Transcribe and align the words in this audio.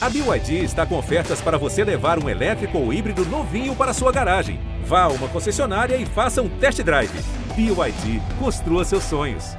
A 0.00 0.08
BYD 0.08 0.62
está 0.62 0.86
com 0.86 0.96
ofertas 0.96 1.40
para 1.40 1.58
você 1.58 1.82
levar 1.82 2.22
um 2.22 2.28
elétrico 2.28 2.78
ou 2.78 2.92
híbrido 2.92 3.24
novinho 3.24 3.74
para 3.74 3.92
sua 3.92 4.12
garagem. 4.12 4.60
Vá 4.84 5.02
a 5.02 5.08
uma 5.08 5.28
concessionária 5.28 5.96
e 5.96 6.06
faça 6.06 6.40
um 6.40 6.48
test 6.60 6.80
drive. 6.84 7.10
BYD, 7.56 8.20
construa 8.38 8.84
seus 8.84 9.02
sonhos. 9.02 9.56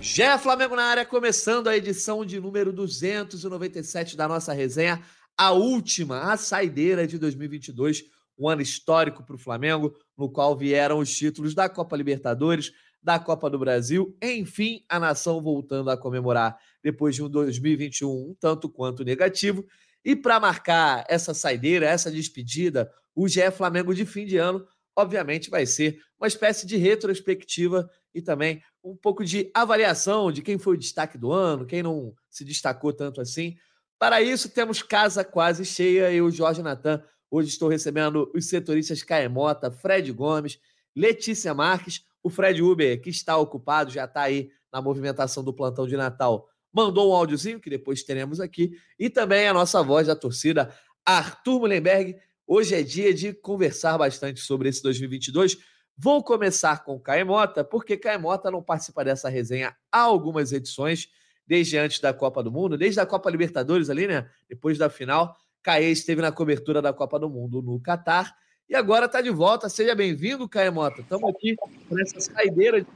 Já 0.00 0.38
Flamengo 0.38 0.74
na 0.74 0.84
área, 0.84 1.04
começando 1.04 1.68
a 1.68 1.76
edição 1.76 2.24
de 2.24 2.40
número 2.40 2.72
297 2.72 4.16
da 4.16 4.26
nossa 4.26 4.54
resenha, 4.54 5.02
a 5.36 5.50
última, 5.50 6.32
a 6.32 6.38
saideira 6.38 7.06
de 7.06 7.18
2022, 7.18 8.04
um 8.38 8.48
ano 8.48 8.62
histórico 8.62 9.22
para 9.22 9.36
o 9.36 9.38
Flamengo, 9.38 9.94
no 10.16 10.32
qual 10.32 10.56
vieram 10.56 11.00
os 11.00 11.14
títulos 11.14 11.54
da 11.54 11.68
Copa 11.68 11.98
Libertadores, 11.98 12.72
da 13.02 13.18
Copa 13.18 13.48
do 13.48 13.58
Brasil. 13.58 14.16
Enfim, 14.22 14.84
a 14.88 14.98
nação 14.98 15.40
voltando 15.42 15.90
a 15.90 15.96
comemorar 15.96 16.58
depois 16.82 17.14
de 17.14 17.22
um 17.22 17.28
2021 17.28 18.08
um 18.08 18.36
tanto 18.38 18.68
quanto 18.68 19.04
negativo. 19.04 19.64
E 20.04 20.16
para 20.16 20.40
marcar 20.40 21.04
essa 21.08 21.34
saideira, 21.34 21.86
essa 21.86 22.10
despedida, 22.10 22.90
o 23.14 23.28
GE 23.28 23.50
Flamengo 23.50 23.94
de 23.94 24.06
fim 24.06 24.24
de 24.24 24.36
ano, 24.36 24.66
obviamente, 24.96 25.50
vai 25.50 25.66
ser 25.66 26.00
uma 26.18 26.26
espécie 26.26 26.66
de 26.66 26.76
retrospectiva 26.76 27.88
e 28.14 28.20
também 28.20 28.62
um 28.82 28.96
pouco 28.96 29.24
de 29.24 29.50
avaliação 29.54 30.32
de 30.32 30.42
quem 30.42 30.58
foi 30.58 30.74
o 30.74 30.78
destaque 30.78 31.18
do 31.18 31.32
ano, 31.32 31.66
quem 31.66 31.82
não 31.82 32.14
se 32.30 32.44
destacou 32.44 32.92
tanto 32.92 33.20
assim. 33.20 33.56
Para 33.98 34.22
isso, 34.22 34.48
temos 34.48 34.82
casa 34.82 35.22
quase 35.22 35.64
cheia. 35.64 36.10
Eu, 36.10 36.30
Jorge 36.30 36.62
Natan, 36.62 37.02
hoje 37.30 37.48
estou 37.48 37.68
recebendo 37.68 38.30
os 38.34 38.48
setoristas 38.48 39.02
Caemota, 39.02 39.70
Fred 39.70 40.10
Gomes, 40.12 40.58
Letícia 40.96 41.52
Marques, 41.52 42.02
o 42.22 42.30
Fred 42.30 42.62
Uber, 42.62 43.00
que 43.00 43.10
está 43.10 43.36
ocupado, 43.36 43.90
já 43.90 44.04
está 44.04 44.22
aí 44.22 44.50
na 44.72 44.80
movimentação 44.80 45.42
do 45.42 45.52
plantão 45.52 45.86
de 45.86 45.96
Natal, 45.96 46.46
mandou 46.72 47.10
um 47.10 47.14
áudiozinho 47.14 47.60
que 47.60 47.70
depois 47.70 48.02
teremos 48.02 48.40
aqui. 48.40 48.72
E 48.98 49.10
também 49.10 49.48
a 49.48 49.54
nossa 49.54 49.82
voz 49.82 50.06
da 50.06 50.14
torcida, 50.14 50.72
Arthur 51.04 51.60
Mullenberg. 51.60 52.16
Hoje 52.46 52.74
é 52.74 52.82
dia 52.82 53.12
de 53.14 53.32
conversar 53.32 53.96
bastante 53.98 54.40
sobre 54.40 54.68
esse 54.68 54.82
2022. 54.82 55.58
Vou 55.96 56.22
começar 56.22 56.84
com 56.84 56.98
Caemota, 56.98 57.62
porque 57.62 57.96
Caemota 57.96 58.50
não 58.50 58.62
participa 58.62 59.04
dessa 59.04 59.28
resenha 59.28 59.76
há 59.92 60.00
algumas 60.00 60.52
edições, 60.52 61.08
desde 61.46 61.76
antes 61.76 62.00
da 62.00 62.14
Copa 62.14 62.42
do 62.42 62.50
Mundo, 62.50 62.78
desde 62.78 63.00
a 63.00 63.06
Copa 63.06 63.30
Libertadores 63.30 63.90
ali, 63.90 64.06
né? 64.06 64.28
Depois 64.48 64.78
da 64.78 64.88
final. 64.88 65.36
Caê 65.62 65.90
esteve 65.90 66.22
na 66.22 66.32
cobertura 66.32 66.80
da 66.80 66.92
Copa 66.92 67.18
do 67.18 67.28
Mundo 67.28 67.60
no 67.60 67.78
Catar 67.80 68.34
e 68.70 68.76
agora 68.76 69.06
está 69.06 69.20
de 69.20 69.30
volta. 69.30 69.68
Seja 69.68 69.96
bem-vindo, 69.96 70.48
Caio 70.48 70.72
Mota. 70.72 71.00
Estamos 71.00 71.28
aqui 71.28 71.56
nessa 71.90 72.20
saideira 72.20 72.80
de. 72.80 72.88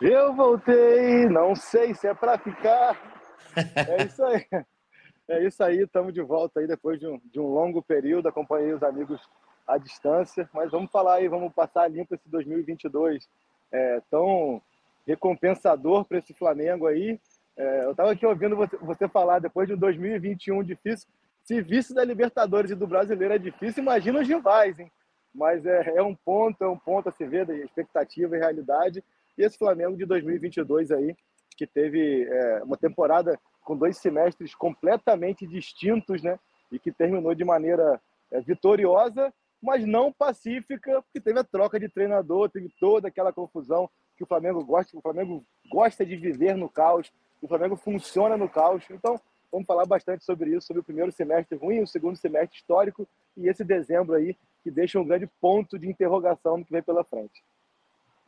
Eu 0.00 0.34
voltei, 0.34 1.26
não 1.26 1.54
sei 1.54 1.94
se 1.94 2.08
é 2.08 2.12
para 2.12 2.36
ficar. 2.36 3.00
É 3.54 4.02
isso 4.04 4.24
aí. 4.24 4.44
É 5.28 5.46
isso 5.46 5.62
aí, 5.62 5.82
estamos 5.82 6.12
de 6.12 6.20
volta 6.20 6.58
aí 6.58 6.66
depois 6.66 6.98
de 6.98 7.06
um, 7.06 7.20
de 7.32 7.38
um 7.38 7.46
longo 7.46 7.80
período. 7.80 8.28
Acompanhei 8.28 8.72
os 8.72 8.82
amigos 8.82 9.20
à 9.64 9.78
distância, 9.78 10.50
mas 10.52 10.72
vamos 10.72 10.90
falar 10.90 11.14
aí, 11.14 11.28
vamos 11.28 11.52
passar 11.52 11.88
limpo 11.88 12.12
esse 12.16 12.28
2022 12.28 13.28
é, 13.70 14.02
tão 14.10 14.60
recompensador 15.06 16.04
para 16.04 16.18
esse 16.18 16.34
Flamengo 16.34 16.88
aí. 16.88 17.20
É, 17.56 17.84
eu 17.84 17.92
estava 17.92 18.10
aqui 18.10 18.26
ouvindo 18.26 18.56
você, 18.56 18.76
você 18.78 19.06
falar 19.06 19.38
depois 19.38 19.68
de 19.68 19.74
um 19.74 19.78
2021 19.78 20.64
difícil. 20.64 21.08
Se 21.44 21.60
vice 21.60 21.94
da 21.94 22.04
Libertadores 22.04 22.70
e 22.70 22.74
do 22.74 22.86
Brasileiro 22.86 23.34
é 23.34 23.38
difícil, 23.38 23.82
imagina 23.82 24.20
os 24.20 24.28
rivais, 24.28 24.78
hein? 24.78 24.90
Mas 25.34 25.64
é, 25.64 25.96
é 25.96 26.02
um 26.02 26.14
ponto, 26.14 26.62
é 26.62 26.68
um 26.68 26.78
ponto 26.78 27.08
a 27.08 27.12
se 27.12 27.24
ver 27.26 27.46
da 27.46 27.54
expectativa 27.54 28.36
e 28.36 28.40
realidade. 28.40 29.04
E 29.38 29.42
esse 29.42 29.56
Flamengo 29.56 29.96
de 29.96 30.04
2022 30.04 30.90
aí, 30.90 31.16
que 31.56 31.66
teve 31.66 32.24
é, 32.24 32.62
uma 32.62 32.76
temporada 32.76 33.38
com 33.62 33.76
dois 33.76 33.96
semestres 33.98 34.54
completamente 34.54 35.46
distintos, 35.46 36.22
né? 36.22 36.38
E 36.72 36.78
que 36.78 36.92
terminou 36.92 37.34
de 37.34 37.44
maneira 37.44 38.00
é, 38.30 38.40
vitoriosa, 38.40 39.32
mas 39.62 39.84
não 39.84 40.12
pacífica, 40.12 41.02
porque 41.02 41.20
teve 41.20 41.38
a 41.38 41.44
troca 41.44 41.78
de 41.78 41.88
treinador, 41.88 42.48
teve 42.48 42.72
toda 42.80 43.08
aquela 43.08 43.32
confusão 43.32 43.90
que 44.16 44.24
o 44.24 44.26
Flamengo 44.26 44.64
gosta, 44.64 44.96
o 44.96 45.02
Flamengo 45.02 45.44
gosta 45.70 46.04
de 46.04 46.16
viver 46.16 46.56
no 46.56 46.68
caos, 46.68 47.12
o 47.42 47.48
Flamengo 47.48 47.76
funciona 47.76 48.36
no 48.36 48.48
caos. 48.48 48.84
Então, 48.90 49.20
Vamos 49.52 49.66
falar 49.66 49.84
bastante 49.84 50.24
sobre 50.24 50.50
isso, 50.50 50.66
sobre 50.66 50.80
o 50.80 50.84
primeiro 50.84 51.10
semestre 51.10 51.58
ruim, 51.58 51.82
o 51.82 51.86
segundo 51.86 52.16
semestre 52.16 52.58
histórico 52.58 53.08
e 53.36 53.48
esse 53.48 53.64
dezembro 53.64 54.14
aí, 54.14 54.36
que 54.62 54.70
deixa 54.70 54.98
um 54.98 55.04
grande 55.04 55.28
ponto 55.40 55.78
de 55.78 55.88
interrogação 55.88 56.58
no 56.58 56.64
que 56.64 56.72
vem 56.72 56.82
pela 56.82 57.02
frente. 57.02 57.42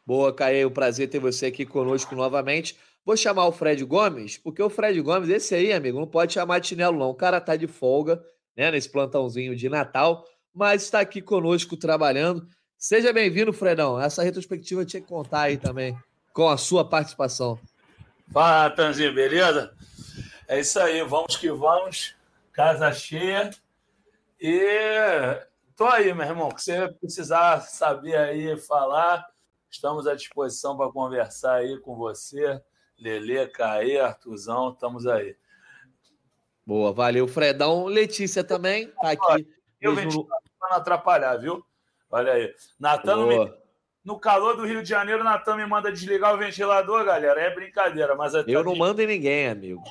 Boa, 0.04 0.34
Caê, 0.34 0.64
o 0.64 0.70
prazer 0.70 1.08
ter 1.08 1.20
você 1.20 1.46
aqui 1.46 1.64
conosco 1.64 2.16
novamente. 2.16 2.76
Vou 3.04 3.16
chamar 3.16 3.46
o 3.46 3.52
Fred 3.52 3.84
Gomes, 3.84 4.36
porque 4.36 4.62
o 4.62 4.70
Fred 4.70 5.00
Gomes, 5.00 5.28
esse 5.28 5.54
aí, 5.54 5.72
amigo, 5.72 5.98
não 5.98 6.06
pode 6.06 6.32
chamar 6.32 6.58
de 6.58 6.68
chinelo, 6.68 6.98
não. 6.98 7.10
O 7.10 7.14
cara 7.14 7.40
tá 7.40 7.54
de 7.54 7.68
folga, 7.68 8.22
né, 8.56 8.70
nesse 8.70 8.88
plantãozinho 8.88 9.54
de 9.54 9.68
Natal, 9.68 10.24
mas 10.52 10.82
está 10.82 11.00
aqui 11.00 11.22
conosco 11.22 11.76
trabalhando. 11.76 12.46
Seja 12.76 13.12
bem-vindo, 13.12 13.52
Fredão. 13.52 14.00
Essa 14.00 14.24
retrospectiva 14.24 14.84
tinha 14.84 15.00
que 15.00 15.08
contar 15.08 15.42
aí 15.42 15.56
também 15.56 15.96
com 16.32 16.48
a 16.48 16.56
sua 16.56 16.88
participação. 16.88 17.58
Fala, 18.32 18.70
Tanzinho, 18.70 19.14
beleza? 19.14 19.72
É 20.52 20.60
isso 20.60 20.78
aí, 20.78 21.00
vamos 21.00 21.34
que 21.38 21.50
vamos. 21.50 22.14
Casa 22.52 22.92
cheia. 22.92 23.48
E 24.38 25.40
tô 25.74 25.86
aí, 25.86 26.12
meu 26.12 26.26
irmão. 26.26 26.50
Que 26.50 26.60
você 26.60 26.92
precisar 26.92 27.60
saber 27.60 28.14
aí, 28.16 28.58
falar, 28.58 29.26
estamos 29.70 30.06
à 30.06 30.14
disposição 30.14 30.76
para 30.76 30.92
conversar 30.92 31.54
aí 31.54 31.80
com 31.80 31.96
você. 31.96 32.62
Lele, 32.98 33.46
Caê, 33.46 33.98
Artuzão, 33.98 34.72
estamos 34.74 35.06
aí. 35.06 35.34
Boa, 36.66 36.92
valeu, 36.92 37.26
Fredão. 37.26 37.86
Letícia 37.86 38.44
também 38.44 38.88
tá 38.88 39.12
aqui. 39.12 39.48
Eu 39.80 39.94
mesmo... 39.94 40.28
não 40.60 40.76
atrapalhar, 40.76 41.34
viu? 41.38 41.64
Olha 42.10 42.30
aí. 42.30 42.54
Natan 42.78 43.16
não 43.16 43.26
me 43.26 43.61
no 44.04 44.18
calor 44.18 44.56
do 44.56 44.66
Rio 44.66 44.82
de 44.82 44.88
Janeiro, 44.88 45.22
Natan 45.22 45.56
me 45.56 45.66
manda 45.66 45.92
desligar 45.92 46.34
o 46.34 46.38
ventilador, 46.38 47.04
galera. 47.04 47.40
É 47.40 47.54
brincadeira, 47.54 48.16
mas 48.16 48.34
até 48.34 48.50
Eu 48.50 48.64
não 48.64 48.74
mando 48.74 49.00
em 49.00 49.06
ninguém, 49.06 49.48
amigo. 49.48 49.82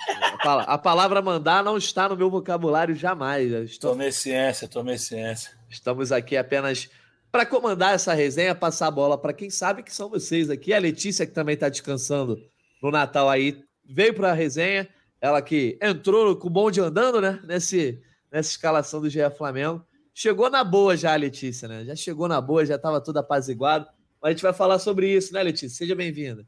A 0.44 0.78
palavra 0.78 1.22
mandar 1.22 1.64
não 1.64 1.78
está 1.78 2.10
no 2.10 2.18
meu 2.18 2.30
vocabulário 2.30 2.94
jamais. 2.94 3.52
Estou... 3.52 3.92
Tomei 3.92 4.12
ciência, 4.12 4.68
tomei 4.68 4.98
ciência. 4.98 5.52
Estamos 5.70 6.12
aqui 6.12 6.36
apenas 6.36 6.90
para 7.32 7.46
comandar 7.46 7.96
essa 7.96 8.14
resenha, 8.14 8.54
passar 8.54 8.88
a 8.88 8.92
bola 8.92 9.18
para 9.18 9.32
quem 9.32 9.50
sabe 9.50 9.82
que 9.82 9.96
são 9.96 10.10
vocês 10.10 10.50
aqui. 10.50 10.74
A 10.74 10.80
Letícia, 10.80 11.26
que 11.26 11.32
também 11.32 11.54
está 11.54 11.70
descansando 11.70 12.38
no 12.84 12.92
Natal 12.92 13.30
aí, 13.30 13.64
veio 13.86 14.14
para 14.14 14.32
a 14.32 14.34
resenha. 14.34 14.90
Ela 15.22 15.42
que 15.42 15.78
entrou 15.82 16.36
com 16.36 16.48
o 16.48 16.52
bonde 16.52 16.82
andando, 16.82 17.22
né? 17.22 17.40
Nesse, 17.46 18.02
nessa 18.30 18.50
escalação 18.50 19.00
do 19.00 19.10
GE 19.10 19.20
Flamengo. 19.38 19.86
Chegou 20.14 20.50
na 20.50 20.64
boa 20.64 20.98
já, 20.98 21.16
Letícia, 21.16 21.70
né? 21.70 21.86
Já 21.86 21.96
chegou 21.96 22.28
na 22.28 22.42
boa, 22.42 22.66
já 22.66 22.76
estava 22.76 23.00
tudo 23.00 23.20
apaziguado. 23.20 23.88
Mas 24.22 24.30
a 24.30 24.32
gente 24.32 24.44
vai 24.44 24.54
falar 24.54 24.78
sobre 24.78 25.12
isso, 25.12 25.34
né, 25.34 25.42
Letícia? 25.42 25.78
Seja 25.78 25.96
bem-vinda. 25.96 26.46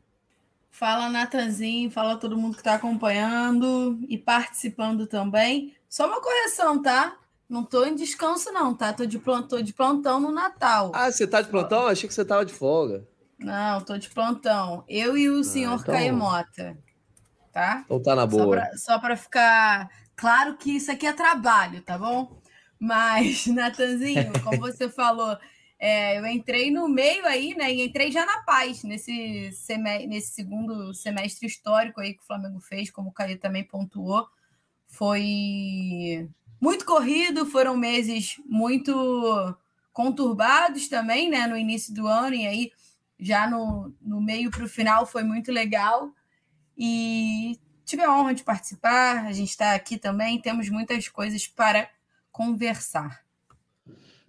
Fala, 0.70 1.10
Natanzinho, 1.10 1.90
fala 1.90 2.18
todo 2.18 2.38
mundo 2.38 2.54
que 2.54 2.62
está 2.62 2.76
acompanhando 2.76 4.00
e 4.08 4.18
participando 4.18 5.08
também. 5.08 5.76
Só 5.90 6.08
uma 6.08 6.22
correção, 6.22 6.82
tá? 6.82 7.18
Não 7.50 7.62
estou 7.62 7.86
em 7.86 7.96
descanso, 7.96 8.52
não, 8.52 8.76
tá? 8.76 8.94
Tô 8.94 9.06
de, 9.06 9.20
plantão, 9.20 9.62
de 9.62 9.74
plantão 9.74 10.20
no 10.20 10.32
Natal. 10.32 10.92
Ah, 10.94 11.12
você 11.12 11.28
tá 11.28 11.42
de 11.42 11.50
plantão? 11.50 11.88
Achei 11.88 12.08
que 12.08 12.14
você 12.14 12.26
tava 12.26 12.46
de 12.46 12.54
folga. 12.54 13.08
Não, 13.38 13.82
tô 13.82 13.98
de 13.98 14.10
plantão. 14.10 14.84
Eu 14.88 15.18
e 15.18 15.30
o 15.30 15.40
ah, 15.40 15.44
senhor 15.44 15.80
então... 15.80 15.94
Caemota. 15.94 16.78
Tá? 17.52 17.84
Então 17.86 18.02
tá 18.02 18.16
na 18.16 18.26
boa. 18.26 18.68
Só 18.76 18.98
para 18.98 19.16
ficar 19.16 19.90
claro 20.16 20.58
que 20.58 20.78
isso 20.78 20.92
aqui 20.92 21.06
é 21.06 21.14
trabalho, 21.14 21.82
tá 21.82 21.98
bom? 21.98 22.40
Mas, 22.80 23.46
Natanzinho, 23.48 24.34
como 24.44 24.58
você 24.58 24.90
falou, 24.90 25.38
é, 25.86 26.18
eu 26.18 26.26
entrei 26.26 26.72
no 26.72 26.88
meio 26.88 27.26
aí, 27.26 27.54
né? 27.56 27.74
E 27.74 27.84
entrei 27.84 28.10
já 28.10 28.26
na 28.26 28.42
paz 28.44 28.86
nesse, 28.86 29.52
semestre, 29.52 30.08
nesse 30.08 30.32
segundo 30.32 30.94
semestre 30.94 31.46
histórico 31.46 32.00
aí 32.00 32.14
que 32.14 32.24
o 32.24 32.26
Flamengo 32.26 32.62
fez, 32.62 32.90
como 32.90 33.10
o 33.10 33.12
Caio 33.12 33.38
também 33.38 33.66
pontuou. 33.66 34.26
Foi 34.88 36.30
muito 36.62 36.86
corrido, 36.86 37.46
foram 37.46 37.76
meses 37.76 38.40
muito 38.46 39.58
conturbados 39.92 40.88
também, 40.88 41.30
né? 41.30 41.48
No 41.48 41.58
início 41.58 41.94
do 41.94 42.08
ano, 42.08 42.34
e 42.34 42.48
aí 42.48 42.72
já 43.20 43.46
no, 43.50 43.94
no 44.02 44.22
meio 44.22 44.50
para 44.50 44.64
o 44.64 44.70
final 44.70 45.06
foi 45.06 45.24
muito 45.24 45.52
legal. 45.52 46.14
E 46.78 47.60
tive 47.84 48.04
a 48.04 48.18
honra 48.18 48.34
de 48.34 48.46
participar, 48.46 49.26
a 49.26 49.34
gente 49.34 49.50
está 49.50 49.76
aqui 49.76 49.98
também, 49.98 50.40
temos 50.40 50.70
muitas 50.70 51.10
coisas 51.10 51.46
para 51.46 51.90
conversar. 52.32 53.22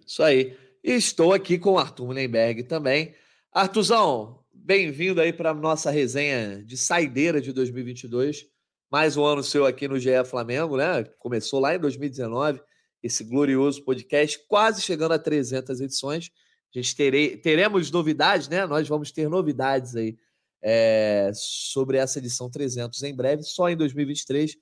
Isso 0.05 0.21
aí. 0.21 0.64
E 0.87 0.91
estou 0.91 1.33
aqui 1.33 1.57
com 1.57 1.71
o 1.71 1.77
Arthur 1.79 2.05
Mullenberg 2.05 2.61
também. 2.65 3.15
Artuzão, 3.51 4.39
bem-vindo 4.53 5.19
aí 5.19 5.33
para 5.33 5.49
a 5.49 5.53
nossa 5.55 5.89
resenha 5.89 6.63
de 6.63 6.77
saideira 6.77 7.41
de 7.41 7.51
2022. 7.51 8.45
Mais 8.91 9.17
um 9.17 9.25
ano 9.25 9.41
seu 9.41 9.65
aqui 9.65 9.87
no 9.87 9.97
GE 9.97 10.23
Flamengo, 10.25 10.77
né? 10.77 11.03
Começou 11.17 11.59
lá 11.59 11.73
em 11.73 11.79
2019, 11.79 12.61
esse 13.01 13.23
glorioso 13.23 13.83
podcast, 13.83 14.39
quase 14.47 14.83
chegando 14.83 15.13
a 15.13 15.17
300 15.17 15.81
edições. 15.81 16.29
A 16.75 16.77
gente 16.77 16.95
terei, 16.95 17.35
teremos 17.35 17.89
novidades, 17.89 18.47
né? 18.47 18.67
Nós 18.67 18.87
vamos 18.87 19.11
ter 19.11 19.27
novidades 19.27 19.95
aí 19.95 20.15
é, 20.61 21.31
sobre 21.33 21.97
essa 21.97 22.19
edição 22.19 22.47
300 22.47 23.01
em 23.01 23.15
breve, 23.15 23.41
só 23.41 23.71
em 23.71 23.75
2023. 23.75 24.55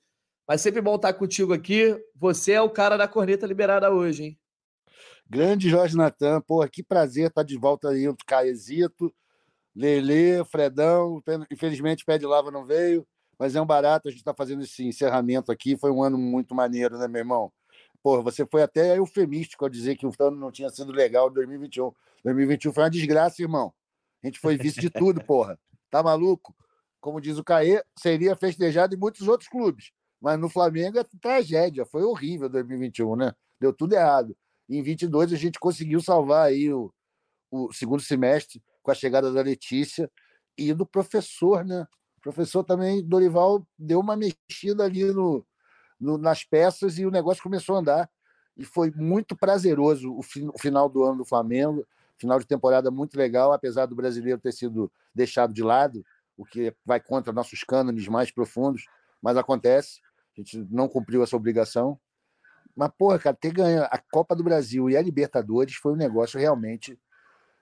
Mas 0.48 0.62
sempre 0.62 0.80
bom 0.80 0.96
estar 0.96 1.12
contigo 1.12 1.52
aqui. 1.52 1.94
Você 2.16 2.52
é 2.52 2.62
o 2.62 2.70
cara 2.70 2.96
da 2.96 3.06
corneta 3.06 3.46
liberada 3.46 3.92
hoje, 3.92 4.24
hein? 4.24 4.38
Grande 5.28 5.68
Jorge 5.68 5.96
Natan, 5.96 6.40
pô, 6.40 6.66
que 6.68 6.82
prazer 6.82 7.28
estar 7.28 7.42
de 7.42 7.56
volta 7.56 7.88
aí, 7.88 8.08
o 8.08 8.16
Caezito, 8.26 9.12
Lele, 9.74 10.44
Fredão. 10.44 11.22
Infelizmente, 11.50 12.04
Pé 12.04 12.18
de 12.18 12.26
Lava 12.26 12.50
não 12.50 12.64
veio, 12.64 13.06
mas 13.38 13.56
é 13.56 13.60
um 13.60 13.66
barato. 13.66 14.08
A 14.08 14.10
gente 14.10 14.20
está 14.20 14.34
fazendo 14.34 14.62
esse 14.62 14.84
encerramento 14.84 15.50
aqui. 15.50 15.76
Foi 15.76 15.90
um 15.90 16.02
ano 16.02 16.16
muito 16.18 16.54
maneiro, 16.54 16.98
né, 16.98 17.08
meu 17.08 17.20
irmão? 17.20 17.52
Pô, 18.02 18.22
você 18.22 18.46
foi 18.46 18.62
até 18.62 18.98
eufemístico 18.98 19.64
ao 19.64 19.70
dizer 19.70 19.96
que 19.96 20.06
o 20.06 20.12
ano 20.20 20.36
não 20.36 20.52
tinha 20.52 20.68
sido 20.68 20.92
legal 20.92 21.30
em 21.30 21.34
2021. 21.34 21.90
2021 22.22 22.72
foi 22.72 22.84
uma 22.84 22.90
desgraça, 22.90 23.42
irmão. 23.42 23.72
A 24.22 24.26
gente 24.26 24.38
foi 24.38 24.56
vice 24.56 24.78
de 24.78 24.90
tudo, 24.90 25.24
porra. 25.24 25.58
Tá 25.90 26.02
maluco? 26.02 26.54
Como 27.00 27.20
diz 27.20 27.38
o 27.38 27.44
Caê, 27.44 27.82
seria 27.98 28.36
festejado 28.36 28.94
em 28.94 28.98
muitos 28.98 29.26
outros 29.26 29.48
clubes. 29.48 29.90
Mas 30.20 30.38
no 30.38 30.48
Flamengo 30.48 30.98
é 30.98 31.04
tragédia. 31.20 31.84
Foi 31.84 32.02
horrível 32.02 32.48
2021, 32.48 33.16
né? 33.16 33.32
Deu 33.60 33.72
tudo 33.72 33.94
errado. 33.94 34.36
Em 34.68 34.82
22 34.82 35.32
a 35.32 35.36
gente 35.36 35.58
conseguiu 35.58 36.00
salvar 36.00 36.46
aí 36.46 36.72
o, 36.72 36.92
o 37.50 37.72
segundo 37.72 38.02
semestre 38.02 38.62
com 38.82 38.90
a 38.90 38.94
chegada 38.94 39.32
da 39.32 39.42
Letícia 39.42 40.10
e 40.56 40.72
do 40.72 40.86
professor, 40.86 41.64
né? 41.64 41.86
O 42.18 42.20
professor 42.20 42.64
também, 42.64 43.04
Dorival, 43.06 43.66
deu 43.78 44.00
uma 44.00 44.16
mexida 44.16 44.84
ali 44.84 45.04
no, 45.04 45.44
no, 46.00 46.16
nas 46.16 46.44
peças 46.44 46.98
e 46.98 47.04
o 47.04 47.10
negócio 47.10 47.42
começou 47.42 47.76
a 47.76 47.80
andar. 47.80 48.10
E 48.56 48.64
foi 48.64 48.90
muito 48.92 49.36
prazeroso 49.36 50.14
o, 50.14 50.22
fi, 50.22 50.46
o 50.48 50.58
final 50.58 50.88
do 50.88 51.02
ano 51.04 51.18
do 51.18 51.24
Flamengo, 51.24 51.86
final 52.16 52.38
de 52.38 52.46
temporada 52.46 52.90
muito 52.90 53.16
legal, 53.16 53.52
apesar 53.52 53.86
do 53.86 53.96
brasileiro 53.96 54.40
ter 54.40 54.52
sido 54.52 54.90
deixado 55.14 55.52
de 55.52 55.62
lado, 55.62 56.04
o 56.36 56.44
que 56.44 56.74
vai 56.84 57.00
contra 57.00 57.32
nossos 57.32 57.62
cânones 57.64 58.06
mais 58.08 58.30
profundos, 58.30 58.86
mas 59.20 59.36
acontece. 59.36 60.00
A 60.36 60.40
gente 60.40 60.66
não 60.70 60.88
cumpriu 60.88 61.22
essa 61.22 61.36
obrigação. 61.36 61.98
Mas, 62.76 62.90
porra, 62.98 63.18
cara, 63.18 63.36
ter 63.36 63.52
ganho 63.52 63.84
a 63.84 63.98
Copa 64.10 64.34
do 64.34 64.42
Brasil 64.42 64.90
e 64.90 64.96
a 64.96 65.02
Libertadores 65.02 65.74
foi 65.76 65.92
um 65.92 65.96
negócio 65.96 66.38
realmente 66.38 66.98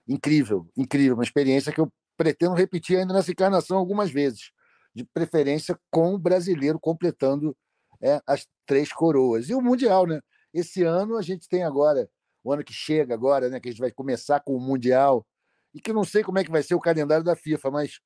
incrível, 0.08 0.66
incrível. 0.76 1.14
Uma 1.14 1.24
experiência 1.24 1.72
que 1.72 1.80
eu 1.80 1.92
pretendo 2.16 2.54
repetir 2.54 2.98
ainda 2.98 3.14
nessa 3.14 3.30
encarnação 3.30 3.76
algumas 3.76 4.10
vezes, 4.10 4.50
de 4.94 5.04
preferência 5.04 5.78
com 5.90 6.14
o 6.14 6.18
brasileiro 6.18 6.78
completando 6.78 7.56
é, 8.00 8.20
as 8.26 8.46
três 8.66 8.92
coroas. 8.92 9.48
E 9.48 9.54
o 9.54 9.60
Mundial, 9.60 10.06
né? 10.06 10.20
Esse 10.52 10.82
ano 10.82 11.16
a 11.16 11.22
gente 11.22 11.48
tem 11.48 11.64
agora, 11.64 12.08
o 12.44 12.52
ano 12.52 12.64
que 12.64 12.72
chega 12.72 13.14
agora, 13.14 13.48
né? 13.48 13.60
Que 13.60 13.68
a 13.68 13.72
gente 13.72 13.80
vai 13.80 13.90
começar 13.90 14.40
com 14.40 14.54
o 14.54 14.60
Mundial, 14.60 15.26
e 15.74 15.80
que 15.80 15.92
não 15.92 16.04
sei 16.04 16.22
como 16.22 16.38
é 16.38 16.44
que 16.44 16.50
vai 16.50 16.62
ser 16.62 16.74
o 16.74 16.80
calendário 16.80 17.24
da 17.24 17.34
FIFA, 17.34 17.70
mas 17.70 18.00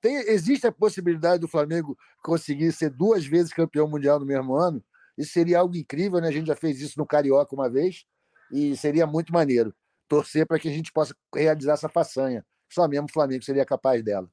tem, 0.00 0.16
existe 0.30 0.66
a 0.66 0.72
possibilidade 0.72 1.40
do 1.40 1.48
Flamengo 1.48 1.96
conseguir 2.22 2.72
ser 2.72 2.90
duas 2.90 3.24
vezes 3.24 3.52
campeão 3.52 3.88
mundial 3.88 4.20
no 4.20 4.26
mesmo 4.26 4.54
ano. 4.54 4.82
Isso 5.18 5.32
seria 5.32 5.58
algo 5.58 5.76
incrível, 5.76 6.20
né? 6.20 6.28
A 6.28 6.32
gente 6.32 6.46
já 6.46 6.56
fez 6.56 6.80
isso 6.80 6.98
no 6.98 7.04
Carioca 7.04 7.54
uma 7.54 7.68
vez 7.68 8.04
e 8.52 8.76
seria 8.76 9.06
muito 9.06 9.32
maneiro. 9.32 9.74
Torcer 10.06 10.46
para 10.46 10.58
que 10.58 10.68
a 10.68 10.72
gente 10.72 10.92
possa 10.92 11.14
realizar 11.34 11.74
essa 11.74 11.88
façanha. 11.88 12.46
Só 12.70 12.86
mesmo 12.86 13.06
o 13.10 13.12
Flamengo 13.12 13.44
seria 13.44 13.64
capaz 13.64 14.02
dela. 14.02 14.30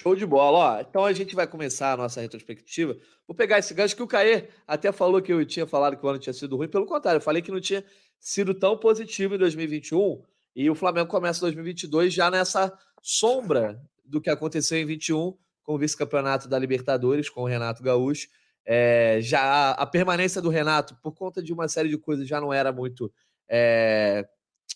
Show 0.00 0.16
de 0.16 0.26
bola. 0.26 0.58
Ó, 0.58 0.80
então 0.80 1.04
a 1.04 1.12
gente 1.12 1.36
vai 1.36 1.46
começar 1.46 1.92
a 1.92 1.96
nossa 1.96 2.20
retrospectiva. 2.20 2.96
Vou 3.28 3.34
pegar 3.34 3.58
esse 3.58 3.72
gancho 3.74 3.94
que 3.94 4.02
o 4.02 4.08
Caê 4.08 4.48
até 4.66 4.90
falou 4.90 5.22
que 5.22 5.32
eu 5.32 5.44
tinha 5.46 5.66
falado 5.66 5.96
que 5.96 6.04
o 6.04 6.08
ano 6.08 6.18
tinha 6.18 6.32
sido 6.32 6.56
ruim. 6.56 6.68
Pelo 6.68 6.86
contrário, 6.86 7.18
eu 7.18 7.22
falei 7.22 7.42
que 7.42 7.52
não 7.52 7.60
tinha 7.60 7.84
sido 8.18 8.54
tão 8.54 8.76
positivo 8.76 9.34
em 9.34 9.38
2021. 9.38 10.22
E 10.56 10.70
o 10.70 10.74
Flamengo 10.74 11.08
começa 11.08 11.40
2022 11.40 12.12
já 12.12 12.30
nessa 12.30 12.76
sombra 13.02 13.80
do 14.04 14.20
que 14.20 14.30
aconteceu 14.30 14.78
em 14.78 14.86
21 14.86 15.36
com 15.62 15.74
o 15.74 15.78
vice-campeonato 15.78 16.48
da 16.48 16.58
Libertadores, 16.58 17.28
com 17.28 17.42
o 17.42 17.46
Renato 17.46 17.82
Gaúcho. 17.82 18.28
É, 18.66 19.18
já 19.20 19.72
a 19.72 19.86
permanência 19.86 20.40
do 20.40 20.48
Renato, 20.48 20.96
por 21.02 21.12
conta 21.12 21.42
de 21.42 21.52
uma 21.52 21.68
série 21.68 21.88
de 21.88 21.98
coisas, 21.98 22.26
já 22.26 22.40
não 22.40 22.52
era 22.52 22.72
muito 22.72 23.12
é, 23.48 24.26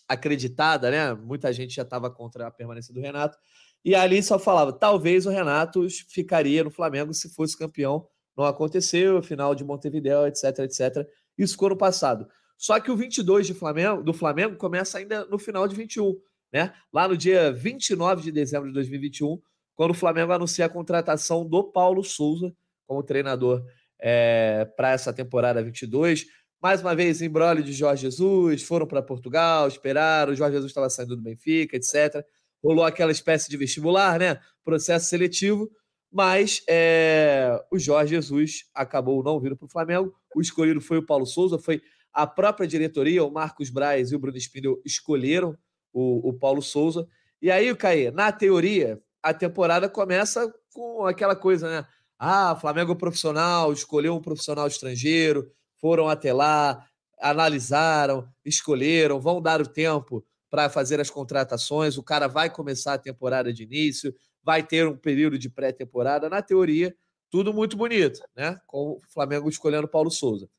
acreditada, 0.07 0.91
né? 0.91 1.13
Muita 1.13 1.51
gente 1.51 1.75
já 1.75 1.81
estava 1.81 2.09
contra 2.09 2.47
a 2.47 2.51
permanência 2.51 2.93
do 2.93 3.01
Renato. 3.01 3.37
E 3.83 3.95
ali 3.95 4.21
só 4.21 4.37
falava, 4.37 4.73
talvez 4.73 5.25
o 5.25 5.29
Renato 5.29 5.87
ficaria 6.09 6.63
no 6.63 6.69
Flamengo 6.69 7.13
se 7.13 7.29
fosse 7.29 7.57
campeão. 7.57 8.07
Não 8.37 8.45
aconteceu, 8.45 9.21
final 9.21 9.55
de 9.55 9.63
Montevideo, 9.63 10.27
etc, 10.27 10.59
etc. 10.59 11.07
Isso 11.37 11.53
ficou 11.53 11.69
no 11.69 11.77
passado. 11.77 12.27
Só 12.57 12.79
que 12.79 12.91
o 12.91 12.95
22 12.97 13.47
de 13.47 13.53
Flamengo, 13.53 14.03
do 14.03 14.13
Flamengo 14.13 14.55
começa 14.57 14.97
ainda 14.97 15.25
no 15.25 15.39
final 15.39 15.67
de 15.67 15.75
21 15.75 16.19
né? 16.51 16.73
Lá 16.91 17.07
no 17.07 17.15
dia 17.15 17.51
29 17.51 18.23
de 18.23 18.31
dezembro 18.31 18.67
de 18.67 18.73
2021, 18.73 19.39
quando 19.75 19.91
o 19.91 19.95
Flamengo 19.95 20.31
anuncia 20.31 20.65
a 20.65 20.69
contratação 20.69 21.45
do 21.45 21.63
Paulo 21.63 22.03
Souza 22.03 22.53
como 22.85 23.03
treinador 23.03 23.63
é, 23.99 24.65
para 24.75 24.91
essa 24.91 25.11
temporada 25.11 25.63
22. 25.63 26.25
Mais 26.61 26.81
uma 26.81 26.95
vez, 26.95 27.21
embrólio 27.21 27.63
de 27.63 27.71
Jorge 27.71 28.03
Jesus, 28.03 28.63
foram 28.63 28.85
para 28.85 29.01
Portugal, 29.01 29.67
esperaram, 29.67 30.33
o 30.33 30.35
Jorge 30.35 30.55
Jesus 30.55 30.71
estava 30.71 30.89
saindo 30.89 31.15
do 31.15 31.21
Benfica, 31.21 31.77
etc. 31.77 32.25
Rolou 32.63 32.83
aquela 32.83 33.11
espécie 33.11 33.49
de 33.49 33.55
vestibular, 33.55 34.19
né? 34.19 34.39
Processo 34.63 35.07
seletivo, 35.07 35.69
mas 36.11 36.61
é, 36.67 37.63
o 37.71 37.79
Jorge 37.79 38.15
Jesus 38.15 38.65
acabou 38.73 39.23
não 39.23 39.39
vindo 39.39 39.55
para 39.55 39.65
o 39.65 39.69
Flamengo. 39.69 40.13
O 40.35 40.41
escolhido 40.41 40.81
foi 40.81 40.97
o 40.97 41.05
Paulo 41.05 41.25
Souza, 41.25 41.57
foi 41.57 41.81
a 42.11 42.27
própria 42.27 42.67
diretoria, 42.67 43.23
o 43.23 43.31
Marcos 43.31 43.69
Braz 43.69 44.11
e 44.11 44.15
o 44.15 44.19
Bruno 44.19 44.37
Spindel 44.37 44.81
escolheram 44.85 45.57
o, 45.93 46.29
o 46.29 46.33
Paulo 46.33 46.61
Souza. 46.61 47.07
E 47.41 47.49
aí, 47.49 47.73
Caí, 47.75 48.11
na 48.11 48.31
teoria, 48.31 49.01
a 49.23 49.33
temporada 49.33 49.87
começa 49.87 50.53
com 50.73 51.05
aquela 51.05 51.35
coisa, 51.35 51.69
né? 51.69 51.87
Ah, 52.19 52.55
Flamengo 52.59 52.95
profissional, 52.95 53.71
escolheu 53.71 54.13
um 54.15 54.21
profissional 54.21 54.67
estrangeiro, 54.67 55.49
foram 55.79 56.09
até 56.09 56.33
lá, 56.33 56.85
analisaram, 57.19 58.27
escolheram, 58.45 59.19
vão 59.21 59.41
dar 59.41 59.61
o 59.61 59.67
tempo 59.67 60.25
para 60.49 60.69
fazer 60.69 60.99
as 60.99 61.09
contratações. 61.09 61.97
O 61.97 62.03
cara 62.03 62.27
vai 62.27 62.49
começar 62.49 62.95
a 62.95 62.97
temporada 62.97 63.53
de 63.53 63.63
início, 63.63 64.13
vai 64.43 64.61
ter 64.63 64.85
um 64.87 64.97
período 64.97 65.37
de 65.39 65.49
pré-temporada. 65.49 66.29
Na 66.29 66.41
teoria, 66.41 66.93
tudo 67.29 67.53
muito 67.53 67.77
bonito, 67.77 68.19
né? 68.35 68.59
Com 68.67 68.91
o 68.93 68.99
Flamengo 69.13 69.47
escolhendo 69.49 69.87
Paulo 69.87 70.11
Souza. 70.11 70.49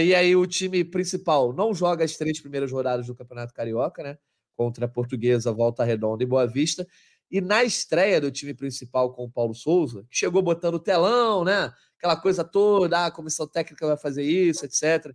E 0.00 0.14
aí 0.14 0.34
o 0.34 0.46
time 0.46 0.82
principal 0.84 1.52
não 1.52 1.74
joga 1.74 2.04
as 2.04 2.16
três 2.16 2.40
primeiras 2.40 2.72
rodadas 2.72 3.06
do 3.06 3.14
Campeonato 3.14 3.52
Carioca, 3.52 4.02
né? 4.02 4.18
contra 4.56 4.86
a 4.86 4.88
Portuguesa, 4.88 5.52
Volta 5.52 5.84
Redonda 5.84 6.24
e 6.24 6.26
Boa 6.26 6.44
Vista. 6.44 6.84
E 7.30 7.40
na 7.40 7.62
estreia 7.62 8.20
do 8.20 8.30
time 8.30 8.54
principal 8.54 9.12
com 9.12 9.24
o 9.24 9.30
Paulo 9.30 9.54
Souza, 9.54 10.04
que 10.10 10.16
chegou 10.16 10.42
botando 10.42 10.78
telão, 10.78 11.44
né? 11.44 11.72
Aquela 11.98 12.16
coisa 12.16 12.44
toda, 12.44 12.98
ah, 12.98 13.06
a 13.06 13.10
comissão 13.10 13.46
técnica 13.46 13.86
vai 13.86 13.96
fazer 13.96 14.22
isso, 14.22 14.64
etc. 14.64 15.14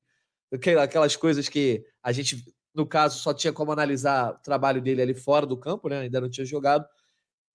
Aquelas 0.81 1.15
coisas 1.15 1.49
que 1.49 1.83
a 2.03 2.11
gente, 2.11 2.43
no 2.75 2.85
caso, 2.85 3.19
só 3.19 3.33
tinha 3.33 3.51
como 3.51 3.71
analisar 3.71 4.33
o 4.33 4.39
trabalho 4.39 4.81
dele 4.81 5.01
ali 5.01 5.13
fora 5.13 5.45
do 5.45 5.57
campo, 5.57 5.89
né? 5.89 6.01
Ainda 6.01 6.21
não 6.21 6.29
tinha 6.29 6.45
jogado. 6.45 6.85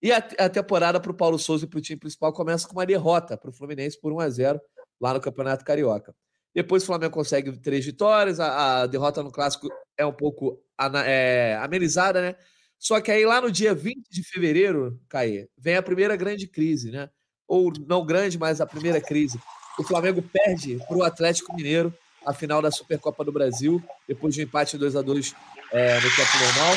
E 0.02 0.12
a, 0.12 0.18
a 0.18 0.48
temporada 0.48 1.00
para 1.00 1.10
o 1.10 1.14
Paulo 1.14 1.38
Souza 1.38 1.64
e 1.64 1.68
para 1.68 1.78
o 1.78 1.82
time 1.82 1.98
principal 1.98 2.32
começa 2.32 2.66
com 2.66 2.74
uma 2.74 2.86
derrota 2.86 3.36
para 3.36 3.50
o 3.50 3.52
Fluminense 3.52 4.00
por 4.00 4.12
1 4.12 4.20
a 4.20 4.28
0 4.30 4.60
lá 5.00 5.14
no 5.14 5.20
Campeonato 5.20 5.64
Carioca. 5.64 6.14
Depois 6.54 6.82
o 6.82 6.86
Flamengo 6.86 7.12
consegue 7.14 7.52
três 7.58 7.84
vitórias, 7.84 8.40
a, 8.40 8.82
a 8.82 8.86
derrota 8.86 9.22
no 9.22 9.30
Clássico 9.30 9.68
é 9.96 10.04
um 10.04 10.12
pouco 10.12 10.60
é, 11.04 11.56
amenizada, 11.60 12.20
né? 12.20 12.36
Só 12.78 13.00
que 13.00 13.10
aí 13.10 13.24
lá 13.26 13.40
no 13.40 13.50
dia 13.50 13.74
20 13.74 14.08
de 14.08 14.22
fevereiro, 14.22 15.00
Caê, 15.08 15.48
vem 15.56 15.76
a 15.76 15.82
primeira 15.82 16.16
grande 16.16 16.46
crise, 16.46 16.90
né? 16.90 17.10
Ou 17.46 17.72
não 17.86 18.06
grande, 18.06 18.38
mas 18.38 18.60
a 18.60 18.66
primeira 18.66 19.00
crise. 19.00 19.40
O 19.78 19.84
Flamengo 19.84 20.22
perde 20.22 20.78
para 20.86 20.96
o 20.96 21.02
Atlético 21.02 21.54
Mineiro 21.54 21.92
a 22.24 22.32
final 22.32 22.60
da 22.60 22.70
Supercopa 22.70 23.24
do 23.24 23.32
Brasil, 23.32 23.82
depois 24.06 24.34
de 24.34 24.40
um 24.40 24.44
empate 24.44 24.76
2 24.76 24.96
a 24.96 25.02
2 25.02 25.34
é, 25.72 25.94
no 25.96 26.16
tempo 26.16 26.38
normal. 26.44 26.76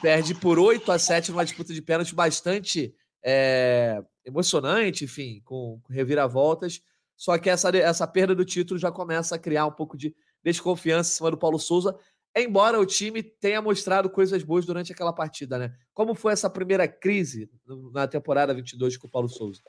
Perde 0.00 0.34
por 0.34 0.58
8 0.58 0.90
a 0.90 0.98
7 0.98 1.30
numa 1.30 1.44
disputa 1.44 1.74
de 1.74 1.82
pênalti 1.82 2.14
bastante 2.14 2.94
é, 3.22 4.02
emocionante, 4.24 5.04
enfim, 5.04 5.42
com, 5.44 5.80
com 5.82 5.92
reviravoltas. 5.92 6.80
Só 7.16 7.36
que 7.36 7.50
essa, 7.50 7.68
essa 7.76 8.06
perda 8.06 8.34
do 8.34 8.44
título 8.44 8.80
já 8.80 8.90
começa 8.90 9.34
a 9.34 9.38
criar 9.38 9.66
um 9.66 9.72
pouco 9.72 9.96
de 9.96 10.14
desconfiança 10.42 11.10
em 11.10 11.16
cima 11.16 11.30
do 11.30 11.36
Paulo 11.36 11.58
Souza, 11.58 11.94
embora 12.36 12.78
o 12.78 12.86
time 12.86 13.22
tenha 13.22 13.60
mostrado 13.60 14.08
coisas 14.10 14.42
boas 14.42 14.64
durante 14.64 14.92
aquela 14.92 15.12
partida, 15.12 15.58
né? 15.58 15.74
Como 15.92 16.14
foi 16.14 16.32
essa 16.32 16.48
primeira 16.48 16.86
crise 16.86 17.50
na 17.92 18.06
temporada 18.06 18.54
22 18.54 18.96
com 18.96 19.06
o 19.06 19.10
Paulo 19.10 19.28
Souza? 19.28 19.62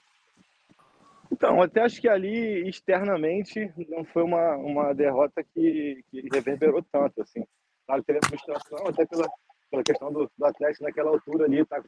Então, 1.32 1.62
até 1.62 1.82
acho 1.82 2.02
que 2.02 2.10
ali 2.10 2.68
externamente 2.68 3.74
não 3.88 4.04
foi 4.04 4.22
uma, 4.22 4.56
uma 4.58 4.94
derrota 4.94 5.44
que, 5.44 6.04
que 6.12 6.28
reverberou 6.32 6.84
tanto, 6.92 7.22
assim. 7.22 7.44
Claro, 7.88 8.04
teve 8.04 8.20
a 8.22 8.28
frustração, 8.28 8.88
até 8.88 9.06
pela, 9.06 9.28
pela 9.70 9.84
questão 9.84 10.12
do, 10.12 10.30
do 10.38 10.46
Atlético 10.46 10.84
naquela 10.84 11.10
altura 11.10 11.46
ali, 11.46 11.66
tá, 11.66 11.82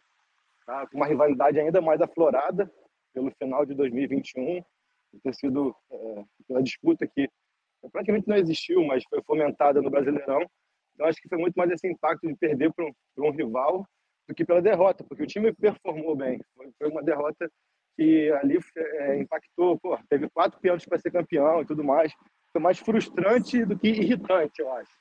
tá 0.65 0.87
com 0.87 0.97
uma 0.97 1.07
rivalidade 1.07 1.59
ainda 1.59 1.81
mais 1.81 2.01
aflorada 2.01 2.71
pelo 3.13 3.31
final 3.31 3.65
de 3.65 3.75
2021, 3.75 4.63
ter 5.21 5.35
sido 5.35 5.75
é, 5.91 6.23
uma 6.49 6.63
disputa 6.63 7.05
que 7.05 7.29
praticamente 7.91 8.27
não 8.27 8.37
existiu, 8.37 8.83
mas 8.83 9.03
foi 9.09 9.21
fomentada 9.23 9.81
no 9.81 9.91
Brasileirão. 9.91 10.41
Então 10.93 11.07
acho 11.07 11.21
que 11.21 11.29
foi 11.29 11.37
muito 11.37 11.55
mais 11.55 11.71
esse 11.71 11.87
impacto 11.87 12.27
de 12.27 12.35
perder 12.35 12.71
para 12.73 12.85
um, 12.85 12.91
um, 13.17 13.31
rival 13.31 13.85
do 14.27 14.35
que 14.35 14.45
pela 14.45 14.61
derrota, 14.61 15.03
porque 15.03 15.23
o 15.23 15.27
time 15.27 15.53
performou 15.53 16.15
bem. 16.15 16.39
Foi 16.77 16.89
uma 16.89 17.03
derrota 17.03 17.49
que 17.95 18.31
ali 18.31 18.57
é, 18.75 19.19
impactou, 19.19 19.79
pô, 19.79 19.97
teve 20.09 20.29
quatro 20.29 20.59
pênaltis 20.59 20.87
para 20.87 20.99
ser 20.99 21.11
campeão 21.11 21.61
e 21.61 21.65
tudo 21.65 21.83
mais. 21.83 22.13
Foi 22.51 22.61
mais 22.61 22.79
frustrante 22.79 23.65
do 23.65 23.77
que 23.77 23.89
irritante, 23.89 24.59
eu 24.59 24.71
acho. 24.71 24.91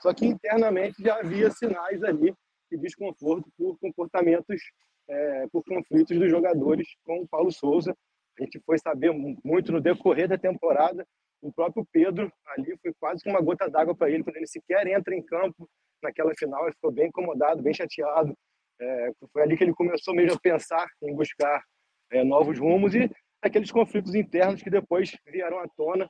Só 0.00 0.14
que 0.14 0.26
internamente 0.26 1.02
já 1.02 1.18
havia 1.18 1.50
sinais 1.50 2.02
ali 2.02 2.34
de 2.70 2.78
desconforto 2.78 3.50
por 3.56 3.78
comportamentos, 3.78 4.60
é, 5.08 5.46
por 5.48 5.64
conflitos 5.64 6.18
dos 6.18 6.30
jogadores 6.30 6.86
com 7.04 7.22
o 7.22 7.28
Paulo 7.28 7.50
Souza. 7.50 7.96
A 8.38 8.44
gente 8.44 8.60
foi 8.60 8.78
saber 8.78 9.10
muito 9.44 9.72
no 9.72 9.80
decorrer 9.80 10.28
da 10.28 10.38
temporada. 10.38 11.04
O 11.40 11.52
próprio 11.52 11.86
Pedro 11.92 12.32
ali 12.46 12.76
foi 12.82 12.92
quase 12.98 13.22
que 13.22 13.30
uma 13.30 13.40
gota 13.40 13.68
d'água 13.68 13.94
para 13.94 14.10
ele 14.10 14.24
quando 14.24 14.36
ele 14.36 14.46
sequer 14.46 14.86
entra 14.86 15.14
em 15.14 15.22
campo 15.22 15.68
naquela 16.02 16.32
final. 16.36 16.64
Ele 16.64 16.74
ficou 16.74 16.90
bem 16.90 17.08
incomodado, 17.08 17.62
bem 17.62 17.72
chateado. 17.72 18.36
É, 18.80 19.10
foi 19.32 19.42
ali 19.42 19.56
que 19.56 19.64
ele 19.64 19.74
começou 19.74 20.14
mesmo 20.14 20.34
a 20.34 20.40
pensar 20.40 20.86
em 21.02 21.14
buscar 21.14 21.62
é, 22.10 22.24
novos 22.24 22.58
rumos 22.58 22.94
e 22.94 23.10
aqueles 23.42 23.70
conflitos 23.70 24.14
internos 24.14 24.62
que 24.62 24.70
depois 24.70 25.16
vieram 25.26 25.58
à 25.58 25.66
tona 25.76 26.08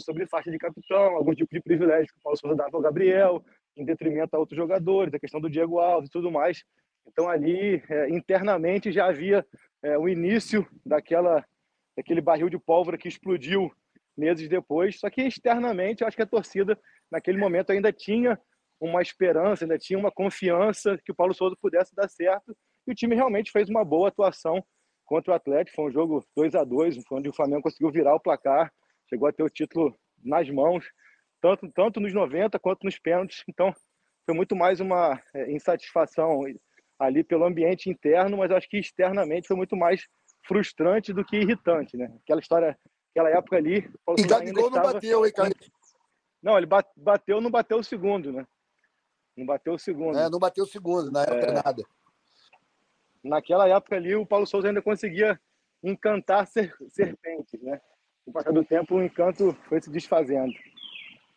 sobre 0.00 0.26
faixa 0.26 0.50
de 0.50 0.58
capitão, 0.58 1.16
algum 1.16 1.34
tipo 1.34 1.54
de 1.54 1.60
privilégio 1.60 2.06
que 2.06 2.18
o 2.18 2.22
Paulo 2.22 2.38
Souza 2.38 2.56
dava 2.56 2.76
ao 2.76 2.82
Gabriel, 2.82 3.44
em 3.76 3.84
detrimento 3.84 4.34
a 4.34 4.38
outros 4.38 4.56
jogadores, 4.56 5.12
a 5.12 5.18
questão 5.18 5.40
do 5.40 5.50
Diego 5.50 5.78
Alves 5.78 6.08
e 6.08 6.12
tudo 6.12 6.30
mais. 6.30 6.64
Então 7.06 7.28
ali 7.28 7.82
é, 7.88 8.08
internamente 8.08 8.90
já 8.90 9.06
havia 9.06 9.44
é, 9.82 9.98
o 9.98 10.08
início 10.08 10.66
daquela 10.84 11.44
daquele 11.96 12.20
barril 12.20 12.50
de 12.50 12.58
pólvora 12.58 12.98
que 12.98 13.08
explodiu 13.08 13.72
meses 14.16 14.48
depois. 14.48 14.98
Só 14.98 15.10
que 15.10 15.22
externamente 15.22 16.00
eu 16.00 16.08
acho 16.08 16.16
que 16.16 16.22
a 16.22 16.26
torcida 16.26 16.78
naquele 17.10 17.38
momento 17.38 17.70
ainda 17.70 17.92
tinha 17.92 18.38
uma 18.80 19.00
esperança, 19.00 19.64
ainda 19.64 19.78
tinha 19.78 19.98
uma 19.98 20.10
confiança 20.10 20.98
que 21.04 21.12
o 21.12 21.14
Paulo 21.14 21.34
Souza 21.34 21.56
pudesse 21.60 21.94
dar 21.94 22.08
certo. 22.08 22.56
E 22.86 22.92
o 22.92 22.94
time 22.94 23.14
realmente 23.14 23.50
fez 23.50 23.68
uma 23.68 23.84
boa 23.84 24.08
atuação 24.08 24.64
contra 25.04 25.32
o 25.32 25.34
Atlético. 25.34 25.76
Foi 25.76 25.86
um 25.86 25.92
jogo 25.92 26.24
2 26.36 26.54
a 26.54 26.64
2 26.64 27.02
onde 27.10 27.28
o 27.28 27.32
Flamengo 27.32 27.62
conseguiu 27.62 27.90
virar 27.90 28.14
o 28.14 28.20
placar, 28.20 28.72
chegou 29.08 29.28
a 29.28 29.32
ter 29.32 29.42
o 29.42 29.50
título 29.50 29.94
nas 30.22 30.48
mãos, 30.50 30.84
tanto, 31.40 31.70
tanto 31.72 32.00
nos 32.00 32.12
90 32.12 32.58
quanto 32.58 32.84
nos 32.84 32.98
pênaltis. 32.98 33.42
Então, 33.48 33.72
foi 34.24 34.34
muito 34.34 34.56
mais 34.56 34.80
uma 34.80 35.20
é, 35.34 35.50
insatisfação 35.52 36.42
ali 36.98 37.22
pelo 37.22 37.44
ambiente 37.44 37.88
interno, 37.88 38.38
mas 38.38 38.50
acho 38.50 38.68
que 38.68 38.78
externamente 38.78 39.46
foi 39.46 39.56
muito 39.56 39.76
mais 39.76 40.04
frustrante 40.46 41.12
do 41.12 41.24
que 41.24 41.36
irritante, 41.36 41.96
né? 41.96 42.12
Aquela 42.22 42.40
história, 42.40 42.78
aquela 43.16 43.30
época 43.30 43.56
ali. 43.56 43.90
e 44.18 44.26
Gabigol 44.26 44.70
não 44.70 44.82
bateu, 44.82 45.26
hein, 45.26 45.32
cara? 45.32 45.50
Não, 46.42 46.56
ele 46.58 46.66
bateu, 46.96 47.40
não 47.40 47.50
bateu 47.50 47.78
o 47.78 47.84
segundo, 47.84 48.32
né? 48.32 48.46
Não 49.36 49.46
bateu 49.46 49.74
o 49.74 49.78
segundo. 49.78 50.18
É, 50.18 50.28
não 50.28 50.38
bateu 50.38 50.64
o 50.64 50.68
segundo, 50.68 51.10
na 51.10 51.22
época 51.22 51.46
é... 51.46 51.52
nada 51.52 51.82
naquela 53.26 53.68
época 53.68 53.96
ali, 53.96 54.14
o 54.14 54.26
Paulo 54.26 54.46
Souza 54.46 54.68
ainda 54.68 54.80
conseguia 54.80 55.38
encantar 55.82 56.46
ser, 56.46 56.74
serpentes, 56.88 57.60
né? 57.62 57.80
Com 58.24 58.30
o 58.30 58.32
passar 58.32 58.52
do 58.52 58.64
tempo, 58.64 58.94
o 58.94 59.02
encanto 59.02 59.56
foi 59.68 59.80
se 59.80 59.90
desfazendo. 59.90 60.52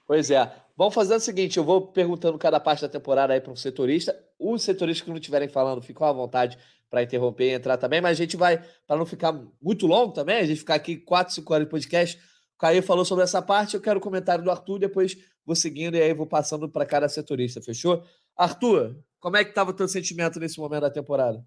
Pois 0.08 0.32
é. 0.32 0.52
Vamos 0.80 0.94
fazer 0.94 1.14
o 1.14 1.20
seguinte: 1.20 1.58
eu 1.58 1.64
vou 1.66 1.88
perguntando 1.88 2.38
cada 2.38 2.58
parte 2.58 2.84
da 2.84 2.88
temporada 2.88 3.34
aí 3.34 3.42
para 3.42 3.52
um 3.52 3.56
setorista. 3.56 4.18
Os 4.40 4.64
setoristas 4.64 5.04
que 5.04 5.10
não 5.10 5.18
estiverem 5.18 5.50
falando, 5.50 5.82
ficam 5.82 6.08
à 6.08 6.14
vontade 6.14 6.58
para 6.90 7.04
interromper 7.04 7.50
e 7.50 7.54
entrar 7.54 7.76
também, 7.76 8.00
mas 8.00 8.12
a 8.12 8.14
gente 8.14 8.38
vai, 8.38 8.64
para 8.88 8.96
não 8.96 9.06
ficar 9.06 9.38
muito 9.62 9.86
longo 9.86 10.14
também, 10.14 10.38
a 10.38 10.46
gente 10.46 10.60
ficar 10.60 10.76
aqui 10.76 10.96
4, 10.96 11.34
5 11.34 11.54
horas 11.54 11.66
de 11.66 11.70
podcast. 11.70 12.18
O 12.56 12.60
Caio 12.60 12.82
falou 12.82 13.04
sobre 13.04 13.26
essa 13.26 13.42
parte, 13.42 13.76
eu 13.76 13.82
quero 13.82 14.00
o 14.00 14.02
comentário 14.02 14.42
do 14.42 14.50
Arthur, 14.50 14.80
depois 14.80 15.18
vou 15.46 15.54
seguindo 15.54 15.98
e 15.98 16.02
aí 16.02 16.14
vou 16.14 16.26
passando 16.26 16.70
para 16.70 16.86
cada 16.86 17.10
setorista, 17.10 17.62
fechou? 17.62 18.02
Arthur, 18.34 18.96
como 19.20 19.36
é 19.36 19.44
que 19.44 19.50
estava 19.50 19.72
o 19.72 19.74
teu 19.74 19.88
sentimento 19.88 20.40
nesse 20.40 20.58
momento 20.58 20.84
da 20.84 20.90
temporada? 20.90 21.46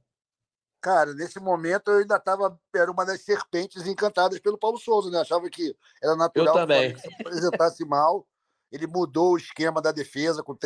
Cara, 0.82 1.14
nesse 1.14 1.40
momento 1.40 1.90
eu 1.90 2.00
ainda 2.00 2.16
estava. 2.16 2.58
Era 2.74 2.90
uma 2.90 3.06
das 3.06 3.22
serpentes 3.22 3.86
encantadas 3.86 4.38
pelo 4.40 4.58
Paulo 4.58 4.78
Souza, 4.78 5.10
né? 5.10 5.20
Achava 5.20 5.48
que 5.48 5.74
era 6.02 6.16
natural 6.16 6.66
que 6.66 7.00
se 7.00 7.14
apresentasse 7.14 7.84
mal. 7.86 8.26
Ele 8.72 8.86
mudou 8.86 9.34
o 9.34 9.36
esquema 9.36 9.82
da 9.82 9.92
defesa, 9.92 10.42
com 10.42 10.56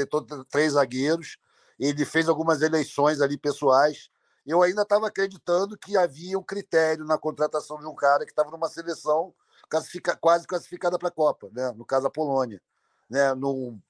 três 0.49 0.73
zagueiros. 0.75 1.39
Ele 1.79 2.05
fez 2.05 2.29
algumas 2.29 2.63
eleições 2.63 3.21
ali 3.21 3.37
pessoais. 3.37 4.09
Eu 4.47 4.63
ainda 4.63 4.83
estava 4.83 5.09
acreditando 5.09 5.77
que 5.77 5.97
havia 5.97 6.39
um 6.39 6.43
critério 6.43 7.05
na 7.05 7.19
contratação 7.19 7.79
de 7.81 7.87
um 7.87 7.95
cara 7.95 8.25
que 8.25 8.31
estava 8.31 8.51
numa 8.51 8.69
seleção 8.69 9.35
classifica, 9.69 10.17
quase 10.17 10.47
classificada 10.47 10.97
para 10.99 11.09
a 11.09 11.13
Copa, 11.13 11.51
né? 11.53 11.73
no 11.73 11.85
caso 11.85 12.07
a 12.07 12.11
Polônia. 12.11 12.63
Né? 13.11 13.35
Num 13.35 13.81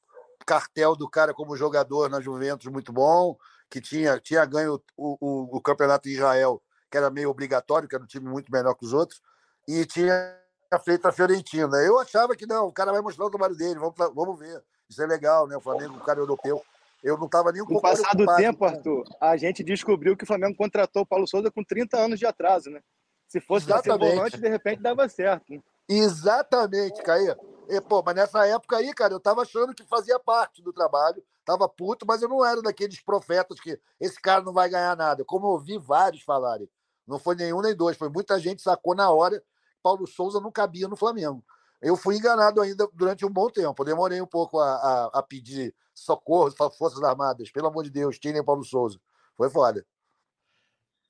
cartel 0.46 0.96
do 0.96 1.08
cara 1.11 1.35
como 1.35 1.56
jogador 1.56 2.08
na 2.08 2.20
Juventus 2.20 2.73
muito 2.73 2.92
bom, 2.92 3.37
que 3.68 3.80
tinha, 3.80 4.18
tinha 4.18 4.44
ganho 4.46 4.80
o, 4.96 5.18
o, 5.20 5.56
o 5.56 5.61
campeonato 5.61 6.08
em 6.08 6.12
Israel, 6.12 6.62
que 6.90 6.96
era 6.96 7.11
meio 7.11 7.28
obrigatório, 7.28 7.88
que 7.88 7.94
era 7.94 8.04
um 8.04 8.06
time 8.06 8.28
muito 8.28 8.50
melhor 8.50 8.75
que 8.75 8.85
os 8.87 8.92
outros, 8.92 9.20
e 9.68 9.85
tinha 9.85 10.38
feito 10.78 11.06
a 11.06 11.12
Fiorentina. 11.12 11.76
Eu 11.78 11.99
achava 11.99 12.35
que 12.35 12.46
não, 12.46 12.66
o 12.66 12.73
cara 12.73 12.92
vai 12.92 13.00
mostrar 13.00 13.26
o 13.26 13.30
trabalho 13.30 13.56
dele, 13.56 13.78
vamos, 13.78 13.94
vamos 14.14 14.38
ver. 14.38 14.62
Isso 14.88 15.02
é 15.02 15.06
legal, 15.06 15.46
né? 15.46 15.56
O 15.56 15.61
Flamengo, 15.61 15.96
o 15.96 16.04
cara 16.04 16.20
europeu. 16.20 16.62
Eu 17.02 17.16
não 17.16 17.26
estava 17.26 17.52
nem 17.52 17.62
um 17.62 17.66
pouco. 17.66 17.87
No 17.87 17.96
passado 17.96 18.26
tempo, 18.37 18.64
Arthur, 18.64 19.04
a 19.20 19.37
gente 19.37 19.62
descobriu 19.62 20.16
que 20.16 20.25
o 20.25 20.26
Flamengo 20.26 20.56
contratou 20.56 21.02
o 21.02 21.06
Paulo 21.06 21.26
Souza 21.26 21.50
com 21.50 21.62
30 21.62 21.96
anos 21.96 22.18
de 22.18 22.26
atraso, 22.26 22.70
né? 22.70 22.80
Se 23.28 23.40
fosse 23.40 23.66
da 23.66 23.80
volante, 23.80 24.38
de 24.38 24.49
repente 24.49 24.80
dava 24.80 25.08
certo. 25.08 25.52
Né? 25.52 25.61
Exatamente, 25.88 27.02
Caí. 27.02 27.26
E, 27.68 27.80
pô, 27.80 28.02
mas 28.04 28.14
nessa 28.14 28.46
época 28.46 28.76
aí, 28.76 28.92
cara, 28.94 29.12
eu 29.12 29.20
tava 29.20 29.42
achando 29.42 29.75
que 29.75 29.85
fazia 29.85 30.18
parte 30.18 30.62
do 30.62 30.73
trabalho, 30.73 31.23
tava 31.44 31.68
puto, 31.68 32.06
mas 32.06 32.23
eu 32.23 32.28
não 32.28 32.44
era 32.44 32.62
daqueles 32.62 33.00
profetas 33.00 33.61
que 33.61 33.78
esse 34.00 34.20
cara 34.20 34.42
não 34.42 34.52
vai 34.52 34.68
ganhar 34.68 34.96
nada. 34.96 35.25
Como 35.25 35.46
eu 35.46 35.50
ouvi 35.50 35.78
vários 35.78 36.23
falarem. 36.23 36.68
Não 37.06 37.18
foi 37.18 37.37
nenhum 37.37 37.61
nem 37.61 37.75
dois, 37.75 37.96
foi 37.96 38.08
muita 38.08 38.38
gente 38.38 38.62
sacou 38.62 38.94
na 38.94 39.11
hora 39.11 39.40
Paulo 39.87 40.05
Souza 40.05 40.40
não 40.40 40.50
cabia 40.50 40.88
no 40.88 40.97
Flamengo. 40.97 41.45
Eu 41.81 41.97
fui 41.97 42.16
enganado 42.16 42.61
ainda 42.61 42.88
durante 42.93 43.25
um 43.25 43.31
bom 43.31 43.49
tempo. 43.49 43.81
Eu 43.81 43.87
demorei 43.87 44.21
um 44.21 44.26
pouco 44.26 44.59
a, 44.59 44.75
a, 44.75 45.11
a 45.21 45.23
pedir 45.23 45.73
socorro 45.95 46.50
Forças 46.50 47.00
Armadas. 47.05 47.52
Pelo 47.52 47.69
amor 47.69 47.85
de 47.85 47.90
Deus, 47.90 48.19
tirem 48.19 48.45
Paulo 48.45 48.64
Souza. 48.64 48.99
Foi 49.37 49.49
foda. 49.49 49.87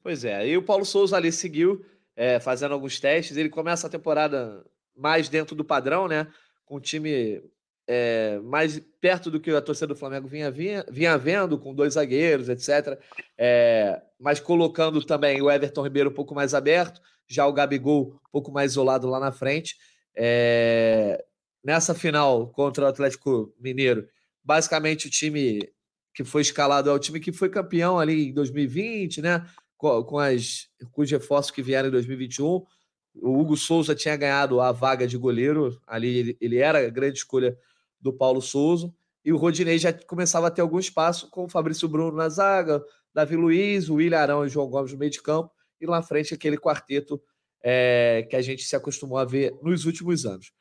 Pois 0.03 0.27
é, 0.27 0.47
e 0.47 0.59
o 0.59 0.63
Paulo 0.63 0.85
Souza 0.85 1.17
ali 1.17 1.33
seguiu 1.33 1.87
é, 2.15 2.39
fazendo 2.39 2.75
alguns 2.75 3.01
testes. 3.01 3.39
Ele 3.39 3.49
começa 3.49 3.87
a 3.87 3.91
temporada 3.91 4.63
mais 4.95 5.31
dentro 5.31 5.57
do 5.57 5.65
padrão, 5.65 6.07
né? 6.07 6.31
com 6.67 6.75
o 6.75 6.81
time 6.81 7.43
é, 7.87 8.39
mais 8.43 8.79
perto 9.01 9.31
do 9.31 9.41
que 9.41 9.51
a 9.53 9.63
torcida 9.63 9.87
do 9.87 9.97
Flamengo 9.97 10.29
vinha, 10.29 10.51
vinha, 10.51 10.85
vinha 10.91 11.17
vendo, 11.17 11.59
com 11.59 11.75
dois 11.75 11.95
zagueiros, 11.95 12.51
etc. 12.51 13.01
É, 13.39 14.03
mas 14.19 14.39
colocando 14.39 15.03
também 15.03 15.41
o 15.41 15.51
Everton 15.51 15.83
Ribeiro 15.83 16.11
um 16.11 16.15
pouco 16.15 16.35
mais 16.35 16.53
aberto, 16.53 17.01
já 17.29 17.47
o 17.47 17.53
Gabigol 17.53 18.15
um 18.15 18.31
pouco 18.31 18.53
mais 18.53 18.73
isolado 18.73 19.09
lá 19.09 19.19
na 19.19 19.33
frente. 19.33 19.77
É, 20.15 21.23
nessa 21.63 21.95
final 21.95 22.49
contra 22.49 22.85
o 22.85 22.89
Atlético 22.89 23.53
Mineiro, 23.61 24.07
basicamente 24.43 25.07
o 25.09 25.11
time 25.11 25.69
que 26.15 26.25
foi 26.25 26.41
escalado 26.41 26.89
é 26.89 26.93
o 26.93 26.99
time 26.99 27.21
que 27.21 27.33
foi 27.33 27.51
campeão 27.51 27.99
ali 27.99 28.31
em 28.31 28.33
2020, 28.33 29.21
né? 29.21 29.47
Com, 29.77 30.03
com, 30.05 30.19
as, 30.19 30.69
com 30.91 31.03
os 31.03 31.11
reforços 31.11 31.51
que 31.51 31.61
vieram 31.61 31.89
em 31.89 31.93
2021. 31.93 32.65
O 33.17 33.39
Hugo 33.39 33.57
Souza 33.57 33.95
tinha 33.95 34.17
ganhado 34.17 34.61
a 34.61 34.73
vaga 34.73 35.07
de 35.07 35.19
goleiro, 35.19 35.79
ali 35.87 36.17
ele, 36.17 36.39
ele 36.41 36.59
era 36.59 36.87
a 36.87 36.91
grande 36.91 37.19
escolha 37.19 37.57
do 38.01 38.13
Paulo 38.13 38.41
Souza, 38.41 38.93
e 39.25 39.33
o 39.33 39.37
Rodinei 39.37 39.79
já 39.79 39.93
começava 39.93 40.47
a 40.47 40.51
ter 40.51 40.61
algum 40.61 40.79
espaço 40.79 41.29
com 41.31 41.45
o 41.45 41.49
Fabrício 41.49 41.89
Bruno 41.89 42.17
na 42.17 42.29
zaga, 42.29 42.83
Davi 43.13 43.35
Luiz, 43.37 43.89
o 43.89 43.95
William 43.95 44.21
Arão 44.21 44.45
e 44.45 44.47
o 44.47 44.49
João 44.49 44.69
Gomes 44.69 44.93
no 44.93 44.99
meio 44.99 45.11
de 45.11 45.21
campo, 45.21 45.51
e 45.81 45.87
lá 45.87 45.97
na 45.97 46.03
frente 46.03 46.35
aquele 46.35 46.57
quarteto 46.57 47.21
é, 47.63 48.27
que 48.29 48.37
a 48.37 48.43
gente 48.43 48.63
se 48.63 48.77
acostumou 48.77 49.19
a 49.19 49.25
ver 49.25 49.55
nos 49.63 49.85
últimos 49.85 50.25
anos. 50.25 50.53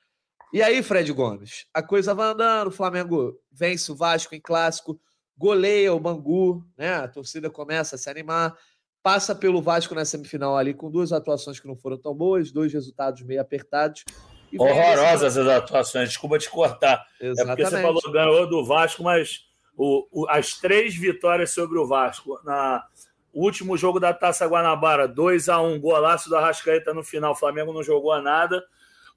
E 0.54 0.62
aí, 0.62 0.82
Fred 0.82 1.12
Gomes, 1.12 1.66
a 1.74 1.84
coisa 1.84 2.14
vai 2.14 2.30
andando, 2.30 2.68
o 2.68 2.72
Flamengo 2.72 3.40
vence 3.52 3.92
o 3.92 3.96
Vasco 3.96 4.34
em 4.34 4.40
clássico, 4.40 5.00
goleia 5.38 5.94
o 5.94 6.00
Bangu, 6.00 6.66
né? 6.78 6.96
A 6.96 7.08
torcida 7.08 7.50
começa 7.50 7.96
a 7.96 8.00
se 8.00 8.10
animar, 8.10 8.56
passa 9.04 9.36
pelo 9.36 9.62
Vasco 9.62 9.94
na 9.94 10.06
semifinal 10.06 10.58
ali 10.58 10.74
com 10.74 10.90
duas 10.90 11.12
atuações 11.12 11.60
que 11.60 11.68
não 11.68 11.76
foram 11.76 11.98
tão 11.98 12.16
boas, 12.16 12.52
dois 12.52 12.72
resultados 12.74 13.22
meio 13.22 13.42
apertados. 13.42 14.04
Horrorosas 14.58 15.38
as 15.38 15.48
atuações, 15.48 16.10
desculpa 16.10 16.40
te 16.40 16.50
cortar. 16.50 17.06
Exatamente. 17.20 17.42
É 17.42 17.46
porque 17.46 17.76
você 17.76 17.82
falou 17.82 18.12
ganhou 18.12 18.48
do 18.48 18.66
Vasco, 18.66 19.04
mas 19.04 19.42
o, 19.76 20.08
o, 20.12 20.30
as 20.30 20.54
três 20.54 20.96
vitórias 20.96 21.52
sobre 21.52 21.78
o 21.78 21.86
Vasco 21.86 22.40
na 22.44 22.84
último 23.44 23.76
jogo 23.78 24.00
da 24.00 24.14
Taça 24.14 24.46
Guanabara, 24.46 25.08
2 25.08 25.50
a 25.50 25.62
1 25.62 25.80
golaço 25.80 26.30
do 26.30 26.38
Arrascaeta 26.38 26.94
no 26.94 27.04
final, 27.04 27.34
o 27.34 27.36
Flamengo 27.36 27.74
não 27.74 27.84
jogou 27.84 28.20
nada. 28.22 28.64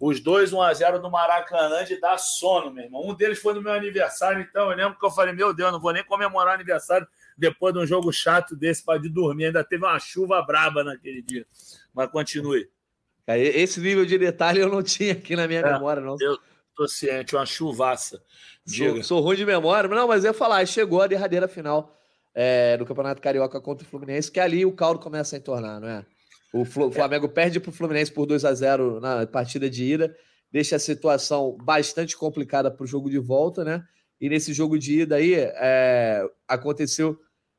Os 0.01 0.21
dois 0.21 0.53
1 0.53 0.63
a 0.63 0.73
0 0.73 1.03
no 1.03 1.11
Maracanã 1.11 1.85
de 1.85 2.01
dar 2.01 2.19
sono, 2.19 2.71
meu 2.71 2.85
irmão. 2.85 3.05
Um 3.05 3.15
deles 3.15 3.41
foi 3.41 3.53
no 3.55 3.61
meu 3.61 3.73
aniversário, 3.73 4.41
então 4.41 4.71
eu 4.71 4.77
lembro 4.77 4.97
que 4.97 5.05
eu 5.05 5.11
falei: 5.11 5.35
"Meu 5.35 5.53
Deus, 5.53 5.73
não 5.73 5.81
vou 5.81 5.93
nem 5.93 6.05
comemorar 6.05 6.55
aniversário 6.55 7.07
depois 7.37 7.75
de 7.75 7.81
um 7.81 7.87
jogo 7.87 8.13
chato 8.13 8.55
desse 8.55 8.85
para 8.85 9.01
de 9.01 9.09
dormir. 9.09 9.47
Ainda 9.47 9.65
teve 9.65 9.85
uma 9.85 9.99
chuva 9.99 10.41
braba 10.41 10.85
naquele 10.85 11.21
dia. 11.21 11.45
Mas 11.93 12.11
continue. 12.11 12.69
Esse 13.27 13.81
nível 13.81 14.07
de 14.07 14.17
detalhe 14.17 14.61
eu 14.61 14.69
não 14.69 14.83
tinha 14.83 15.13
aqui 15.13 15.35
na 15.35 15.47
minha 15.49 15.61
é, 15.61 15.73
memória, 15.73 16.01
não. 16.01 16.17
Eu 16.21 16.39
tô 16.77 16.87
ciente, 16.87 17.35
uma 17.35 17.45
chuvaça. 17.45 18.23
Sou, 18.65 19.03
sou, 19.03 19.21
ruim 19.21 19.37
de 19.37 19.45
memória, 19.45 19.89
não, 19.89 20.07
mas 20.09 20.25
eu 20.25 20.31
ia 20.31 20.35
falar, 20.35 20.65
chegou 20.65 21.03
a 21.03 21.07
derradeira 21.07 21.49
final 21.49 21.98
é, 22.35 22.77
no 22.77 22.87
Campeonato 22.87 23.23
Carioca 23.23 23.61
contra 23.61 23.87
o 23.87 23.91
Fluminense, 23.91 24.31
que 24.31 24.41
ali 24.41 24.65
o 24.65 24.73
caldo 24.73 25.01
começa 25.01 25.37
a 25.37 25.39
entornar, 25.39 25.81
não 25.81 25.89
é? 25.89 26.07
O 26.53 26.65
Flamengo 26.65 27.27
é. 27.27 27.29
perde 27.29 27.61
para 27.61 27.71
o 27.71 27.73
Fluminense 27.73 28.11
por 28.11 28.27
2 28.27 28.45
a 28.45 28.55
0 28.55 29.01
na 29.01 29.27
partida 29.27 29.69
de 29.69 29.85
ida, 29.85 30.17
deixa 30.51 30.77
a 30.77 30.79
situação 30.79 31.57
bastante 31.63 32.17
complicada 32.17 32.71
para 32.71 32.85
o 32.85 32.87
jogo 32.87 33.11
de 33.11 33.19
volta, 33.19 33.65
né? 33.65 33.85
E 34.21 34.29
nesse 34.29 34.53
jogo 34.53 34.79
de 34.79 35.01
ida 35.01 35.17
aí 35.17 35.35
é, 35.35 36.25
aconteceu 36.47 37.19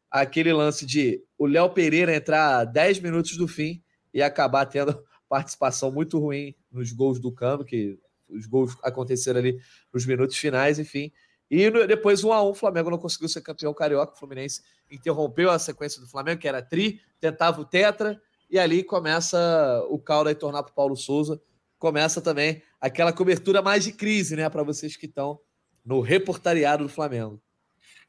aquele 0.09 0.51
lance 0.51 0.85
de 0.85 1.23
o 1.37 1.45
Léo 1.45 1.69
Pereira 1.69 2.15
entrar 2.15 2.65
10 2.65 2.99
minutos 2.99 3.37
do 3.37 3.47
fim 3.47 3.81
e 4.13 4.21
acabar 4.21 4.65
tendo 4.65 5.03
participação 5.29 5.91
muito 5.91 6.17
ruim 6.19 6.55
nos 6.71 6.91
gols 6.91 7.19
do 7.19 7.31
Cano, 7.31 7.63
que 7.63 7.97
os 8.27 8.47
gols 8.47 8.75
aconteceram 8.83 9.39
ali 9.39 9.59
nos 9.93 10.05
minutos 10.05 10.35
finais, 10.35 10.79
enfim. 10.79 11.11
E 11.49 11.69
depois, 11.87 12.23
um 12.23 12.31
a 12.31 12.43
um, 12.43 12.49
o 12.49 12.53
Flamengo 12.53 12.91
não 12.91 12.97
conseguiu 12.97 13.27
ser 13.27 13.41
campeão 13.41 13.73
carioca. 13.73 14.13
O 14.13 14.17
Fluminense 14.17 14.61
interrompeu 14.89 15.49
a 15.49 15.57
sequência 15.57 15.99
do 15.99 16.07
Flamengo, 16.07 16.39
que 16.39 16.47
era 16.47 16.61
tri, 16.61 17.01
tentava 17.19 17.59
o 17.59 17.65
tetra, 17.65 18.21
e 18.49 18.59
ali 18.59 18.83
começa 18.83 19.83
o 19.89 19.97
caldo 19.97 20.29
a 20.29 20.35
tornar 20.35 20.61
para 20.61 20.71
o 20.71 20.75
Paulo 20.75 20.95
Souza. 20.95 21.41
Começa 21.79 22.21
também 22.21 22.61
aquela 22.79 23.11
cobertura 23.11 23.61
mais 23.61 23.83
de 23.83 23.93
crise, 23.93 24.35
né, 24.35 24.47
para 24.49 24.63
vocês 24.63 24.95
que 24.95 25.07
estão 25.07 25.39
no 25.83 26.01
reportariado 26.01 26.83
do 26.83 26.89
Flamengo. 26.89 27.41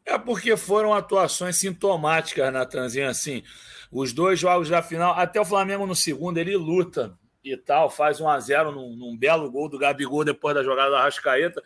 É 0.04 0.18
porque 0.18 0.56
foram 0.56 0.92
atuações 0.92 1.56
sintomáticas, 1.56 2.52
Natanzinho, 2.52 3.09
assim. 3.09 3.42
Os 3.90 4.12
dois 4.12 4.38
jogos 4.38 4.68
da 4.68 4.82
final, 4.82 5.14
até 5.14 5.40
o 5.40 5.44
Flamengo 5.44 5.87
no 5.87 5.94
segundo, 5.94 6.38
ele 6.38 6.56
luta 6.56 7.18
e 7.42 7.56
tal, 7.56 7.90
faz 7.90 8.20
um 8.20 8.28
a 8.28 8.38
0 8.38 8.73
num, 8.73 8.97
num 8.97 9.16
belo 9.16 9.50
gol 9.50 9.68
do 9.68 9.78
Gabigol 9.78 10.25
depois 10.25 10.54
da 10.54 10.62
jogada 10.62 10.90
da 10.90 11.02
Rascaeta 11.02 11.62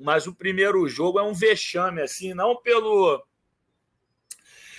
mas 0.00 0.26
o 0.26 0.34
primeiro 0.34 0.88
jogo 0.88 1.18
é 1.18 1.22
um 1.22 1.34
vexame, 1.34 2.00
assim, 2.00 2.34
não 2.34 2.56
pelo. 2.56 3.22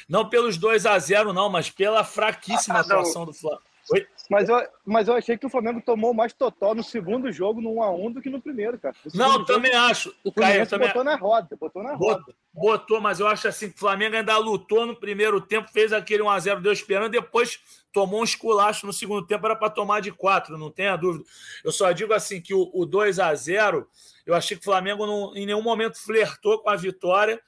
Não 0.10 0.28
pelos 0.28 0.58
2 0.58 0.86
a 0.86 1.00
0 1.00 1.32
não, 1.32 1.50
mas 1.50 1.70
pela 1.70 2.04
fraquíssima 2.04 2.80
ah, 2.80 2.82
atuação 2.82 3.26
do 3.26 3.34
Flamengo. 3.34 3.64
Oi? 3.92 4.08
Mas 4.30 4.48
eu, 4.48 4.68
mas 4.86 5.08
eu 5.08 5.16
achei 5.16 5.38
que 5.38 5.46
o 5.46 5.50
Flamengo 5.50 5.82
tomou 5.82 6.14
mais 6.14 6.32
totó 6.32 6.74
no 6.74 6.84
segundo 6.84 7.32
jogo, 7.32 7.62
no 7.62 7.72
1x1, 7.76 8.14
do 8.14 8.22
que 8.22 8.30
no 8.30 8.42
primeiro, 8.42 8.80
cara. 8.80 8.96
Não, 9.14 9.34
jogo, 9.34 9.46
também 9.46 9.74
acho. 9.74 10.14
O 10.24 10.32
Caio 10.32 10.66
também... 10.68 10.88
botou 10.88 11.04
na 11.04 11.16
roda, 11.16 11.58
botou 11.60 11.84
na 11.84 11.96
roda. 11.96 12.34
Botou, 12.54 13.02
mas 13.02 13.20
eu 13.20 13.28
acho 13.28 13.48
assim 13.48 13.70
que 13.70 13.76
o 13.76 13.80
Flamengo 13.80 14.16
ainda 14.16 14.38
lutou 14.38 14.86
no 14.86 14.96
primeiro 14.96 15.42
tempo, 15.42 15.70
fez 15.72 15.92
aquele 15.92 16.24
1x0, 16.24 16.62
deu 16.62 16.72
esperando, 16.72 17.12
depois 17.12 17.60
tomou 17.92 18.22
um 18.22 18.24
esculacho 18.24 18.86
no 18.86 18.94
segundo 18.94 19.26
tempo, 19.28 19.46
era 19.46 19.56
para 19.56 19.70
tomar 19.70 20.02
de 20.02 20.12
4, 20.12 20.58
não 20.58 20.72
tenha 20.72 20.96
dúvida. 20.96 21.26
Eu 21.64 21.72
só 21.72 21.92
digo 21.92 22.14
assim 22.14 22.40
que 22.40 22.54
o, 22.54 22.72
o 22.74 22.86
2 22.86 23.20
a 23.20 23.36
0 23.36 23.86
eu 24.32 24.38
achei 24.38 24.56
que 24.56 24.62
o 24.62 24.66
Flamengo 24.66 25.06
não, 25.06 25.36
em 25.36 25.46
nenhum 25.46 25.62
momento 25.62 26.02
flertou 26.02 26.60
com 26.60 26.70
a 26.70 26.76
vitória 26.76 27.42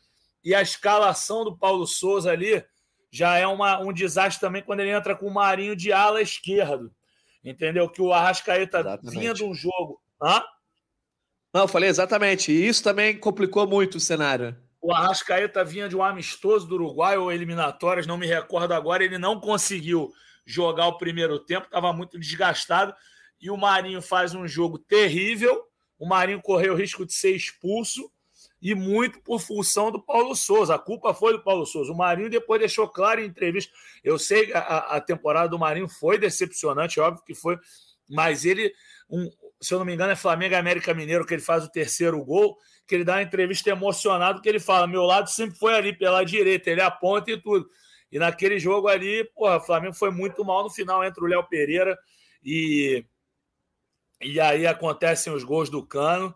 e 0.43 0.53
a 0.53 0.61
escalação 0.61 1.43
do 1.43 1.57
Paulo 1.57 1.87
Souza 1.87 2.31
ali 2.31 2.63
já 3.11 3.37
é 3.37 3.47
uma, 3.47 3.79
um 3.79 3.93
desastre 3.93 4.41
também 4.41 4.61
quando 4.61 4.79
ele 4.79 4.89
entra 4.89 5.15
com 5.15 5.27
o 5.27 5.33
Marinho 5.33 5.75
de 5.75 5.93
ala 5.93 6.21
esquerdo. 6.21 6.91
Entendeu? 7.43 7.87
Que 7.89 8.01
o 8.01 8.11
Arrascaeta 8.11 8.79
exatamente. 8.79 9.19
vinha 9.19 9.33
de 9.33 9.43
um 9.43 9.53
jogo. 9.53 10.01
Hã? 10.21 10.43
Não, 11.53 11.61
eu 11.61 11.67
falei 11.67 11.89
exatamente. 11.89 12.51
E 12.51 12.67
isso 12.67 12.83
também 12.83 13.17
complicou 13.17 13.67
muito 13.67 13.95
o 13.95 13.99
cenário. 13.99 14.57
O 14.81 14.91
Arrascaeta 14.91 15.63
vinha 15.63 15.87
de 15.87 15.95
um 15.95 16.03
amistoso 16.03 16.67
do 16.67 16.75
Uruguai 16.75 17.17
ou 17.17 17.31
eliminatórias, 17.31 18.07
não 18.07 18.17
me 18.17 18.25
recordo 18.25 18.73
agora. 18.73 19.03
Ele 19.03 19.17
não 19.17 19.39
conseguiu 19.39 20.11
jogar 20.45 20.87
o 20.87 20.97
primeiro 20.97 21.39
tempo, 21.39 21.67
estava 21.67 21.93
muito 21.93 22.19
desgastado. 22.19 22.93
E 23.39 23.49
o 23.49 23.57
Marinho 23.57 24.01
faz 24.01 24.33
um 24.33 24.47
jogo 24.47 24.79
terrível. 24.79 25.63
O 26.03 26.05
Marinho 26.05 26.41
correu 26.41 26.73
o 26.73 26.75
risco 26.75 27.05
de 27.05 27.13
ser 27.13 27.33
expulso 27.33 28.11
e 28.61 28.75
muito 28.75 29.21
por 29.21 29.39
função 29.39 29.89
do 29.89 30.01
Paulo 30.01 30.35
Souza. 30.35 30.75
A 30.75 30.77
culpa 30.77 31.13
foi 31.13 31.31
do 31.31 31.41
Paulo 31.41 31.65
Souza. 31.65 31.93
O 31.93 31.95
Marinho 31.95 32.29
depois 32.29 32.59
deixou 32.59 32.89
claro 32.89 33.21
em 33.21 33.25
entrevista. 33.25 33.71
Eu 34.03 34.19
sei 34.19 34.47
que 34.47 34.53
a, 34.53 34.59
a 34.59 34.99
temporada 34.99 35.47
do 35.47 35.57
Marinho 35.57 35.87
foi 35.87 36.17
decepcionante, 36.17 36.99
óbvio 36.99 37.23
que 37.23 37.33
foi, 37.33 37.57
mas 38.09 38.43
ele, 38.43 38.73
um, 39.09 39.29
se 39.61 39.73
eu 39.73 39.79
não 39.79 39.85
me 39.85 39.93
engano, 39.93 40.11
é 40.11 40.15
Flamengo 40.17 40.57
América 40.57 40.93
Mineiro 40.93 41.25
que 41.25 41.35
ele 41.35 41.41
faz 41.41 41.63
o 41.63 41.71
terceiro 41.71 42.21
gol, 42.21 42.57
que 42.85 42.95
ele 42.95 43.05
dá 43.05 43.13
uma 43.13 43.23
entrevista 43.23 43.69
emocionado, 43.69 44.41
que 44.41 44.49
ele 44.49 44.59
fala: 44.59 44.85
meu 44.85 45.03
lado 45.03 45.29
sempre 45.29 45.57
foi 45.57 45.73
ali 45.73 45.97
pela 45.97 46.25
direita, 46.25 46.69
ele 46.69 46.81
aponta 46.81 47.31
e 47.31 47.41
tudo. 47.41 47.65
E 48.11 48.19
naquele 48.19 48.59
jogo 48.59 48.89
ali, 48.89 49.23
porra, 49.33 49.55
o 49.55 49.61
Flamengo 49.61 49.95
foi 49.95 50.11
muito 50.11 50.43
mal 50.43 50.63
no 50.63 50.69
final 50.69 51.01
entre 51.01 51.23
o 51.23 51.27
Léo 51.27 51.47
Pereira 51.47 51.97
e. 52.43 53.05
E 54.23 54.39
aí 54.39 54.65
acontecem 54.65 55.33
os 55.33 55.43
gols 55.43 55.69
do 55.69 55.85
Cano. 55.85 56.33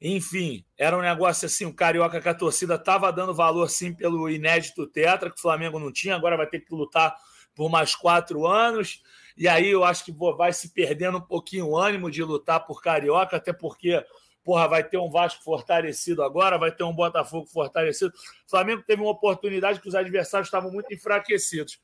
Enfim, 0.00 0.64
era 0.78 0.96
um 0.96 1.02
negócio 1.02 1.46
assim, 1.46 1.66
o 1.66 1.74
Carioca 1.74 2.20
que 2.20 2.28
a 2.28 2.34
torcida 2.34 2.76
estava 2.76 3.12
dando 3.12 3.34
valor 3.34 3.68
sim 3.68 3.92
pelo 3.92 4.30
inédito 4.30 4.86
Tetra, 4.86 5.30
que 5.30 5.38
o 5.38 5.42
Flamengo 5.42 5.78
não 5.78 5.92
tinha, 5.92 6.16
agora 6.16 6.36
vai 6.36 6.46
ter 6.46 6.60
que 6.60 6.74
lutar 6.74 7.14
por 7.54 7.68
mais 7.68 7.94
quatro 7.94 8.46
anos. 8.46 9.02
E 9.36 9.46
aí 9.46 9.68
eu 9.68 9.84
acho 9.84 10.04
que 10.04 10.12
vai 10.36 10.52
se 10.52 10.72
perdendo 10.72 11.18
um 11.18 11.22
pouquinho 11.22 11.68
o 11.68 11.76
ânimo 11.76 12.10
de 12.10 12.22
lutar 12.22 12.64
por 12.64 12.80
Carioca, 12.80 13.36
até 13.36 13.52
porque 13.52 14.02
porra, 14.42 14.66
vai 14.66 14.82
ter 14.82 14.98
um 14.98 15.10
Vasco 15.10 15.42
fortalecido 15.42 16.22
agora, 16.22 16.58
vai 16.58 16.72
ter 16.72 16.84
um 16.84 16.92
Botafogo 16.92 17.46
fortalecido. 17.46 18.12
O 18.46 18.50
Flamengo 18.50 18.82
teve 18.86 19.02
uma 19.02 19.10
oportunidade 19.10 19.80
que 19.80 19.88
os 19.88 19.94
adversários 19.94 20.48
estavam 20.48 20.70
muito 20.70 20.92
enfraquecidos. 20.92 21.78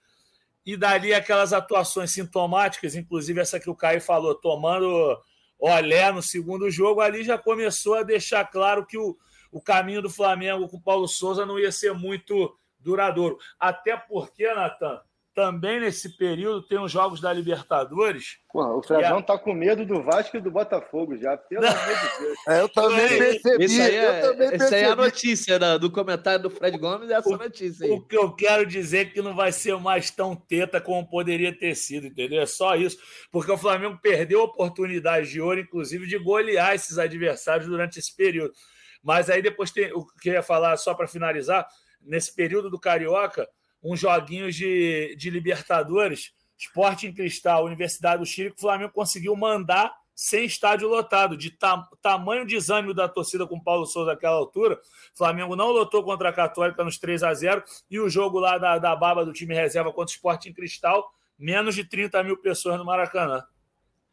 E 0.64 0.76
dali 0.76 1.14
aquelas 1.14 1.52
atuações 1.52 2.10
sintomáticas, 2.10 2.96
inclusive 2.96 3.40
essa 3.40 3.60
que 3.60 3.70
o 3.70 3.76
Caio 3.76 4.00
falou, 4.00 4.34
tomando 4.34 5.16
Olé 5.58 6.12
no 6.12 6.22
segundo 6.22 6.70
jogo, 6.70 7.00
ali 7.00 7.24
já 7.24 7.38
começou 7.38 7.94
a 7.94 8.02
deixar 8.02 8.44
claro 8.44 8.84
que 8.84 8.98
o, 8.98 9.16
o 9.50 9.60
caminho 9.60 10.02
do 10.02 10.10
Flamengo 10.10 10.68
com 10.68 10.76
o 10.76 10.82
Paulo 10.82 11.08
Souza 11.08 11.46
não 11.46 11.58
ia 11.58 11.72
ser 11.72 11.94
muito 11.94 12.56
duradouro. 12.78 13.38
Até 13.58 13.96
porque, 13.96 14.46
Natan, 14.52 15.00
também 15.36 15.78
nesse 15.78 16.16
período 16.16 16.62
tem 16.62 16.80
os 16.80 16.90
jogos 16.90 17.20
da 17.20 17.30
Libertadores. 17.30 18.38
o 18.54 18.82
Fredão 18.82 19.18
a... 19.18 19.22
tá 19.22 19.38
com 19.38 19.52
medo 19.52 19.84
do 19.84 20.02
Vasco 20.02 20.38
e 20.38 20.40
do 20.40 20.50
Botafogo 20.50 21.14
já, 21.14 21.36
pelo 21.36 21.66
amor 21.66 21.76
de 21.76 22.18
Deus. 22.24 22.38
É, 22.48 22.60
eu 22.62 22.68
também 22.70 23.18
percebi. 23.18 23.64
Isso 23.66 23.82
aí 23.82 23.96
é, 23.96 24.20
também 24.22 24.48
percebi. 24.48 24.76
é 24.76 24.84
a 24.86 24.96
notícia 24.96 25.58
da, 25.58 25.76
do 25.76 25.90
comentário 25.90 26.42
do 26.42 26.48
Fred 26.48 26.78
Gomes, 26.78 27.10
é 27.10 27.14
essa 27.14 27.28
o, 27.28 27.36
notícia 27.36 27.84
aí. 27.84 27.92
O 27.92 28.00
que 28.00 28.16
eu 28.16 28.32
quero 28.34 28.64
dizer 28.64 28.98
é 28.98 29.04
que 29.04 29.20
não 29.20 29.36
vai 29.36 29.52
ser 29.52 29.78
mais 29.78 30.10
tão 30.10 30.34
teta 30.34 30.80
como 30.80 31.06
poderia 31.06 31.54
ter 31.56 31.74
sido, 31.74 32.06
entendeu? 32.06 32.40
É 32.40 32.46
só 32.46 32.74
isso. 32.74 32.96
Porque 33.30 33.52
o 33.52 33.58
Flamengo 33.58 33.98
perdeu 34.00 34.40
oportunidade 34.40 35.28
de 35.28 35.38
ouro, 35.38 35.60
inclusive, 35.60 36.06
de 36.06 36.16
golear 36.16 36.74
esses 36.74 36.96
adversários 36.96 37.68
durante 37.68 37.98
esse 37.98 38.16
período. 38.16 38.54
Mas 39.02 39.28
aí 39.28 39.42
depois 39.42 39.70
tem 39.70 39.92
o 39.92 40.06
que 40.06 40.30
eu 40.30 40.32
ia 40.32 40.42
falar, 40.42 40.78
só 40.78 40.94
para 40.94 41.06
finalizar, 41.06 41.68
nesse 42.00 42.34
período 42.34 42.70
do 42.70 42.80
Carioca 42.80 43.46
uns 43.82 44.00
joguinhos 44.00 44.54
de, 44.54 45.14
de 45.16 45.30
Libertadores, 45.30 46.32
Esporte 46.58 47.06
em 47.06 47.12
Cristal, 47.12 47.64
Universidade 47.64 48.20
do 48.20 48.26
Chile, 48.26 48.50
que 48.50 48.58
o 48.58 48.60
Flamengo 48.60 48.92
conseguiu 48.92 49.36
mandar 49.36 49.94
sem 50.16 50.46
estádio 50.46 50.88
lotado, 50.88 51.36
de 51.36 51.50
ta 51.50 51.86
tamanho 52.00 52.46
desânimo 52.46 52.94
da 52.94 53.06
torcida 53.06 53.46
com 53.46 53.56
o 53.56 53.62
Paulo 53.62 53.84
Souza 53.84 54.12
naquela 54.12 54.36
altura. 54.36 54.80
O 55.14 55.18
Flamengo 55.18 55.54
não 55.54 55.70
lotou 55.70 56.02
contra 56.02 56.30
a 56.30 56.32
Católica 56.32 56.82
nos 56.82 56.96
3 56.98 57.22
a 57.22 57.34
0 57.34 57.62
e 57.90 58.00
o 58.00 58.08
jogo 58.08 58.38
lá 58.38 58.56
da, 58.56 58.78
da 58.78 58.96
baba 58.96 59.26
do 59.26 59.32
time 59.32 59.54
reserva 59.54 59.92
contra 59.92 60.10
o 60.10 60.16
Esporte 60.16 60.48
em 60.48 60.54
Cristal, 60.54 61.12
menos 61.38 61.74
de 61.74 61.84
30 61.84 62.22
mil 62.24 62.38
pessoas 62.38 62.78
no 62.78 62.84
Maracanã. 62.84 63.44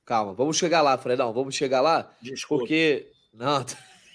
Calma, 0.06 0.34
vamos 0.34 0.58
chegar 0.58 0.82
lá, 0.82 0.97
Fredão, 0.97 1.32
vamos 1.32 1.56
chegar 1.56 1.80
lá. 1.80 2.12
Desculpa. 2.21 2.63
Porque. 2.63 3.10
Não, 3.34 3.65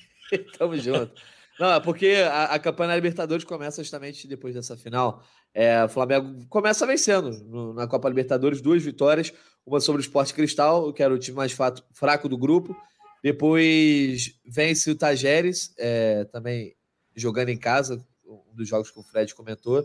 tamo 0.59 0.77
junto. 0.77 1.11
Não, 1.59 1.73
é 1.73 1.81
porque 1.81 2.17
a, 2.31 2.45
a 2.45 2.59
campanha 2.59 2.91
da 2.91 2.97
Libertadores 2.97 3.45
começa 3.45 3.83
justamente 3.83 4.29
depois 4.29 4.55
dessa 4.55 4.77
final. 4.77 5.25
É, 5.61 5.83
o 5.83 5.89
Flamengo 5.89 6.47
começa 6.49 6.87
vencendo 6.87 7.33
no, 7.33 7.75
na 7.75 7.85
Copa 7.89 8.09
Libertadores, 8.09 8.61
duas 8.61 8.81
vitórias, 8.81 9.33
uma 9.67 9.81
sobre 9.81 10.01
o 10.01 10.05
Sport 10.05 10.33
Cristal, 10.33 10.93
que 10.93 11.03
era 11.03 11.13
o 11.13 11.19
time 11.19 11.37
mais 11.37 11.51
fato, 11.51 11.83
fraco 11.91 12.29
do 12.29 12.39
grupo. 12.39 12.77
Depois 13.25 14.39
vence 14.47 14.89
o 14.89 14.95
Tajeres, 14.95 15.75
é, 15.77 16.25
também 16.27 16.77
jogando 17.17 17.49
em 17.49 17.59
casa, 17.59 18.01
um 18.25 18.55
dos 18.55 18.69
jogos 18.69 18.89
que 18.89 19.01
o 19.01 19.03
Fred 19.03 19.35
comentou. 19.35 19.85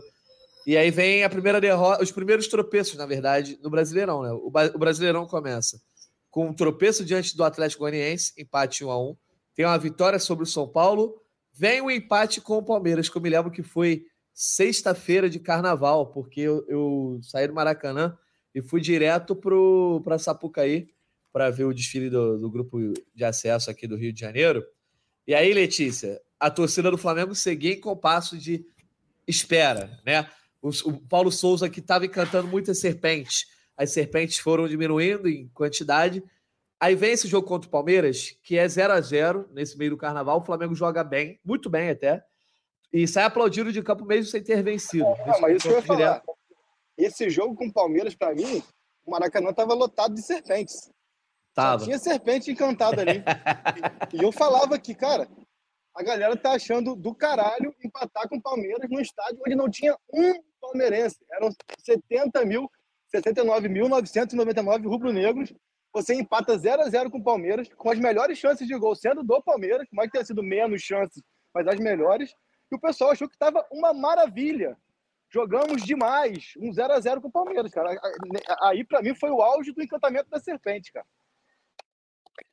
E 0.64 0.76
aí 0.76 0.92
vem 0.92 1.24
a 1.24 1.28
primeira 1.28 1.60
derrota, 1.60 2.04
os 2.04 2.12
primeiros 2.12 2.46
tropeços, 2.46 2.94
na 2.94 3.04
verdade, 3.04 3.58
no 3.60 3.68
Brasileirão. 3.68 4.22
Né? 4.22 4.30
O, 4.30 4.46
o 4.46 4.78
Brasileirão 4.78 5.26
começa 5.26 5.82
com 6.30 6.46
um 6.46 6.54
tropeço 6.54 7.04
diante 7.04 7.36
do 7.36 7.42
Atlético 7.42 7.80
Goianiense, 7.80 8.32
empate 8.38 8.84
1 8.84 8.90
a 8.92 9.10
1 9.10 9.16
Tem 9.56 9.66
uma 9.66 9.76
vitória 9.76 10.20
sobre 10.20 10.44
o 10.44 10.46
São 10.46 10.68
Paulo, 10.68 11.20
vem 11.52 11.80
o 11.80 11.90
empate 11.90 12.40
com 12.40 12.58
o 12.58 12.64
Palmeiras, 12.64 13.08
que 13.08 13.18
eu 13.18 13.22
me 13.22 13.28
lembro 13.28 13.50
que 13.50 13.64
foi 13.64 14.06
sexta-feira 14.34 15.30
de 15.30 15.38
carnaval, 15.38 16.08
porque 16.08 16.40
eu, 16.40 16.66
eu, 16.68 17.20
saí 17.22 17.46
do 17.46 17.54
Maracanã 17.54 18.18
e 18.52 18.60
fui 18.60 18.80
direto 18.80 19.36
para 20.02 20.18
Sapucaí 20.18 20.88
para 21.32 21.50
ver 21.50 21.64
o 21.64 21.72
desfile 21.72 22.10
do, 22.10 22.38
do, 22.38 22.50
grupo 22.50 22.78
de 23.14 23.24
acesso 23.24 23.70
aqui 23.70 23.86
do 23.86 23.96
Rio 23.96 24.12
de 24.12 24.20
Janeiro. 24.20 24.64
E 25.26 25.34
aí, 25.34 25.52
Letícia, 25.54 26.20
a 26.38 26.50
torcida 26.50 26.90
do 26.90 26.98
Flamengo 26.98 27.34
seguia 27.34 27.72
em 27.72 27.80
compasso 27.80 28.36
de 28.36 28.66
espera, 29.26 29.98
né? 30.04 30.28
O, 30.60 30.68
o 30.68 31.00
Paulo 31.08 31.30
Souza 31.30 31.70
que 31.70 31.80
estava 31.80 32.04
encantando 32.04 32.48
muitas 32.48 32.78
serpentes, 32.78 33.46
as 33.76 33.92
serpentes 33.92 34.38
foram 34.38 34.66
diminuindo 34.66 35.28
em 35.28 35.48
quantidade. 35.48 36.22
Aí 36.78 36.94
vem 36.94 37.12
esse 37.12 37.28
jogo 37.28 37.46
contra 37.46 37.68
o 37.68 37.70
Palmeiras, 37.70 38.36
que 38.42 38.58
é 38.58 38.68
0 38.68 38.92
a 38.92 39.00
0 39.00 39.48
nesse 39.52 39.78
meio 39.78 39.92
do 39.92 39.96
carnaval. 39.96 40.40
O 40.40 40.44
Flamengo 40.44 40.74
joga 40.74 41.04
bem, 41.04 41.40
muito 41.44 41.70
bem 41.70 41.88
até 41.88 42.24
E 42.94 43.08
sai 43.08 43.24
aplaudido 43.24 43.72
de 43.72 43.82
campo 43.82 44.04
mesmo 44.04 44.30
sem 44.30 44.40
ter 44.40 44.62
vencido. 44.62 45.04
Não, 45.26 45.40
mas 45.40 45.56
isso 45.56 45.66
eu 45.66 45.74
ia 45.74 45.82
falar. 45.82 46.22
Esse 46.96 47.28
jogo 47.28 47.56
com 47.56 47.66
o 47.66 47.72
Palmeiras, 47.72 48.14
para 48.14 48.32
mim, 48.32 48.62
o 49.04 49.10
Maracanã 49.10 49.50
estava 49.50 49.74
lotado 49.74 50.14
de 50.14 50.22
serpentes. 50.22 50.92
Tava. 51.52 51.80
Só 51.80 51.84
tinha 51.86 51.98
serpente 51.98 52.52
encantada 52.52 53.02
ali. 53.02 53.24
e, 54.12 54.16
e 54.18 54.22
eu 54.22 54.30
falava 54.30 54.78
que, 54.78 54.94
cara, 54.94 55.28
a 55.92 56.04
galera 56.04 56.36
tá 56.36 56.52
achando 56.52 56.94
do 56.94 57.12
caralho 57.12 57.74
empatar 57.84 58.28
com 58.28 58.36
o 58.36 58.42
Palmeiras 58.42 58.88
num 58.88 59.00
estádio 59.00 59.40
onde 59.44 59.56
não 59.56 59.68
tinha 59.68 59.96
um 60.12 60.32
palmeirense. 60.60 61.16
Eram 61.32 61.50
70 61.80 62.44
mil, 62.44 62.70
69.999 63.12 64.88
rubro-negros. 64.88 65.52
Você 65.92 66.14
empata 66.14 66.56
0 66.56 66.82
a 66.82 66.88
0 66.88 67.10
com 67.10 67.18
o 67.18 67.24
Palmeiras, 67.24 67.68
com 67.76 67.90
as 67.90 67.98
melhores 67.98 68.38
chances 68.38 68.68
de 68.68 68.78
gol 68.78 68.94
sendo 68.94 69.24
do 69.24 69.42
Palmeiras, 69.42 69.88
mais 69.92 70.06
que 70.06 70.12
tenha 70.12 70.24
sido 70.24 70.44
menos 70.44 70.80
chances, 70.80 71.20
mas 71.52 71.66
as 71.66 71.80
melhores. 71.80 72.32
E 72.70 72.74
o 72.74 72.80
pessoal 72.80 73.10
achou 73.10 73.28
que 73.28 73.34
estava 73.34 73.66
uma 73.70 73.92
maravilha. 73.92 74.76
Jogamos 75.30 75.82
demais, 75.82 76.54
um 76.58 76.72
0 76.72 76.92
a 76.92 77.00
0 77.00 77.20
com 77.20 77.28
o 77.28 77.32
Palmeiras, 77.32 77.72
cara. 77.72 77.98
Aí, 78.62 78.84
para 78.84 79.02
mim, 79.02 79.14
foi 79.14 79.30
o 79.30 79.42
auge 79.42 79.72
do 79.72 79.82
encantamento 79.82 80.30
da 80.30 80.38
serpente, 80.38 80.92
cara. 80.92 81.06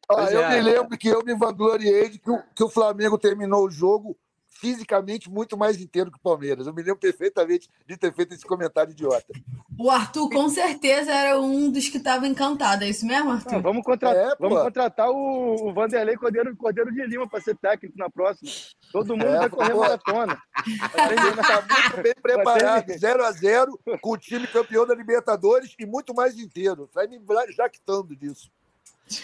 Ah, 0.10 0.32
eu 0.32 0.42
é. 0.44 0.50
me 0.56 0.62
lembro 0.62 0.98
que 0.98 1.08
eu 1.08 1.24
me 1.24 1.36
vangloriei 1.36 2.10
de 2.10 2.20
que 2.20 2.30
o, 2.30 2.44
que 2.56 2.64
o 2.64 2.70
Flamengo 2.70 3.18
terminou 3.18 3.66
o 3.66 3.70
jogo 3.70 4.18
fisicamente 4.52 5.30
muito 5.30 5.58
mais 5.58 5.82
inteiro 5.82 6.12
que 6.12 6.18
o 6.18 6.22
Palmeiras. 6.22 6.68
Eu 6.68 6.74
me 6.74 6.84
lembro 6.84 7.00
perfeitamente 7.00 7.70
de 7.88 7.98
ter 7.98 8.14
feito 8.14 8.34
esse 8.34 8.46
comentário 8.46 8.92
idiota. 8.92 9.34
O 9.80 9.90
Arthur, 9.90 10.30
com 10.30 10.48
certeza, 10.50 11.12
era 11.12 11.40
um 11.40 11.72
dos 11.72 11.90
que 11.90 11.98
estava 11.98 12.28
encantado. 12.28 12.84
É 12.84 12.90
isso 12.90 13.06
mesmo, 13.06 13.32
Arthur? 13.32 13.54
Não, 13.54 13.62
vamos, 13.62 13.84
contratar, 13.84 14.32
é, 14.32 14.36
vamos 14.40 14.62
contratar 14.62 15.10
o, 15.10 15.70
o 15.70 15.74
Vanderlei 15.74 16.16
Cordeiro, 16.16 16.56
Cordeiro 16.56 16.94
de 16.94 17.06
Lima 17.08 17.28
para 17.28 17.42
ser 17.42 17.56
técnico 17.56 17.98
na 17.98 18.10
próxima. 18.10 18.52
Todo 18.92 19.16
mundo 19.16 19.26
é, 19.26 19.40
vai 19.40 19.50
correr 19.50 19.72
pô. 19.72 19.80
maratona. 19.80 20.42
Está 20.68 21.62
muito 21.62 22.04
bem 22.04 22.14
preparado. 22.22 22.88
0x0 22.88 24.00
com 24.00 24.12
o 24.12 24.18
time 24.18 24.46
campeão 24.46 24.86
da 24.86 24.94
Libertadores 24.94 25.74
e 25.80 25.86
muito 25.86 26.14
mais 26.14 26.38
inteiro. 26.38 26.88
Sai 26.94 27.08
me 27.08 27.20
jactando 27.56 28.16
disso. 28.16 28.52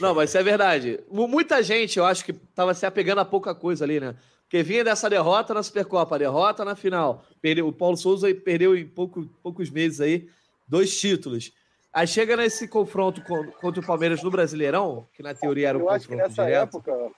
Não, 0.01 0.15
mas 0.15 0.29
isso 0.29 0.37
é 0.37 0.43
verdade. 0.43 0.99
Muita 1.09 1.61
gente, 1.61 1.97
eu 1.97 2.05
acho 2.05 2.25
que 2.25 2.31
estava 2.31 2.73
se 2.73 2.85
apegando 2.85 3.19
a 3.19 3.25
pouca 3.25 3.53
coisa 3.53 3.85
ali, 3.85 3.99
né? 3.99 4.15
Porque 4.47 4.63
vinha 4.63 4.81
dessa 4.81 5.09
derrota 5.09 5.53
na 5.53 5.61
Supercopa, 5.61 6.17
derrota 6.17 6.63
na 6.63 6.73
final. 6.73 7.25
Perdeu, 7.41 7.67
o 7.67 7.73
Paulo 7.73 7.97
Souza 7.97 8.33
perdeu 8.33 8.77
em 8.77 8.87
pouco, 8.87 9.25
poucos 9.43 9.69
meses 9.69 9.99
aí 9.99 10.29
dois 10.65 10.97
títulos. 10.97 11.51
Aí 11.91 12.07
chega 12.07 12.37
nesse 12.37 12.65
confronto 12.67 13.21
contra 13.59 13.81
o 13.81 13.85
Palmeiras 13.85 14.23
no 14.23 14.31
Brasileirão, 14.31 15.07
que 15.13 15.21
na 15.21 15.33
teoria 15.33 15.69
era 15.69 15.77
um 15.77 15.81
eu 15.81 15.87
confronto 15.87 16.13
Eu 16.13 16.25
acho 16.25 16.31
que 16.31 16.39
nessa 16.39 16.45
direto. 16.45 16.77
época, 16.77 17.11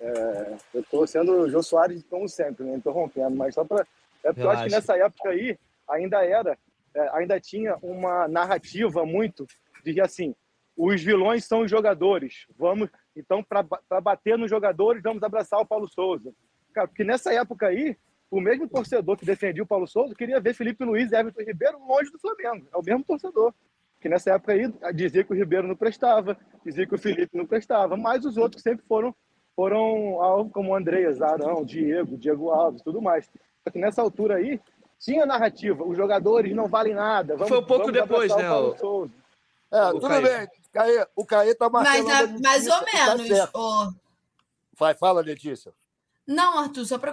é, 0.00 0.56
eu 0.74 0.80
estou 0.80 1.06
sendo 1.06 1.32
o 1.32 1.50
Jô 1.50 1.62
Soares 1.62 2.04
como 2.08 2.28
sempre, 2.28 2.64
né? 2.64 2.76
interrompendo, 2.76 3.34
mas 3.34 3.54
só 3.54 3.64
para... 3.64 3.86
É 4.22 4.28
porque 4.28 4.40
Relaxa. 4.40 4.44
eu 4.44 4.50
acho 4.50 4.64
que 4.64 4.70
nessa 4.70 4.96
época 4.96 5.30
aí 5.30 5.58
ainda 5.88 6.24
era, 6.24 6.56
é, 6.94 7.08
ainda 7.14 7.40
tinha 7.40 7.76
uma 7.82 8.28
narrativa 8.28 9.04
muito 9.04 9.46
de 9.84 9.94
que 9.94 10.00
assim, 10.00 10.34
os 10.76 11.02
vilões 11.02 11.44
são 11.44 11.62
os 11.62 11.70
jogadores. 11.70 12.46
Vamos, 12.56 12.88
então, 13.14 13.42
para 13.42 14.00
bater 14.00 14.38
nos 14.38 14.50
jogadores, 14.50 15.02
vamos 15.02 15.22
abraçar 15.22 15.60
o 15.60 15.66
Paulo 15.66 15.88
Souza. 15.88 16.32
Cara, 16.72 16.88
porque 16.88 17.04
nessa 17.04 17.32
época 17.32 17.66
aí, 17.66 17.96
o 18.30 18.40
mesmo 18.40 18.66
torcedor 18.66 19.16
que 19.16 19.26
defendia 19.26 19.62
o 19.62 19.66
Paulo 19.66 19.86
Souza 19.86 20.14
queria 20.14 20.40
ver 20.40 20.54
Felipe 20.54 20.84
Luiz 20.84 21.12
e 21.12 21.16
Everton 21.16 21.42
Ribeiro 21.42 21.78
longe 21.86 22.10
do 22.10 22.18
Flamengo. 22.18 22.66
É 22.72 22.76
o 22.76 22.82
mesmo 22.82 23.04
torcedor. 23.04 23.52
Que 24.00 24.08
nessa 24.08 24.32
época 24.32 24.52
aí 24.52 24.72
dizia 24.94 25.22
que 25.22 25.32
o 25.32 25.36
Ribeiro 25.36 25.68
não 25.68 25.76
prestava, 25.76 26.36
dizia 26.64 26.86
que 26.86 26.94
o 26.94 26.98
Felipe 26.98 27.36
não 27.36 27.46
prestava, 27.46 27.96
mas 27.96 28.24
os 28.24 28.36
outros 28.36 28.62
sempre 28.62 28.84
foram 28.86 29.14
foram 29.54 30.22
alvo 30.22 30.50
como 30.50 30.70
o 30.70 30.74
Andreas, 30.74 31.20
Arão, 31.20 31.62
Diego, 31.62 32.16
Diego 32.16 32.48
Alves, 32.50 32.82
tudo 32.82 33.02
mais. 33.02 33.30
Só 33.62 33.70
que 33.70 33.78
nessa 33.78 34.00
altura 34.00 34.36
aí 34.36 34.58
tinha 34.98 35.26
narrativa, 35.26 35.84
os 35.84 35.96
jogadores 35.96 36.54
não 36.54 36.68
valem 36.68 36.94
nada. 36.94 37.34
Vamos, 37.34 37.48
Foi 37.48 37.58
um 37.58 37.66
pouco 37.66 37.92
depois, 37.92 38.34
né? 38.34 38.50
O... 38.50 39.08
É, 39.70 39.90
tudo 39.90 40.08
Caio. 40.08 40.22
bem. 40.22 40.48
Caê, 40.72 41.06
o 41.14 41.26
Caê 41.26 41.54
tá 41.54 41.68
marcando. 41.68 42.04
Mas, 42.04 42.40
mais 42.40 42.66
ou 42.66 42.80
tá 42.80 43.16
menos. 43.16 43.50
Tá 43.50 43.94
Vai, 44.78 44.94
fala, 44.94 45.20
Letícia. 45.20 45.72
Não, 46.26 46.58
Arthur, 46.58 46.86
só 46.86 46.98
para 46.98 47.12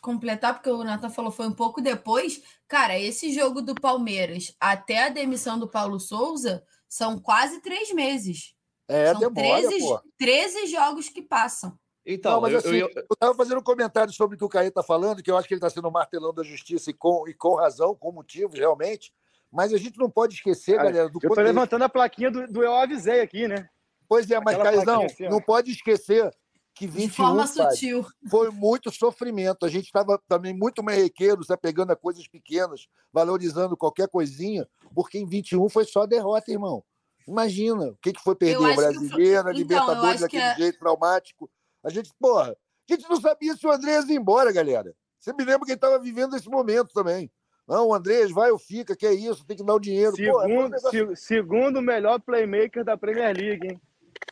completar, 0.00 0.54
porque 0.54 0.70
o 0.70 0.82
Nathan 0.82 1.10
falou 1.10 1.30
foi 1.30 1.46
um 1.46 1.52
pouco 1.52 1.80
depois. 1.80 2.42
Cara, 2.66 2.98
esse 2.98 3.32
jogo 3.32 3.60
do 3.60 3.74
Palmeiras 3.74 4.54
até 4.58 5.04
a 5.04 5.08
demissão 5.08 5.58
do 5.58 5.68
Paulo 5.68 6.00
Souza 6.00 6.64
são 6.88 7.18
quase 7.18 7.60
três 7.60 7.92
meses. 7.92 8.54
É, 8.88 9.12
são 9.12 9.20
demora, 9.20 9.68
13, 9.68 9.78
pô. 9.78 10.02
13 10.18 10.66
jogos 10.66 11.08
que 11.08 11.20
passam. 11.20 11.78
Então, 12.04 12.32
Não, 12.32 12.40
mas 12.40 12.52
eu, 12.52 12.58
assim, 12.58 12.76
eu, 12.76 12.88
eu... 12.88 13.06
eu 13.10 13.16
tava 13.16 13.34
fazendo 13.34 13.58
um 13.58 13.64
comentário 13.64 14.12
sobre 14.12 14.36
o 14.36 14.38
que 14.38 14.44
o 14.44 14.48
Caê 14.48 14.70
tá 14.70 14.82
falando, 14.82 15.22
que 15.22 15.30
eu 15.30 15.36
acho 15.36 15.46
que 15.46 15.54
ele 15.54 15.58
está 15.58 15.68
sendo 15.68 15.90
martelão 15.90 16.32
da 16.32 16.44
justiça 16.44 16.90
e 16.90 16.94
com, 16.94 17.28
e 17.28 17.34
com 17.34 17.56
razão, 17.56 17.94
com 17.94 18.12
motivos, 18.12 18.58
realmente. 18.58 19.12
Mas 19.56 19.72
a 19.72 19.78
gente 19.78 19.98
não 19.98 20.10
pode 20.10 20.34
esquecer, 20.34 20.76
galera, 20.76 21.08
do 21.08 21.18
Eu 21.22 21.30
estou 21.30 21.42
levantando 21.42 21.82
a 21.82 21.88
plaquinha 21.88 22.30
do, 22.30 22.46
do, 22.46 22.62
Eu 22.62 22.74
Avisei 22.74 23.22
aqui, 23.22 23.48
né? 23.48 23.66
Pois 24.06 24.30
é, 24.30 24.38
mas, 24.38 24.54
Caizão, 24.58 25.04
assim, 25.04 25.30
não 25.30 25.40
pode 25.40 25.72
esquecer 25.72 26.30
que 26.74 26.86
21 26.86 27.06
De 27.06 27.10
forma 27.10 27.46
sutil. 27.46 28.06
foi 28.30 28.50
muito 28.50 28.92
sofrimento. 28.92 29.64
A 29.64 29.70
gente 29.70 29.86
estava 29.86 30.20
também 30.28 30.52
muito 30.52 30.82
merrequeiro, 30.82 31.42
se 31.42 31.54
apegando 31.54 31.90
a 31.90 31.96
coisas 31.96 32.28
pequenas, 32.28 32.86
valorizando 33.10 33.78
qualquer 33.78 34.08
coisinha, 34.08 34.68
porque 34.94 35.18
em 35.18 35.24
21 35.24 35.70
foi 35.70 35.86
só 35.86 36.04
derrota, 36.04 36.52
irmão. 36.52 36.84
Imagina 37.26 37.86
o 37.86 37.96
que, 37.96 38.12
que 38.12 38.22
foi 38.22 38.36
perder 38.36 38.58
o 38.58 38.76
Brasileiro, 38.76 39.48
a 39.48 39.52
então, 39.52 39.52
Libertadores 39.52 40.20
daquele 40.20 40.42
é... 40.42 40.54
jeito 40.56 40.78
traumático. 40.78 41.50
A 41.82 41.88
gente, 41.88 42.10
porra, 42.20 42.54
a 42.88 42.92
gente 42.92 43.08
não 43.08 43.18
sabia 43.18 43.56
se 43.56 43.66
o 43.66 43.72
Andrés 43.72 44.06
ia 44.06 44.16
embora, 44.16 44.52
galera. 44.52 44.94
Você 45.18 45.32
me 45.32 45.44
lembra 45.44 45.64
que 45.64 45.72
ele 45.72 45.78
estava 45.78 45.98
vivendo 45.98 46.36
esse 46.36 46.48
momento 46.50 46.92
também. 46.92 47.30
Não, 47.66 47.88
o 47.88 47.94
Andrés 47.94 48.30
vai 48.30 48.50
ou 48.50 48.58
fica, 48.58 48.94
que 48.94 49.06
é 49.06 49.12
isso, 49.12 49.44
tem 49.44 49.56
que 49.56 49.64
dar 49.64 49.74
o 49.74 49.80
dinheiro. 49.80 50.14
Segundo, 50.14 50.76
Pô, 50.80 51.12
é 51.12 51.16
segundo 51.16 51.82
melhor 51.82 52.20
playmaker 52.20 52.84
da 52.84 52.96
Premier 52.96 53.36
League, 53.36 53.66
hein? 53.66 53.80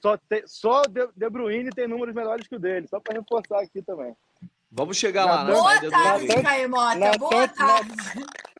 Só, 0.00 0.16
te, 0.16 0.44
só 0.46 0.82
De, 0.82 1.08
De 1.16 1.28
Bruyne 1.30 1.70
tem 1.70 1.88
números 1.88 2.14
melhores 2.14 2.46
que 2.46 2.54
o 2.54 2.60
dele, 2.60 2.86
só 2.86 3.00
para 3.00 3.18
reforçar 3.18 3.60
aqui 3.60 3.82
também. 3.82 4.14
Vamos 4.70 4.96
chegar 4.96 5.24
lá, 5.24 5.44
né? 5.44 5.52
Boa 5.52 5.80
né? 5.80 5.90
tarde, 5.90 6.26
Caemota. 6.42 7.18
Boa 7.18 7.48
tarde. 7.48 7.92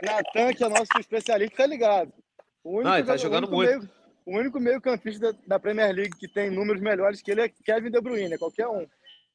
Natan, 0.02 0.54
que 0.54 0.64
é 0.64 0.68
nosso 0.68 0.98
especialista, 0.98 1.56
tá 1.56 1.66
ligado. 1.66 2.12
O 2.62 2.76
único, 2.76 2.88
Não, 2.88 2.98
ele 2.98 3.06
tá 3.06 3.16
jogando 3.16 3.48
muito. 3.48 3.78
Meio, 3.78 3.90
o 4.26 4.38
único 4.38 4.60
meio 4.60 4.80
campista 4.80 5.32
da, 5.32 5.38
da, 5.46 5.58
Premier 5.58 5.94
League 5.94 6.16
que 6.16 6.28
tem 6.28 6.50
números 6.50 6.80
melhores 6.80 7.20
que 7.20 7.30
ele 7.30 7.42
é 7.42 7.48
Kevin 7.48 7.90
De 7.90 8.00
Bruyne, 8.00 8.38
qualquer 8.38 8.68
um. 8.68 8.86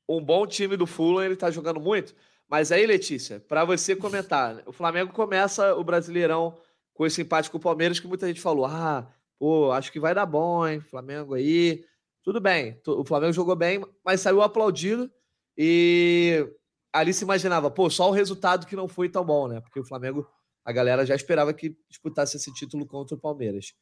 Um 0.08 0.24
bom 0.24 0.48
time 0.48 0.76
do 0.76 0.88
Fulham, 0.88 1.24
ele 1.24 1.36
tá 1.36 1.52
jogando 1.52 1.80
muito. 1.80 2.16
Mas 2.50 2.72
aí, 2.72 2.86
Letícia, 2.86 3.40
para 3.40 3.64
você 3.64 3.96
comentar, 3.96 4.64
o 4.66 4.72
Flamengo 4.72 5.14
começa 5.14 5.76
o 5.76 5.84
Brasileirão 5.84 6.58
com 6.94 7.06
esse 7.06 7.22
empate 7.22 7.50
com 7.50 7.58
o 7.58 7.62
Palmeiras, 7.62 8.00
que 8.00 8.08
muita 8.08 8.28
gente 8.28 8.42
falou: 8.42 8.66
ah, 8.66 9.08
pô, 9.38 9.72
acho 9.72 9.92
que 9.92 10.00
vai 10.00 10.16
dar 10.16 10.26
bom, 10.26 10.68
hein? 10.68 10.82
Flamengo 10.82 11.36
aí. 11.36 11.86
Tudo 12.24 12.42
bem, 12.42 12.80
o 12.86 13.06
Flamengo 13.06 13.32
jogou 13.32 13.56
bem, 13.56 13.84
mas 14.04 14.20
saiu 14.20 14.42
aplaudido 14.42 15.10
e 15.58 16.46
ali 16.92 17.14
se 17.14 17.24
imaginava, 17.24 17.72
pô, 17.72 17.90
só 17.90 18.10
o 18.10 18.14
resultado 18.14 18.68
que 18.68 18.76
não 18.76 18.88
foi 18.88 19.08
tão 19.10 19.24
bom, 19.24 19.48
né? 19.48 19.62
Porque 19.62 19.80
o 19.80 19.86
Flamengo, 19.86 20.28
a 20.66 20.72
galera 20.72 21.06
já 21.06 21.16
esperava 21.16 21.54
que 21.54 21.76
disputasse 21.88 22.36
esse 22.38 22.54
título 22.54 22.86
contra 22.86 23.16
o 23.16 23.20
Palmeiras. 23.20 23.74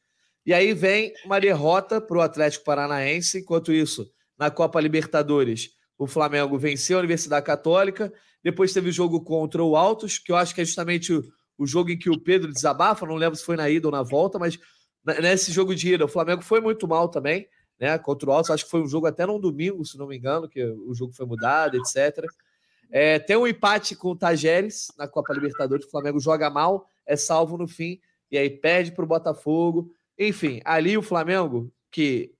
E 0.45 0.53
aí 0.53 0.73
vem 0.73 1.13
uma 1.25 1.39
derrota 1.39 1.99
para 1.99 2.17
o 2.17 2.21
Atlético 2.21 2.65
Paranaense, 2.65 3.39
enquanto 3.39 3.73
isso, 3.73 4.09
na 4.37 4.51
Copa 4.51 4.79
Libertadores, 4.79 5.71
o 5.97 6.07
Flamengo 6.07 6.57
venceu 6.57 6.97
a 6.97 6.99
Universidade 6.99 7.45
Católica 7.45 8.11
depois 8.47 8.71
teve 8.71 8.89
o 8.89 8.93
jogo 8.93 9.21
contra 9.21 9.61
o 9.61 9.75
Altos, 9.75 10.19
que 10.19 10.31
eu 10.31 10.37
acho 10.37 10.53
que 10.55 10.61
é 10.61 10.65
justamente 10.65 11.11
o, 11.11 11.21
o 11.57 11.67
jogo 11.67 11.89
em 11.89 11.97
que 11.97 12.09
o 12.09 12.17
Pedro 12.17 12.53
desabafa. 12.53 13.05
Não 13.05 13.15
lembro 13.15 13.37
se 13.37 13.43
foi 13.43 13.57
na 13.57 13.69
ida 13.69 13.87
ou 13.87 13.91
na 13.91 14.03
volta, 14.03 14.39
mas 14.39 14.57
nesse 15.21 15.51
jogo 15.51 15.75
de 15.75 15.93
ida, 15.93 16.05
o 16.05 16.07
Flamengo 16.07 16.41
foi 16.41 16.61
muito 16.61 16.87
mal 16.87 17.09
também, 17.09 17.47
né? 17.77 17.97
Contra 17.97 18.29
o 18.29 18.31
Altos. 18.31 18.49
Acho 18.49 18.63
que 18.63 18.71
foi 18.71 18.81
um 18.81 18.87
jogo 18.87 19.07
até 19.07 19.25
num 19.25 19.37
domingo, 19.37 19.83
se 19.83 19.97
não 19.97 20.07
me 20.07 20.17
engano, 20.17 20.47
que 20.47 20.63
o 20.63 20.93
jogo 20.93 21.11
foi 21.11 21.25
mudado, 21.25 21.75
etc. 21.75 22.25
É, 22.89 23.19
tem 23.19 23.35
um 23.35 23.45
empate 23.45 23.97
com 23.97 24.11
o 24.11 24.15
Tajeres 24.15 24.93
na 24.97 25.09
Copa 25.09 25.33
Libertadores. 25.33 25.85
O 25.85 25.91
Flamengo 25.91 26.17
joga 26.17 26.49
mal, 26.49 26.87
é 27.05 27.17
salvo 27.17 27.57
no 27.57 27.67
fim, 27.67 27.99
e 28.31 28.37
aí 28.37 28.49
perde 28.49 28.93
para 28.93 29.03
o 29.03 29.07
Botafogo. 29.07 29.91
Enfim, 30.17 30.61
ali 30.63 30.97
o 30.97 31.01
Flamengo, 31.01 31.69
que 31.91 32.33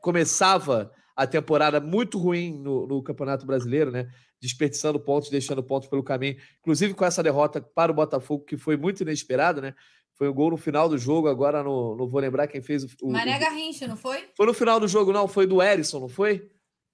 começava 0.00 0.90
a 1.16 1.26
temporada 1.26 1.80
muito 1.80 2.18
ruim 2.18 2.52
no, 2.52 2.86
no 2.86 3.02
Campeonato 3.02 3.46
Brasileiro, 3.46 3.90
né? 3.90 4.08
desperdiçando 4.40 5.00
pontos, 5.00 5.30
deixando 5.30 5.62
pontos 5.62 5.88
pelo 5.88 6.02
caminho. 6.02 6.36
Inclusive 6.60 6.94
com 6.94 7.04
essa 7.04 7.22
derrota 7.22 7.60
para 7.60 7.90
o 7.90 7.94
Botafogo, 7.94 8.44
que 8.44 8.56
foi 8.56 8.76
muito 8.76 9.02
inesperada, 9.02 9.60
né? 9.60 9.74
Foi 10.14 10.28
o 10.28 10.30
um 10.30 10.34
gol 10.34 10.50
no 10.50 10.56
final 10.56 10.88
do 10.88 10.96
jogo, 10.96 11.28
agora 11.28 11.62
não, 11.62 11.94
não 11.94 12.08
vou 12.08 12.20
lembrar 12.20 12.46
quem 12.46 12.62
fez 12.62 12.84
o. 12.84 12.88
o 13.02 13.12
Mané 13.12 13.38
Garrincha, 13.38 13.86
não 13.86 13.96
foi? 13.96 14.24
Foi 14.34 14.46
no 14.46 14.54
final 14.54 14.80
do 14.80 14.88
jogo, 14.88 15.12
não, 15.12 15.28
foi 15.28 15.46
do 15.46 15.62
Erisson, 15.62 16.00
não 16.00 16.08
foi? 16.08 16.50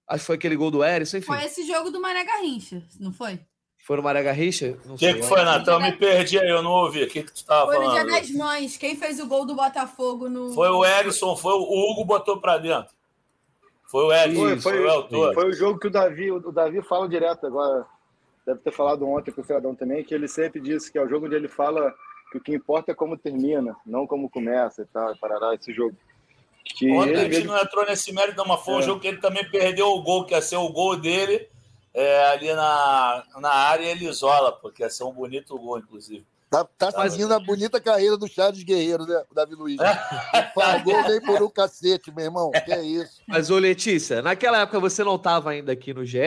Acho 0.09 0.21
que 0.21 0.27
foi 0.27 0.37
aquele 0.37 0.57
gol 0.57 0.71
do 0.71 0.85
Erisson, 0.85 1.19
enfim. 1.19 1.27
Foi 1.27 1.45
esse 1.45 1.65
jogo 1.65 1.91
do 1.91 2.01
Mané 2.01 2.25
Garrincha, 2.25 2.83
não 2.99 3.13
foi? 3.13 3.39
Foi 3.85 3.97
no 3.97 4.03
Mané 4.03 4.23
Garrincha? 4.23 4.79
O 4.87 4.97
que, 4.97 5.15
que 5.15 5.23
foi, 5.23 5.45
Natan? 5.45 5.73
Eu 5.73 5.81
me 5.81 5.93
perdi 5.93 6.39
aí, 6.39 6.49
eu 6.49 6.63
não 6.63 6.71
ouvi. 6.71 7.03
O 7.03 7.09
que, 7.09 7.23
que 7.23 7.33
tu 7.33 7.37
estava 7.37 7.73
falando? 7.73 7.91
Foi 7.91 8.01
no 8.01 8.07
Dia 8.07 8.21
das 8.21 8.31
Mães. 8.31 8.77
Quem 8.77 8.97
fez 8.97 9.19
o 9.19 9.27
gol 9.27 9.45
do 9.45 9.57
Botafogo 9.57 10.29
no. 10.29 10.53
Foi 10.53 10.69
o 10.69 10.85
Erisson, 10.85 11.37
foi 11.37 11.53
o 11.53 11.91
Hugo 11.91 12.05
botou 12.05 12.41
para 12.41 12.59
dentro. 12.59 12.95
Foi 13.93 14.05
o 14.05 14.11
Edson, 14.15 14.41
foi, 14.41 14.49
foi, 14.49 14.73
foi, 14.73 14.87
o 14.87 14.91
autor. 14.91 15.35
Foi 15.35 15.49
o 15.51 15.53
jogo 15.53 15.79
que 15.79 15.89
o 15.89 15.91
Davi, 15.91 16.33
o 16.33 16.51
Davi 16.51 16.81
fala 16.81 17.07
direto 17.07 17.47
agora. 17.47 17.85
deve 18.47 18.61
ter 18.61 18.73
falado 18.73 19.07
ontem 19.07 19.31
com 19.31 19.43
o 19.43 19.45
Fredão 19.45 19.75
também, 19.75 20.03
que 20.03 20.15
ele 20.15 20.27
sempre 20.27 20.63
disse 20.63 20.91
que 20.91 20.97
é 20.97 21.05
o 21.05 21.09
jogo 21.09 21.27
onde 21.27 21.35
ele 21.35 21.47
fala 21.47 21.95
que 22.31 22.39
o 22.39 22.41
que 22.41 22.55
importa 22.55 22.93
é 22.93 22.95
como 22.95 23.19
termina, 23.19 23.77
não 23.85 24.07
como 24.07 24.31
começa 24.31 24.81
e 24.81 24.87
tal, 24.87 25.15
parará 25.19 25.55
esse 25.55 25.75
jogo. 25.75 25.95
Que 26.65 26.91
Ontem 26.91 27.17
a 27.17 27.31
gente 27.31 27.47
não 27.47 27.59
entrou 27.59 27.85
nesse 27.85 28.11
mérito, 28.15 28.43
mas 28.49 28.65
foi 28.65 28.73
é. 28.73 28.77
um 28.79 28.83
jogo 28.83 29.01
que 29.01 29.09
ele 29.09 29.19
também 29.19 29.47
perdeu 29.51 29.89
o 29.89 30.03
gol, 30.03 30.25
que 30.25 30.33
ia 30.33 30.41
ser 30.41 30.57
o 30.57 30.73
gol 30.73 30.97
dele 30.97 31.47
é, 31.93 32.25
ali 32.29 32.51
na, 32.55 33.25
na 33.41 33.53
área 33.53 33.85
ele 33.85 34.09
isola, 34.09 34.53
porque 34.53 34.83
ia 34.83 34.89
ser 34.89 35.05
um 35.05 35.13
bonito 35.13 35.59
gol, 35.59 35.79
inclusive. 35.79 36.25
Tá, 36.53 36.65
tá 36.65 36.93
fazendo 36.93 37.33
a 37.33 37.41
bonita 37.41 37.81
carreira 37.81 38.19
do 38.19 38.29
Charles 38.29 38.63
Guerreiro, 38.63 39.07
né, 39.07 39.25
Davi 39.35 39.55
Luiz? 39.55 39.79
Pagou 40.55 41.03
nem 41.09 41.19
por 41.23 41.43
um 41.43 41.49
cacete, 41.49 42.15
meu 42.15 42.27
irmão. 42.27 42.51
Que 42.51 42.73
é 42.75 42.83
isso? 42.83 43.23
Mas, 43.27 43.51
ô 43.51 43.57
Letícia, 43.57 44.21
naquela 44.21 44.61
época 44.61 44.79
você 44.79 45.03
não 45.03 45.17
estava 45.17 45.51
ainda 45.51 45.73
aqui 45.73 45.95
no 45.95 46.05
GE, 46.05 46.19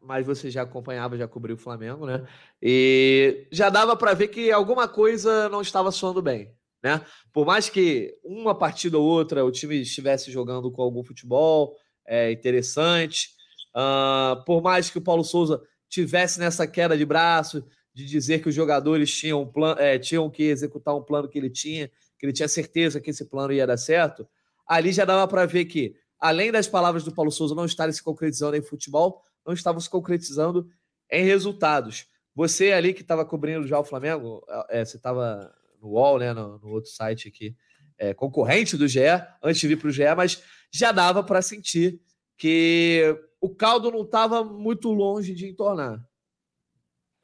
mas 0.00 0.24
você 0.24 0.52
já 0.52 0.62
acompanhava, 0.62 1.16
já 1.16 1.26
cobriu 1.26 1.56
o 1.56 1.58
Flamengo, 1.58 2.06
né? 2.06 2.24
E 2.62 3.48
já 3.50 3.68
dava 3.70 3.96
para 3.96 4.14
ver 4.14 4.28
que 4.28 4.52
alguma 4.52 4.86
coisa 4.86 5.48
não 5.48 5.60
estava 5.60 5.90
soando 5.90 6.22
bem, 6.22 6.54
né? 6.80 7.04
Por 7.32 7.44
mais 7.44 7.68
que 7.68 8.16
uma 8.22 8.54
partida 8.54 8.96
ou 8.96 9.04
outra 9.04 9.44
o 9.44 9.50
time 9.50 9.82
estivesse 9.82 10.30
jogando 10.30 10.70
com 10.70 10.80
algum 10.80 11.02
futebol 11.02 11.76
é, 12.06 12.30
interessante, 12.30 13.30
uh, 13.74 14.44
por 14.44 14.62
mais 14.62 14.90
que 14.90 14.98
o 14.98 15.02
Paulo 15.02 15.24
Souza 15.24 15.60
tivesse 15.88 16.38
nessa 16.38 16.68
queda 16.68 16.96
de 16.96 17.04
braço, 17.04 17.64
de 17.94 18.04
dizer 18.06 18.40
que 18.40 18.48
os 18.48 18.54
jogadores 18.54 19.14
tinham, 19.14 19.42
um 19.42 19.46
plan, 19.46 19.76
é, 19.78 19.98
tinham 19.98 20.28
que 20.30 20.44
executar 20.44 20.96
um 20.96 21.02
plano 21.02 21.28
que 21.28 21.38
ele 21.38 21.50
tinha, 21.50 21.90
que 22.18 22.26
ele 22.26 22.32
tinha 22.32 22.48
certeza 22.48 23.00
que 23.00 23.10
esse 23.10 23.24
plano 23.24 23.52
ia 23.52 23.66
dar 23.66 23.76
certo, 23.76 24.26
ali 24.66 24.92
já 24.92 25.04
dava 25.04 25.26
para 25.28 25.44
ver 25.44 25.66
que, 25.66 25.94
além 26.18 26.50
das 26.50 26.66
palavras 26.66 27.04
do 27.04 27.12
Paulo 27.12 27.30
Souza 27.30 27.54
não 27.54 27.64
estarem 27.64 27.92
se 27.92 28.02
concretizando 28.02 28.56
em 28.56 28.62
futebol, 28.62 29.22
não 29.46 29.52
estavam 29.52 29.80
se 29.80 29.90
concretizando 29.90 30.68
em 31.10 31.24
resultados. 31.24 32.06
Você 32.34 32.72
ali 32.72 32.94
que 32.94 33.02
estava 33.02 33.24
cobrindo 33.24 33.66
já 33.66 33.78
o 33.78 33.84
Flamengo, 33.84 34.42
é, 34.70 34.84
você 34.84 34.96
estava 34.96 35.52
no 35.80 35.90
UOL, 35.90 36.18
né, 36.18 36.32
no, 36.32 36.58
no 36.58 36.68
outro 36.68 36.90
site 36.90 37.28
aqui, 37.28 37.54
é, 37.98 38.14
concorrente 38.14 38.76
do 38.76 38.88
GE, 38.88 39.00
antes 39.42 39.60
de 39.60 39.68
vir 39.68 39.78
para 39.78 39.88
o 39.88 39.92
GE, 39.92 40.14
mas 40.16 40.42
já 40.72 40.92
dava 40.92 41.22
para 41.22 41.42
sentir 41.42 42.00
que 42.38 43.16
o 43.40 43.50
caldo 43.54 43.90
não 43.90 44.02
estava 44.02 44.42
muito 44.42 44.90
longe 44.90 45.34
de 45.34 45.46
entornar. 45.48 46.02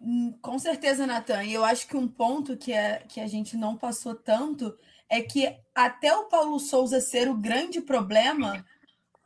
Hum, 0.01 0.33
com 0.41 0.59
certeza, 0.59 1.07
Natan. 1.07 1.45
E 1.45 1.53
eu 1.53 1.65
acho 1.65 1.87
que 1.89 1.97
um 1.97 2.07
ponto 2.07 2.57
que, 2.57 2.73
é, 2.73 3.05
que 3.09 3.21
a 3.21 3.27
gente 3.27 3.57
não 3.57 3.77
passou 3.77 4.15
tanto 4.15 4.77
é 5.09 5.21
que 5.23 5.57
até 5.75 6.15
o 6.15 6.25
Paulo 6.25 6.59
Souza 6.61 7.01
ser 7.01 7.29
o 7.29 7.35
grande 7.35 7.81
problema, 7.81 8.65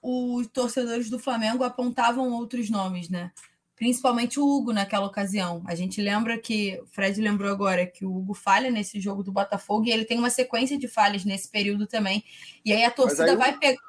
os 0.00 0.46
torcedores 0.48 1.10
do 1.10 1.18
Flamengo 1.18 1.64
apontavam 1.64 2.32
outros 2.32 2.70
nomes, 2.70 3.08
né? 3.08 3.32
Principalmente 3.76 4.38
o 4.38 4.46
Hugo 4.46 4.72
naquela 4.72 5.06
ocasião. 5.06 5.62
A 5.66 5.74
gente 5.74 6.00
lembra 6.00 6.38
que, 6.38 6.80
o 6.80 6.86
Fred 6.86 7.20
lembrou 7.20 7.50
agora 7.50 7.86
que 7.86 8.04
o 8.04 8.14
Hugo 8.14 8.32
falha 8.32 8.70
nesse 8.70 9.00
jogo 9.00 9.22
do 9.22 9.32
Botafogo 9.32 9.86
e 9.86 9.90
ele 9.90 10.04
tem 10.04 10.18
uma 10.18 10.30
sequência 10.30 10.78
de 10.78 10.86
falhas 10.86 11.24
nesse 11.24 11.48
período 11.50 11.86
também. 11.86 12.24
E 12.64 12.72
aí 12.72 12.84
a 12.84 12.90
torcida 12.90 13.32
aí... 13.32 13.36
vai 13.36 13.58
pegar. 13.58 13.82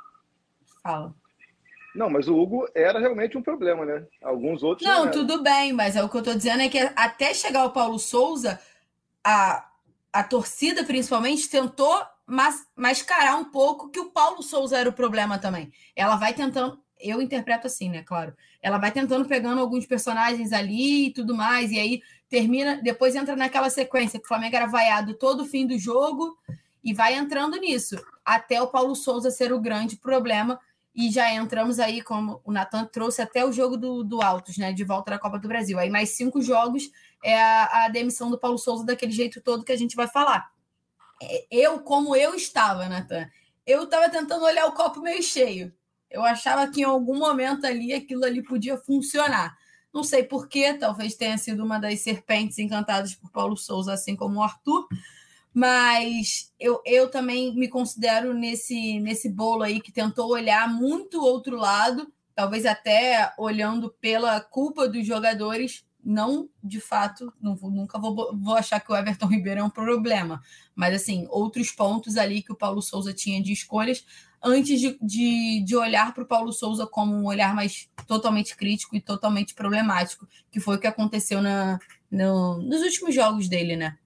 Fala. 0.82 1.16
Não, 1.96 2.10
mas 2.10 2.28
o 2.28 2.36
Hugo 2.36 2.68
era 2.74 3.00
realmente 3.00 3.38
um 3.38 3.42
problema, 3.42 3.86
né? 3.86 4.06
Alguns 4.22 4.64
outros. 4.64 4.88
Não, 4.88 5.06
não 5.06 5.12
tudo 5.12 5.44
bem, 5.44 5.74
mas 5.74 5.96
é 5.96 6.04
o 6.04 6.10
que 6.10 6.18
eu 6.18 6.22
estou 6.22 6.36
dizendo 6.36 6.62
é 6.62 6.70
que 6.70 6.80
até 6.96 7.34
chegar 7.34 7.66
o 7.66 7.72
Paulo 7.72 8.00
Souza, 8.00 8.60
a, 9.24 9.70
a 10.12 10.24
torcida 10.24 10.84
principalmente 10.84 11.50
tentou 11.50 12.02
mas, 12.26 12.66
mascarar 12.76 13.36
um 13.36 13.46
pouco 13.46 13.90
que 13.90 14.00
o 14.00 14.10
Paulo 14.10 14.42
Souza 14.42 14.78
era 14.78 14.90
o 14.90 14.94
problema 14.94 15.38
também. 15.38 15.72
Ela 15.96 16.16
vai 16.16 16.34
tentando, 16.34 16.80
eu 17.00 17.22
interpreto 17.22 17.68
assim, 17.68 17.90
né? 17.90 18.02
Claro. 18.04 18.36
Ela 18.62 18.78
vai 18.78 18.92
tentando 18.92 19.28
pegando 19.28 19.62
alguns 19.62 19.86
personagens 19.86 20.52
ali 20.54 21.08
e 21.08 21.14
tudo 21.14 21.36
mais, 21.36 21.72
e 21.72 21.80
aí 21.80 22.02
termina, 22.30 22.78
depois 22.82 23.16
entra 23.16 23.36
naquela 23.36 23.70
sequência 23.70 24.20
que 24.20 24.26
o 24.26 24.28
Flamengo 24.28 24.56
era 24.56 24.66
vaiado 24.66 25.14
todo 25.14 25.46
fim 25.46 25.68
do 25.68 25.78
jogo 25.78 26.38
e 26.84 26.94
vai 26.94 27.14
entrando 27.16 27.58
nisso, 27.58 28.04
até 28.26 28.62
o 28.62 28.68
Paulo 28.68 28.96
Souza 28.96 29.32
ser 29.32 29.54
o 29.54 29.60
grande 29.60 29.96
problema 29.96 30.60
e 30.96 31.10
já 31.10 31.34
entramos 31.34 31.80
aí, 31.80 32.02
como 32.04 32.40
o 32.44 32.52
Natan 32.52 32.86
trouxe 32.86 33.22
até 33.22 33.44
o 33.44 33.52
jogo 33.52 33.76
do, 33.76 34.04
do 34.04 34.22
Altos, 34.22 34.58
né? 34.58 34.72
De 34.72 34.84
volta 34.84 35.12
da 35.12 35.20
Copa 35.20 35.40
do 35.40 35.48
Brasil. 35.48 35.80
Aí 35.80 35.90
mais 35.90 36.10
cinco 36.10 36.42
jogos 36.42 36.92
é 37.24 37.42
a, 37.42 37.86
a 37.86 37.90
demissão 37.90 38.30
do 38.30 38.38
Paulo 38.38 38.60
Souza 38.60 38.86
daquele 38.86 39.12
jeito 39.12 39.42
todo 39.42 39.64
que 39.64 39.72
a 39.72 39.78
gente 39.78 39.96
vai 39.96 40.08
falar. 40.08 40.52
É, 41.22 41.48
eu, 41.50 41.80
como 41.80 42.16
eu 42.16 42.36
estava, 42.36 42.88
Natan, 42.88 43.28
eu 43.66 43.84
estava 43.86 44.08
tentando 44.08 44.46
olhar 44.46 44.68
o 44.68 44.74
copo 44.74 45.02
meio 45.02 45.24
cheio. 45.24 45.74
Eu 46.12 46.24
achava 46.24 46.70
que 46.70 46.82
em 46.82 46.86
algum 46.86 47.18
momento 47.18 47.66
ali 47.66 47.92
aquilo 47.92 48.24
ali 48.24 48.44
podia 48.44 48.78
funcionar. 48.78 49.58
Não 49.92 50.04
sei 50.04 50.24
porquê, 50.24 50.76
talvez 50.76 51.16
tenha 51.16 51.38
sido 51.40 51.64
uma 51.64 51.80
das 51.80 52.02
serpentes 52.02 52.60
encantadas 52.60 53.16
por 53.16 53.32
Paulo 53.32 53.58
Souza, 53.58 53.94
assim 53.94 54.16
como 54.16 54.40
o 54.40 54.44
Arthur 54.44 54.88
mas 55.54 56.52
eu, 56.60 56.82
eu 56.86 57.10
também 57.10 57.54
me 57.56 57.68
considero 57.68 58.34
nesse, 58.34 59.00
nesse 59.00 59.30
bolo 59.30 59.62
aí 59.62 59.80
que 59.80 59.92
tentou 59.92 60.32
olhar 60.32 60.68
muito 60.68 61.22
outro 61.22 61.56
lado, 61.56 62.12
talvez 62.34 62.66
até 62.66 63.32
olhando 63.38 63.94
pela 64.02 64.42
culpa 64.42 64.88
dos 64.88 65.06
jogadores, 65.06 65.86
não 66.04 66.50
de 66.62 66.82
fato, 66.82 67.32
não 67.40 67.56
vou, 67.56 67.70
nunca 67.70 68.00
vou, 68.00 68.36
vou 68.36 68.56
achar 68.56 68.80
que 68.80 68.92
o 68.92 68.96
Everton 68.96 69.28
Ribeiro 69.28 69.62
é 69.62 69.64
um 69.64 69.70
problema, 69.70 70.42
mas 70.76 70.96
assim, 70.96 71.28
outros 71.30 71.72
pontos 71.72 72.18
ali 72.18 72.42
que 72.42 72.52
o 72.52 72.58
Paulo 72.58 72.82
Souza 72.82 73.14
tinha 73.14 73.42
de 73.42 73.54
escolhas, 73.54 74.04
antes 74.44 74.82
de, 74.82 74.98
de, 75.02 75.64
de 75.64 75.76
olhar 75.76 76.14
para 76.14 76.24
o 76.24 76.28
Paulo 76.28 76.52
Souza 76.52 76.86
como 76.86 77.16
um 77.16 77.26
olhar 77.26 77.56
mais 77.56 77.88
totalmente 78.08 78.58
crítico 78.58 78.96
e 78.96 79.02
totalmente 79.02 79.54
problemático, 79.54 80.28
que 80.52 80.60
foi 80.60 80.76
o 80.76 80.80
que 80.80 80.88
aconteceu 80.88 81.42
na, 81.42 81.80
no, 82.12 82.58
nos 82.58 82.82
últimos 82.82 83.16
jogos 83.16 83.48
dele, 83.48 83.78
né? 83.78 83.98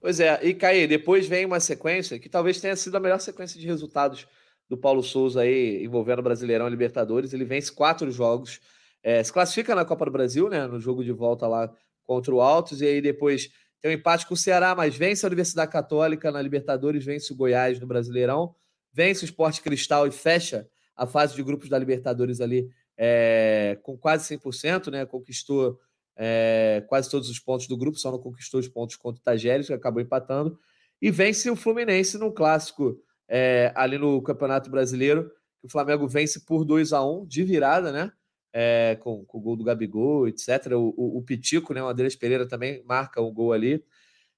Pois 0.00 0.20
é, 0.20 0.38
e 0.44 0.54
Caí, 0.54 0.86
depois 0.86 1.26
vem 1.26 1.44
uma 1.44 1.60
sequência 1.60 2.18
que 2.18 2.28
talvez 2.28 2.60
tenha 2.60 2.76
sido 2.76 2.96
a 2.96 3.00
melhor 3.00 3.18
sequência 3.18 3.58
de 3.58 3.66
resultados 3.66 4.26
do 4.68 4.76
Paulo 4.76 5.02
Souza 5.02 5.40
aí, 5.40 5.84
envolvendo 5.84 6.18
o 6.18 6.22
Brasileirão 6.22 6.66
e 6.66 6.70
Libertadores. 6.70 7.32
Ele 7.32 7.44
vence 7.44 7.72
quatro 7.72 8.10
jogos, 8.10 8.60
é, 9.02 9.22
se 9.22 9.32
classifica 9.32 9.74
na 9.74 9.84
Copa 9.84 10.04
do 10.04 10.10
Brasil, 10.10 10.48
né? 10.48 10.66
No 10.66 10.80
jogo 10.80 11.04
de 11.04 11.12
volta 11.12 11.46
lá 11.46 11.72
contra 12.04 12.34
o 12.34 12.40
Altos, 12.40 12.80
e 12.80 12.86
aí 12.86 13.00
depois 13.00 13.48
tem 13.80 13.90
um 13.90 13.94
empate 13.94 14.26
com 14.26 14.34
o 14.34 14.36
Ceará, 14.36 14.74
mas 14.74 14.96
vence 14.96 15.24
a 15.24 15.28
Universidade 15.28 15.70
Católica 15.70 16.30
na 16.30 16.40
Libertadores, 16.40 17.04
vence 17.04 17.32
o 17.32 17.36
Goiás 17.36 17.78
no 17.78 17.86
Brasileirão, 17.86 18.54
vence 18.92 19.24
o 19.24 19.26
Esporte 19.26 19.60
Cristal 19.60 20.06
e 20.06 20.10
fecha 20.10 20.68
a 20.96 21.06
fase 21.06 21.34
de 21.34 21.42
grupos 21.42 21.68
da 21.68 21.78
Libertadores 21.78 22.40
ali 22.40 22.68
é, 22.96 23.78
com 23.82 23.96
quase 23.96 24.36
100%, 24.36 24.90
né? 24.90 25.04
Conquistou 25.04 25.78
é, 26.16 26.82
quase 26.88 27.10
todos 27.10 27.28
os 27.28 27.38
pontos 27.38 27.66
do 27.66 27.76
grupo, 27.76 27.98
só 27.98 28.10
não 28.10 28.18
conquistou 28.18 28.58
os 28.58 28.68
pontos 28.68 28.96
contra 28.96 29.20
o 29.20 29.24
Tajeres, 29.24 29.66
que 29.66 29.72
acabou 29.72 30.00
empatando, 30.00 30.58
e 31.00 31.10
vence 31.10 31.50
o 31.50 31.56
Fluminense 31.56 32.16
no 32.16 32.32
clássico 32.32 32.98
é, 33.28 33.72
ali 33.74 33.98
no 33.98 34.22
Campeonato 34.22 34.70
Brasileiro, 34.70 35.30
que 35.60 35.66
o 35.66 35.70
Flamengo 35.70 36.08
vence 36.08 36.40
por 36.44 36.64
2 36.64 36.92
a 36.92 37.04
1 37.04 37.26
de 37.26 37.42
virada, 37.44 37.92
né? 37.92 38.12
É, 38.52 38.96
com, 39.00 39.24
com, 39.26 39.36
o 39.36 39.40
gol 39.40 39.56
do 39.56 39.64
Gabigol, 39.64 40.26
etc. 40.26 40.72
O, 40.72 40.94
o, 40.96 41.18
o 41.18 41.22
Pitico, 41.22 41.74
né? 41.74 41.82
O 41.82 41.88
Andrés 41.88 42.16
Pereira 42.16 42.48
também 42.48 42.82
marca 42.84 43.20
um 43.20 43.32
gol 43.32 43.52
ali. 43.52 43.84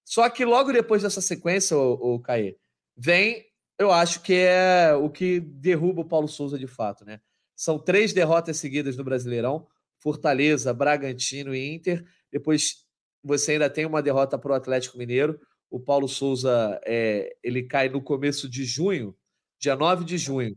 Só 0.05 0.29
que 0.29 0.45
logo 0.45 0.73
depois 0.73 1.03
dessa 1.03 1.21
sequência, 1.21 1.77
o, 1.77 2.15
o 2.15 2.21
Caê, 2.21 2.57
vem, 2.97 3.45
eu 3.79 3.93
acho 3.93 4.23
que 4.23 4.35
é 4.35 4.93
o 4.95 5.09
que 5.09 5.39
derruba 5.39 6.01
o 6.01 6.09
Paulo 6.09 6.27
Souza 6.27 6.59
de 6.59 6.67
fato, 6.67 7.05
né? 7.05 7.21
São 7.55 7.79
três 7.79 8.13
derrotas 8.13 8.57
seguidas 8.57 8.97
no 8.97 9.05
Brasileirão. 9.05 9.67
Fortaleza, 9.99 10.73
Bragantino 10.73 11.55
e 11.55 11.75
Inter. 11.75 12.05
Depois 12.33 12.85
você 13.23 13.53
ainda 13.53 13.69
tem 13.69 13.85
uma 13.85 14.03
derrota 14.03 14.39
para 14.39 14.53
o 14.53 14.55
Atlético 14.55 14.99
Mineiro. 14.99 15.39
O 15.71 15.79
Paulo 15.79 16.09
Souza 16.09 16.81
é, 16.85 17.37
ele 17.43 17.63
cai 17.65 17.89
no 17.89 18.01
começo 18.01 18.49
de 18.49 18.65
junho, 18.65 19.15
dia 19.59 19.77
9 19.77 20.05
de 20.05 20.17
junho. 20.17 20.57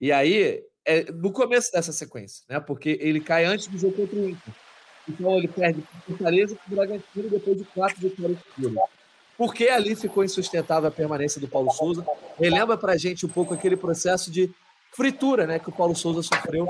E 0.00 0.12
aí, 0.12 0.62
é 0.84 1.10
no 1.12 1.32
começo 1.32 1.72
dessa 1.72 1.92
sequência, 1.92 2.44
né? 2.48 2.60
Porque 2.60 2.98
ele 3.00 3.20
cai 3.20 3.44
antes 3.44 3.66
do 3.66 3.78
jogo 3.78 3.96
contra 3.96 4.18
o 4.18 4.28
Inter. 4.28 4.54
Então 5.08 5.36
ele 5.36 5.48
perde 5.48 5.82
Fortaleza 6.06 6.56
o 6.66 6.74
Bragantino 6.74 7.28
depois 7.28 7.58
de 7.58 7.64
quatro 7.64 8.00
vitórias 8.00 8.38
seguidas. 8.54 8.82
Por 9.36 9.54
que 9.54 9.68
ali 9.68 9.96
ficou 9.96 10.22
insustentável 10.22 10.88
a 10.88 10.92
permanência 10.92 11.40
do 11.40 11.48
Paulo 11.48 11.70
Souza? 11.72 12.04
Relembra 12.38 12.76
para 12.76 12.92
a 12.92 12.96
gente 12.96 13.26
um 13.26 13.28
pouco 13.28 13.54
aquele 13.54 13.76
processo 13.76 14.30
de 14.30 14.54
fritura 14.94 15.46
né, 15.46 15.58
que 15.58 15.68
o 15.68 15.72
Paulo 15.72 15.94
Souza 15.94 16.22
sofreu 16.22 16.68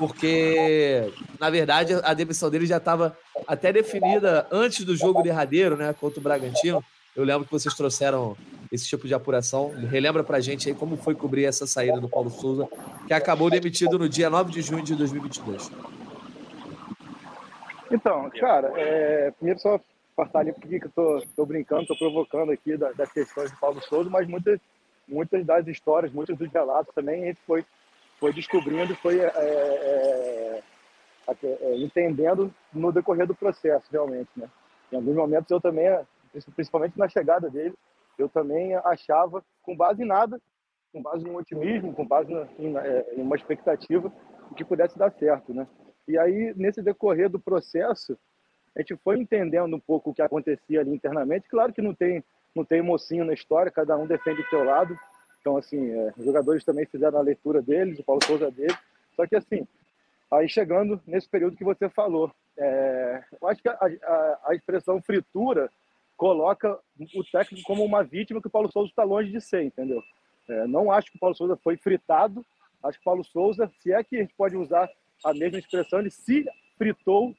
porque, 0.00 1.12
na 1.38 1.50
verdade, 1.50 1.92
a 2.02 2.14
demissão 2.14 2.48
dele 2.48 2.64
já 2.64 2.78
estava 2.78 3.14
até 3.46 3.70
definida 3.70 4.46
antes 4.50 4.82
do 4.82 4.96
jogo 4.96 5.22
derradeiro, 5.22 5.76
né, 5.76 5.92
contra 5.92 6.18
o 6.18 6.22
Bragantino. 6.22 6.82
Eu 7.14 7.22
lembro 7.22 7.44
que 7.44 7.52
vocês 7.52 7.74
trouxeram 7.74 8.34
esse 8.72 8.88
tipo 8.88 9.06
de 9.06 9.12
apuração. 9.12 9.74
Relembra 9.90 10.24
pra 10.24 10.40
gente 10.40 10.68
aí 10.70 10.74
como 10.74 10.96
foi 10.96 11.14
cobrir 11.14 11.44
essa 11.44 11.66
saída 11.66 12.00
do 12.00 12.08
Paulo 12.08 12.30
Souza, 12.30 12.66
que 13.06 13.12
acabou 13.12 13.50
demitido 13.50 13.98
no 13.98 14.08
dia 14.08 14.30
9 14.30 14.50
de 14.50 14.62
junho 14.62 14.82
de 14.82 14.96
2022. 14.96 15.70
Então, 17.92 18.30
cara, 18.40 18.72
é, 18.76 19.32
primeiro 19.32 19.60
só 19.60 19.78
passar 20.16 20.40
ali 20.40 20.54
porque 20.54 20.76
eu 20.82 20.90
tô, 20.94 21.22
tô 21.36 21.44
brincando, 21.44 21.86
tô 21.86 21.96
provocando 21.96 22.52
aqui 22.52 22.74
das, 22.74 22.96
das 22.96 23.12
questões 23.12 23.50
do 23.50 23.58
Paulo 23.58 23.82
Souza, 23.82 24.08
mas 24.08 24.26
muitas, 24.26 24.58
muitas 25.10 25.44
das 25.44 25.66
histórias, 25.66 26.12
muitos 26.12 26.36
dos 26.38 26.50
relatos 26.50 26.94
também 26.94 27.24
a 27.24 27.26
gente 27.26 27.40
foi 27.46 27.64
foi 28.20 28.34
descobrindo, 28.34 28.94
foi 28.96 29.18
é, 29.18 29.26
é, 29.26 30.62
é, 31.42 31.76
entendendo 31.78 32.54
no 32.70 32.92
decorrer 32.92 33.26
do 33.26 33.34
processo, 33.34 33.86
realmente, 33.90 34.28
né? 34.36 34.48
Em 34.92 34.96
alguns 34.96 35.16
momentos 35.16 35.50
eu 35.50 35.60
também, 35.60 35.86
principalmente 36.54 36.98
na 36.98 37.08
chegada 37.08 37.48
dele, 37.48 37.74
eu 38.18 38.28
também 38.28 38.74
achava, 38.76 39.42
com 39.62 39.74
base 39.74 40.02
em 40.02 40.06
nada, 40.06 40.38
com 40.92 41.00
base 41.00 41.24
no 41.24 41.38
otimismo, 41.38 41.94
com 41.94 42.06
base 42.06 42.30
em, 42.58 42.76
é, 42.76 43.14
em 43.16 43.22
uma 43.22 43.36
expectativa 43.36 44.12
que 44.54 44.64
pudesse 44.64 44.98
dar 44.98 45.12
certo, 45.12 45.54
né? 45.54 45.66
E 46.06 46.18
aí, 46.18 46.52
nesse 46.56 46.82
decorrer 46.82 47.30
do 47.30 47.38
processo, 47.38 48.18
a 48.76 48.80
gente 48.80 48.96
foi 48.96 49.18
entendendo 49.18 49.74
um 49.74 49.80
pouco 49.80 50.10
o 50.10 50.14
que 50.14 50.20
acontecia 50.20 50.80
ali 50.80 50.92
internamente. 50.92 51.48
Claro 51.48 51.72
que 51.72 51.80
não 51.80 51.94
tem, 51.94 52.22
não 52.54 52.64
tem 52.64 52.82
mocinho 52.82 53.24
na 53.24 53.32
história, 53.32 53.70
cada 53.70 53.96
um 53.96 54.06
defende 54.06 54.40
o 54.40 54.48
seu 54.48 54.64
lado. 54.64 54.98
Então, 55.40 55.56
assim, 55.56 55.90
é, 55.90 56.12
os 56.16 56.24
jogadores 56.24 56.64
também 56.64 56.86
fizeram 56.86 57.18
a 57.18 57.22
leitura 57.22 57.62
deles, 57.62 57.98
o 57.98 58.04
Paulo 58.04 58.24
Souza 58.24 58.50
dele. 58.50 58.74
Só 59.16 59.26
que, 59.26 59.36
assim, 59.36 59.66
aí 60.30 60.48
chegando 60.48 61.00
nesse 61.06 61.28
período 61.28 61.56
que 61.56 61.64
você 61.64 61.88
falou, 61.88 62.30
é, 62.56 63.24
eu 63.40 63.48
acho 63.48 63.62
que 63.62 63.68
a, 63.68 63.72
a, 63.72 64.40
a, 64.48 64.54
expressão 64.54 65.00
fritura 65.00 65.70
coloca 66.16 66.78
o 67.14 67.24
técnico 67.24 67.66
como 67.66 67.84
uma 67.84 68.04
vítima 68.04 68.40
que 68.40 68.48
o 68.48 68.50
Paulo 68.50 68.70
Souza 68.70 68.90
está 68.90 69.02
longe 69.02 69.32
de 69.32 69.40
ser, 69.40 69.62
entendeu? 69.62 70.02
É, 70.48 70.66
não 70.66 70.92
acho 70.92 71.10
que 71.10 71.16
o 71.16 71.20
Paulo 71.20 71.34
Souza 71.34 71.56
foi 71.56 71.76
fritado. 71.76 72.44
Acho 72.82 72.98
que 72.98 73.02
o 73.02 73.04
Paulo 73.04 73.24
Souza, 73.24 73.70
se 73.80 73.92
é 73.92 74.04
que 74.04 74.16
a 74.16 74.20
gente 74.20 74.34
pode 74.34 74.56
usar 74.56 74.90
a 75.24 75.32
mesma 75.32 75.58
expressão, 75.58 76.00
ele 76.00 76.10
se 76.10 76.46
fritou 76.76 77.34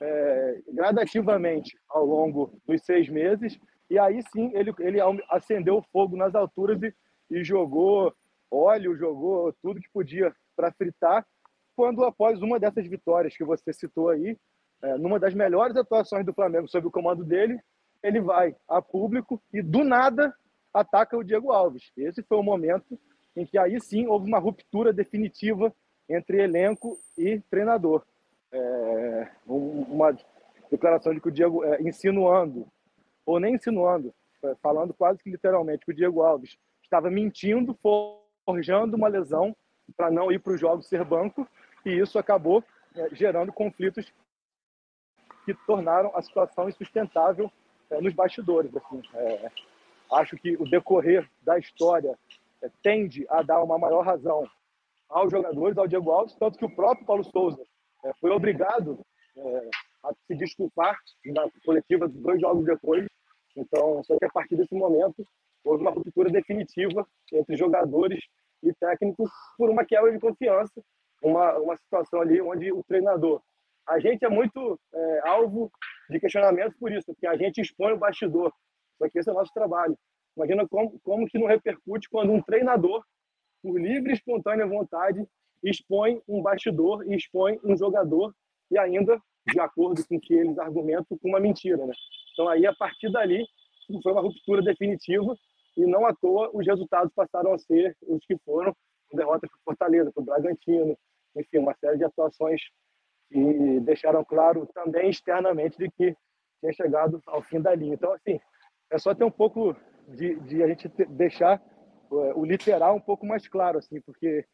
é, 0.00 0.58
gradativamente 0.72 1.78
ao 1.88 2.04
longo 2.04 2.52
dos 2.66 2.82
seis 2.82 3.08
meses. 3.08 3.58
E 3.92 3.98
aí 3.98 4.22
sim 4.32 4.50
ele, 4.54 4.72
ele 4.78 4.98
acendeu 5.28 5.76
o 5.76 5.82
fogo 5.92 6.16
nas 6.16 6.34
alturas 6.34 6.82
e, 6.82 6.94
e 7.30 7.44
jogou 7.44 8.14
óleo, 8.50 8.96
jogou 8.96 9.52
tudo 9.60 9.82
que 9.82 9.90
podia 9.92 10.34
para 10.56 10.72
fritar. 10.72 11.26
Quando 11.76 12.02
após 12.02 12.40
uma 12.40 12.58
dessas 12.58 12.86
vitórias 12.86 13.36
que 13.36 13.44
você 13.44 13.70
citou 13.70 14.08
aí, 14.08 14.34
é, 14.80 14.96
numa 14.96 15.20
das 15.20 15.34
melhores 15.34 15.76
atuações 15.76 16.24
do 16.24 16.32
Flamengo 16.32 16.68
sob 16.68 16.86
o 16.86 16.90
comando 16.90 17.22
dele, 17.22 17.60
ele 18.02 18.18
vai 18.18 18.56
a 18.66 18.80
público 18.80 19.38
e 19.52 19.60
do 19.60 19.84
nada 19.84 20.34
ataca 20.72 21.18
o 21.18 21.22
Diego 21.22 21.52
Alves. 21.52 21.92
Esse 21.94 22.22
foi 22.22 22.38
o 22.38 22.42
momento 22.42 22.98
em 23.36 23.44
que 23.44 23.58
aí 23.58 23.78
sim 23.78 24.06
houve 24.06 24.26
uma 24.26 24.38
ruptura 24.38 24.90
definitiva 24.90 25.70
entre 26.08 26.42
elenco 26.42 26.98
e 27.18 27.40
treinador 27.50 28.02
é, 28.50 29.28
uma 29.46 30.16
declaração 30.70 31.12
de 31.12 31.20
que 31.20 31.28
o 31.28 31.32
Diego, 31.32 31.62
é, 31.62 31.82
insinuando, 31.82 32.66
ou 33.24 33.38
nem 33.40 33.54
insinuando, 33.54 34.14
é, 34.42 34.54
falando 34.56 34.92
quase 34.94 35.22
que 35.22 35.30
literalmente, 35.30 35.84
que 35.84 35.92
o 35.92 35.94
Diego 35.94 36.22
Alves 36.22 36.56
estava 36.82 37.10
mentindo, 37.10 37.78
forjando 38.44 38.96
uma 38.96 39.08
lesão 39.08 39.56
para 39.96 40.10
não 40.10 40.30
ir 40.30 40.38
para 40.38 40.52
os 40.52 40.60
jogos 40.60 40.86
ser 40.86 41.04
banco, 41.04 41.46
e 41.84 41.90
isso 41.90 42.18
acabou 42.18 42.62
é, 42.94 43.14
gerando 43.14 43.52
conflitos 43.52 44.12
que 45.44 45.54
tornaram 45.66 46.14
a 46.14 46.22
situação 46.22 46.68
insustentável 46.68 47.50
é, 47.90 48.00
nos 48.00 48.14
bastidores. 48.14 48.74
Assim. 48.76 49.02
É, 49.14 49.50
acho 50.12 50.36
que 50.36 50.56
o 50.56 50.64
decorrer 50.64 51.28
da 51.42 51.58
história 51.58 52.18
tende 52.82 53.26
a 53.28 53.42
dar 53.42 53.62
uma 53.62 53.78
maior 53.78 54.04
razão 54.04 54.48
aos 55.08 55.30
jogadores, 55.30 55.76
ao 55.76 55.88
Diego 55.88 56.10
Alves, 56.10 56.34
tanto 56.36 56.58
que 56.58 56.64
o 56.64 56.74
próprio 56.74 57.04
Paulo 57.04 57.24
Souza 57.24 57.62
é, 58.04 58.12
foi 58.14 58.30
obrigado 58.30 58.98
é, 59.36 59.70
a 60.04 60.12
se 60.26 60.34
desculpar 60.34 60.98
na 61.26 61.48
coletiva 61.64 62.08
dois 62.08 62.40
jogos 62.40 62.64
depois. 62.64 63.06
Então, 63.56 64.02
só 64.04 64.16
que 64.18 64.24
a 64.24 64.30
partir 64.30 64.56
desse 64.56 64.74
momento 64.74 65.26
houve 65.64 65.82
uma 65.82 65.90
ruptura 65.90 66.30
definitiva 66.30 67.06
entre 67.32 67.56
jogadores 67.56 68.18
e 68.62 68.72
técnicos 68.74 69.30
por 69.56 69.70
uma 69.70 69.84
quebra 69.84 70.12
de 70.12 70.18
confiança, 70.18 70.82
uma, 71.22 71.58
uma 71.58 71.76
situação 71.76 72.20
ali 72.20 72.40
onde 72.40 72.72
o 72.72 72.82
treinador. 72.84 73.40
A 73.86 73.98
gente 73.98 74.24
é 74.24 74.28
muito 74.28 74.78
é, 74.92 75.28
alvo 75.28 75.70
de 76.08 76.20
questionamentos 76.20 76.76
por 76.78 76.92
isso, 76.92 77.06
porque 77.06 77.26
a 77.26 77.36
gente 77.36 77.60
expõe 77.60 77.92
o 77.92 77.98
bastidor. 77.98 78.52
Só 78.98 79.08
que 79.08 79.18
esse 79.18 79.28
é 79.28 79.32
o 79.32 79.36
nosso 79.36 79.52
trabalho. 79.52 79.96
Imagina 80.36 80.66
como, 80.68 80.98
como 81.00 81.26
que 81.26 81.38
não 81.38 81.46
repercute 81.46 82.08
quando 82.08 82.32
um 82.32 82.42
treinador, 82.42 83.04
por 83.62 83.78
livre 83.80 84.10
e 84.10 84.14
espontânea 84.14 84.66
vontade, 84.66 85.26
expõe 85.62 86.20
um 86.26 86.42
bastidor 86.42 87.06
e 87.06 87.14
expõe 87.14 87.58
um 87.62 87.76
jogador 87.76 88.34
e 88.70 88.78
ainda, 88.78 89.20
de 89.46 89.60
acordo 89.60 90.06
com 90.06 90.16
o 90.16 90.20
que 90.20 90.34
eles 90.34 90.58
argumentam, 90.58 91.18
com 91.18 91.28
uma 91.28 91.40
mentira. 91.40 91.84
Né? 91.86 91.92
Então 92.32 92.48
aí, 92.48 92.66
a 92.66 92.74
partir 92.74 93.10
dali, 93.10 93.46
foi 94.02 94.12
uma 94.12 94.22
ruptura 94.22 94.62
definitiva 94.62 95.36
e 95.76 95.86
não 95.86 96.06
à 96.06 96.14
toa 96.14 96.50
os 96.52 96.66
resultados 96.66 97.12
passaram 97.14 97.52
a 97.52 97.58
ser 97.58 97.96
os 98.02 98.24
que 98.26 98.36
foram, 98.44 98.74
derrota 99.12 99.46
para 99.46 99.56
o 99.56 99.64
Fortaleza, 99.64 100.12
para 100.12 100.22
o 100.22 100.24
Bragantino, 100.24 100.96
enfim, 101.36 101.58
uma 101.58 101.74
série 101.74 101.98
de 101.98 102.04
atuações 102.04 102.60
que 103.30 103.80
deixaram 103.80 104.24
claro 104.24 104.68
também 104.74 105.08
externamente 105.08 105.78
de 105.78 105.90
que 105.90 106.14
tinha 106.60 106.72
chegado 106.72 107.20
ao 107.26 107.42
fim 107.42 107.60
da 107.60 107.74
linha. 107.74 107.94
Então, 107.94 108.12
assim, 108.12 108.38
é 108.90 108.98
só 108.98 109.14
ter 109.14 109.24
um 109.24 109.30
pouco 109.30 109.74
de, 110.08 110.38
de 110.40 110.62
a 110.62 110.68
gente 110.68 110.88
deixar 111.08 111.60
é, 112.12 112.14
o 112.34 112.44
literal 112.44 112.94
um 112.94 113.00
pouco 113.00 113.26
mais 113.26 113.48
claro, 113.48 113.78
assim, 113.78 114.00
porque 114.02 114.44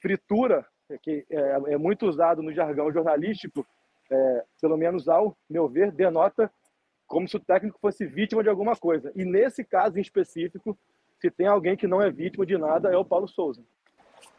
fritura, 0.00 0.66
que 1.02 1.26
é, 1.30 1.72
é 1.72 1.78
muito 1.78 2.06
usado 2.06 2.42
no 2.42 2.52
jargão 2.52 2.92
jornalístico, 2.92 3.66
é, 4.10 4.44
pelo 4.60 4.76
menos 4.76 5.08
ao 5.08 5.36
meu 5.48 5.68
ver, 5.68 5.90
denota 5.90 6.50
como 7.06 7.28
se 7.28 7.36
o 7.36 7.40
técnico 7.40 7.78
fosse 7.80 8.04
vítima 8.04 8.42
de 8.42 8.48
alguma 8.48 8.74
coisa. 8.74 9.12
E 9.14 9.24
nesse 9.24 9.64
caso 9.64 9.98
em 9.98 10.02
específico, 10.02 10.76
se 11.20 11.30
tem 11.30 11.46
alguém 11.46 11.76
que 11.76 11.86
não 11.86 12.02
é 12.02 12.10
vítima 12.10 12.44
de 12.44 12.58
nada, 12.58 12.90
é 12.90 12.96
o 12.96 13.04
Paulo 13.04 13.28
Souza. 13.28 13.62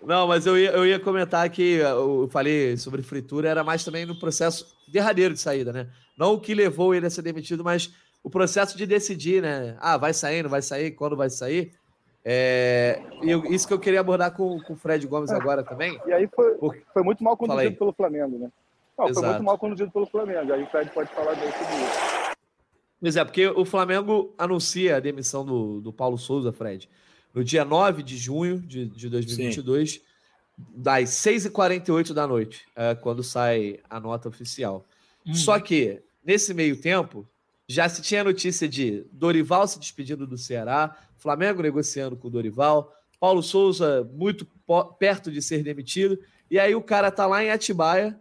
Não, 0.01 0.27
mas 0.27 0.45
eu 0.45 0.58
ia, 0.58 0.71
eu 0.71 0.86
ia 0.86 0.99
comentar 0.99 1.49
que 1.49 1.77
eu 1.77 2.27
falei 2.30 2.77
sobre 2.77 3.01
fritura, 3.01 3.49
era 3.49 3.63
mais 3.63 3.84
também 3.84 4.06
no 4.06 4.19
processo 4.19 4.75
derradeiro 4.91 5.34
de 5.34 5.39
saída, 5.39 5.71
né? 5.71 5.89
Não 6.17 6.34
o 6.34 6.41
que 6.41 6.53
levou 6.53 6.93
ele 6.93 7.06
a 7.06 7.10
ser 7.10 7.21
demitido, 7.21 7.63
mas 7.63 7.93
o 8.23 8.30
processo 8.30 8.77
de 8.77 8.86
decidir, 8.86 9.41
né? 9.41 9.77
Ah, 9.80 9.97
vai 9.97 10.13
sair, 10.13 10.43
não 10.43 10.49
vai 10.49 10.62
sair, 10.62 10.91
quando 10.91 11.15
vai 11.15 11.30
sair. 11.30 11.73
É, 12.23 13.01
isso 13.49 13.67
que 13.67 13.73
eu 13.73 13.80
queria 13.80 14.01
abordar 14.01 14.36
com, 14.36 14.62
com 14.62 14.73
o 14.73 14.75
Fred 14.75 15.08
Gomes 15.08 15.32
agora 15.32 15.63
também. 15.63 15.97
E 16.06 16.12
aí 16.12 16.27
foi, 16.27 16.58
foi 16.93 17.03
muito 17.03 17.23
mal 17.23 17.38
conduzido 17.38 17.77
pelo 17.77 17.93
Flamengo, 17.93 18.38
né? 18.38 18.51
Não, 18.97 19.13
foi 19.13 19.27
muito 19.27 19.43
mal 19.43 19.57
conduzido 19.57 19.91
pelo 19.91 20.07
Flamengo. 20.07 20.51
Aí 20.51 20.63
o 20.63 20.67
Fred 20.67 20.89
pode 20.91 21.10
falar 21.13 21.33
disso. 21.36 21.57
Pois 22.99 23.15
é, 23.15 23.23
porque 23.23 23.47
o 23.47 23.63
Flamengo 23.63 24.33
anuncia 24.38 24.97
a 24.97 24.99
demissão 24.99 25.45
do, 25.45 25.79
do 25.81 25.93
Paulo 25.93 26.17
Souza, 26.17 26.51
Fred, 26.51 26.89
no 27.33 27.43
dia 27.43 27.63
9 27.63 28.01
de 28.01 28.17
junho 28.17 28.60
de, 28.60 28.88
de 28.88 29.07
2022, 29.07 29.91
Sim. 29.91 30.01
das 30.57 31.10
6h48 31.10 32.13
da 32.13 32.25
noite, 32.25 32.65
é, 32.75 32.95
quando 32.95 33.21
sai 33.21 33.79
a 33.88 33.99
nota 33.99 34.27
oficial. 34.27 34.83
Hum. 35.25 35.36
Só 35.36 35.60
que, 35.60 36.01
nesse 36.25 36.55
meio 36.55 36.81
tempo, 36.81 37.27
já 37.67 37.88
se 37.88 38.01
tinha 38.01 38.23
notícia 38.23 38.67
de 38.67 39.05
Dorival 39.12 39.67
se 39.67 39.77
despedindo 39.77 40.25
do 40.25 40.38
Ceará, 40.38 40.97
Flamengo 41.17 41.62
negociando 41.62 42.15
com 42.15 42.29
o 42.29 42.31
Dorival, 42.31 42.91
Paulo 43.19 43.43
Souza 43.43 44.10
muito 44.13 44.47
perto 44.97 45.31
de 45.31 45.41
ser 45.41 45.62
demitido, 45.62 46.17
e 46.49 46.57
aí 46.57 46.73
o 46.73 46.81
cara 46.81 47.12
tá 47.12 47.27
lá 47.27 47.43
em 47.43 47.51
Atibaia, 47.51 48.19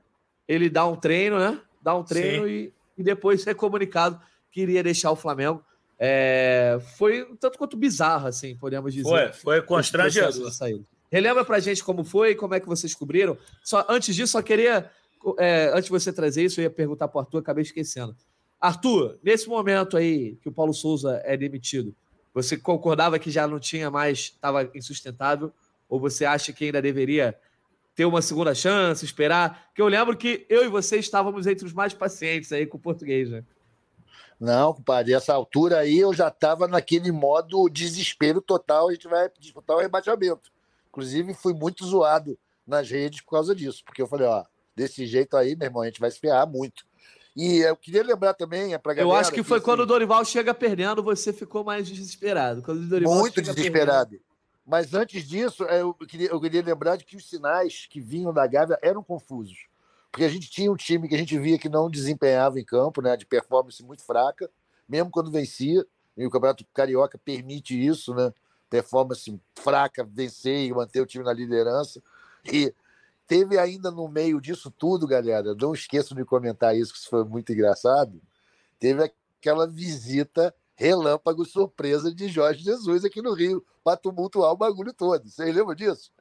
ele 0.49 0.69
dá 0.69 0.87
um 0.87 0.97
treino, 0.97 1.39
né? 1.39 1.61
Dá 1.83 1.95
um 1.95 2.03
treino 2.03 2.49
e, 2.49 2.73
e, 2.97 3.03
depois 3.03 3.47
é 3.47 3.55
comunicado 3.55 4.21
que 4.51 4.63
iria 4.63 4.83
deixar 4.83 5.11
o 5.11 5.17
Flamengo. 5.17 5.63
É, 5.99 6.79
foi 6.97 7.25
tanto 7.41 7.59
quanto 7.59 7.77
bizarro, 7.77 8.27
assim, 8.27 8.57
podemos 8.57 8.93
dizer. 8.93 9.09
Foi, 9.09 9.33
foi 9.33 9.63
constrangedor. 9.63 10.51
Relembra 11.11 11.45
pra 11.45 11.61
gente 11.61 11.83
como 11.83 12.05
foi, 12.05 12.35
como 12.35 12.55
é 12.55 12.61
que 12.61 12.67
vocês 12.67 12.93
descobriram. 12.93 13.39
Só, 13.63 13.87
antes 13.89 14.15
disso, 14.15 14.33
só 14.33 14.43
queria, 14.43 14.91
é, 15.39 15.71
antes 15.73 15.85
de 15.85 15.91
você 15.91 16.13
trazer 16.13 16.45
isso, 16.45 16.61
eu 16.61 16.65
ia 16.65 16.71
perguntar 16.71 17.09
pro 17.09 17.21
Arthur, 17.21 17.39
acabei 17.39 17.63
esquecendo. 17.63 18.17
Arthur, 18.61 19.19
nesse 19.23 19.49
momento 19.49 19.97
aí 19.97 20.37
que 20.43 20.49
o 20.49 20.53
Paulo 20.53 20.75
Souza 20.75 21.21
é 21.25 21.37
demitido, 21.37 21.95
você 22.35 22.57
concordava 22.57 23.19
que 23.19 23.31
já 23.31 23.47
não 23.47 23.59
tinha 23.59 23.91
mais, 23.91 24.19
estava 24.19 24.69
insustentável? 24.75 25.53
Ou 25.89 26.01
você 26.01 26.25
acha 26.25 26.53
que 26.53 26.67
ainda 26.67 26.83
deveria 26.83 27.35
ter 27.97 28.05
uma 28.05 28.21
segunda 28.21 28.55
chance, 28.55 29.05
esperar? 29.05 29.71
Que 29.75 29.81
eu 29.81 29.89
lembro 29.89 30.17
que 30.17 30.47
eu 30.51 30.65
e 30.65 30.69
você 30.69 30.99
estávamos 30.99 31.47
entre 31.47 31.65
os 31.65 31.73
mais 31.73 31.95
pacientes 31.95 32.53
aí 32.53 32.67
com 32.67 32.77
o 32.77 32.81
português, 32.81 33.31
né? 33.31 33.43
Não, 34.39 34.75
compadre, 34.75 35.15
essa 35.15 35.33
altura 35.33 35.79
aí 35.79 35.99
eu 35.99 36.13
já 36.13 36.29
estava 36.29 36.69
naquele 36.69 37.11
modo 37.11 37.71
desespero 37.71 38.43
total, 38.43 38.89
a 38.89 38.93
gente 38.93 39.09
vai 39.09 39.31
disputar 39.41 39.75
o 39.75 39.81
rebaixamento. 39.81 40.53
Inclusive, 40.91 41.33
fui 41.33 41.55
muito 41.55 41.87
zoado 41.87 42.39
nas 42.67 42.91
redes 42.91 43.23
por 43.23 43.31
causa 43.31 43.55
disso, 43.55 43.83
porque 43.83 44.03
eu 44.03 44.07
falei, 44.07 44.27
ó, 44.27 44.45
desse 44.75 45.07
jeito 45.07 45.35
aí, 45.35 45.57
meu 45.57 45.67
irmão, 45.67 45.83
a 45.83 45.87
gente 45.87 46.01
vai 46.01 46.11
se 46.11 46.21
ferrar 46.21 46.47
muito. 46.47 46.85
E 47.35 47.59
eu 47.59 47.77
queria 47.77 48.03
lembrar 48.03 48.35
também 48.35 48.75
é 48.75 48.79
para 48.79 48.93
galera. 48.93 49.15
Eu 49.15 49.19
acho 49.19 49.33
que 49.33 49.43
foi 49.43 49.59
que, 49.59 49.65
quando 49.65 49.81
assim, 49.81 49.85
o 49.85 49.87
Dorival 49.87 50.25
chega 50.25 50.53
perdendo, 50.53 51.03
você 51.03 51.33
ficou 51.33 51.65
mais 51.65 51.89
desesperado. 51.89 52.63
muito 53.03 53.41
desesperado. 53.41 54.11
Perdendo. 54.11 54.36
Mas 54.67 54.93
antes 54.95 55.29
disso, 55.29 55.65
é, 55.65 55.81
eu 55.81 55.95
queria, 55.95 56.29
eu 56.29 56.41
queria 56.41 56.61
lembrar 56.61 56.97
de 56.97 57.05
que 57.05 57.17
os 57.17 57.29
sinais 57.29 57.87
que 57.89 58.01
vinham 58.01 58.33
da 58.33 58.45
Gávea 58.47 58.77
eram 58.83 59.03
confusos. 59.03 59.69
Porque 60.11 60.25
a 60.25 60.29
gente 60.29 60.51
tinha 60.51 60.73
um 60.73 60.77
time 60.77 61.09
que 61.09 61.15
a 61.15 61.19
gente 61.19 61.39
via 61.39 61.59
que 61.59 61.69
não 61.69 61.89
desempenhava 61.89 62.59
em 62.59 62.65
campo, 62.65 63.01
né, 63.01 63.17
de 63.17 63.25
performance 63.25 63.81
muito 63.85 64.03
fraca, 64.03 64.51
mesmo 64.89 65.11
quando 65.11 65.31
vencia. 65.31 65.87
E 66.17 66.27
o 66.27 66.31
Campeonato 66.31 66.65
Carioca 66.75 67.19
permite 67.19 67.79
isso, 67.79 68.15
né? 68.15 68.33
Performance 68.69 69.39
fraca, 69.55 70.03
vencer 70.03 70.65
e 70.67 70.73
manter 70.73 71.01
o 71.01 71.07
time 71.07 71.23
na 71.23 71.33
liderança. 71.33 72.03
E 72.51 72.75
teve 73.27 73.59
ainda 73.59 73.91
no 73.91 74.09
meio 74.09 74.41
disso 74.41 74.71
tudo, 74.71 75.07
galera, 75.07 75.55
não 75.55 75.75
esqueçam 75.75 76.17
de 76.17 76.25
comentar 76.25 76.75
isso, 76.75 76.93
que 76.93 76.99
isso 76.99 77.11
foi 77.11 77.25
muito 77.25 77.53
engraçado. 77.53 78.21
Teve 78.81 79.13
aquela 79.39 79.67
visita 79.67 80.55
relâmpago 80.77 81.45
surpresa 81.45 82.15
de 82.15 82.29
Jorge 82.29 82.63
Jesus 82.63 83.05
aqui 83.05 83.23
no 83.23 83.33
Rio, 83.33 83.65
para 83.83 83.97
tumultuar 83.97 84.53
o 84.53 84.57
bagulho 84.57 84.93
todo. 84.93 85.29
Vocês 85.29 85.55
lembram 85.55 85.75
disso? 85.75 86.13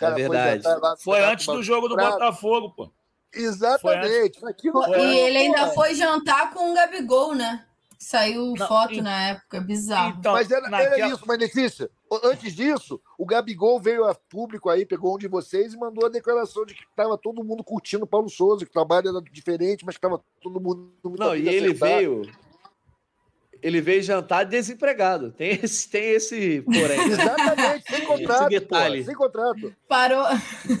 é 0.00 0.10
verdade. 0.10 0.64
Foi, 0.64 1.18
foi 1.18 1.24
antes 1.24 1.46
do 1.46 1.62
jogo 1.62 1.88
do 1.88 1.96
Botafogo, 1.96 2.70
pô. 2.70 2.90
Exatamente. 3.32 4.40
Foi 4.40 4.52
foi 4.52 5.00
e 5.00 5.18
ele 5.18 5.38
ainda 5.38 5.68
foi 5.68 5.94
jantar 5.94 6.52
com 6.52 6.70
o 6.70 6.74
Gabigol, 6.74 7.34
né? 7.34 7.64
Saiu 7.98 8.54
não, 8.54 8.68
foto 8.68 8.94
e... 8.94 9.00
na 9.00 9.28
época, 9.28 9.60
bizarro. 9.60 10.16
Então, 10.18 10.32
mas 10.32 10.50
era, 10.50 10.68
naquela... 10.68 10.96
era 10.96 11.08
isso, 11.08 11.24
mas 11.26 11.38
Letícia, 11.38 11.90
antes 12.22 12.54
disso, 12.54 13.00
o 13.16 13.24
Gabigol 13.24 13.80
veio 13.80 14.04
a 14.04 14.14
público 14.14 14.68
aí, 14.68 14.84
pegou 14.84 15.14
um 15.14 15.18
de 15.18 15.26
vocês 15.26 15.72
e 15.72 15.78
mandou 15.78 16.04
a 16.04 16.10
declaração 16.10 16.66
de 16.66 16.74
que 16.74 16.82
estava 16.82 17.16
todo 17.16 17.42
mundo 17.42 17.64
curtindo 17.64 18.06
Paulo 18.06 18.28
Souza, 18.28 18.64
que 18.64 18.70
o 18.70 18.74
trabalho 18.74 19.08
era 19.08 19.22
diferente, 19.22 19.86
mas 19.86 19.96
que 19.96 20.06
estava 20.06 20.22
todo 20.40 20.60
mundo. 20.60 20.92
Não, 21.18 21.34
e 21.34 21.48
ele 21.48 21.72
veio 21.72 22.22
ele 23.64 23.80
veio 23.80 24.02
jantar 24.02 24.44
desempregado. 24.44 25.32
Tem 25.32 25.58
esse, 25.62 25.88
tem 25.88 26.10
esse 26.10 26.60
porém. 26.60 27.00
Exatamente, 27.10 27.84
sem 27.90 28.04
contrato. 28.04 28.52
Esse 28.52 28.60
detalhe. 28.60 28.98
Pô, 28.98 29.06
sem 29.06 29.14
contrato. 29.14 29.74
Parou. 29.88 30.26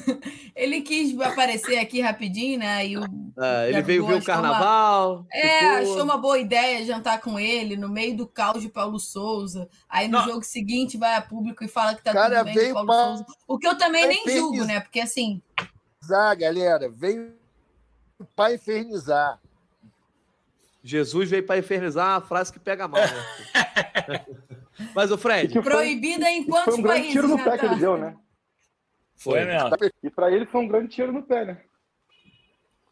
ele 0.54 0.82
quis 0.82 1.18
aparecer 1.18 1.78
aqui 1.78 2.02
rapidinho, 2.02 2.58
né? 2.58 2.86
E 2.86 2.98
o 2.98 3.04
ah, 3.38 3.66
ele 3.66 3.80
veio 3.80 4.06
ver 4.06 4.16
o 4.16 4.22
carnaval. 4.22 5.20
Uma... 5.20 5.26
É, 5.32 5.58
ficou... 5.60 5.92
achou 5.94 6.04
uma 6.04 6.18
boa 6.18 6.38
ideia 6.38 6.84
jantar 6.84 7.22
com 7.22 7.40
ele 7.40 7.74
no 7.74 7.88
meio 7.88 8.14
do 8.18 8.26
caos 8.26 8.60
de 8.60 8.68
Paulo 8.68 9.00
Souza. 9.00 9.66
Aí 9.88 10.06
no 10.06 10.18
Não. 10.18 10.26
jogo 10.26 10.44
seguinte 10.44 10.98
vai 10.98 11.16
a 11.16 11.22
público 11.22 11.64
e 11.64 11.68
fala 11.68 11.94
que 11.94 12.02
tá 12.02 12.12
Cara, 12.12 12.44
tudo 12.44 12.54
bem 12.54 12.68
com 12.68 12.74
Paulo 12.74 12.86
pra... 12.86 13.06
Souza. 13.06 13.26
O 13.48 13.58
que 13.58 13.66
eu 13.66 13.78
também 13.78 14.06
nem 14.06 14.28
julgo, 14.28 14.62
né? 14.66 14.78
Porque 14.80 15.00
assim. 15.00 15.40
Galera, 16.06 16.90
veio 16.90 17.32
para 18.36 18.52
infernizar. 18.52 19.40
Jesus 20.84 21.30
veio 21.30 21.46
para 21.46 21.58
infernizar 21.58 22.10
uma 22.10 22.20
frase 22.20 22.52
que 22.52 22.60
pega 22.60 22.86
mal. 22.86 23.00
Né? 23.00 24.26
Mas 24.94 25.10
o 25.10 25.16
Fred. 25.16 25.50
Foi, 25.54 25.62
Proibida 25.62 26.28
em 26.30 26.44
quantos 26.44 26.74
foi 26.74 26.84
um 26.84 26.86
países? 26.86 27.12
tiro 27.12 27.26
no 27.26 27.42
pé 27.42 27.56
que 27.56 27.64
ele 27.64 27.76
deu, 27.76 27.96
né? 27.96 28.14
Foi, 29.16 29.38
foi 29.40 29.44
mesmo. 29.46 29.70
E 30.02 30.10
para 30.10 30.30
ele 30.30 30.44
foi 30.44 30.60
um 30.60 30.68
grande 30.68 30.88
tiro 30.88 31.10
no 31.10 31.22
pé, 31.22 31.46
né? 31.46 31.62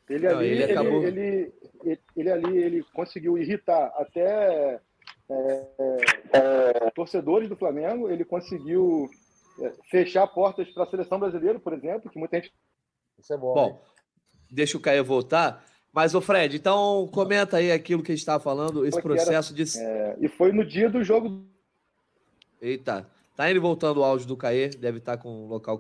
Ele 0.09 0.26
Não, 0.26 0.38
ali, 0.38 0.49
ele, 0.49 0.62
ele, 0.62 0.72
acabou... 0.72 1.03
ele, 1.05 1.53
ele, 1.84 2.01
ele, 2.16 2.30
ali, 2.30 2.57
ele 2.57 2.82
conseguiu 2.95 3.36
irritar 3.36 3.93
até 3.97 4.80
é, 5.28 5.66
é, 6.32 6.90
torcedores 6.95 7.49
do 7.49 7.57
Flamengo. 7.57 8.09
Ele 8.11 8.24
conseguiu 8.24 9.11
é, 9.61 9.72
fechar 9.90 10.26
portas 10.28 10.66
para 10.70 10.84
a 10.84 10.86
seleção 10.86 11.18
brasileira, 11.18 11.59
por 11.59 11.74
exemplo, 11.74 12.11
que 12.11 12.18
muita 12.18 12.38
gente. 12.38 12.55
Isso 13.18 13.34
é 13.34 13.36
bom. 13.36 13.53
Bom, 13.53 13.82
deixa 14.51 14.78
o 14.78 14.80
Caio 14.80 15.05
voltar. 15.05 15.62
Mas, 15.93 16.14
o 16.14 16.20
Fred, 16.20 16.57
então 16.57 17.09
comenta 17.12 17.59
aí 17.59 17.70
aquilo 17.70 18.03
que 18.03 18.12
a 18.12 18.14
gente 18.14 18.22
estava 18.22 18.43
falando, 18.43 18.86
esse 18.86 19.01
processo 19.01 19.53
era, 19.53 19.64
de. 19.64 19.78
É, 19.78 20.16
e 20.20 20.28
foi 20.28 20.51
no 20.51 20.64
dia 20.64 20.88
do 20.88 21.05
jogo. 21.05 21.45
Eita, 22.61 23.07
tá 23.36 23.51
indo 23.51 23.61
voltando 23.61 24.01
o 24.01 24.05
áudio 24.05 24.26
do 24.26 24.36
Caê, 24.36 24.68
deve 24.68 24.99
estar 24.99 25.16
tá 25.16 25.22
com 25.22 25.45
o 25.45 25.49
local 25.49 25.78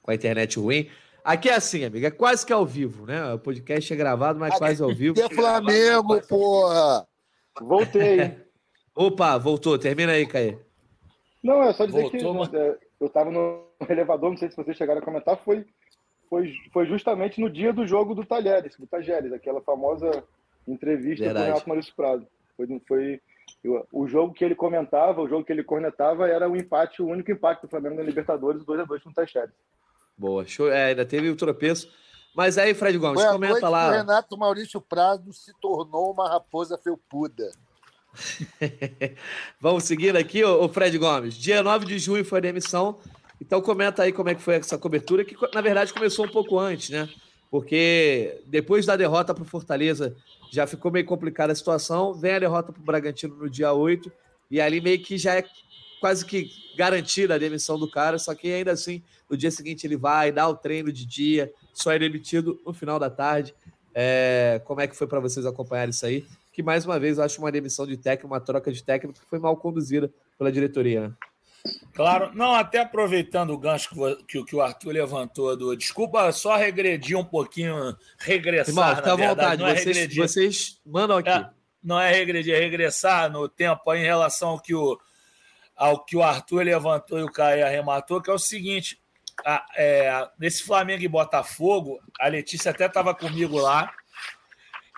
com 0.00 0.10
a 0.10 0.14
internet 0.14 0.58
ruim. 0.58 0.88
Aqui 1.22 1.50
é 1.50 1.54
assim, 1.54 1.84
amiga, 1.84 2.08
é 2.08 2.10
quase 2.10 2.46
que 2.46 2.52
ao 2.52 2.64
vivo, 2.64 3.04
né? 3.04 3.34
O 3.34 3.38
podcast 3.38 3.92
é 3.92 3.96
gravado, 3.96 4.38
mas 4.38 4.56
quase 4.56 4.82
ao 4.82 4.94
vivo. 4.94 5.20
É 5.20 5.28
Flamengo, 5.28 6.20
porra! 6.26 7.06
Voltei. 7.60 8.38
Opa, 8.94 9.36
voltou. 9.36 9.78
Termina 9.78 10.12
aí, 10.12 10.26
Caê. 10.26 10.56
Não, 11.42 11.62
é 11.62 11.72
só 11.72 11.84
dizer 11.84 12.02
voltou, 12.02 12.48
que 12.48 12.56
é, 12.56 12.78
eu 12.98 13.06
estava 13.06 13.30
no 13.30 13.66
elevador, 13.88 14.30
não 14.30 14.36
sei 14.36 14.50
se 14.50 14.56
vocês 14.56 14.76
chegaram 14.76 15.00
a 15.00 15.04
comentar, 15.04 15.38
foi 15.42 15.66
foi, 16.30 16.54
foi 16.72 16.86
justamente 16.86 17.40
no 17.40 17.50
dia 17.50 17.72
do 17.72 17.84
jogo 17.84 18.14
do 18.14 18.24
Talheres, 18.24 18.76
do 18.78 18.86
Talheres, 18.86 19.32
aquela 19.32 19.60
famosa 19.60 20.22
entrevista 20.66 21.24
Verdade. 21.24 21.34
com 21.34 21.50
o 21.50 21.54
Renato 21.54 21.68
Maurício 21.68 21.94
Prado. 21.96 22.26
Foi, 22.56 22.80
foi 22.86 23.20
o 23.92 24.06
jogo 24.06 24.32
que 24.32 24.44
ele 24.44 24.54
comentava, 24.54 25.20
o 25.20 25.28
jogo 25.28 25.44
que 25.44 25.52
ele 25.52 25.64
cornetava 25.64 26.28
era 26.28 26.48
o 26.48 26.56
empate, 26.56 27.02
o 27.02 27.08
único 27.08 27.32
empate 27.32 27.62
do 27.62 27.68
Flamengo 27.68 27.96
na 27.96 28.02
Libertadores, 28.02 28.64
2 28.64 28.80
a 28.80 28.84
2 28.84 29.02
com 29.02 29.10
o 29.10 29.12
Talheres. 29.12 29.54
Boa, 30.16 30.46
show. 30.46 30.70
É, 30.70 30.86
ainda 30.86 31.04
teve 31.04 31.28
o 31.28 31.36
tropeço. 31.36 31.90
Mas 32.32 32.56
aí, 32.56 32.74
Fred 32.74 32.96
Gomes, 32.96 33.20
Foi 33.20 33.32
comenta 33.32 33.68
lá. 33.68 33.88
O 33.88 33.92
Renato 33.92 34.38
Maurício 34.38 34.80
Prado 34.80 35.32
se 35.32 35.52
tornou 35.60 36.12
uma 36.12 36.28
raposa 36.28 36.78
felpuda. 36.78 37.50
Vamos 39.60 39.82
seguir 39.82 40.16
aqui, 40.16 40.44
o 40.44 40.68
Fred 40.68 40.96
Gomes. 40.96 41.34
Dia 41.34 41.60
9 41.60 41.86
de 41.86 41.98
junho 41.98 42.24
foi 42.24 42.38
a 42.38 42.42
demissão 42.42 43.00
então 43.40 43.60
comenta 43.62 44.02
aí 44.02 44.12
como 44.12 44.28
é 44.28 44.34
que 44.34 44.42
foi 44.42 44.54
essa 44.54 44.76
cobertura, 44.76 45.24
que 45.24 45.36
na 45.54 45.60
verdade 45.60 45.92
começou 45.92 46.26
um 46.26 46.28
pouco 46.28 46.58
antes, 46.58 46.90
né? 46.90 47.08
Porque 47.50 48.40
depois 48.46 48.86
da 48.86 48.96
derrota 48.96 49.34
para 49.34 49.42
o 49.42 49.46
Fortaleza 49.46 50.14
já 50.52 50.66
ficou 50.66 50.90
meio 50.90 51.04
complicada 51.04 51.52
a 51.52 51.56
situação, 51.56 52.14
vem 52.14 52.34
a 52.34 52.38
derrota 52.38 52.72
para 52.72 52.80
o 52.80 52.84
Bragantino 52.84 53.34
no 53.36 53.48
dia 53.48 53.72
8, 53.72 54.10
e 54.50 54.60
ali 54.60 54.80
meio 54.80 55.00
que 55.00 55.16
já 55.16 55.36
é 55.36 55.44
quase 56.00 56.24
que 56.24 56.50
garantida 56.76 57.34
a 57.34 57.38
demissão 57.38 57.78
do 57.78 57.90
cara, 57.90 58.18
só 58.18 58.34
que 58.34 58.52
ainda 58.52 58.72
assim, 58.72 59.02
no 59.28 59.36
dia 59.36 59.50
seguinte 59.50 59.86
ele 59.86 59.96
vai, 59.96 60.32
dá 60.32 60.48
o 60.48 60.56
treino 60.56 60.92
de 60.92 61.04
dia, 61.04 61.52
só 61.72 61.92
é 61.92 61.98
demitido 61.98 62.60
no 62.64 62.72
final 62.72 62.98
da 62.98 63.10
tarde. 63.10 63.54
É, 63.94 64.60
como 64.64 64.80
é 64.80 64.86
que 64.86 64.96
foi 64.96 65.06
para 65.06 65.20
vocês 65.20 65.44
acompanhar 65.44 65.88
isso 65.88 66.06
aí? 66.06 66.24
Que 66.52 66.62
mais 66.62 66.84
uma 66.84 66.98
vez 66.98 67.18
eu 67.18 67.24
acho 67.24 67.40
uma 67.40 67.52
demissão 67.52 67.86
de 67.86 67.96
técnico, 67.96 68.32
uma 68.32 68.40
troca 68.40 68.72
de 68.72 68.82
técnico 68.82 69.18
que 69.18 69.26
foi 69.28 69.38
mal 69.38 69.56
conduzida 69.56 70.10
pela 70.38 70.50
diretoria. 70.50 71.08
Né? 71.08 71.12
Claro, 71.94 72.30
não, 72.34 72.54
até 72.54 72.78
aproveitando 72.80 73.50
o 73.50 73.58
gancho 73.58 73.90
que, 74.26 74.42
que 74.44 74.56
o 74.56 74.62
Arthur 74.62 74.92
levantou 74.92 75.56
do. 75.56 75.76
Desculpa, 75.76 76.32
só 76.32 76.56
regredir 76.56 77.18
um 77.18 77.24
pouquinho, 77.24 77.96
regressar. 78.18 78.70
Irmão, 78.70 78.96
fica 78.96 79.12
à 79.12 79.16
vontade, 79.16 79.64
é 79.64 79.74
vocês, 79.74 80.16
vocês, 80.16 80.80
mandam 80.86 81.18
aqui. 81.18 81.28
É, 81.28 81.50
não 81.82 82.00
é 82.00 82.12
regredir, 82.12 82.54
é 82.54 82.58
regressar 82.58 83.30
no 83.30 83.48
tempo 83.48 83.94
em 83.94 84.02
relação 84.02 84.50
ao 84.50 84.60
que 84.60 84.74
o, 84.74 84.98
ao 85.76 86.04
que 86.04 86.16
o 86.16 86.22
Arthur 86.22 86.62
levantou 86.62 87.18
e 87.18 87.22
o 87.22 87.32
Caio 87.32 87.66
arrematou, 87.66 88.22
que 88.22 88.30
é 88.30 88.34
o 88.34 88.38
seguinte: 88.38 88.98
a, 89.44 89.66
é, 89.76 90.28
nesse 90.38 90.62
Flamengo 90.62 91.02
e 91.02 91.08
Botafogo, 91.08 92.00
a 92.18 92.28
Letícia 92.28 92.70
até 92.70 92.86
estava 92.86 93.14
comigo 93.14 93.58
lá, 93.58 93.92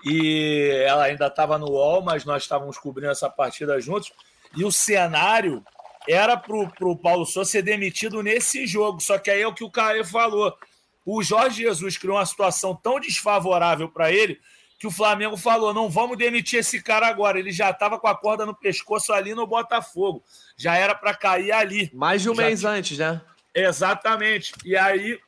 e 0.05 0.85
ela 0.87 1.05
ainda 1.05 1.27
estava 1.27 1.59
no 1.59 1.71
UOL, 1.71 2.03
mas 2.03 2.25
nós 2.25 2.43
estávamos 2.43 2.79
cobrindo 2.79 3.11
essa 3.11 3.31
partida 3.31 3.81
juntos, 3.81 4.13
e 4.57 4.65
o 4.65 4.73
cenário 4.73 5.65
era 6.09 6.37
para 6.37 6.57
o 6.57 6.97
Paulo 6.97 7.25
Souza 7.25 7.51
ser 7.51 7.63
demitido 7.63 8.23
nesse 8.23 8.67
jogo. 8.67 9.01
Só 9.01 9.19
que 9.19 9.31
aí 9.31 9.43
é 9.43 9.47
o 9.47 9.55
que 9.55 9.65
o 9.65 9.71
Caio 9.71 10.05
falou. 10.05 10.57
O 11.05 11.23
Jorge 11.23 11.63
Jesus 11.63 11.97
criou 11.97 12.17
uma 12.17 12.27
situação 12.27 12.75
tão 12.75 13.01
desfavorável 13.01 13.89
para 13.89 14.13
ele 14.13 14.41
que 14.79 14.87
o 14.87 14.91
Flamengo 14.91 15.37
falou: 15.37 15.73
não 15.73 15.89
vamos 15.89 16.19
demitir 16.19 16.59
esse 16.59 16.83
cara 16.83 17.07
agora. 17.07 17.39
Ele 17.39 17.53
já 17.53 17.71
estava 17.71 17.99
com 17.99 18.09
a 18.09 18.17
corda 18.17 18.45
no 18.45 18.55
pescoço 18.55 19.13
ali 19.13 19.35
no 19.35 19.47
Botafogo. 19.47 20.25
Já 20.57 20.75
era 20.77 20.95
para 20.95 21.15
cair 21.15 21.53
ali. 21.53 21.91
Mais 21.95 22.23
de 22.23 22.31
um 22.31 22.35
já 22.35 22.43
mês 22.43 22.65
antes, 22.65 22.99
né? 22.99 23.21
Exatamente. 23.55 24.53
E 24.65 24.77
aí 24.77 25.21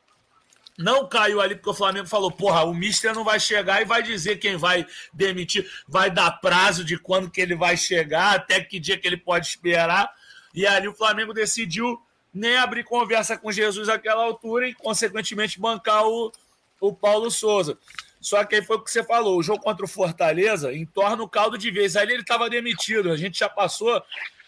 não 0.77 1.07
caiu 1.07 1.39
ali 1.39 1.55
porque 1.55 1.69
o 1.69 1.73
Flamengo 1.73 2.07
falou: 2.07 2.29
porra, 2.29 2.65
o 2.65 2.73
Mister 2.73 3.13
não 3.13 3.23
vai 3.23 3.39
chegar 3.39 3.81
e 3.81 3.85
vai 3.85 4.03
dizer 4.03 4.37
quem 4.37 4.57
vai 4.57 4.85
demitir, 5.13 5.69
vai 5.87 6.11
dar 6.11 6.31
prazo 6.31 6.83
de 6.83 6.97
quando 6.97 7.31
que 7.31 7.39
ele 7.39 7.55
vai 7.55 7.77
chegar, 7.77 8.35
até 8.35 8.59
que 8.59 8.79
dia 8.79 8.97
que 8.97 9.07
ele 9.07 9.17
pode 9.17 9.47
esperar. 9.47 10.11
E 10.55 10.65
ali 10.65 10.87
o 10.87 10.95
Flamengo 10.95 11.33
decidiu 11.33 12.01
nem 12.33 12.57
abrir 12.57 12.83
conversa 12.83 13.37
com 13.37 13.51
Jesus 13.51 13.89
naquela 13.89 14.23
altura 14.23 14.69
e, 14.69 14.73
consequentemente, 14.73 15.59
bancar 15.59 16.07
o, 16.07 16.31
o 16.79 16.93
Paulo 16.93 17.29
Souza. 17.29 17.77
Só 18.21 18.43
que 18.43 18.55
aí 18.55 18.63
foi 18.63 18.77
o 18.77 18.81
que 18.81 18.89
você 18.89 19.03
falou: 19.03 19.37
o 19.37 19.43
jogo 19.43 19.61
contra 19.61 19.85
o 19.85 19.87
Fortaleza 19.87 20.73
entorna 20.73 21.21
o 21.21 21.29
caldo 21.29 21.57
de 21.57 21.69
vez. 21.69 21.95
Ali 21.95 22.13
ele 22.13 22.21
estava 22.21 22.49
demitido. 22.49 23.11
A 23.11 23.17
gente 23.17 23.37
já 23.37 23.49
passou 23.49 24.01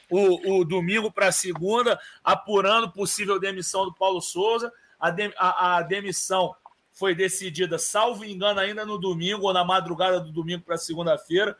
o, 0.09 0.59
o 0.59 0.65
domingo 0.65 1.11
para 1.11 1.31
segunda, 1.31 1.99
apurando 2.23 2.91
possível 2.91 3.39
demissão 3.39 3.85
do 3.85 3.93
Paulo 3.93 4.21
Souza. 4.21 4.71
A, 4.99 5.11
de, 5.11 5.31
a, 5.37 5.77
a, 5.77 5.81
demissão 5.81 6.55
foi 6.91 7.13
decidida, 7.13 7.77
salvo 7.77 8.25
engano, 8.25 8.59
ainda 8.59 8.83
no 8.83 8.97
domingo 8.97 9.45
ou 9.45 9.53
na 9.53 9.63
madrugada 9.63 10.19
do 10.19 10.31
domingo 10.31 10.63
para 10.63 10.77
segunda-feira. 10.77 11.55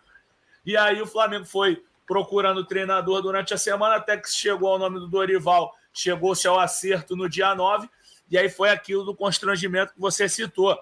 E 0.66 0.76
aí 0.76 1.00
o 1.02 1.06
Flamengo 1.06 1.46
foi 1.46 1.84
procurando 2.08 2.66
treinador 2.66 3.22
durante 3.22 3.54
a 3.54 3.58
semana, 3.58 3.96
até 3.96 4.18
que 4.18 4.32
chegou 4.32 4.70
ao 4.70 4.80
nome 4.80 4.98
do 4.98 5.08
Dorival, 5.08 5.74
chegou-se 5.94 6.48
ao 6.48 6.58
acerto 6.58 7.16
no 7.16 7.30
dia 7.30 7.54
9, 7.54 7.88
e 8.32 8.38
aí 8.38 8.50
foi 8.50 8.70
aquilo 8.70 9.04
do 9.04 9.14
constrangimento 9.14 9.94
que 9.94 10.00
você 10.00 10.28
citou. 10.30 10.80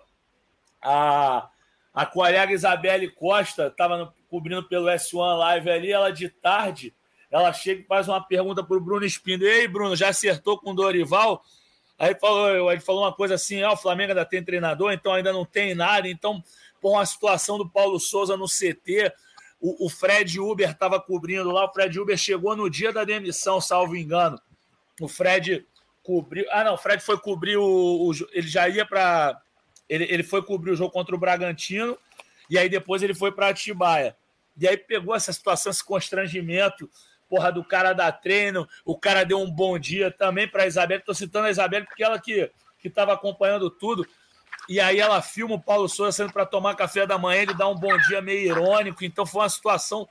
A, 0.81 1.49
a 1.91 2.05
colega 2.05 2.53
Isabelle 2.53 3.09
Costa 3.09 3.67
estava 3.67 4.13
cobrindo 4.29 4.63
pelo 4.63 4.85
S1 4.85 5.37
Live 5.37 5.69
ali, 5.71 5.91
ela 5.91 6.11
de 6.11 6.29
tarde, 6.29 6.93
ela 7.31 7.51
chega 7.51 7.81
e 7.81 7.85
faz 7.85 8.07
uma 8.07 8.21
pergunta 8.21 8.63
para 8.63 8.77
o 8.77 8.79
Bruno 8.79 9.05
Espindo. 9.05 9.45
Ei, 9.45 9.67
Bruno, 9.67 9.95
já 9.95 10.09
acertou 10.09 10.59
com 10.59 10.71
o 10.71 10.75
Dorival? 10.75 11.43
Aí 11.97 12.13
falou, 12.15 12.71
ele 12.71 12.81
falou 12.81 13.03
uma 13.03 13.13
coisa 13.13 13.35
assim: 13.35 13.63
ah, 13.63 13.71
o 13.71 13.77
Flamengo 13.77 14.11
ainda 14.11 14.25
tem 14.25 14.43
treinador, 14.43 14.91
então 14.91 15.11
ainda 15.11 15.33
não 15.33 15.43
tem 15.43 15.73
nada. 15.73 16.07
Então, 16.07 16.43
com 16.81 16.99
a 16.99 17.05
situação 17.05 17.57
do 17.57 17.67
Paulo 17.67 17.99
Souza 17.99 18.37
no 18.37 18.45
CT, 18.45 19.11
o, 19.65 19.87
o 19.87 19.89
Fred 19.89 20.39
Uber 20.39 20.69
estava 20.69 21.01
cobrindo 21.01 21.51
lá. 21.51 21.65
O 21.65 21.73
Fred 21.73 21.99
Uber 21.99 22.15
chegou 22.15 22.55
no 22.55 22.69
dia 22.69 22.93
da 22.93 23.03
demissão, 23.03 23.59
salvo 23.59 23.95
engano. 23.95 24.39
O 25.01 25.07
Fred 25.07 25.65
cobriu. 26.03 26.45
Ah, 26.51 26.63
não, 26.63 26.75
o 26.75 26.77
Fred 26.77 27.01
foi 27.01 27.17
cobrir 27.17 27.57
o. 27.57 27.63
o 27.63 28.11
ele 28.31 28.47
já 28.47 28.69
ia 28.69 28.85
para. 28.85 29.41
Ele, 29.89 30.03
ele 30.03 30.21
foi 30.21 30.43
cobrir 30.43 30.71
o 30.71 30.75
jogo 30.75 30.91
contra 30.91 31.15
o 31.15 31.17
Bragantino 31.17 31.97
e 32.47 32.59
aí 32.59 32.69
depois 32.69 33.01
ele 33.01 33.15
foi 33.15 33.31
para 33.31 33.49
Atibaia. 33.49 34.15
E 34.55 34.67
aí 34.67 34.77
pegou 34.77 35.15
essa 35.15 35.33
situação, 35.33 35.71
esse 35.71 35.83
constrangimento, 35.83 36.89
porra, 37.27 37.51
do 37.51 37.63
cara 37.63 37.91
dar 37.91 38.11
treino, 38.11 38.67
o 38.85 38.97
cara 38.97 39.23
deu 39.23 39.39
um 39.39 39.49
bom 39.49 39.79
dia 39.79 40.11
também 40.11 40.47
para 40.47 40.63
a 40.63 40.67
Isabel. 40.67 40.99
Estou 40.99 41.15
citando 41.15 41.47
a 41.47 41.51
Isabel 41.51 41.83
porque 41.85 42.03
ela 42.03 42.19
que 42.19 42.51
estava 42.83 43.13
acompanhando 43.13 43.69
tudo. 43.71 44.07
E 44.67 44.79
aí 44.79 44.99
ela 44.99 45.21
filma 45.21 45.55
o 45.55 45.61
Paulo 45.61 45.87
Souza 45.87 46.11
sendo 46.11 46.33
para 46.33 46.45
tomar 46.45 46.75
café 46.75 47.05
da 47.05 47.17
manhã, 47.17 47.43
ele 47.43 47.53
dá 47.53 47.67
um 47.67 47.75
bom 47.75 47.95
dia 48.07 48.21
meio 48.21 48.51
irônico. 48.51 49.03
Então 49.05 49.25
foi 49.25 49.41
uma 49.41 49.49
situação 49.49 50.07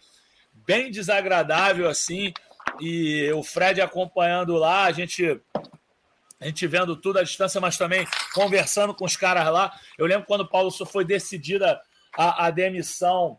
bem 0.66 0.90
desagradável 0.90 1.88
assim. 1.88 2.32
E 2.80 3.30
o 3.32 3.42
Fred 3.42 3.80
acompanhando 3.80 4.54
lá, 4.54 4.84
a 4.84 4.92
gente 4.92 5.40
a 6.40 6.46
gente 6.46 6.66
vendo 6.66 6.94
tudo 6.96 7.18
à 7.18 7.22
distância, 7.22 7.60
mas 7.60 7.78
também 7.78 8.06
conversando 8.34 8.94
com 8.94 9.04
os 9.04 9.16
caras 9.16 9.46
lá. 9.50 9.72
Eu 9.96 10.06
lembro 10.06 10.26
quando 10.26 10.42
o 10.42 10.48
Paulo 10.48 10.70
foi 10.70 11.04
decidida 11.04 11.80
a, 12.16 12.46
a 12.46 12.50
demissão, 12.50 13.38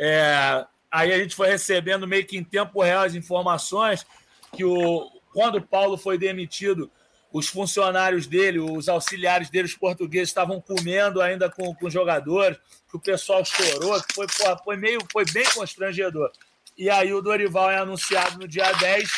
é, 0.00 0.64
aí 0.90 1.12
a 1.12 1.18
gente 1.18 1.34
foi 1.34 1.48
recebendo 1.48 2.06
meio 2.06 2.24
que 2.24 2.38
em 2.38 2.44
tempo 2.44 2.82
real 2.82 3.04
as 3.04 3.14
informações 3.14 4.06
que 4.54 4.64
o, 4.64 5.10
quando 5.32 5.56
o 5.56 5.62
Paulo 5.62 5.98
foi 5.98 6.16
demitido, 6.16 6.90
os 7.32 7.48
funcionários 7.48 8.26
dele, 8.26 8.58
os 8.58 8.88
auxiliares 8.88 9.50
dele, 9.50 9.66
os 9.66 9.74
portugueses, 9.74 10.28
estavam 10.28 10.60
comendo 10.60 11.20
ainda 11.20 11.50
com, 11.50 11.74
com 11.74 11.86
os 11.86 11.92
jogadores, 11.92 12.58
que 12.88 12.96
o 12.96 13.00
pessoal 13.00 13.44
chorou, 13.44 14.00
que 14.02 14.14
foi, 14.14 14.26
porra, 14.26 14.56
foi, 14.64 14.76
meio, 14.76 15.00
foi 15.12 15.24
bem 15.26 15.44
constrangedor. 15.54 16.30
E 16.76 16.88
aí 16.88 17.12
o 17.12 17.20
Dorival 17.20 17.70
é 17.70 17.78
anunciado 17.78 18.38
no 18.38 18.48
dia 18.48 18.70
10 18.72 19.10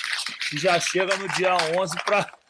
e 0.55 0.59
já 0.59 0.81
chega 0.81 1.17
no 1.17 1.29
dia 1.35 1.55
11 1.79 1.95
para 2.05 2.41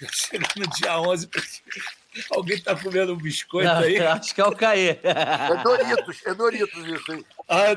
Chega 0.12 0.46
no 0.56 0.66
dia 0.68 0.98
11. 0.98 1.28
Alguém 2.30 2.56
está 2.56 2.74
comendo 2.74 3.12
um 3.12 3.16
biscoito 3.16 3.68
Não, 3.68 3.78
aí? 3.78 3.98
Acho 4.00 4.34
que 4.34 4.40
é 4.40 4.44
o 4.44 4.56
Caê. 4.56 4.98
É 5.02 5.62
Doritos, 5.62 6.20
é 6.26 6.34
Doritos 6.34 6.86
isso 6.86 7.12
aí. 7.12 7.24
Ah, 7.48 7.60
é 7.66 7.76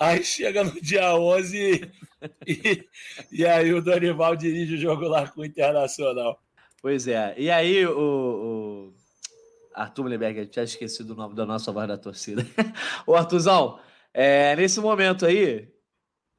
aí 0.00 0.24
chega 0.24 0.64
no 0.64 0.80
dia 0.80 1.14
11 1.14 1.92
e, 2.46 2.88
e 3.30 3.46
aí 3.46 3.72
o 3.72 3.82
Dorival 3.82 4.34
dirige 4.34 4.74
o 4.74 4.78
jogo 4.78 5.06
lá 5.06 5.28
com 5.28 5.42
o 5.42 5.44
Internacional. 5.44 6.42
Pois 6.80 7.06
é. 7.06 7.34
E 7.36 7.50
aí 7.50 7.86
o, 7.86 7.98
o 7.98 8.94
Arthur 9.74 10.04
Mullenberg, 10.04 10.46
tinha 10.46 10.64
esquecido 10.64 11.12
o 11.12 11.16
nome 11.16 11.34
da 11.34 11.44
nossa 11.44 11.70
voz 11.70 11.86
da 11.86 11.98
torcida. 11.98 12.46
o 13.06 13.14
Arthurzão, 13.14 13.78
é, 14.12 14.56
nesse 14.56 14.80
momento 14.80 15.26
aí, 15.26 15.68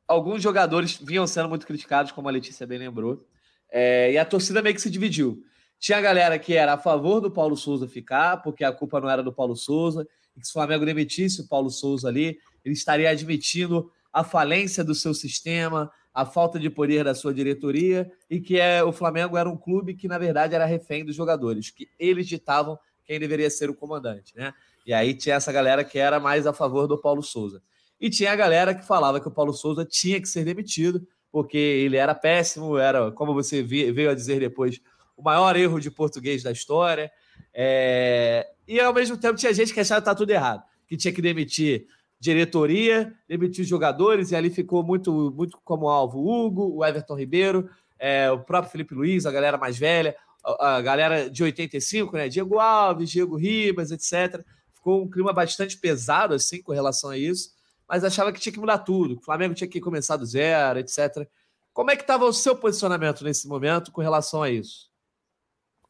alguns 0.08 0.42
jogadores 0.42 0.98
vinham 0.98 1.28
sendo 1.28 1.50
muito 1.50 1.68
criticados, 1.68 2.12
como 2.12 2.28
a 2.28 2.32
Letícia 2.32 2.66
bem 2.66 2.80
lembrou. 2.80 3.26
É, 3.72 4.12
e 4.12 4.18
a 4.18 4.26
torcida 4.26 4.62
meio 4.62 4.76
que 4.76 4.82
se 4.82 4.90
dividiu. 4.90 5.44
Tinha 5.80 6.00
a 6.00 6.02
galera 6.02 6.38
que 6.38 6.54
era 6.54 6.74
a 6.74 6.78
favor 6.78 7.22
do 7.22 7.32
Paulo 7.32 7.56
Souza 7.56 7.88
ficar, 7.88 8.42
porque 8.42 8.64
a 8.64 8.72
culpa 8.72 9.00
não 9.00 9.10
era 9.10 9.24
do 9.24 9.32
Paulo 9.32 9.56
Souza, 9.56 10.08
e 10.36 10.40
que 10.40 10.46
se 10.46 10.52
o 10.52 10.54
Flamengo 10.54 10.86
demitisse 10.86 11.42
o 11.42 11.48
Paulo 11.48 11.70
Souza 11.70 12.08
ali, 12.08 12.38
ele 12.64 12.74
estaria 12.74 13.10
admitindo 13.10 13.92
a 14.12 14.24
falência 14.24 14.84
do 14.84 14.94
seu 14.94 15.14
sistema, 15.14 15.92
a 16.14 16.26
falta 16.26 16.60
de 16.60 16.70
poder 16.70 17.04
da 17.04 17.16
sua 17.16 17.34
diretoria, 17.34 18.12
e 18.30 18.40
que 18.40 18.60
é, 18.60 18.84
o 18.84 18.92
Flamengo 18.92 19.38
era 19.38 19.50
um 19.50 19.58
clube 19.58 19.94
que, 19.94 20.08
na 20.08 20.18
verdade, 20.18 20.54
era 20.54 20.66
refém 20.66 21.06
dos 21.06 21.16
jogadores, 21.16 21.72
que 21.72 21.88
eles 21.98 22.28
ditavam 22.28 22.78
quem 23.06 23.20
deveria 23.20 23.50
ser 23.50 23.70
o 23.70 23.76
comandante, 23.76 24.36
né? 24.36 24.54
E 24.86 24.94
aí 24.94 25.14
tinha 25.14 25.36
essa 25.36 25.52
galera 25.52 25.84
que 25.84 25.98
era 25.98 26.20
mais 26.20 26.46
a 26.48 26.54
favor 26.54 26.88
do 26.88 27.00
Paulo 27.00 27.22
Souza. 27.22 27.62
E 28.00 28.10
tinha 28.10 28.32
a 28.32 28.36
galera 28.36 28.74
que 28.74 28.86
falava 28.86 29.20
que 29.20 29.28
o 29.28 29.32
Paulo 29.32 29.54
Souza 29.54 29.86
tinha 29.86 30.20
que 30.20 30.28
ser 30.28 30.44
demitido, 30.44 31.08
porque 31.32 31.58
ele 31.58 31.98
era 31.98 32.16
péssimo, 32.16 32.78
era, 32.78 33.12
como 33.12 33.34
você 33.34 33.62
veio 33.62 34.10
a 34.10 34.16
dizer 34.16 34.40
depois, 34.40 34.82
o 35.16 35.22
maior 35.22 35.56
erro 35.56 35.80
de 35.80 35.92
português 35.92 36.44
da 36.44 36.52
história. 36.52 37.12
É... 37.54 38.48
E 38.68 38.80
ao 38.80 38.94
mesmo 38.94 39.18
tempo 39.18 39.38
tinha 39.38 39.54
gente 39.54 39.74
que 39.74 39.80
achava 39.80 40.02
que 40.02 40.06
tá 40.06 40.16
tudo 40.16 40.32
errado, 40.32 40.64
que 40.88 40.98
tinha 40.98 41.14
que 41.14 41.22
demitir 41.22 41.88
diretoria, 42.22 43.14
demitir 43.28 43.66
jogadores, 43.66 44.32
e 44.32 44.36
ali 44.38 44.50
ficou 44.50 44.82
muito, 44.82 45.34
muito 45.36 45.60
como 45.66 45.90
alvo 45.90 46.20
o 46.20 46.46
Hugo, 46.46 46.78
o 46.78 46.86
Everton 46.86 47.18
Ribeiro, 47.18 47.70
é, 48.00 48.32
o 48.32 48.40
próprio 48.40 48.72
Felipe 48.72 48.96
Luiz, 48.96 49.26
a 49.26 49.32
galera 49.32 49.58
mais 49.58 49.78
velha, 49.78 50.16
a, 50.42 50.78
a 50.78 50.82
galera 50.82 51.30
de 51.30 51.44
85, 51.44 52.16
né? 52.16 52.30
Diego 52.30 52.60
Alves, 52.60 53.10
Diego 53.10 53.36
Ribas, 53.36 53.92
etc. 53.92 54.46
Ficou 54.74 55.04
um 55.04 55.10
clima 55.10 55.34
bastante 55.34 55.78
pesado 55.78 56.34
assim 56.34 56.62
com 56.62 56.72
relação 56.72 57.10
a 57.10 57.18
isso 57.18 57.60
mas 57.92 58.06
achava 58.06 58.32
que 58.32 58.40
tinha 58.40 58.54
que 58.54 58.60
mudar 58.60 58.78
tudo, 58.78 59.18
o 59.18 59.22
Flamengo 59.22 59.54
tinha 59.54 59.68
que 59.68 59.82
começar 59.82 60.16
do 60.16 60.26
zero, 60.26 60.80
etc. 60.80 61.28
Como 61.74 61.92
é 61.92 61.96
que 61.98 62.04
estava 62.04 62.24
o 62.24 62.32
seu 62.32 62.56
posicionamento 62.56 63.22
nesse 63.22 63.50
momento 63.50 63.92
com 63.92 64.00
relação 64.00 64.42
a 64.42 64.50
isso? 64.50 64.90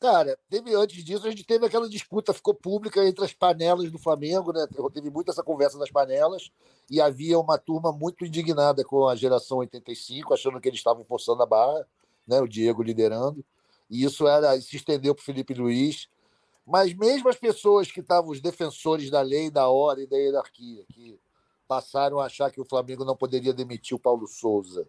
Cara, 0.01 0.35
teve 0.49 0.73
antes 0.73 1.03
disso, 1.03 1.27
a 1.27 1.29
gente 1.29 1.43
teve 1.43 1.63
aquela 1.63 1.87
disputa, 1.87 2.33
ficou 2.33 2.55
pública 2.55 3.07
entre 3.07 3.23
as 3.23 3.33
panelas 3.33 3.91
do 3.91 3.99
Flamengo, 3.99 4.51
né? 4.51 4.67
Teve 4.91 5.11
muito 5.11 5.29
essa 5.29 5.43
conversa 5.43 5.77
das 5.77 5.91
panelas, 5.91 6.51
e 6.89 6.99
havia 6.99 7.37
uma 7.37 7.55
turma 7.59 7.91
muito 7.91 8.25
indignada 8.25 8.83
com 8.83 9.07
a 9.07 9.15
geração 9.15 9.59
85, 9.59 10.33
achando 10.33 10.59
que 10.59 10.67
eles 10.67 10.79
estavam 10.79 11.05
forçando 11.05 11.43
a 11.43 11.45
barra, 11.45 11.87
né? 12.27 12.41
O 12.41 12.47
Diego 12.47 12.81
liderando. 12.81 13.45
E 13.91 14.03
isso 14.03 14.27
era 14.27 14.59
se 14.59 14.75
estendeu 14.75 15.13
para 15.13 15.21
o 15.21 15.25
Felipe 15.25 15.53
Luiz. 15.53 16.09
Mas 16.65 16.95
mesmo 16.95 17.29
as 17.29 17.37
pessoas 17.37 17.91
que 17.91 17.99
estavam 17.99 18.31
os 18.31 18.41
defensores 18.41 19.11
da 19.11 19.21
lei, 19.21 19.51
da 19.51 19.69
ordem, 19.69 20.07
da 20.07 20.17
hierarquia, 20.17 20.83
que 20.91 21.19
passaram 21.67 22.19
a 22.19 22.25
achar 22.25 22.49
que 22.49 22.59
o 22.59 22.65
Flamengo 22.65 23.05
não 23.05 23.15
poderia 23.15 23.53
demitir 23.53 23.95
o 23.95 23.99
Paulo 23.99 24.25
Souza 24.25 24.87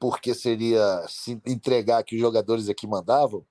porque 0.00 0.34
seria 0.34 1.06
se 1.08 1.40
entregar 1.46 2.02
que 2.02 2.16
os 2.16 2.20
jogadores 2.20 2.68
aqui 2.68 2.86
mandavam. 2.86 3.44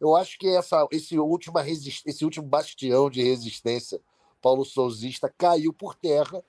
Eu 0.00 0.16
acho 0.16 0.38
que 0.38 0.48
essa, 0.48 0.86
esse, 0.90 1.18
última 1.18 1.68
esse 1.68 2.24
último 2.24 2.46
bastião 2.46 3.10
de 3.10 3.22
resistência 3.22 4.00
Paulo 4.40 4.64
Souzista 4.64 5.32
caiu 5.36 5.72
por 5.72 5.94
terra 5.94 6.42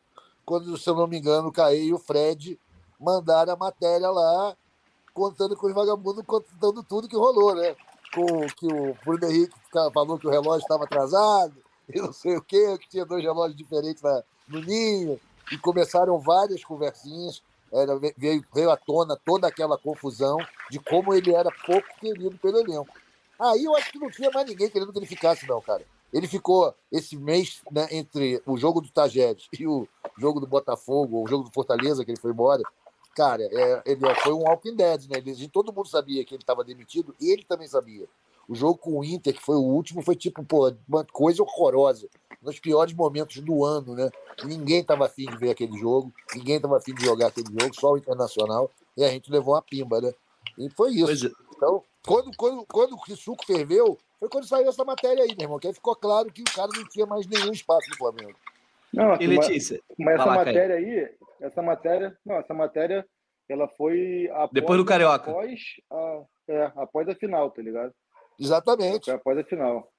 quando, 0.45 0.77
se 0.77 0.89
eu 0.89 0.95
não 0.95 1.07
me 1.07 1.17
engano, 1.17 1.51
o 1.55 1.73
e 1.73 1.93
o 1.93 1.99
Fred 1.99 2.59
mandaram 2.99 3.53
a 3.53 3.57
matéria 3.57 4.09
lá 4.09 4.55
contando 5.13 5.55
com 5.55 5.67
os 5.67 5.73
vagabundos, 5.73 6.23
contando 6.25 6.83
tudo 6.83 7.07
que 7.07 7.15
rolou, 7.15 7.55
né? 7.55 7.75
Com 8.13 8.47
que 8.57 8.67
o 8.67 8.95
Bruno 9.05 9.25
Henrique 9.25 9.55
falou 9.93 10.17
que 10.17 10.27
o 10.27 10.31
relógio 10.31 10.63
estava 10.63 10.85
atrasado 10.85 11.55
e 11.93 12.01
não 12.01 12.13
sei 12.13 12.37
o 12.37 12.41
quê, 12.41 12.77
que 12.77 12.89
tinha 12.89 13.05
dois 13.05 13.23
relógios 13.23 13.57
diferentes 13.57 14.01
na, 14.01 14.23
no 14.47 14.61
ninho, 14.61 15.19
e 15.51 15.57
começaram 15.57 16.19
várias 16.19 16.63
conversinhas. 16.63 17.41
Era, 17.71 17.97
veio, 18.17 18.43
veio 18.53 18.69
à 18.69 18.75
tona 18.75 19.17
toda 19.25 19.47
aquela 19.47 19.77
confusão 19.77 20.37
de 20.69 20.77
como 20.79 21.13
ele 21.13 21.33
era 21.33 21.49
pouco 21.65 21.87
querido 21.99 22.37
pelo 22.37 22.59
elenco. 22.59 22.93
Aí 23.41 23.63
eu 23.63 23.75
acho 23.75 23.91
que 23.91 23.97
não 23.97 24.11
tinha 24.11 24.29
mais 24.29 24.47
ninguém 24.47 24.69
querendo 24.69 24.93
que 24.93 24.99
ele 24.99 25.07
ficasse, 25.07 25.47
não, 25.47 25.59
cara. 25.59 25.83
Ele 26.13 26.27
ficou 26.27 26.75
esse 26.91 27.17
mês 27.17 27.61
né, 27.71 27.87
entre 27.91 28.39
o 28.45 28.55
jogo 28.55 28.81
do 28.81 28.91
Tajeres 28.91 29.47
e 29.57 29.65
o 29.65 29.87
jogo 30.17 30.39
do 30.39 30.45
Botafogo, 30.45 31.23
o 31.23 31.27
jogo 31.27 31.45
do 31.45 31.51
Fortaleza, 31.51 32.05
que 32.05 32.11
ele 32.11 32.19
foi 32.19 32.31
embora. 32.31 32.61
Cara, 33.15 33.43
é, 33.43 33.81
ele 33.85 34.01
foi 34.15 34.33
um 34.33 34.43
Walking 34.43 34.75
Dead, 34.75 35.09
né? 35.09 35.17
Ele, 35.17 35.47
todo 35.47 35.73
mundo 35.73 35.87
sabia 35.87 36.23
que 36.23 36.35
ele 36.35 36.43
estava 36.43 36.63
demitido 36.63 37.15
e 37.19 37.31
ele 37.31 37.43
também 37.43 37.67
sabia. 37.67 38.07
O 38.47 38.53
jogo 38.53 38.77
com 38.77 38.99
o 38.99 39.03
Inter, 39.03 39.33
que 39.33 39.41
foi 39.41 39.55
o 39.55 39.63
último, 39.63 40.03
foi 40.03 40.15
tipo, 40.15 40.43
pô, 40.43 40.71
uma 40.87 41.03
coisa 41.05 41.41
horrorosa. 41.41 42.07
Nos 42.41 42.59
piores 42.59 42.93
momentos 42.93 43.37
do 43.41 43.65
ano, 43.65 43.95
né? 43.95 44.09
Ninguém 44.43 44.81
estava 44.81 45.05
afim 45.05 45.25
de 45.25 45.37
ver 45.37 45.51
aquele 45.51 45.77
jogo, 45.77 46.13
ninguém 46.35 46.57
estava 46.57 46.77
afim 46.77 46.93
de 46.93 47.03
jogar 47.03 47.27
aquele 47.27 47.47
jogo, 47.47 47.73
só 47.73 47.93
o 47.93 47.97
Internacional, 47.97 48.69
e 48.95 49.03
a 49.03 49.09
gente 49.09 49.31
levou 49.31 49.55
uma 49.55 49.61
pimba, 49.61 50.01
né? 50.01 50.11
E 50.57 50.69
foi 50.69 50.91
isso. 50.91 51.27
É. 51.27 51.31
Então, 51.55 51.83
quando, 52.05 52.31
quando, 52.35 52.65
quando 52.65 52.95
o 52.95 53.15
suco 53.15 53.45
ferveu, 53.45 53.97
foi 54.19 54.29
quando 54.29 54.47
saiu 54.47 54.69
essa 54.69 54.83
matéria 54.83 55.23
aí, 55.23 55.35
meu 55.35 55.45
irmão, 55.45 55.59
que 55.59 55.67
aí 55.67 55.73
ficou 55.73 55.95
claro 55.95 56.31
que 56.31 56.41
o 56.41 56.55
cara 56.55 56.69
não 56.75 56.87
tinha 56.87 57.05
mais 57.05 57.25
nenhum 57.27 57.51
espaço 57.51 57.89
no 57.89 57.97
Flamengo. 57.97 58.37
Não, 58.93 59.15
e 59.21 59.27
Letícia? 59.27 59.81
Mas, 59.97 60.19
essa 60.19 60.25
matéria 60.25 60.75
aí, 60.75 61.15
essa 61.39 61.61
matéria, 61.61 62.17
não, 62.25 62.35
essa 62.35 62.53
matéria, 62.53 63.07
ela 63.47 63.67
foi 63.69 64.29
depois 64.51 64.77
do 64.77 64.85
Carioca. 64.85 65.31
Após 65.31 65.59
a, 65.89 66.23
é, 66.47 66.71
após 66.75 67.07
a 67.07 67.15
final, 67.15 67.49
tá 67.51 67.61
ligado? 67.61 67.93
Exatamente. 68.39 69.05
Foi 69.05 69.13
após 69.13 69.37
a 69.37 69.43
final. 69.43 69.91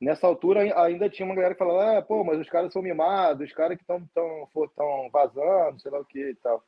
Nessa 0.00 0.26
altura 0.26 0.62
ainda 0.80 1.10
tinha 1.10 1.26
uma 1.26 1.34
galera 1.34 1.54
que 1.54 1.58
falava, 1.58 1.98
ah, 1.98 2.02
pô, 2.02 2.22
mas 2.22 2.38
os 2.38 2.48
caras 2.48 2.72
são 2.72 2.80
mimados, 2.80 3.48
os 3.48 3.54
caras 3.54 3.76
que 3.76 3.82
estão 3.82 4.00
tão, 4.14 4.48
tão 4.76 5.10
vazando, 5.10 5.80
sei 5.80 5.90
lá 5.90 5.98
o 5.98 6.04
que 6.04 6.30
e 6.30 6.36
tal. 6.36 6.62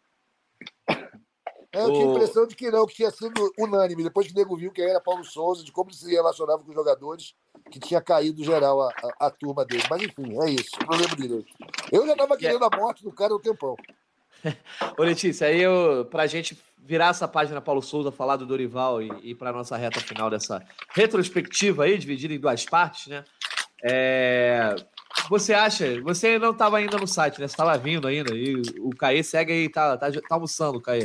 É, 1.72 1.82
eu 1.82 1.92
tinha 1.92 2.04
a 2.04 2.10
impressão 2.10 2.46
de 2.46 2.56
que 2.56 2.70
não, 2.70 2.86
que 2.86 2.96
tinha 2.96 3.10
sido 3.10 3.52
unânime, 3.56 4.02
depois 4.02 4.26
que 4.26 4.32
o 4.32 4.36
nego 4.36 4.56
viu 4.56 4.72
que 4.72 4.82
era 4.82 5.00
Paulo 5.00 5.24
Souza, 5.24 5.64
de 5.64 5.70
como 5.70 5.90
ele 5.90 5.96
se 5.96 6.10
relacionava 6.10 6.62
com 6.62 6.68
os 6.68 6.74
jogadores, 6.74 7.34
que 7.70 7.78
tinha 7.78 8.00
caído 8.00 8.42
geral 8.42 8.80
a, 8.80 8.88
a, 8.88 9.26
a 9.26 9.30
turma 9.30 9.64
dele. 9.64 9.84
Mas 9.88 10.02
enfim, 10.02 10.36
é 10.42 10.50
isso, 10.50 10.70
não 10.88 10.98
lembro 10.98 11.16
direito. 11.16 11.46
Eu 11.92 12.06
já 12.06 12.12
estava 12.12 12.36
querendo 12.36 12.64
a 12.64 12.76
morte 12.76 13.04
do 13.04 13.12
cara 13.12 13.32
há 13.32 13.36
um 13.36 13.40
tempão. 13.40 13.76
Ô, 14.98 15.02
Letícia, 15.02 15.46
aí 15.46 15.60
eu, 15.60 16.06
pra 16.10 16.26
gente 16.26 16.58
virar 16.78 17.08
essa 17.08 17.28
página 17.28 17.60
Paulo 17.60 17.82
Souza, 17.82 18.10
falar 18.10 18.36
do 18.36 18.46
Dorival 18.46 19.00
e, 19.00 19.30
e 19.30 19.34
para 19.34 19.52
nossa 19.52 19.76
reta 19.76 20.00
final 20.00 20.28
dessa 20.28 20.60
retrospectiva 20.90 21.84
aí, 21.84 21.96
dividida 21.96 22.34
em 22.34 22.40
duas 22.40 22.64
partes, 22.64 23.06
né? 23.06 23.24
É, 23.82 24.74
você 25.28 25.54
acha? 25.54 26.00
Você 26.02 26.38
não 26.38 26.50
estava 26.50 26.78
ainda 26.78 26.98
no 26.98 27.06
site, 27.06 27.40
né? 27.40 27.46
Você 27.46 27.52
estava 27.52 27.78
vindo 27.78 28.08
ainda. 28.08 28.34
E 28.34 28.60
o 28.80 28.90
Caê 28.90 29.22
segue 29.22 29.52
aí, 29.52 29.68
tá, 29.68 29.96
tá, 29.96 30.10
tá 30.10 30.20
almoçando, 30.30 30.80
Caê. 30.80 31.04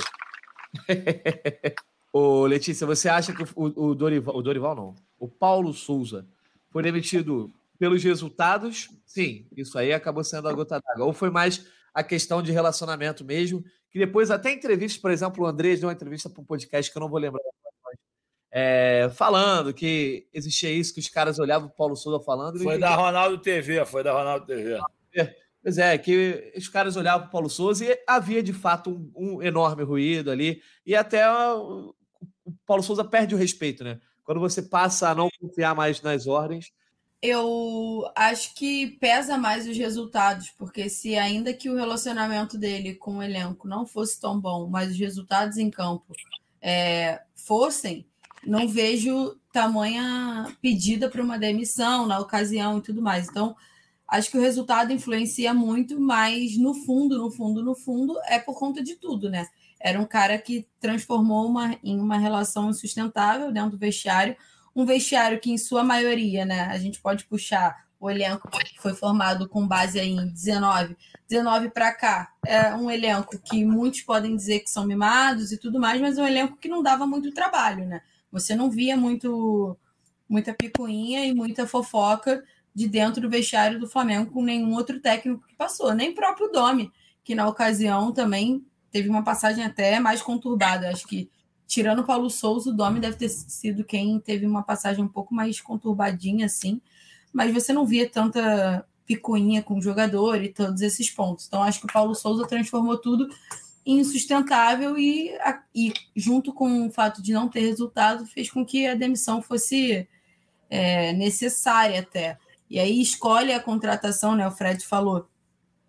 Ô, 2.13 2.45
Letícia, 2.45 2.87
você 2.87 3.09
acha 3.09 3.33
que 3.33 3.43
o, 3.55 3.89
o, 3.89 3.95
Dorival, 3.95 4.35
o 4.35 4.41
Dorival 4.41 4.75
não, 4.75 4.95
o 5.19 5.27
Paulo 5.27 5.73
Souza 5.73 6.25
foi 6.69 6.81
demitido 6.81 7.53
pelos 7.77 8.03
resultados? 8.03 8.89
Sim, 9.05 9.45
isso 9.55 9.77
aí 9.77 9.91
acabou 9.91 10.23
sendo 10.23 10.47
a 10.47 10.53
gota 10.53 10.79
d'água. 10.79 11.05
Ou 11.05 11.13
foi 11.13 11.29
mais 11.29 11.65
a 11.93 12.03
questão 12.03 12.41
de 12.41 12.51
relacionamento 12.51 13.23
mesmo, 13.23 13.63
que 13.89 13.99
depois 13.99 14.31
até 14.31 14.51
entrevistas, 14.51 15.01
por 15.01 15.11
exemplo, 15.11 15.43
o 15.43 15.47
Andrés 15.47 15.79
deu 15.79 15.89
uma 15.89 15.93
entrevista 15.93 16.29
para 16.29 16.41
um 16.41 16.45
podcast 16.45 16.91
que 16.91 16.97
eu 16.97 17.01
não 17.01 17.09
vou 17.09 17.19
lembrar, 17.19 17.41
é, 18.51 19.09
falando 19.13 19.73
que 19.73 20.27
existia 20.33 20.71
isso, 20.71 20.93
que 20.93 21.01
os 21.01 21.09
caras 21.09 21.39
olhavam 21.39 21.67
o 21.67 21.71
Paulo 21.71 21.95
Souza 21.95 22.23
falando. 22.23 22.57
Foi 22.59 22.77
da 22.77 22.95
Ronaldo 22.95 23.37
TV, 23.37 23.85
foi 23.85 24.01
da 24.01 24.13
Ronaldo 24.13 24.45
TV. 24.45 24.79
Pois 25.65 25.79
é, 25.79 25.97
que 25.97 26.53
os 26.55 26.67
caras 26.67 26.95
olhavam 26.95 27.25
o 27.25 27.31
Paulo 27.31 27.49
Souza 27.49 27.83
e 27.83 27.99
havia 28.05 28.43
de 28.43 28.53
fato 28.53 28.91
um, 28.91 29.11
um 29.15 29.41
enorme 29.41 29.81
ruído 29.81 30.29
ali, 30.29 30.61
e 30.85 30.95
até 30.95 31.27
o, 31.27 31.91
o 32.45 32.53
Paulo 32.67 32.83
Souza 32.83 33.03
perde 33.03 33.33
o 33.33 33.37
respeito, 33.37 33.83
né? 33.83 33.99
Quando 34.23 34.39
você 34.39 34.61
passa 34.61 35.09
a 35.09 35.15
não 35.15 35.27
confiar 35.41 35.73
mais 35.73 35.99
nas 36.03 36.27
ordens, 36.27 36.71
eu 37.19 38.07
acho 38.15 38.53
que 38.53 38.95
pesa 38.99 39.39
mais 39.39 39.67
os 39.67 39.75
resultados, 39.75 40.51
porque 40.51 40.87
se 40.87 41.17
ainda 41.17 41.51
que 41.51 41.67
o 41.67 41.75
relacionamento 41.75 42.59
dele 42.59 42.93
com 42.93 43.17
o 43.17 43.23
elenco 43.23 43.67
não 43.67 43.87
fosse 43.87 44.21
tão 44.21 44.39
bom, 44.39 44.69
mas 44.69 44.91
os 44.91 44.99
resultados 44.99 45.57
em 45.57 45.71
campo 45.71 46.13
é, 46.61 47.23
fossem, 47.33 48.05
não 48.45 48.67
vejo 48.67 49.35
tamanha 49.51 50.55
pedida 50.61 51.09
para 51.09 51.23
uma 51.23 51.39
demissão 51.39 52.05
na 52.05 52.19
ocasião 52.19 52.77
e 52.77 52.81
tudo 52.83 53.01
mais. 53.01 53.27
Então, 53.27 53.55
acho 54.07 54.29
que 54.29 54.37
o 54.37 54.41
resultado 54.41 54.93
influencia 54.93 55.53
muito, 55.53 55.99
mas 55.99 56.57
no 56.57 56.73
fundo, 56.73 57.17
no 57.17 57.31
fundo, 57.31 57.63
no 57.63 57.75
fundo, 57.75 58.19
é 58.27 58.39
por 58.39 58.57
conta 58.57 58.83
de 58.83 58.95
tudo, 58.95 59.29
né? 59.29 59.47
Era 59.79 59.99
um 59.99 60.05
cara 60.05 60.37
que 60.37 60.67
transformou 60.79 61.47
uma, 61.47 61.77
em 61.83 61.99
uma 61.99 62.17
relação 62.17 62.69
insustentável 62.69 63.51
dentro 63.51 63.71
do 63.71 63.77
vestiário 63.77 64.35
um 64.75 64.85
vestiário 64.85 65.39
que, 65.39 65.51
em 65.51 65.57
sua 65.57 65.83
maioria, 65.83 66.43
né, 66.43 66.63
a 66.63 66.77
gente 66.77 66.99
pode 66.99 67.23
puxar 67.25 67.85
o 67.97 68.09
elenco 68.09 68.49
que 68.51 68.79
foi 68.79 68.93
formado 68.93 69.47
com 69.47 69.65
base 69.65 69.97
em 69.99 70.27
19, 70.27 70.97
19 71.29 71.69
para 71.69 71.93
cá, 71.93 72.33
é 72.45 72.75
um 72.75 72.91
elenco 72.91 73.39
que 73.39 73.63
muitos 73.63 74.01
podem 74.01 74.35
dizer 74.35 74.59
que 74.59 74.69
são 74.69 74.85
mimados 74.85 75.53
e 75.53 75.57
tudo 75.57 75.79
mais, 75.79 76.01
mas 76.01 76.17
é 76.17 76.21
um 76.21 76.27
elenco 76.27 76.57
que 76.57 76.67
não 76.67 76.83
dava 76.83 77.07
muito 77.07 77.31
trabalho, 77.31 77.85
né? 77.85 78.01
Você 78.31 78.53
não 78.53 78.69
via 78.69 78.97
muito 78.97 79.77
muita 80.27 80.53
picuinha 80.53 81.23
e 81.25 81.33
muita 81.33 81.67
fofoca 81.67 82.43
de 82.75 82.87
dentro 82.87 83.21
do 83.21 83.29
vestiário 83.29 83.79
do 83.79 83.87
Flamengo 83.87 84.31
com 84.31 84.43
nenhum 84.43 84.73
outro 84.73 84.99
técnico 84.99 85.47
que 85.47 85.55
passou, 85.55 85.93
nem 85.93 86.13
próprio 86.13 86.51
Domi, 86.51 86.91
que 87.23 87.33
na 87.33 87.47
ocasião 87.47 88.11
também 88.11 88.65
teve 88.91 89.07
uma 89.07 89.23
passagem 89.23 89.63
até 89.63 89.97
mais 89.99 90.21
conturbada. 90.21 90.89
Acho 90.89 91.07
que 91.07 91.29
tirando 91.65 91.99
o 91.99 92.05
Paulo 92.05 92.29
Souza, 92.29 92.69
o 92.69 92.73
Domi 92.73 92.99
deve 92.99 93.15
ter 93.15 93.29
sido 93.29 93.85
quem 93.85 94.19
teve 94.19 94.45
uma 94.45 94.61
passagem 94.61 95.03
um 95.03 95.07
pouco 95.07 95.33
mais 95.33 95.61
conturbadinha, 95.61 96.47
assim, 96.47 96.81
mas 97.31 97.53
você 97.53 97.71
não 97.71 97.85
via 97.85 98.09
tanta 98.09 98.85
picuinha 99.05 99.63
com 99.63 99.77
o 99.77 99.81
jogador 99.81 100.43
e 100.43 100.49
todos 100.49 100.81
esses 100.81 101.09
pontos. 101.09 101.45
Então, 101.47 101.63
acho 101.63 101.79
que 101.79 101.85
o 101.85 101.93
Paulo 101.93 102.13
Souza 102.13 102.45
transformou 102.45 102.97
tudo 102.97 103.29
em 103.85 103.99
insustentável 103.99 104.97
e, 104.97 105.31
e 105.73 105.93
junto 106.15 106.51
com 106.51 106.87
o 106.87 106.91
fato 106.91 107.21
de 107.21 107.31
não 107.31 107.47
ter 107.47 107.61
resultado, 107.61 108.25
fez 108.25 108.49
com 108.49 108.65
que 108.65 108.87
a 108.87 108.95
demissão 108.95 109.41
fosse 109.41 110.07
é, 110.69 111.13
necessária 111.13 111.99
até. 111.99 112.37
E 112.69 112.79
aí 112.79 113.01
escolhe 113.01 113.53
a 113.53 113.59
contratação, 113.59 114.35
né? 114.35 114.47
O 114.47 114.51
Fred 114.51 114.85
falou 114.85 115.29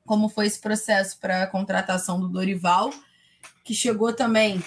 como 0.04 0.28
foi 0.28 0.46
esse 0.46 0.60
processo 0.60 1.18
para 1.18 1.42
a 1.42 1.46
contratação 1.46 2.20
do 2.20 2.28
Dorival, 2.28 2.92
que 3.64 3.74
chegou 3.74 4.12
também 4.12 4.62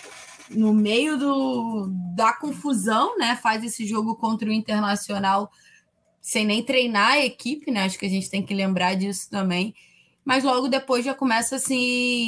no 0.50 0.74
meio 0.74 1.18
do, 1.18 1.88
da 2.16 2.34
confusão, 2.34 3.18
né? 3.18 3.36
Faz 3.42 3.64
esse 3.64 3.86
jogo 3.86 4.16
contra 4.16 4.50
o 4.50 4.52
Internacional 4.52 5.50
sem 6.22 6.46
nem 6.46 6.64
treinar 6.64 7.14
a 7.14 7.26
equipe, 7.26 7.72
né? 7.72 7.86
Acho 7.86 7.98
que 7.98 8.06
a 8.06 8.10
gente 8.10 8.30
tem 8.30 8.44
que 8.44 8.54
lembrar 8.54 8.96
disso 8.96 9.30
também. 9.30 9.74
Mas 10.26 10.44
logo 10.44 10.68
depois 10.68 11.06
já 11.06 11.14
começa 11.14 11.56
a 11.56 11.60
se 11.60 11.74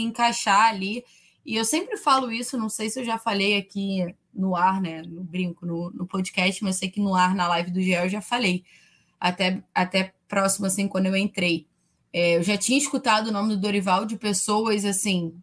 encaixar 0.01 0.69
ali. 0.69 1.03
E 1.45 1.55
eu 1.55 1.65
sempre 1.65 1.97
falo 1.97 2.31
isso, 2.31 2.57
não 2.57 2.69
sei 2.69 2.89
se 2.89 2.99
eu 2.99 3.03
já 3.03 3.17
falei 3.17 3.57
aqui 3.57 4.15
no 4.33 4.55
ar, 4.55 4.79
né? 4.79 5.01
No 5.01 5.23
brinco, 5.23 5.65
no, 5.65 5.91
no 5.91 6.07
podcast, 6.07 6.63
mas 6.63 6.77
sei 6.77 6.89
que 6.89 7.01
no 7.01 7.15
ar, 7.15 7.35
na 7.35 7.47
live 7.47 7.71
do 7.71 7.81
GEL, 7.81 8.03
eu 8.03 8.09
já 8.09 8.21
falei. 8.21 8.63
Até, 9.21 9.63
até 9.73 10.15
próximo, 10.27 10.65
assim, 10.65 10.87
quando 10.87 11.05
eu 11.05 11.15
entrei. 11.15 11.67
É, 12.11 12.37
eu 12.37 12.43
já 12.43 12.57
tinha 12.57 12.77
escutado 12.77 13.27
o 13.27 13.31
nome 13.31 13.49
do 13.55 13.61
Dorival 13.61 14.03
de 14.03 14.17
pessoas, 14.17 14.83
assim, 14.83 15.33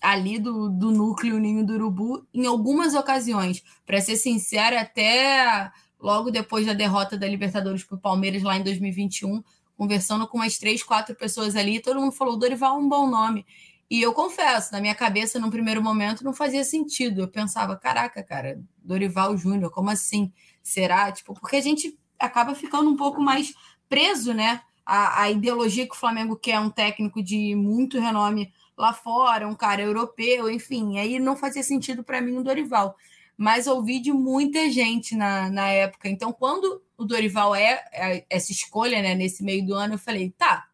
ali 0.00 0.38
do, 0.38 0.70
do 0.70 0.90
núcleo 0.90 1.38
Ninho 1.38 1.64
do 1.66 1.74
Urubu 1.74 2.26
em 2.32 2.46
algumas 2.46 2.94
ocasiões. 2.94 3.62
Para 3.84 4.00
ser 4.00 4.16
sincera, 4.16 4.80
até 4.80 5.70
logo 6.00 6.30
depois 6.30 6.66
da 6.66 6.72
derrota 6.72 7.16
da 7.16 7.28
Libertadores 7.28 7.84
para 7.84 7.96
o 7.96 8.00
Palmeiras 8.00 8.42
lá 8.42 8.56
em 8.56 8.62
2021, 8.62 9.44
conversando 9.76 10.26
com 10.26 10.38
umas 10.38 10.58
três, 10.58 10.82
quatro 10.82 11.14
pessoas 11.14 11.54
ali, 11.54 11.80
todo 11.80 12.00
mundo 12.00 12.12
falou: 12.12 12.38
Dorival 12.38 12.76
é 12.76 12.78
um 12.80 12.88
bom 12.88 13.08
nome. 13.08 13.44
E 13.90 14.00
eu 14.00 14.12
confesso, 14.12 14.72
na 14.72 14.80
minha 14.80 14.94
cabeça, 14.94 15.38
num 15.38 15.50
primeiro 15.50 15.82
momento, 15.82 16.24
não 16.24 16.32
fazia 16.32 16.64
sentido. 16.64 17.20
Eu 17.20 17.28
pensava, 17.28 17.76
caraca, 17.76 18.22
cara, 18.22 18.58
Dorival 18.82 19.36
Júnior, 19.36 19.70
como 19.70 19.90
assim? 19.90 20.32
Será? 20.62 21.12
Tipo, 21.12 21.34
porque 21.34 21.56
a 21.56 21.60
gente 21.60 21.96
acaba 22.24 22.54
ficando 22.54 22.90
um 22.90 22.96
pouco 22.96 23.20
mais 23.20 23.54
preso, 23.88 24.32
né? 24.32 24.60
A, 24.84 25.22
a 25.22 25.30
ideologia 25.30 25.86
que 25.86 25.94
o 25.94 25.98
Flamengo 25.98 26.36
quer 26.36 26.58
um 26.60 26.70
técnico 26.70 27.22
de 27.22 27.54
muito 27.54 27.98
renome 27.98 28.52
lá 28.76 28.92
fora, 28.92 29.48
um 29.48 29.54
cara 29.54 29.82
europeu, 29.82 30.50
enfim. 30.50 30.98
Aí 30.98 31.18
não 31.18 31.36
fazia 31.36 31.62
sentido 31.62 32.02
para 32.02 32.20
mim 32.20 32.36
o 32.36 32.44
Dorival. 32.44 32.96
Mas 33.36 33.66
ouvi 33.66 34.00
de 34.00 34.12
muita 34.12 34.70
gente 34.70 35.14
na, 35.16 35.50
na 35.50 35.68
época. 35.68 36.08
Então, 36.08 36.32
quando 36.32 36.82
o 36.96 37.04
Dorival 37.04 37.54
é, 37.54 37.84
é 37.92 38.24
essa 38.30 38.52
escolha, 38.52 39.02
né, 39.02 39.14
nesse 39.14 39.42
meio 39.42 39.64
do 39.66 39.74
ano, 39.74 39.94
eu 39.94 39.98
falei, 39.98 40.30
tá, 40.36 40.68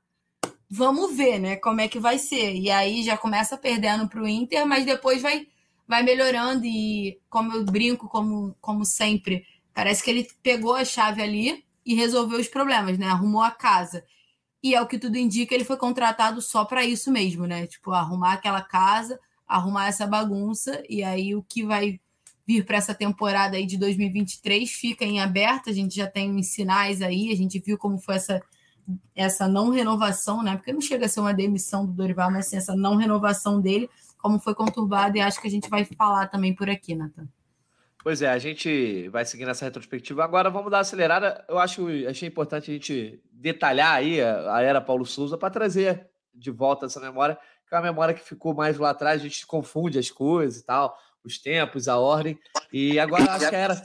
vamos 0.68 1.16
ver, 1.16 1.38
né, 1.38 1.56
como 1.56 1.80
é 1.80 1.88
que 1.88 1.98
vai 1.98 2.18
ser. 2.18 2.54
E 2.54 2.70
aí 2.70 3.02
já 3.02 3.16
começa 3.16 3.56
perdendo 3.56 4.08
para 4.08 4.22
o 4.22 4.28
Inter, 4.28 4.66
mas 4.66 4.84
depois 4.84 5.22
vai, 5.22 5.46
vai 5.86 6.02
melhorando. 6.02 6.64
E 6.66 7.18
como 7.30 7.52
eu 7.54 7.64
brinco, 7.64 8.08
como, 8.08 8.54
como 8.60 8.84
sempre, 8.84 9.46
parece 9.74 10.02
que 10.02 10.10
ele 10.10 10.28
pegou 10.42 10.74
a 10.74 10.84
chave 10.84 11.22
ali 11.22 11.64
e 11.84 11.94
resolveu 11.94 12.38
os 12.38 12.48
problemas, 12.48 12.98
né? 12.98 13.06
Arrumou 13.06 13.42
a 13.42 13.50
casa. 13.50 14.04
E 14.62 14.74
é 14.74 14.80
o 14.80 14.86
que 14.86 14.98
tudo 14.98 15.16
indica, 15.16 15.54
ele 15.54 15.64
foi 15.64 15.76
contratado 15.76 16.42
só 16.42 16.64
para 16.64 16.84
isso 16.84 17.10
mesmo, 17.10 17.46
né? 17.46 17.66
Tipo, 17.66 17.92
arrumar 17.92 18.34
aquela 18.34 18.60
casa, 18.60 19.18
arrumar 19.48 19.88
essa 19.88 20.06
bagunça, 20.06 20.82
e 20.88 21.02
aí 21.02 21.34
o 21.34 21.42
que 21.42 21.64
vai 21.64 21.98
vir 22.46 22.64
para 22.66 22.76
essa 22.76 22.94
temporada 22.94 23.56
aí 23.56 23.64
de 23.64 23.78
2023 23.78 24.70
fica 24.70 25.04
em 25.04 25.20
aberto, 25.20 25.70
a 25.70 25.72
gente 25.72 25.94
já 25.94 26.06
tem 26.06 26.42
sinais 26.42 27.00
aí, 27.00 27.32
a 27.32 27.36
gente 27.36 27.58
viu 27.58 27.78
como 27.78 27.98
foi 27.98 28.16
essa 28.16 28.42
essa 29.14 29.46
não 29.46 29.70
renovação, 29.70 30.42
né? 30.42 30.56
Porque 30.56 30.72
não 30.72 30.80
chega 30.80 31.06
a 31.06 31.08
ser 31.08 31.20
uma 31.20 31.34
demissão 31.34 31.86
do 31.86 31.92
Dorival, 31.92 32.30
mas 32.30 32.46
sim 32.46 32.56
essa 32.56 32.74
não 32.74 32.96
renovação 32.96 33.60
dele, 33.60 33.88
como 34.18 34.40
foi 34.40 34.54
conturbada, 34.54 35.16
e 35.16 35.20
acho 35.20 35.40
que 35.40 35.46
a 35.46 35.50
gente 35.50 35.68
vai 35.68 35.84
falar 35.84 36.26
também 36.26 36.54
por 36.54 36.68
aqui, 36.68 36.94
Nathan. 36.94 37.28
Pois 38.02 38.22
é, 38.22 38.30
a 38.30 38.38
gente 38.38 39.08
vai 39.08 39.24
seguir 39.24 39.44
nessa 39.44 39.64
retrospectiva. 39.64 40.24
Agora 40.24 40.48
vamos 40.48 40.70
dar 40.70 40.78
uma 40.78 40.82
acelerada. 40.82 41.44
Eu 41.48 41.58
acho, 41.58 41.86
achei 42.08 42.28
importante 42.28 42.70
a 42.70 42.74
gente 42.74 43.22
detalhar 43.30 43.94
aí 43.94 44.20
a, 44.20 44.56
a 44.56 44.62
era 44.62 44.80
Paulo 44.80 45.04
Souza 45.04 45.36
para 45.36 45.50
trazer 45.50 46.08
de 46.34 46.50
volta 46.50 46.86
essa 46.86 46.98
memória, 46.98 47.38
que 47.68 47.74
é 47.74 47.76
uma 47.76 47.84
memória 47.84 48.14
que 48.14 48.22
ficou 48.22 48.54
mais 48.54 48.78
lá 48.78 48.90
atrás, 48.90 49.20
a 49.20 49.24
gente 49.24 49.46
confunde 49.46 49.98
as 49.98 50.10
coisas 50.10 50.60
e 50.60 50.64
tal, 50.64 50.96
os 51.22 51.38
tempos, 51.38 51.88
a 51.88 51.98
ordem. 51.98 52.38
E 52.72 52.98
agora 52.98 53.32
acho 53.32 53.48
que 53.48 53.54
a 53.54 53.58
era, 53.58 53.82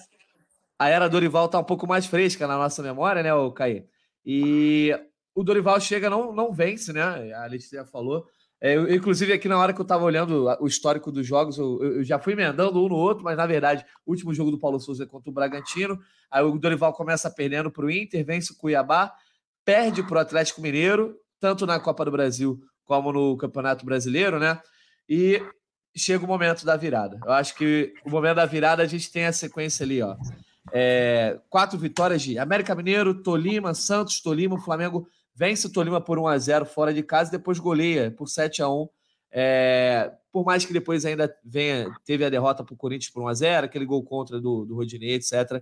a 0.79 0.89
era 0.89 1.09
Dorival 1.09 1.47
está 1.47 1.59
um 1.59 1.63
pouco 1.63 1.85
mais 1.85 2.05
fresca 2.05 2.47
na 2.47 2.57
nossa 2.57 2.81
memória, 2.81 3.21
né, 3.21 3.33
o 3.33 3.51
Caí? 3.51 3.85
E 4.25 4.97
o 5.33 5.43
Dorival 5.43 5.79
chega, 5.81 6.09
não, 6.09 6.31
não 6.33 6.53
vence, 6.53 6.93
né? 6.93 7.33
A 7.33 7.45
Letícia 7.45 7.85
falou. 7.85 8.25
É, 8.61 8.75
eu, 8.75 8.93
inclusive, 8.93 9.33
aqui 9.33 9.47
na 9.47 9.57
hora 9.57 9.73
que 9.73 9.79
eu 9.79 9.83
estava 9.83 10.03
olhando 10.03 10.47
o 10.59 10.67
histórico 10.67 11.11
dos 11.11 11.25
jogos, 11.27 11.57
eu, 11.57 11.83
eu, 11.83 12.03
já 12.03 12.17
fui 12.17 12.33
emendando 12.33 12.83
um 12.83 12.87
no 12.87 12.95
outro, 12.95 13.23
mas 13.23 13.37
na 13.37 13.45
verdade, 13.45 13.85
o 14.05 14.11
último 14.11 14.33
jogo 14.33 14.51
do 14.51 14.59
Paulo 14.59 14.79
Souza 14.79 15.05
contra 15.05 15.29
o 15.29 15.33
Bragantino. 15.33 15.99
Aí 16.31 16.43
o 16.43 16.57
Dorival 16.57 16.93
começa 16.93 17.29
perdendo 17.29 17.69
para 17.69 17.85
o 17.85 17.91
Inter, 17.91 18.25
vence 18.25 18.53
o 18.53 18.57
Cuiabá, 18.57 19.13
perde 19.63 20.03
para 20.03 20.17
o 20.17 20.19
Atlético 20.19 20.61
Mineiro, 20.61 21.15
tanto 21.39 21.65
na 21.65 21.79
Copa 21.79 22.05
do 22.05 22.11
Brasil 22.11 22.59
como 22.85 23.11
no 23.11 23.35
Campeonato 23.37 23.85
Brasileiro, 23.85 24.39
né? 24.39 24.59
E 25.07 25.41
chega 25.95 26.23
o 26.23 26.27
momento 26.27 26.65
da 26.65 26.75
virada. 26.75 27.19
Eu 27.23 27.31
acho 27.31 27.55
que 27.55 27.93
o 28.05 28.09
momento 28.09 28.35
da 28.35 28.45
virada 28.45 28.83
a 28.83 28.87
gente 28.87 29.11
tem 29.11 29.25
a 29.25 29.33
sequência 29.33 29.83
ali, 29.83 30.01
ó. 30.01 30.15
É, 30.71 31.39
quatro 31.49 31.77
vitórias 31.77 32.21
de 32.21 32.39
América 32.39 32.73
Mineiro, 32.75 33.21
Tolima, 33.21 33.73
Santos, 33.73 34.19
Tolima, 34.19 34.59
Flamengo 34.59 35.07
vence 35.35 35.67
o 35.67 35.71
Tolima 35.71 35.99
por 35.99 36.17
1 36.17 36.27
a 36.27 36.37
0 36.37 36.65
fora 36.65 36.93
de 36.93 37.03
casa 37.03 37.29
e 37.29 37.37
depois 37.37 37.59
goleia 37.59 38.09
por 38.09 38.27
7 38.27 38.61
a 38.61 38.69
1 38.69 38.87
é, 39.37 40.13
por 40.31 40.45
mais 40.45 40.65
que 40.65 40.71
depois 40.71 41.03
ainda 41.05 41.35
venha, 41.43 41.93
teve 42.05 42.23
a 42.23 42.29
derrota 42.29 42.63
para 42.63 42.73
o 42.73 42.77
Corinthians 42.77 43.11
por 43.11 43.21
1 43.23 43.27
a 43.27 43.33
0 43.33 43.65
aquele 43.65 43.85
gol 43.85 44.01
contra 44.01 44.39
do, 44.39 44.63
do 44.63 44.75
Rodinei, 44.75 45.15
etc. 45.15 45.61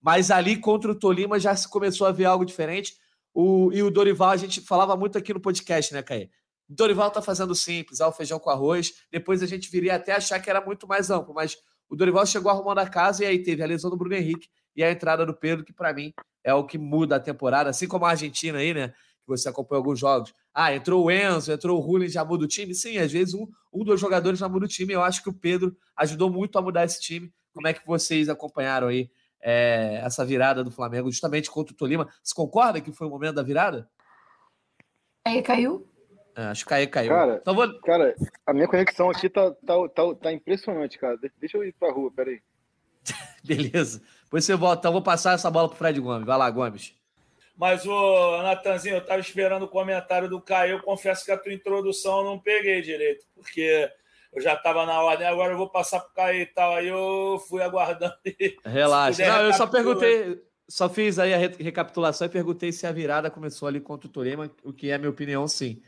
Mas 0.00 0.30
ali 0.30 0.56
contra 0.56 0.92
o 0.92 0.94
Tolima 0.94 1.40
já 1.40 1.54
se 1.56 1.68
começou 1.68 2.06
a 2.06 2.12
ver 2.12 2.26
algo 2.26 2.44
diferente. 2.44 2.94
O, 3.34 3.72
e 3.72 3.82
o 3.82 3.90
Dorival, 3.90 4.30
a 4.30 4.36
gente 4.36 4.60
falava 4.60 4.96
muito 4.96 5.18
aqui 5.18 5.34
no 5.34 5.40
podcast, 5.40 5.92
né, 5.92 6.00
Caí? 6.00 6.30
O 6.68 6.74
Dorival 6.74 7.10
tá 7.10 7.20
fazendo 7.20 7.56
simples, 7.56 8.00
ah, 8.00 8.06
o 8.06 8.12
feijão 8.12 8.38
com 8.38 8.50
arroz. 8.50 8.92
Depois 9.10 9.42
a 9.42 9.46
gente 9.46 9.68
viria 9.68 9.96
até 9.96 10.12
achar 10.12 10.38
que 10.38 10.48
era 10.48 10.60
muito 10.60 10.86
mais 10.86 11.10
amplo, 11.10 11.34
mas 11.34 11.56
o 11.88 11.96
Dorival 11.96 12.24
chegou 12.24 12.52
arrumando 12.52 12.78
a 12.78 12.88
casa 12.88 13.24
e 13.24 13.26
aí 13.26 13.42
teve 13.42 13.64
a 13.64 13.66
lesão 13.66 13.90
do 13.90 13.96
Bruno 13.96 14.14
Henrique 14.14 14.48
e 14.76 14.84
a 14.84 14.92
entrada 14.92 15.26
do 15.26 15.34
Pedro, 15.34 15.64
que 15.64 15.72
para 15.72 15.92
mim 15.92 16.12
é 16.44 16.54
o 16.54 16.64
que 16.64 16.78
muda 16.78 17.16
a 17.16 17.20
temporada, 17.20 17.70
assim 17.70 17.88
como 17.88 18.04
a 18.04 18.10
Argentina 18.10 18.58
aí, 18.58 18.72
né? 18.72 18.94
Que 19.28 19.36
você 19.36 19.48
acompanhou 19.48 19.80
alguns 19.80 19.98
jogos. 19.98 20.32
Ah, 20.54 20.74
entrou 20.74 21.04
o 21.04 21.10
Enzo, 21.10 21.52
entrou 21.52 21.76
o 21.76 21.80
Rulli, 21.80 22.08
já 22.08 22.24
muda 22.24 22.46
o 22.46 22.48
time. 22.48 22.74
Sim, 22.74 22.96
às 22.96 23.12
vezes 23.12 23.34
um, 23.34 23.46
um 23.70 23.84
dos 23.84 24.00
jogadores 24.00 24.38
já 24.38 24.48
muda 24.48 24.64
o 24.64 24.68
time. 24.68 24.94
Eu 24.94 25.02
acho 25.02 25.22
que 25.22 25.28
o 25.28 25.34
Pedro 25.34 25.76
ajudou 25.94 26.30
muito 26.30 26.58
a 26.58 26.62
mudar 26.62 26.84
esse 26.84 26.98
time. 26.98 27.30
Como 27.52 27.68
é 27.68 27.74
que 27.74 27.86
vocês 27.86 28.30
acompanharam 28.30 28.88
aí 28.88 29.10
é, 29.42 30.00
essa 30.02 30.24
virada 30.24 30.64
do 30.64 30.70
Flamengo 30.70 31.10
justamente 31.10 31.50
contra 31.50 31.74
o 31.74 31.76
Tolima? 31.76 32.08
Você 32.22 32.34
concorda 32.34 32.80
que 32.80 32.90
foi 32.90 33.06
o 33.06 33.10
momento 33.10 33.34
da 33.34 33.42
virada? 33.42 33.88
Aí 35.26 35.42
caiu? 35.42 35.86
É, 36.34 36.44
acho 36.44 36.64
que 36.64 36.70
caiu, 36.70 36.88
caiu. 36.88 37.10
Cara, 37.10 37.38
então 37.42 37.54
vou... 37.54 37.80
cara, 37.82 38.14
a 38.46 38.54
minha 38.54 38.66
conexão 38.66 39.10
aqui 39.10 39.28
tá, 39.28 39.50
tá, 39.50 39.74
tá, 39.88 40.14
tá 40.14 40.32
impressionante, 40.32 40.98
cara. 40.98 41.18
Deixa 41.38 41.58
eu 41.58 41.64
ir 41.64 41.74
pra 41.78 41.92
rua, 41.92 42.10
peraí. 42.10 42.40
Beleza. 43.44 44.00
Depois 44.24 44.44
você 44.44 44.54
volta. 44.54 44.80
Então 44.80 44.92
vou 44.92 45.02
passar 45.02 45.34
essa 45.34 45.50
bola 45.50 45.68
pro 45.68 45.76
Fred 45.76 46.00
Gomes. 46.00 46.26
Vai 46.26 46.38
lá, 46.38 46.50
Gomes. 46.50 46.94
Mas, 47.58 47.84
o 47.84 48.42
Natanzinho, 48.42 48.94
eu 48.94 49.00
estava 49.00 49.20
esperando 49.20 49.64
o 49.64 49.68
comentário 49.68 50.28
do 50.28 50.40
Caio. 50.40 50.76
Eu 50.76 50.82
confesso 50.82 51.24
que 51.24 51.32
a 51.32 51.36
tua 51.36 51.52
introdução 51.52 52.18
eu 52.18 52.24
não 52.24 52.38
peguei 52.38 52.80
direito, 52.80 53.26
porque 53.34 53.90
eu 54.32 54.40
já 54.40 54.54
estava 54.54 54.86
na 54.86 55.02
ordem. 55.02 55.26
Agora 55.26 55.52
eu 55.52 55.58
vou 55.58 55.68
passar 55.68 55.98
para 55.98 56.08
o 56.08 56.14
Caio 56.14 56.42
e 56.42 56.46
tal. 56.46 56.74
Aí 56.76 56.86
eu 56.86 57.42
fui 57.48 57.60
aguardando. 57.60 58.14
Relaxa. 58.64 59.26
Não, 59.26 59.42
eu 59.46 59.52
só 59.52 59.66
perguntei, 59.66 60.40
só 60.68 60.88
fiz 60.88 61.18
aí 61.18 61.34
a 61.34 61.38
recapitulação 61.38 62.28
e 62.28 62.30
perguntei 62.30 62.70
se 62.70 62.86
a 62.86 62.92
virada 62.92 63.28
começou 63.28 63.66
ali 63.66 63.80
contra 63.80 64.06
o 64.06 64.12
Torema, 64.12 64.48
o 64.62 64.72
que 64.72 64.92
é 64.92 64.96
minha 64.96 65.10
opinião, 65.10 65.48
sim. 65.48 65.82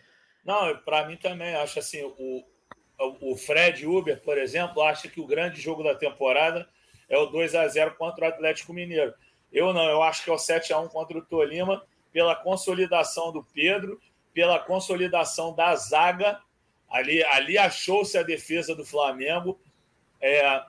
Não, 0.44 0.76
para 0.78 1.06
mim 1.06 1.16
também. 1.16 1.54
Acho 1.54 1.78
assim, 1.78 2.02
o, 2.02 2.44
o 3.20 3.36
Fred 3.36 3.86
Uber, 3.86 4.20
por 4.22 4.36
exemplo, 4.38 4.82
acha 4.82 5.06
que 5.06 5.20
o 5.20 5.26
grande 5.26 5.60
jogo 5.60 5.84
da 5.84 5.94
temporada 5.94 6.68
é 7.08 7.16
o 7.16 7.26
2 7.26 7.54
a 7.54 7.68
0 7.68 7.94
contra 7.94 8.24
o 8.24 8.28
Atlético 8.28 8.72
Mineiro. 8.72 9.14
Eu 9.52 9.72
não, 9.72 9.88
eu 9.88 10.02
acho 10.02 10.22
que 10.24 10.30
é 10.30 10.32
o 10.32 10.38
7 10.38 10.72
a 10.72 10.78
1 10.78 10.88
contra 10.88 11.18
o 11.18 11.24
Tolima, 11.24 11.84
pela 12.12 12.34
consolidação 12.34 13.32
do 13.32 13.42
Pedro, 13.42 14.00
pela 14.32 14.58
consolidação 14.58 15.54
da 15.54 15.74
zaga. 15.76 16.40
Ali, 16.88 17.22
ali 17.24 17.58
achou-se 17.58 18.16
a 18.16 18.22
defesa 18.22 18.74
do 18.74 18.84
Flamengo. 18.84 19.60
É, 20.20 20.62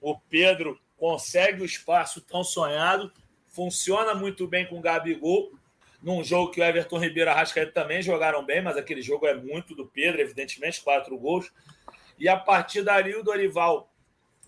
o 0.00 0.18
Pedro 0.18 0.78
consegue 0.96 1.62
o 1.62 1.66
espaço 1.66 2.20
tão 2.20 2.44
sonhado, 2.44 3.12
funciona 3.48 4.14
muito 4.14 4.46
bem 4.46 4.66
com 4.66 4.78
o 4.78 4.82
Gabigol. 4.82 5.52
Num 6.02 6.22
jogo 6.22 6.50
que 6.50 6.60
o 6.60 6.64
Everton 6.64 6.98
Ribeiro 6.98 7.30
e 7.30 7.32
a 7.32 7.34
Rascaeta 7.34 7.72
também 7.72 8.02
jogaram 8.02 8.44
bem, 8.44 8.60
mas 8.60 8.76
aquele 8.76 9.00
jogo 9.00 9.26
é 9.26 9.34
muito 9.34 9.74
do 9.74 9.86
Pedro, 9.86 10.20
evidentemente, 10.20 10.82
quatro 10.82 11.16
gols. 11.16 11.50
E 12.18 12.28
a 12.28 12.36
partir 12.36 12.82
dali, 12.82 13.14
o 13.14 13.22
Dorival 13.22 13.90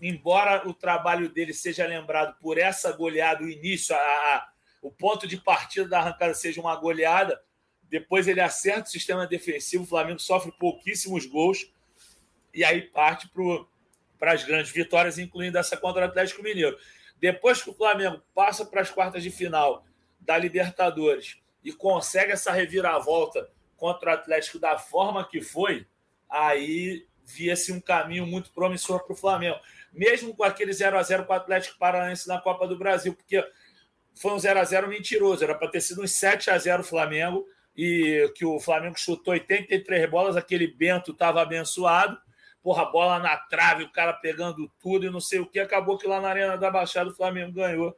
embora 0.01 0.67
o 0.67 0.73
trabalho 0.73 1.29
dele 1.29 1.53
seja 1.53 1.85
lembrado 1.85 2.37
por 2.39 2.57
essa 2.57 2.91
goleada, 2.91 3.43
o 3.43 3.49
início, 3.49 3.95
a, 3.95 3.99
a, 3.99 4.49
o 4.81 4.91
ponto 4.91 5.27
de 5.27 5.37
partida 5.37 5.87
da 5.87 5.99
arrancada 5.99 6.33
seja 6.33 6.61
uma 6.61 6.75
goleada, 6.75 7.41
depois 7.83 8.27
ele 8.27 8.41
acerta 8.41 8.87
o 8.87 8.91
sistema 8.91 9.25
defensivo, 9.25 9.83
o 9.83 9.87
Flamengo 9.87 10.19
sofre 10.19 10.51
pouquíssimos 10.51 11.25
gols, 11.25 11.71
e 12.53 12.63
aí 12.63 12.81
parte 12.81 13.29
para 14.19 14.33
as 14.33 14.43
grandes 14.43 14.71
vitórias, 14.71 15.17
incluindo 15.17 15.57
essa 15.57 15.77
contra 15.77 16.01
o 16.01 16.05
Atlético 16.05 16.43
Mineiro. 16.43 16.77
Depois 17.19 17.61
que 17.61 17.69
o 17.69 17.73
Flamengo 17.73 18.21
passa 18.33 18.65
para 18.65 18.81
as 18.81 18.91
quartas 18.91 19.23
de 19.23 19.31
final 19.31 19.85
da 20.19 20.37
Libertadores 20.37 21.37
e 21.63 21.71
consegue 21.71 22.31
essa 22.31 22.51
reviravolta 22.51 23.49
contra 23.75 24.11
o 24.11 24.13
Atlético 24.13 24.59
da 24.59 24.77
forma 24.77 25.27
que 25.27 25.41
foi, 25.41 25.87
aí 26.29 27.07
via-se 27.23 27.71
um 27.71 27.79
caminho 27.79 28.25
muito 28.25 28.51
promissor 28.51 29.03
para 29.03 29.13
o 29.13 29.17
Flamengo 29.17 29.59
mesmo 29.93 30.35
com 30.35 30.43
aquele 30.43 30.73
0 30.73 30.97
a 30.97 31.03
0 31.03 31.25
com 31.25 31.33
o 31.33 31.35
Atlético 31.35 31.77
Paranaense 31.77 32.27
na 32.27 32.39
Copa 32.39 32.67
do 32.67 32.77
Brasil, 32.77 33.13
porque 33.13 33.43
foi 34.15 34.31
um 34.31 34.39
0 34.39 34.59
a 34.59 34.63
0 34.63 34.87
mentiroso, 34.87 35.43
era 35.43 35.55
para 35.55 35.69
ter 35.69 35.81
sido 35.81 36.01
um 36.01 36.07
7 36.07 36.49
a 36.49 36.57
0 36.57 36.83
Flamengo, 36.83 37.45
e 37.75 38.31
que 38.35 38.43
o 38.43 38.59
Flamengo 38.59 38.97
chutou 38.97 39.33
83 39.33 40.09
bolas, 40.09 40.35
aquele 40.35 40.67
Bento 40.67 41.11
estava 41.11 41.41
abençoado, 41.41 42.17
porra, 42.63 42.85
bola 42.85 43.19
na 43.19 43.37
trave, 43.37 43.83
o 43.83 43.91
cara 43.91 44.13
pegando 44.13 44.69
tudo 44.81 45.05
e 45.05 45.09
não 45.09 45.21
sei 45.21 45.39
o 45.39 45.45
que, 45.45 45.59
acabou 45.59 45.97
que 45.97 46.07
lá 46.07 46.19
na 46.19 46.29
Arena 46.29 46.57
da 46.57 46.71
Baixada 46.71 47.11
o 47.11 47.15
Flamengo 47.15 47.53
ganhou. 47.53 47.95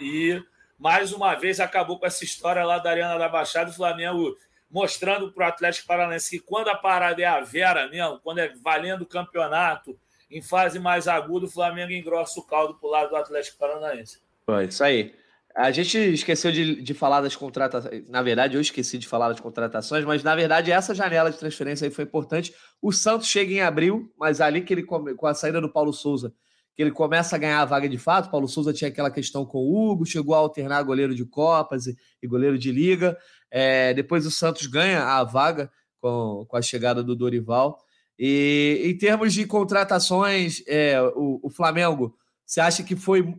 E 0.00 0.42
mais 0.78 1.12
uma 1.12 1.34
vez 1.34 1.60
acabou 1.60 1.98
com 1.98 2.06
essa 2.06 2.24
história 2.24 2.64
lá 2.64 2.78
da 2.78 2.90
Arena 2.90 3.16
da 3.18 3.28
Baixada, 3.28 3.70
o 3.70 3.74
Flamengo 3.74 4.36
mostrando 4.70 5.30
para 5.30 5.46
o 5.46 5.48
Atlético 5.48 5.86
Paranaense 5.86 6.30
que 6.30 6.44
quando 6.44 6.68
a 6.68 6.74
parada 6.74 7.22
é 7.22 7.26
a 7.26 7.40
Vera 7.40 7.88
mesmo, 7.88 8.18
quando 8.20 8.38
é 8.38 8.52
valendo 8.56 9.02
o 9.02 9.06
campeonato, 9.06 9.96
em 10.34 10.42
fase 10.42 10.80
mais 10.80 11.06
aguda, 11.06 11.46
o 11.46 11.50
Flamengo 11.50 11.92
engrossa 11.92 12.40
o 12.40 12.42
caldo 12.42 12.74
para 12.74 12.88
o 12.88 12.90
lado 12.90 13.10
do 13.10 13.16
Atlético 13.16 13.56
Paranaense. 13.56 14.18
Foi 14.44 14.64
isso 14.64 14.82
aí. 14.82 15.14
A 15.56 15.70
gente 15.70 15.96
esqueceu 15.96 16.50
de, 16.50 16.82
de 16.82 16.92
falar 16.92 17.20
das 17.20 17.36
contratações. 17.36 18.08
Na 18.08 18.20
verdade, 18.20 18.56
eu 18.56 18.60
esqueci 18.60 18.98
de 18.98 19.06
falar 19.06 19.28
das 19.28 19.38
contratações, 19.38 20.04
mas 20.04 20.24
na 20.24 20.34
verdade, 20.34 20.72
essa 20.72 20.92
janela 20.92 21.30
de 21.30 21.38
transferência 21.38 21.86
aí 21.86 21.92
foi 21.92 22.02
importante. 22.02 22.52
O 22.82 22.90
Santos 22.90 23.28
chega 23.28 23.52
em 23.52 23.60
abril, 23.60 24.12
mas 24.18 24.40
ali 24.40 24.62
que 24.62 24.74
ele 24.74 24.82
come, 24.82 25.14
com 25.14 25.28
a 25.28 25.34
saída 25.34 25.60
do 25.60 25.72
Paulo 25.72 25.92
Souza, 25.92 26.34
que 26.74 26.82
ele 26.82 26.90
começa 26.90 27.36
a 27.36 27.38
ganhar 27.38 27.60
a 27.60 27.64
vaga 27.64 27.88
de 27.88 27.96
fato. 27.96 28.32
Paulo 28.32 28.48
Souza 28.48 28.72
tinha 28.72 28.88
aquela 28.88 29.12
questão 29.12 29.46
com 29.46 29.58
o 29.58 29.92
Hugo, 29.92 30.04
chegou 30.04 30.34
a 30.34 30.38
alternar 30.38 30.82
goleiro 30.82 31.14
de 31.14 31.24
Copas 31.24 31.86
e, 31.86 31.96
e 32.20 32.26
goleiro 32.26 32.58
de 32.58 32.72
Liga. 32.72 33.16
É, 33.48 33.94
depois 33.94 34.26
o 34.26 34.32
Santos 34.32 34.66
ganha 34.66 35.04
a 35.04 35.22
vaga 35.22 35.70
com, 36.00 36.44
com 36.48 36.56
a 36.56 36.62
chegada 36.62 37.00
do 37.00 37.14
Dorival. 37.14 37.78
E 38.18 38.82
em 38.84 38.96
termos 38.96 39.32
de 39.32 39.46
contratações, 39.46 40.62
é, 40.66 41.00
o, 41.14 41.40
o, 41.42 41.50
Flamengo, 41.50 42.16
você 42.46 42.60
acha 42.60 42.82
que 42.82 42.94
foi, 42.94 43.34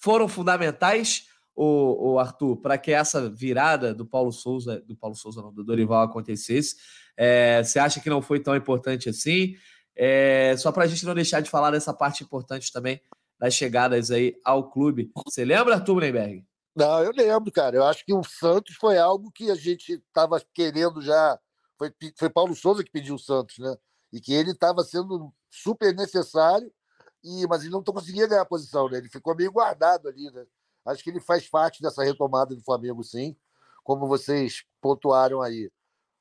foram 0.00 0.26
fundamentais, 0.28 1.26
o, 1.54 2.12
o 2.12 2.18
Arthur, 2.18 2.56
para 2.56 2.78
que 2.78 2.92
essa 2.92 3.28
virada 3.28 3.92
do 3.92 4.06
Paulo 4.06 4.32
Souza, 4.32 4.80
do 4.80 4.96
Paulo 4.96 5.16
Souza, 5.16 5.42
não, 5.42 5.52
do 5.52 5.64
Dorival 5.64 6.02
acontecesse? 6.02 6.76
É, 7.16 7.62
você 7.62 7.78
acha 7.78 8.00
que 8.00 8.08
não 8.08 8.22
foi 8.22 8.40
tão 8.40 8.54
importante 8.54 9.08
assim? 9.08 9.56
É, 9.94 10.54
só 10.56 10.70
para 10.70 10.84
a 10.84 10.86
gente 10.86 11.04
não 11.04 11.14
deixar 11.14 11.40
de 11.40 11.50
falar 11.50 11.72
dessa 11.72 11.92
parte 11.92 12.22
importante 12.22 12.72
também 12.72 13.00
das 13.38 13.54
chegadas 13.54 14.10
aí 14.10 14.36
ao 14.44 14.70
clube. 14.70 15.10
Você 15.26 15.44
lembra, 15.44 15.74
Arthur 15.74 15.96
Blenberg? 15.96 16.44
Não, 16.74 17.02
eu 17.02 17.12
lembro, 17.12 17.50
cara. 17.52 17.76
Eu 17.76 17.84
acho 17.84 18.04
que 18.04 18.14
o 18.14 18.22
Santos 18.22 18.76
foi 18.76 18.98
algo 18.98 19.30
que 19.32 19.50
a 19.50 19.54
gente 19.54 19.94
estava 19.94 20.40
querendo 20.54 21.00
já. 21.02 21.38
Foi, 21.76 21.92
foi 22.16 22.30
Paulo 22.30 22.54
Souza 22.54 22.84
que 22.84 22.90
pediu 22.90 23.14
o 23.14 23.18
Santos, 23.18 23.58
né? 23.58 23.76
E 24.12 24.20
que 24.20 24.32
ele 24.32 24.52
estava 24.52 24.82
sendo 24.82 25.32
super 25.50 25.94
necessário, 25.94 26.72
e 27.22 27.46
mas 27.46 27.62
ele 27.62 27.70
não 27.70 27.82
conseguia 27.82 28.26
ganhar 28.26 28.42
a 28.42 28.46
posição, 28.46 28.88
né? 28.88 28.98
Ele 28.98 29.08
ficou 29.08 29.34
meio 29.34 29.52
guardado 29.52 30.08
ali, 30.08 30.30
né? 30.30 30.46
Acho 30.84 31.02
que 31.02 31.10
ele 31.10 31.20
faz 31.20 31.48
parte 31.48 31.82
dessa 31.82 32.02
retomada 32.02 32.54
do 32.54 32.62
Flamengo, 32.62 33.02
sim. 33.04 33.36
Como 33.84 34.06
vocês 34.06 34.64
pontuaram 34.80 35.42
aí, 35.42 35.70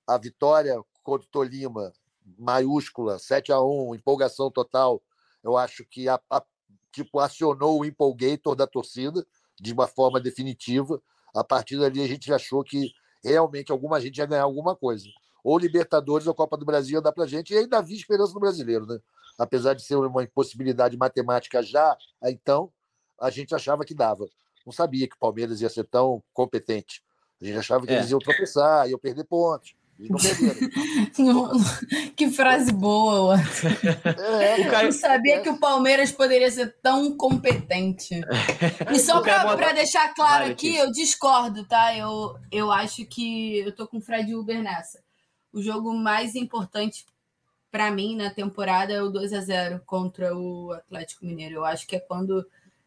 a 0.05 0.17
vitória 0.17 0.81
contra 1.03 1.25
o 1.25 1.31
Tolima, 1.31 1.93
maiúscula, 2.37 3.19
7 3.19 3.51
a 3.51 3.61
1 3.61 3.95
empolgação 3.95 4.51
total. 4.51 5.01
Eu 5.43 5.55
acho 5.55 5.85
que 5.85 6.09
a, 6.09 6.19
a, 6.29 6.43
tipo, 6.91 7.19
acionou 7.19 7.79
o 7.79 7.85
empolgator 7.85 8.55
da 8.55 8.67
torcida 8.67 9.25
de 9.59 9.71
uma 9.71 9.87
forma 9.87 10.19
definitiva. 10.19 11.01
A 11.33 11.43
partir 11.43 11.77
dali, 11.77 12.01
a 12.01 12.07
gente 12.07 12.33
achou 12.33 12.63
que 12.63 12.91
realmente 13.23 13.71
alguma 13.71 14.01
gente 14.01 14.17
ia 14.17 14.25
ganhar 14.25 14.43
alguma 14.43 14.75
coisa 14.75 15.07
ou 15.47 15.57
Libertadores 15.57 16.27
ou 16.27 16.33
Copa 16.33 16.57
do 16.57 16.65
Brasil 16.65 17.01
dá 17.01 17.09
para 17.09 17.25
gente, 17.25 17.53
e 17.53 17.57
ainda 17.57 17.77
havia 17.77 17.95
esperança 17.95 18.33
no 18.33 18.39
brasileiro, 18.41 18.85
né? 18.85 18.99
Apesar 19.39 19.73
de 19.75 19.81
ser 19.81 19.95
uma 19.95 20.21
impossibilidade 20.21 20.97
matemática 20.97 21.63
já, 21.63 21.95
então, 22.21 22.69
a 23.17 23.29
gente 23.29 23.55
achava 23.55 23.85
que 23.85 23.93
dava. 23.93 24.27
Não 24.65 24.73
sabia 24.73 25.07
que 25.07 25.15
o 25.15 25.19
Palmeiras 25.19 25.61
ia 25.61 25.69
ser 25.69 25.85
tão 25.85 26.21
competente. 26.33 27.01
A 27.41 27.45
gente 27.45 27.59
achava 27.59 27.87
que 27.87 27.93
é. 27.93 27.95
eles 27.95 28.11
iam 28.11 28.19
tropeçar, 28.19 28.89
iam 28.89 28.99
perder 28.99 29.23
pontos. 29.23 29.73
Eles 29.97 30.11
não 30.11 30.19
perderam. 30.19 32.11
que 32.13 32.29
frase 32.29 32.73
boa. 32.73 33.37
É, 34.41 34.67
o 34.67 34.69
Caio... 34.69 34.91
sabia 34.91 35.37
é. 35.37 35.39
que 35.39 35.49
o 35.49 35.57
Palmeiras 35.57 36.11
poderia 36.11 36.51
ser 36.51 36.75
tão 36.83 37.15
competente. 37.15 38.19
E 38.93 38.99
só 38.99 39.21
para 39.21 39.71
deixar 39.71 40.13
claro 40.13 40.51
aqui, 40.51 40.75
eu 40.75 40.91
discordo, 40.91 41.65
tá? 41.65 41.95
Eu, 41.95 42.35
eu 42.51 42.69
acho 42.69 43.05
que 43.05 43.59
eu 43.59 43.73
tô 43.73 43.87
com 43.87 43.99
o 43.99 44.01
Fred 44.01 44.35
Uber 44.35 44.61
nessa 44.61 45.06
o 45.51 45.61
jogo 45.61 45.93
mais 45.93 46.35
importante 46.35 47.05
para 47.71 47.91
mim 47.91 48.15
na 48.15 48.29
temporada 48.29 48.93
é 48.93 49.01
o 49.01 49.09
2 49.09 49.33
a 49.33 49.41
0 49.41 49.81
contra 49.85 50.35
o 50.35 50.71
Atlético 50.71 51.25
Mineiro. 51.25 51.55
Eu 51.55 51.65
acho 51.65 51.85
que 51.87 51.95
é 51.95 51.99
quando 51.99 52.45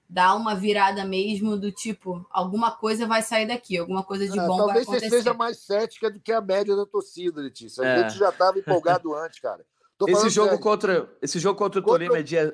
dá 0.09 0.35
uma 0.35 0.57
virada 0.57 1.05
mesmo 1.05 1.57
do 1.57 1.71
tipo, 1.71 2.27
alguma 2.31 2.73
coisa 2.73 3.07
vai 3.07 3.23
sair 3.23 3.47
daqui, 3.47 3.79
alguma 3.79 4.03
coisa 4.03 4.29
de 4.29 4.39
ah, 4.39 4.47
bom 4.47 4.67
vai 4.67 4.83
acontecer. 4.83 4.85
Talvez 4.87 5.11
você 5.11 5.17
seja 5.19 5.35
mais 5.35 5.59
cética 5.59 6.11
do 6.11 6.19
que 6.19 6.33
a 6.33 6.41
média 6.41 6.75
da 6.75 6.85
torcida, 6.85 7.41
Letícia. 7.41 7.85
A 7.85 7.87
é. 7.87 8.09
gente 8.09 8.19
já 8.19 8.31
estava 8.31 8.59
empolgado 8.59 9.15
antes, 9.15 9.39
cara. 9.39 9.65
esse 10.09 10.29
jogo, 10.29 10.59
contra, 10.59 11.09
esse 11.23 11.39
jogo 11.39 11.57
contra 11.57 11.79
o 11.81 11.83
contra... 11.83 11.99
Tolima 11.99 12.19
é 12.19 12.23
dia, 12.25 12.53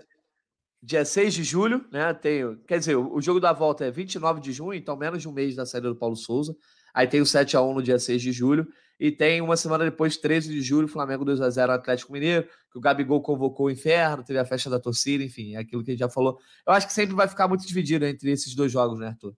dia 0.82 1.04
6 1.04 1.32
de 1.32 1.44
julho, 1.44 1.86
né? 1.90 2.12
Tem, 2.12 2.54
quer 2.66 2.78
dizer, 2.78 2.96
o, 2.96 3.14
o 3.14 3.22
jogo 3.22 3.40
da 3.40 3.54
volta 3.54 3.86
é 3.86 3.90
29 3.90 4.40
de 4.40 4.52
junho, 4.52 4.74
então 4.74 4.94
menos 4.94 5.22
de 5.22 5.28
um 5.28 5.32
mês 5.32 5.56
da 5.56 5.64
saída 5.64 5.88
do 5.88 5.96
Paulo 5.96 6.16
Souza. 6.16 6.54
Aí 6.92 7.06
tem 7.06 7.22
o 7.22 7.26
7 7.26 7.56
a 7.56 7.62
1 7.62 7.74
no 7.74 7.82
dia 7.82 7.98
6 7.98 8.20
de 8.20 8.32
julho. 8.32 8.68
E 8.98 9.12
tem 9.12 9.42
uma 9.42 9.56
semana 9.56 9.84
depois, 9.84 10.16
13 10.16 10.48
de 10.50 10.62
julho, 10.62 10.88
Flamengo 10.88 11.24
2x0 11.24 11.68
Atlético 11.70 12.12
Mineiro, 12.12 12.48
que 12.70 12.78
o 12.78 12.80
Gabigol 12.80 13.20
convocou 13.20 13.66
o 13.66 13.70
inferno, 13.70 14.24
teve 14.24 14.38
a 14.38 14.44
festa 14.44 14.70
da 14.70 14.80
torcida, 14.80 15.22
enfim, 15.22 15.54
é 15.54 15.58
aquilo 15.58 15.84
que 15.84 15.90
a 15.90 15.94
gente 15.94 16.00
já 16.00 16.08
falou. 16.08 16.38
Eu 16.66 16.72
acho 16.72 16.86
que 16.86 16.92
sempre 16.92 17.14
vai 17.14 17.28
ficar 17.28 17.46
muito 17.46 17.66
dividido 17.66 18.06
entre 18.06 18.30
esses 18.30 18.54
dois 18.54 18.72
jogos, 18.72 18.98
né, 18.98 19.08
Arthur? 19.08 19.34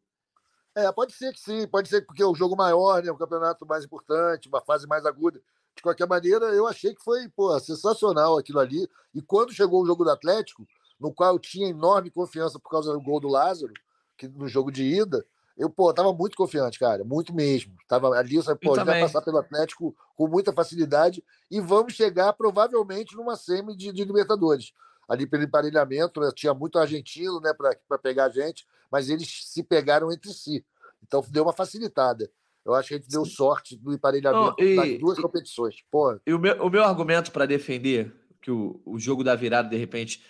É, 0.77 0.93
pode 0.93 1.13
ser 1.13 1.33
que 1.33 1.41
sim, 1.41 1.67
pode 1.67 1.89
ser 1.89 2.03
porque 2.03 2.23
é 2.23 2.27
o 2.27 2.37
jogo 2.37 2.55
maior, 2.57 3.03
né? 3.03 3.11
O 3.11 3.17
campeonato 3.17 3.67
mais 3.67 3.85
importante, 3.85 4.49
uma 4.49 4.61
fase 4.61 4.87
mais 4.87 5.05
aguda. 5.05 5.41
De 5.75 5.83
qualquer 5.83 6.07
maneira, 6.07 6.47
eu 6.47 6.69
achei 6.69 6.95
que 6.95 7.03
foi 7.03 7.29
pô, 7.29 7.59
sensacional 7.59 8.39
aquilo 8.39 8.61
ali. 8.61 8.89
E 9.13 9.21
quando 9.21 9.53
chegou 9.53 9.83
o 9.83 9.87
jogo 9.87 10.05
do 10.05 10.11
Atlético, 10.11 10.65
no 11.01 11.13
qual 11.13 11.33
eu 11.33 11.39
tinha 11.39 11.69
enorme 11.69 12.11
confiança 12.11 12.61
por 12.61 12.71
causa 12.71 12.93
do 12.93 13.01
gol 13.01 13.19
do 13.19 13.27
Lázaro, 13.27 13.73
que 14.17 14.29
no 14.29 14.47
jogo 14.47 14.71
de 14.71 14.85
ida, 14.85 15.25
eu, 15.59 15.69
pô, 15.69 15.93
tava 15.93 16.13
muito 16.13 16.37
confiante, 16.37 16.79
cara, 16.79 17.03
muito 17.03 17.35
mesmo. 17.35 17.75
Tava 17.89 18.11
ali, 18.11 18.41
sabe, 18.41 18.61
pô, 18.61 18.73
a 18.73 18.77
gente 18.77 18.87
vai 18.87 19.01
passar 19.01 19.21
pelo 19.21 19.39
Atlético 19.39 19.95
com 20.15 20.29
muita 20.29 20.53
facilidade 20.53 21.23
e 21.51 21.61
vamos 21.61 21.95
chegar 21.95 22.33
provavelmente 22.35 23.17
numa 23.17 23.35
semi 23.35 23.77
de, 23.77 23.93
de 23.93 24.05
Libertadores. 24.05 24.73
Ali 25.09 25.27
pelo 25.27 25.43
emparelhamento, 25.43 26.21
né, 26.21 26.31
tinha 26.33 26.55
muito 26.55 26.79
argentino, 26.79 27.41
né, 27.41 27.53
para 27.53 27.99
pegar 27.99 28.27
a 28.27 28.29
gente, 28.29 28.65
mas 28.89 29.11
eles 29.11 29.47
se 29.47 29.65
pegaram 29.65 30.13
entre 30.13 30.33
si. 30.33 30.65
Então 31.03 31.25
deu 31.29 31.43
uma 31.43 31.53
facilitada. 31.53 32.31
Eu 32.65 32.75
acho 32.75 32.89
que 32.89 32.95
a 32.95 32.99
gente 32.99 33.09
deu 33.09 33.25
sorte 33.25 33.77
do 33.77 33.93
emparelhamento 33.93 34.63
Não, 34.63 34.65
e, 34.65 34.77
das 34.77 34.99
duas 35.01 35.19
competições. 35.19 35.77
Pô. 35.91 36.21
E 36.25 36.33
o 36.33 36.39
meu, 36.39 36.55
o 36.63 36.71
meu 36.71 36.85
argumento 36.85 37.33
para 37.33 37.47
defender 37.47 38.15
que 38.41 38.51
o, 38.51 38.81
o 38.85 38.97
jogo 38.97 39.25
da 39.25 39.35
virada, 39.35 39.69
de 39.69 39.77
repente, 39.77 40.25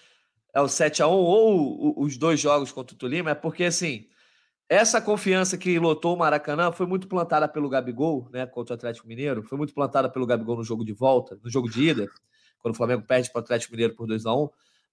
é 0.54 0.60
o 0.60 0.68
7 0.68 1.02
a 1.02 1.08
1 1.08 1.10
ou 1.10 2.02
os 2.02 2.16
dois 2.16 2.40
jogos 2.40 2.72
contra 2.72 2.94
o 2.94 2.98
Tolima, 2.98 3.30
é 3.30 3.34
porque 3.34 3.64
assim 3.64 4.08
essa 4.68 5.00
confiança 5.00 5.56
que 5.56 5.78
lotou 5.78 6.14
o 6.14 6.18
Maracanã 6.18 6.70
foi 6.70 6.86
muito 6.86 7.08
plantada 7.08 7.48
pelo 7.48 7.68
Gabigol, 7.68 8.28
né, 8.32 8.46
contra 8.46 8.74
o 8.74 8.76
Atlético 8.76 9.08
Mineiro, 9.08 9.42
foi 9.42 9.56
muito 9.56 9.72
plantada 9.72 10.10
pelo 10.10 10.26
Gabigol 10.26 10.56
no 10.56 10.64
jogo 10.64 10.84
de 10.84 10.92
volta, 10.92 11.38
no 11.42 11.50
jogo 11.50 11.68
de 11.70 11.88
ida, 11.88 12.06
quando 12.58 12.74
o 12.74 12.76
Flamengo 12.76 13.02
perde 13.06 13.30
para 13.30 13.40
o 13.40 13.42
Atlético 13.42 13.72
Mineiro 13.72 13.94
por 13.94 14.06
2 14.06 14.26
a 14.26 14.34
1 14.34 14.48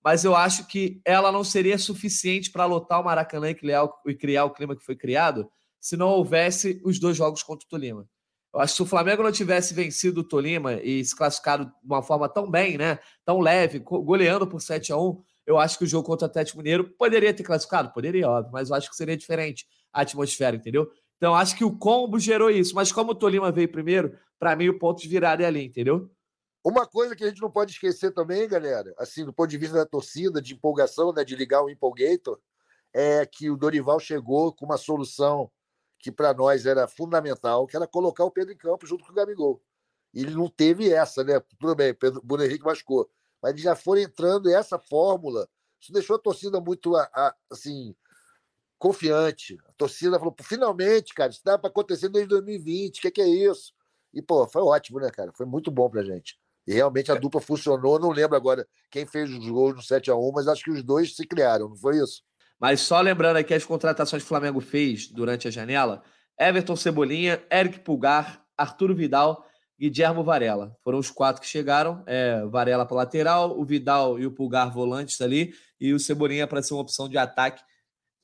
mas 0.05 0.23
eu 0.23 0.36
acho 0.36 0.67
que 0.67 1.01
ela 1.03 1.32
não 1.32 1.43
seria 1.43 1.80
suficiente 1.80 2.51
para 2.51 2.63
lotar 2.65 3.01
o 3.01 3.03
Maracanã 3.03 3.49
e 3.49 3.55
criar, 3.55 3.89
e 4.05 4.13
criar 4.13 4.45
o 4.45 4.51
clima 4.51 4.76
que 4.76 4.86
foi 4.86 4.95
criado 4.95 5.49
se 5.80 5.97
não 5.97 6.09
houvesse 6.09 6.80
os 6.86 6.99
dois 6.99 7.17
jogos 7.17 7.41
contra 7.41 7.65
o 7.65 7.67
Tolima. 7.67 8.07
Eu 8.53 8.59
acho 8.59 8.73
que 8.73 8.78
se 8.78 8.84
o 8.84 8.86
Flamengo 8.86 9.23
não 9.23 9.32
tivesse 9.32 9.73
vencido 9.73 10.21
o 10.21 10.23
Tolima 10.23 10.76
e 10.76 11.03
se 11.03 11.15
classificado 11.15 11.65
de 11.65 11.71
uma 11.84 12.03
forma 12.03 12.30
tão 12.30 12.47
bem, 12.49 12.78
né, 12.78 12.99
tão 13.26 13.39
leve, 13.39 13.80
goleando 13.80 14.45
por 14.45 14.61
7 14.61 14.93
a 14.93 14.97
1 14.97 15.23
eu 15.46 15.58
acho 15.58 15.78
que 15.78 15.84
o 15.84 15.88
jogo 15.88 16.06
contra 16.06 16.28
o 16.28 16.30
Atlético 16.30 16.58
Mineiro 16.58 16.89
poderia 16.98 17.34
ter 17.34 17.43
classificado, 17.43 17.91
poderia, 17.93 18.28
óbvio, 18.30 18.52
mas 18.52 18.70
eu 18.70 18.76
acho 18.76 18.89
que 18.89 18.96
seria 18.96 19.16
diferente 19.16 19.68
a 19.93 20.02
atmosfera, 20.02 20.56
entendeu? 20.56 20.91
Então, 21.18 21.36
acho 21.36 21.56
que 21.56 21.64
o 21.64 21.78
combo 21.78 22.20
gerou 22.20 22.50
isso. 22.50 22.76
Mas 22.76 22.91
como 22.91 23.12
o 23.12 23.16
Tolima 23.16 23.52
veio 23.52 23.72
primeiro, 23.72 24.18
para 24.39 24.56
mim 24.56 24.70
o 24.70 24.78
ponto 24.78 25.02
de 25.02 25.08
virada 25.08 25.43
é 25.43 25.46
ali, 25.46 25.66
entendeu? 25.66 26.10
Uma 26.64 26.88
coisa 26.88 27.16
que 27.16 27.24
a 27.24 27.28
gente 27.28 27.41
não 27.41 27.52
pode 27.52 27.74
esquecer 27.74 28.12
também, 28.12 28.48
galera, 28.48 28.93
assim, 28.98 29.24
do 29.24 29.32
ponto 29.32 29.50
de 29.50 29.58
vista 29.58 29.78
da 29.78 29.86
torcida, 29.86 30.41
de 30.41 30.56
empolgação, 30.56 31.14
né, 31.14 31.24
de 31.24 31.36
ligar 31.36 31.62
o 31.62 31.70
Empolgator, 31.70 32.39
é 32.91 33.26
que 33.26 33.52
o 33.52 33.58
Dorival 33.58 34.00
chegou 34.00 34.52
com 34.52 34.66
uma 34.66 34.78
solução 34.78 35.52
que 36.00 36.12
para 36.12 36.34
nós 36.34 36.66
era 36.66 36.88
fundamental, 36.88 37.68
que 37.68 37.76
era 37.76 37.88
colocar 37.88 38.26
o 38.26 38.32
Pedro 38.32 38.54
em 38.54 38.58
campo 38.58 38.88
junto 38.88 39.06
com 39.06 39.12
o 39.12 39.16
Gabigol. 39.16 39.62
Ele 40.14 40.32
não 40.32 40.50
teve 40.50 40.91
essa, 40.91 41.24
né? 41.24 41.39
Tudo 41.60 41.76
bem, 41.76 41.93
Pedro, 41.93 42.22
Bruno 42.24 42.43
Henrique 42.43 42.66
machucou 42.66 43.10
mas 43.46 43.52
eles 43.52 43.62
já 43.62 43.76
foram 43.76 44.02
entrando 44.02 44.50
essa 44.50 44.80
fórmula. 44.80 45.48
Isso 45.80 45.93
deixou 45.93 46.16
a 46.16 46.20
torcida 46.20 46.60
muito 46.60 46.93
assim 47.48 47.96
confiante. 48.80 49.56
A 49.70 49.74
torcida 49.74 50.18
falou: 50.18 50.36
finalmente, 50.41 51.14
cara, 51.14 51.30
isso 51.30 51.41
dá 51.46 51.56
para 51.56 51.70
acontecer 51.70 52.10
desde 52.10 52.30
2020. 52.30 52.98
O 52.98 53.02
que, 53.04 53.12
que, 53.12 53.22
é 53.22 53.28
isso? 53.28 53.72
E 54.12 54.20
pô, 54.20 54.48
foi 54.48 54.64
ótimo, 54.64 55.00
né, 55.00 55.12
cara? 55.12 55.32
Foi 55.32 55.46
muito 55.46 55.70
bom 55.70 55.88
pra 55.88 56.04
gente. 56.04 56.39
E 56.66 56.74
realmente 56.74 57.12
a 57.12 57.16
é. 57.16 57.20
dupla 57.20 57.39
funcionou. 57.39 58.00
Não 58.00 58.10
lembro 58.10 58.36
agora 58.36 58.68
quem 58.89 59.06
fez 59.06 59.30
os 59.30 59.48
gols 59.48 59.76
no 59.76 59.82
7 59.84 60.10
a 60.10 60.16
1 60.16 60.32
mas 60.32 60.48
acho 60.48 60.64
que 60.64 60.72
os 60.72 60.82
dois 60.82 61.16
se 61.16 61.28
criaram, 61.28 61.70
não 61.70 61.76
foi 61.76 61.98
isso? 61.98 62.24
Mas 62.60 62.82
só 62.82 63.00
lembrando 63.00 63.38
aqui 63.38 63.54
as 63.54 63.64
contratações 63.64 64.24
que 64.24 64.26
o 64.26 64.30
Flamengo 64.30 64.60
fez 64.60 65.08
durante 65.08 65.48
a 65.48 65.52
janela: 65.52 66.02
Everton 66.39 66.76
Cebolinha, 66.76 67.46
Eric 67.52 67.82
Pulgar, 67.82 68.43
Arturo 68.58 68.96
Vidal 68.96 69.46
Guilhermo 69.80 70.23
Varela. 70.23 70.76
Foram 70.84 70.99
os 70.99 71.11
quatro 71.11 71.41
que 71.41 71.47
chegaram. 71.47 72.03
É, 72.05 72.45
Varela 72.45 72.86
para 72.86 72.97
lateral, 72.97 73.59
o 73.59 73.65
Vidal 73.65 74.19
e 74.19 74.26
o 74.26 74.32
Pulgar 74.32 74.71
volantes 74.71 75.19
ali, 75.21 75.53
e 75.80 75.93
o 75.93 75.99
Cebolinha 75.99 76.47
para 76.47 76.61
ser 76.61 76.73
uma 76.73 76.82
opção 76.82 77.09
de 77.09 77.17
ataque. 77.17 77.63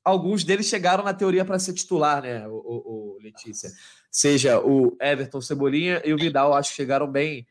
Alguns 0.03 0.43
deles 0.43 0.65
chegaram 0.65 1.03
na 1.03 1.13
teoria 1.13 1.45
para 1.45 1.59
ser 1.59 1.73
titular, 1.73 2.23
né, 2.23 2.47
o, 2.47 2.53
o, 2.53 3.15
o, 3.15 3.17
Letícia? 3.21 3.69
Seja 4.09 4.59
o 4.59 4.97
Everton 4.99 5.41
Cebolinha 5.41 6.01
e 6.03 6.11
o 6.11 6.17
Vidal, 6.17 6.53
acho 6.53 6.71
que 6.71 6.75
chegaram 6.75 7.07
bem. 7.07 7.45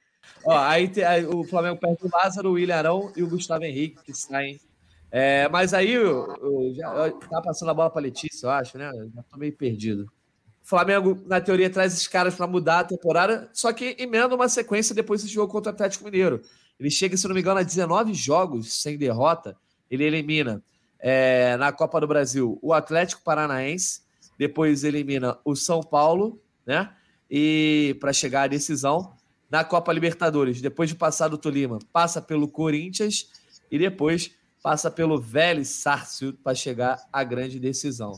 Ó, 0.45 0.59
aí, 0.59 0.91
aí, 1.05 1.25
o 1.25 1.45
Flamengo 1.45 1.79
perde 1.79 2.05
o 2.05 2.11
Lázaro, 2.13 2.51
o 2.51 2.53
William 2.53 2.77
Arão 2.77 3.13
e 3.17 3.23
o 3.23 3.29
Gustavo 3.29 3.65
Henrique, 3.65 4.03
que 4.03 4.13
saem. 4.13 4.59
É, 5.13 5.49
mas 5.49 5.73
aí 5.73 5.93
eu, 5.93 6.35
eu 6.41 6.75
já 6.75 7.11
tá 7.29 7.41
passando 7.41 7.71
a 7.71 7.75
bola 7.75 7.91
para 7.91 8.03
Letícia, 8.03 8.47
eu 8.47 8.51
acho, 8.51 8.79
né? 8.79 8.91
já 9.15 9.23
tô 9.23 9.37
meio 9.37 9.57
perdido. 9.57 10.11
Flamengo, 10.71 11.21
na 11.27 11.41
teoria, 11.41 11.69
traz 11.69 11.93
esses 11.93 12.07
caras 12.07 12.37
para 12.37 12.47
mudar 12.47 12.79
a 12.79 12.85
temporada, 12.85 13.51
só 13.53 13.73
que 13.73 13.97
emenda 13.99 14.37
uma 14.37 14.49
sequência 14.49 14.95
depois 14.95 15.21
desse 15.21 15.35
jogo 15.35 15.51
contra 15.51 15.73
o 15.73 15.75
Atlético 15.75 16.05
Mineiro. 16.05 16.41
Ele 16.79 16.89
chega, 16.89 17.17
se 17.17 17.27
não 17.27 17.35
me 17.35 17.41
engano, 17.41 17.59
a 17.59 17.65
19 17.65 18.15
jogos 18.15 18.81
sem 18.81 18.97
derrota. 18.97 19.57
Ele 19.91 20.05
elimina 20.05 20.63
é, 21.01 21.57
na 21.57 21.73
Copa 21.73 22.01
do 22.01 22.07
Brasil 22.07 22.57
o 22.63 22.73
Atlético 22.73 23.21
Paranaense, 23.25 24.03
depois 24.39 24.85
elimina 24.85 25.37
o 25.45 25.57
São 25.57 25.83
Paulo, 25.83 26.41
né? 26.65 26.95
E 27.29 27.97
para 27.99 28.13
chegar 28.13 28.43
à 28.43 28.47
decisão 28.47 29.13
na 29.51 29.65
Copa 29.65 29.93
Libertadores, 29.93 30.61
depois 30.61 30.89
de 30.89 30.95
passar 30.95 31.27
do 31.27 31.37
Tolima, 31.37 31.81
passa 31.93 32.23
pelo 32.23 32.47
Corinthians 32.47 33.29
e 33.69 33.77
depois 33.77 34.31
passa 34.63 34.89
pelo 34.89 35.21
Vélez 35.21 35.69
Sarsfield 35.69 36.39
para 36.45 36.55
chegar 36.55 36.97
à 37.13 37.25
grande 37.25 37.59
decisão. 37.59 38.13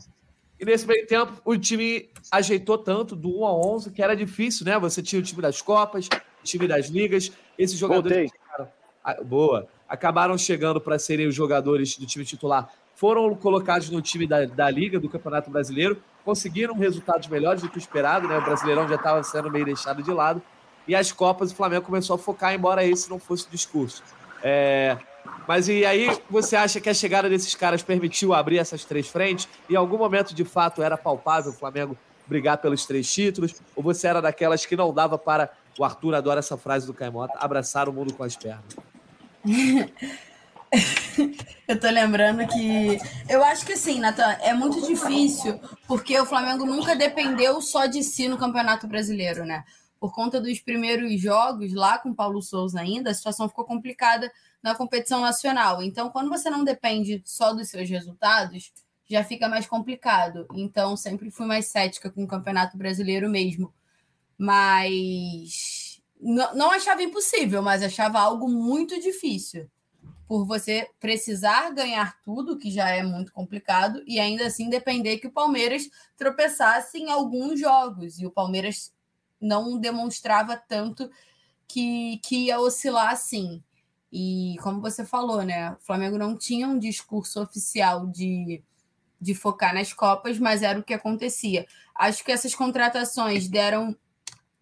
E 0.63 0.65
nesse 0.65 0.87
meio 0.87 1.05
tempo, 1.05 1.33
o 1.43 1.57
time 1.57 2.09
ajeitou 2.31 2.77
tanto 2.77 3.17
do 3.17 3.41
1 3.41 3.45
a 3.45 3.53
11 3.53 3.91
que 3.91 4.01
era 4.01 4.15
difícil, 4.15 4.65
né? 4.65 4.79
Você 4.79 5.03
tinha 5.03 5.19
o 5.19 5.23
time 5.23 5.41
das 5.41 5.61
Copas, 5.61 6.07
o 6.07 6.45
time 6.45 6.69
das 6.69 6.87
ligas. 6.87 7.33
Esses 7.57 7.77
jogadores. 7.77 8.31
Chegaram, 8.31 9.25
boa. 9.25 9.67
Acabaram 9.89 10.37
chegando 10.37 10.79
para 10.79 10.97
serem 10.97 11.27
os 11.27 11.35
jogadores 11.35 11.97
do 11.97 12.05
time 12.05 12.23
titular. 12.23 12.69
Foram 12.95 13.35
colocados 13.35 13.89
no 13.89 14.01
time 14.01 14.25
da, 14.25 14.45
da 14.45 14.69
Liga, 14.69 15.01
do 15.01 15.09
Campeonato 15.09 15.51
Brasileiro. 15.51 16.01
Conseguiram 16.23 16.75
resultados 16.75 17.27
melhores 17.27 17.61
do 17.61 17.67
que 17.67 17.75
o 17.75 17.77
esperado, 17.77 18.25
né? 18.29 18.37
O 18.37 18.45
Brasileirão 18.45 18.87
já 18.87 18.95
estava 18.95 19.21
sendo 19.21 19.51
meio 19.51 19.65
deixado 19.65 20.01
de 20.01 20.11
lado. 20.11 20.41
E 20.87 20.95
as 20.95 21.11
Copas, 21.11 21.51
o 21.51 21.55
Flamengo 21.55 21.85
começou 21.85 22.15
a 22.15 22.19
focar, 22.19 22.53
embora 22.53 22.85
esse 22.85 23.09
não 23.09 23.19
fosse 23.19 23.47
o 23.47 23.51
discurso. 23.51 24.01
É, 24.41 24.97
mas 25.47 25.67
e 25.67 25.85
aí 25.85 26.09
você 26.29 26.55
acha 26.55 26.79
que 26.79 26.89
a 26.89 26.93
chegada 26.93 27.29
desses 27.29 27.53
caras 27.55 27.83
permitiu 27.83 28.33
abrir 28.33 28.57
essas 28.57 28.85
três 28.85 29.07
frentes? 29.07 29.47
Em 29.69 29.75
algum 29.75 29.97
momento, 29.97 30.33
de 30.33 30.45
fato, 30.45 30.81
era 30.81 30.97
palpável 30.97 31.51
o 31.51 31.55
Flamengo 31.55 31.97
brigar 32.25 32.57
pelos 32.57 32.85
três 32.85 33.11
títulos? 33.11 33.61
Ou 33.75 33.83
você 33.83 34.07
era 34.07 34.21
daquelas 34.21 34.65
que 34.65 34.75
não 34.75 34.93
dava 34.93 35.17
para. 35.17 35.51
O 35.77 35.83
Arthur 35.83 36.15
adora 36.15 36.39
essa 36.39 36.57
frase 36.57 36.85
do 36.85 36.93
Caimota: 36.93 37.33
abraçar 37.37 37.89
o 37.89 37.93
mundo 37.93 38.13
com 38.13 38.23
as 38.23 38.35
pernas. 38.35 38.75
eu 41.67 41.79
tô 41.79 41.89
lembrando 41.89 42.47
que. 42.47 42.97
Eu 43.27 43.43
acho 43.43 43.65
que 43.65 43.75
sim, 43.75 43.99
Natan, 43.99 44.37
é 44.41 44.53
muito 44.53 44.85
difícil, 44.85 45.59
porque 45.87 46.19
o 46.19 46.25
Flamengo 46.25 46.65
nunca 46.65 46.95
dependeu 46.95 47.61
só 47.61 47.85
de 47.85 48.03
si 48.03 48.27
no 48.27 48.37
Campeonato 48.37 48.87
Brasileiro, 48.87 49.45
né? 49.45 49.63
Por 49.99 50.13
conta 50.13 50.39
dos 50.39 50.59
primeiros 50.59 51.19
jogos 51.19 51.73
lá 51.73 51.97
com 51.97 52.13
Paulo 52.13 52.41
Souza 52.41 52.79
ainda, 52.79 53.09
a 53.09 53.13
situação 53.13 53.47
ficou 53.47 53.65
complicada 53.65 54.31
na 54.63 54.73
competição 54.73 55.19
nacional. 55.19 55.83
Então, 55.83 56.09
quando 56.09 56.29
você 56.29 56.49
não 56.49 56.63
depende 56.63 57.21
só 57.25 57.53
dos 57.53 57.67
seus 57.69 57.89
resultados, 57.89 58.71
já 59.05 59.23
fica 59.23 59.49
mais 59.49 59.67
complicado. 59.67 60.47
Então, 60.55 60.95
sempre 60.95 61.29
fui 61.29 61.45
mais 61.45 61.67
cética 61.67 62.09
com 62.09 62.23
o 62.23 62.27
Campeonato 62.27 62.77
Brasileiro 62.77 63.29
mesmo. 63.29 63.73
Mas 64.37 66.01
não, 66.19 66.71
achava 66.71 67.03
impossível, 67.03 67.61
mas 67.61 67.83
achava 67.83 68.19
algo 68.19 68.47
muito 68.47 68.99
difícil. 69.01 69.69
Por 70.25 70.45
você 70.45 70.89
precisar 70.97 71.69
ganhar 71.71 72.17
tudo, 72.23 72.57
que 72.57 72.71
já 72.71 72.89
é 72.89 73.03
muito 73.03 73.33
complicado, 73.33 74.01
e 74.07 74.19
ainda 74.19 74.47
assim 74.47 74.69
depender 74.69 75.17
que 75.17 75.27
o 75.27 75.31
Palmeiras 75.31 75.89
tropeçasse 76.15 76.97
em 76.97 77.11
alguns 77.11 77.59
jogos. 77.59 78.19
E 78.19 78.25
o 78.25 78.31
Palmeiras 78.31 78.93
não 79.39 79.77
demonstrava 79.77 80.55
tanto 80.55 81.11
que, 81.67 82.19
que 82.23 82.45
ia 82.45 82.59
oscilar 82.59 83.11
assim. 83.11 83.61
E 84.15 84.57
como 84.61 84.79
você 84.79 85.03
falou, 85.03 85.41
né? 85.41 85.71
O 85.71 85.77
Flamengo 85.79 86.19
não 86.19 86.37
tinha 86.37 86.67
um 86.67 86.77
discurso 86.77 87.41
oficial 87.41 88.05
de, 88.05 88.63
de 89.19 89.33
focar 89.33 89.73
nas 89.73 89.91
Copas, 89.91 90.37
mas 90.37 90.61
era 90.61 90.77
o 90.77 90.83
que 90.83 90.93
acontecia. 90.93 91.65
Acho 91.95 92.23
que 92.23 92.31
essas 92.31 92.53
contratações 92.53 93.47
deram 93.47 93.97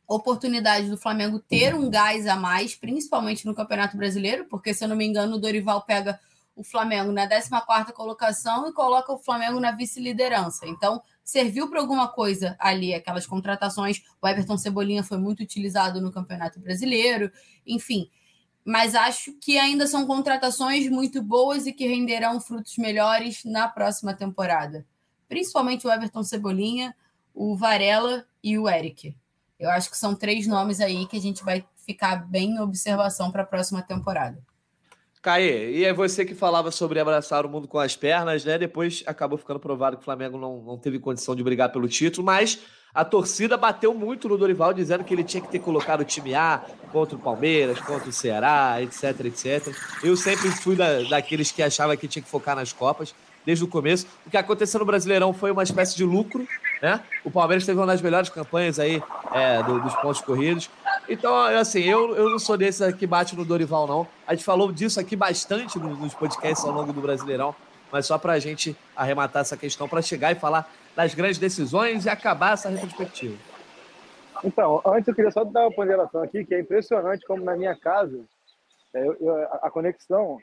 oportunidade 0.08 0.90
do 0.90 0.98
Flamengo 0.98 1.38
ter 1.38 1.76
um 1.76 1.90
gás 1.90 2.28
a 2.28 2.38
mais, 2.38 2.76
principalmente 2.76 3.46
no 3.46 3.54
Campeonato 3.54 3.98
Brasileiro, 3.98 4.46
porque, 4.46 4.74
se 4.74 4.86
eu 4.86 4.88
não 4.88 4.96
me 4.96 5.06
engano, 5.06 5.36
o 5.36 5.40
Dorival 5.40 5.82
pega 5.82 6.18
o 6.56 6.64
Flamengo 6.64 7.12
na 7.12 7.28
14 7.28 7.92
colocação 7.92 8.70
e 8.70 8.74
coloca 8.74 9.12
o 9.12 9.18
Flamengo 9.18 9.60
na 9.60 9.74
vice-liderança. 9.74 10.66
Então, 10.66 11.02
serviu 11.26 11.70
para 11.70 11.82
alguma 11.82 12.08
coisa 12.08 12.56
ali, 12.58 12.94
aquelas 12.94 13.26
contratações. 13.26 14.02
O 14.22 14.28
Everton 14.28 14.58
Cebolinha 14.58 15.04
foi 15.04 15.18
muito 15.18 15.44
utilizado 15.44 16.00
no 16.00 16.10
Campeonato 16.10 16.58
Brasileiro, 16.58 17.30
enfim. 17.68 18.10
Mas 18.64 18.94
acho 18.94 19.34
que 19.34 19.58
ainda 19.58 19.88
são 19.88 20.06
contratações 20.06 20.90
muito 20.90 21.22
boas 21.22 21.66
e 21.66 21.74
que 21.74 21.88
renderão 21.88 22.40
frutos 22.40 22.78
melhores 22.78 23.44
na 23.44 23.68
próxima 23.68 24.14
temporada. 24.14 24.86
Principalmente 25.28 25.88
o 25.88 25.92
Everton 25.92 26.24
Cebolinha, 26.24 26.96
o 27.34 27.56
Varela 27.56 28.26
e 28.44 28.58
o 28.60 28.70
Eric. 28.70 29.16
Eu 29.60 29.70
acho 29.70 29.90
que 29.90 29.98
são 29.98 30.16
três 30.16 30.48
nomes 30.48 30.80
aí 30.80 31.08
que 31.08 31.18
a 31.18 31.22
gente 31.22 31.44
vai 31.44 31.66
ficar 31.86 32.28
bem 32.28 32.52
em 32.52 32.60
observação 32.60 33.32
para 33.32 33.44
a 33.44 33.46
próxima 33.46 33.82
temporada. 33.82 34.42
Caê, 35.22 35.72
e 35.72 35.86
é 35.86 35.94
você 35.94 36.26
que 36.26 36.34
falava 36.34 36.72
sobre 36.72 37.00
abraçar 37.00 37.46
o 37.46 37.50
mundo 37.50 37.68
com 37.68 37.78
as 37.78 37.96
pernas, 37.96 38.44
né? 38.44 38.58
Depois 38.58 39.04
acabou 39.06 39.38
ficando 39.38 39.60
provado 39.60 39.96
que 39.96 40.02
o 40.02 40.06
Flamengo 40.06 40.38
não, 40.38 40.62
não 40.64 40.78
teve 40.78 40.98
condição 40.98 41.36
de 41.36 41.44
brigar 41.44 41.72
pelo 41.72 41.88
título, 41.88 42.26
mas 42.26 42.60
a 42.94 43.06
torcida 43.06 43.56
bateu 43.56 43.94
muito 43.94 44.28
no 44.28 44.38
Dorival, 44.38 44.74
dizendo 44.74 45.04
que 45.04 45.14
ele 45.14 45.24
tinha 45.24 45.42
que 45.42 45.50
ter 45.50 45.60
colocado 45.60 46.02
o 46.02 46.06
time 46.06 46.34
A 46.34 46.66
contra 46.92 47.16
o 47.16 47.20
Palmeiras, 47.20 47.80
contra 47.80 48.10
o 48.10 48.12
Ceará, 48.12 48.82
etc, 48.82 49.26
etc. 49.26 49.76
Eu 50.04 50.18
sempre 50.18 50.50
fui 50.50 50.76
da, 50.76 51.04
daqueles 51.04 51.52
que 51.52 51.62
achavam 51.62 51.96
que 51.96 52.08
tinha 52.08 52.24
que 52.24 52.30
focar 52.30 52.56
nas 52.56 52.74
Copas 52.74 53.14
desde 53.46 53.64
o 53.64 53.68
começo. 53.68 54.08
O 54.26 54.30
que 54.30 54.38
aconteceu 54.38 54.80
no 54.80 54.86
Brasileirão 54.86 55.34
foi 55.34 55.52
uma 55.52 55.64
espécie 55.64 55.96
de 55.96 56.04
lucro, 56.04 56.48
né? 56.82 57.02
O 57.24 57.32
Palmeiras 57.32 57.66
teve 57.66 57.80
uma 57.80 57.88
das 57.88 58.02
melhores 58.02 58.30
campanhas 58.30 58.80
aí 58.80 59.02
é, 59.34 59.64
do, 59.64 59.80
dos 59.80 59.96
pontos 59.96 60.22
corridos. 60.22 60.70
Então, 61.10 61.36
assim, 61.36 61.82
eu, 61.82 62.16
eu 62.16 62.30
não 62.30 62.40
sou 62.40 62.58
desse 62.58 62.92
que 62.94 63.08
bate 63.08 63.36
no 63.36 63.44
Dorival, 63.44 63.88
não. 63.88 64.08
A 64.26 64.34
gente 64.34 64.44
falou 64.44 64.72
disso 64.72 65.00
aqui 65.00 65.16
bastante 65.16 65.80
nos 65.80 66.14
podcasts 66.14 66.66
ao 66.66 66.72
longo 66.72 66.94
do 66.94 67.02
Brasileirão, 67.02 67.56
mas 67.92 68.06
só 68.06 68.18
para 68.18 68.34
a 68.34 68.40
gente 68.40 68.76
arrematar 68.96 69.42
essa 69.42 69.58
questão, 69.58 69.88
para 69.88 70.02
chegar 70.02 70.32
e 70.32 70.36
falar 70.36 70.72
das 70.96 71.14
grandes 71.14 71.38
decisões 71.38 72.06
e 72.06 72.10
acabar 72.10 72.54
essa 72.54 72.70
retrospectiva. 72.70 73.36
Então, 74.44 74.82
antes 74.86 75.08
eu 75.08 75.14
queria 75.14 75.32
só 75.32 75.44
dar 75.44 75.62
uma 75.62 75.72
ponderação 75.72 76.24
aqui, 76.24 76.44
que 76.44 76.56
é 76.56 76.60
impressionante 76.60 77.26
como 77.26 77.44
na 77.44 77.56
minha 77.56 77.76
casa 77.76 78.20
é, 78.94 79.08
eu, 79.08 79.16
eu, 79.20 79.36
a 79.62 79.70
conexão 79.70 80.38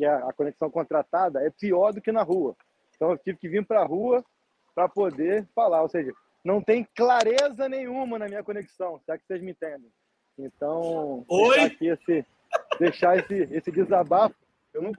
que 0.00 0.06
é 0.06 0.08
a 0.08 0.32
conexão 0.32 0.70
contratada, 0.70 1.46
é 1.46 1.50
pior 1.50 1.92
do 1.92 2.00
que 2.00 2.10
na 2.10 2.22
rua. 2.22 2.56
Então 2.96 3.10
eu 3.10 3.18
tive 3.18 3.36
que 3.36 3.50
vir 3.50 3.66
para 3.66 3.82
a 3.82 3.84
rua 3.84 4.24
para 4.74 4.88
poder 4.88 5.46
falar. 5.54 5.82
Ou 5.82 5.90
seja, 5.90 6.10
não 6.42 6.62
tem 6.62 6.88
clareza 6.96 7.68
nenhuma 7.68 8.18
na 8.18 8.26
minha 8.26 8.42
conexão, 8.42 8.98
será 9.04 9.18
que 9.18 9.26
vocês 9.26 9.42
me 9.42 9.50
entendem? 9.50 9.92
Então, 10.38 11.22
Oi? 11.28 11.50
deixar 11.50 11.66
aqui 11.66 11.86
esse, 11.86 12.26
deixar 12.78 13.18
esse, 13.18 13.48
esse 13.54 13.70
desabafo. 13.70 14.34
Eu 14.72 14.80
não, 14.80 14.92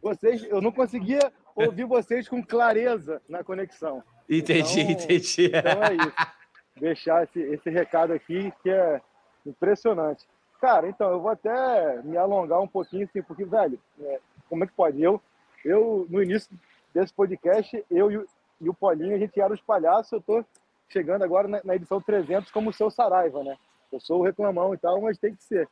vocês, 0.00 0.42
eu 0.44 0.62
não 0.62 0.72
conseguia 0.72 1.30
ouvir 1.54 1.84
vocês 1.84 2.26
com 2.26 2.42
clareza 2.42 3.20
na 3.28 3.44
conexão. 3.44 4.02
Entendi, 4.30 4.80
então, 4.80 4.92
entendi. 4.92 5.46
Então 5.48 5.84
é 5.84 5.94
isso. 5.94 6.38
Deixar 6.80 7.24
esse, 7.24 7.40
esse 7.40 7.68
recado 7.68 8.14
aqui 8.14 8.50
que 8.62 8.70
é 8.70 9.02
impressionante. 9.44 10.24
Cara, 10.58 10.88
então, 10.88 11.10
eu 11.10 11.20
vou 11.20 11.30
até 11.30 12.02
me 12.02 12.16
alongar 12.16 12.60
um 12.60 12.66
pouquinho, 12.66 13.04
assim, 13.04 13.22
porque, 13.22 13.44
velho, 13.44 13.78
é, 14.00 14.20
como 14.48 14.64
é 14.64 14.66
que 14.66 14.72
pode? 14.72 15.02
Eu, 15.02 15.20
eu 15.64 16.06
no 16.08 16.22
início 16.22 16.50
desse 16.94 17.12
podcast, 17.12 17.84
eu 17.90 18.10
e 18.10 18.18
o, 18.18 18.26
e 18.60 18.68
o 18.68 18.74
Paulinho, 18.74 19.14
a 19.14 19.18
gente 19.18 19.40
era 19.40 19.52
os 19.52 19.60
palhaços, 19.60 20.12
eu 20.12 20.20
tô 20.20 20.44
chegando 20.88 21.22
agora 21.22 21.46
na, 21.46 21.60
na, 21.62 21.76
edição 21.76 22.00
300 22.00 22.50
como 22.50 22.70
o 22.70 22.72
seu 22.72 22.90
Saraiva, 22.90 23.42
né? 23.44 23.56
Eu 23.92 24.00
sou 24.00 24.20
o 24.20 24.24
reclamão 24.24 24.74
e 24.74 24.78
tal, 24.78 25.00
mas 25.00 25.18
tem 25.18 25.34
que 25.34 25.44
ser. 25.44 25.68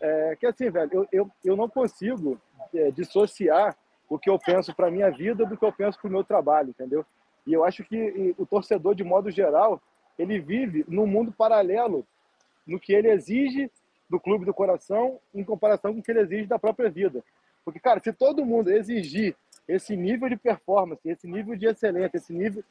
É, 0.00 0.36
que 0.36 0.46
assim, 0.46 0.70
velho, 0.70 0.90
eu, 0.92 1.08
eu, 1.10 1.30
eu 1.44 1.56
não 1.56 1.68
consigo 1.68 2.40
é, 2.74 2.90
dissociar 2.90 3.76
o 4.08 4.18
que 4.18 4.30
eu 4.30 4.38
penso 4.38 4.74
para 4.74 4.90
minha 4.90 5.10
vida 5.10 5.44
do 5.44 5.56
que 5.56 5.64
eu 5.64 5.72
penso 5.72 5.98
para 5.98 6.08
o 6.08 6.12
meu 6.12 6.24
trabalho, 6.24 6.70
entendeu? 6.70 7.04
E 7.46 7.52
eu 7.52 7.64
acho 7.64 7.84
que 7.84 8.34
o 8.38 8.46
torcedor, 8.46 8.94
de 8.94 9.02
modo 9.02 9.30
geral, 9.30 9.80
ele 10.18 10.38
vive 10.38 10.84
num 10.88 11.06
mundo 11.06 11.32
paralelo 11.32 12.06
no 12.66 12.78
que 12.78 12.92
ele 12.92 13.10
exige 13.10 13.70
do 14.08 14.18
clube 14.20 14.44
do 14.44 14.54
coração 14.54 15.18
em 15.34 15.44
comparação 15.44 15.92
com 15.92 16.00
o 16.00 16.02
que 16.02 16.10
ele 16.10 16.20
exige 16.20 16.46
da 16.46 16.58
própria 16.58 16.90
vida. 16.90 17.22
Porque, 17.64 17.80
cara, 17.80 18.00
se 18.00 18.12
todo 18.12 18.44
mundo 18.44 18.70
exigir 18.70 19.36
esse 19.66 19.96
nível 19.96 20.28
de 20.28 20.36
performance, 20.36 21.00
esse 21.04 21.26
nível 21.26 21.56
de 21.56 21.66
excelência, 21.66 22.16
esse 22.16 22.32
nível, 22.32 22.64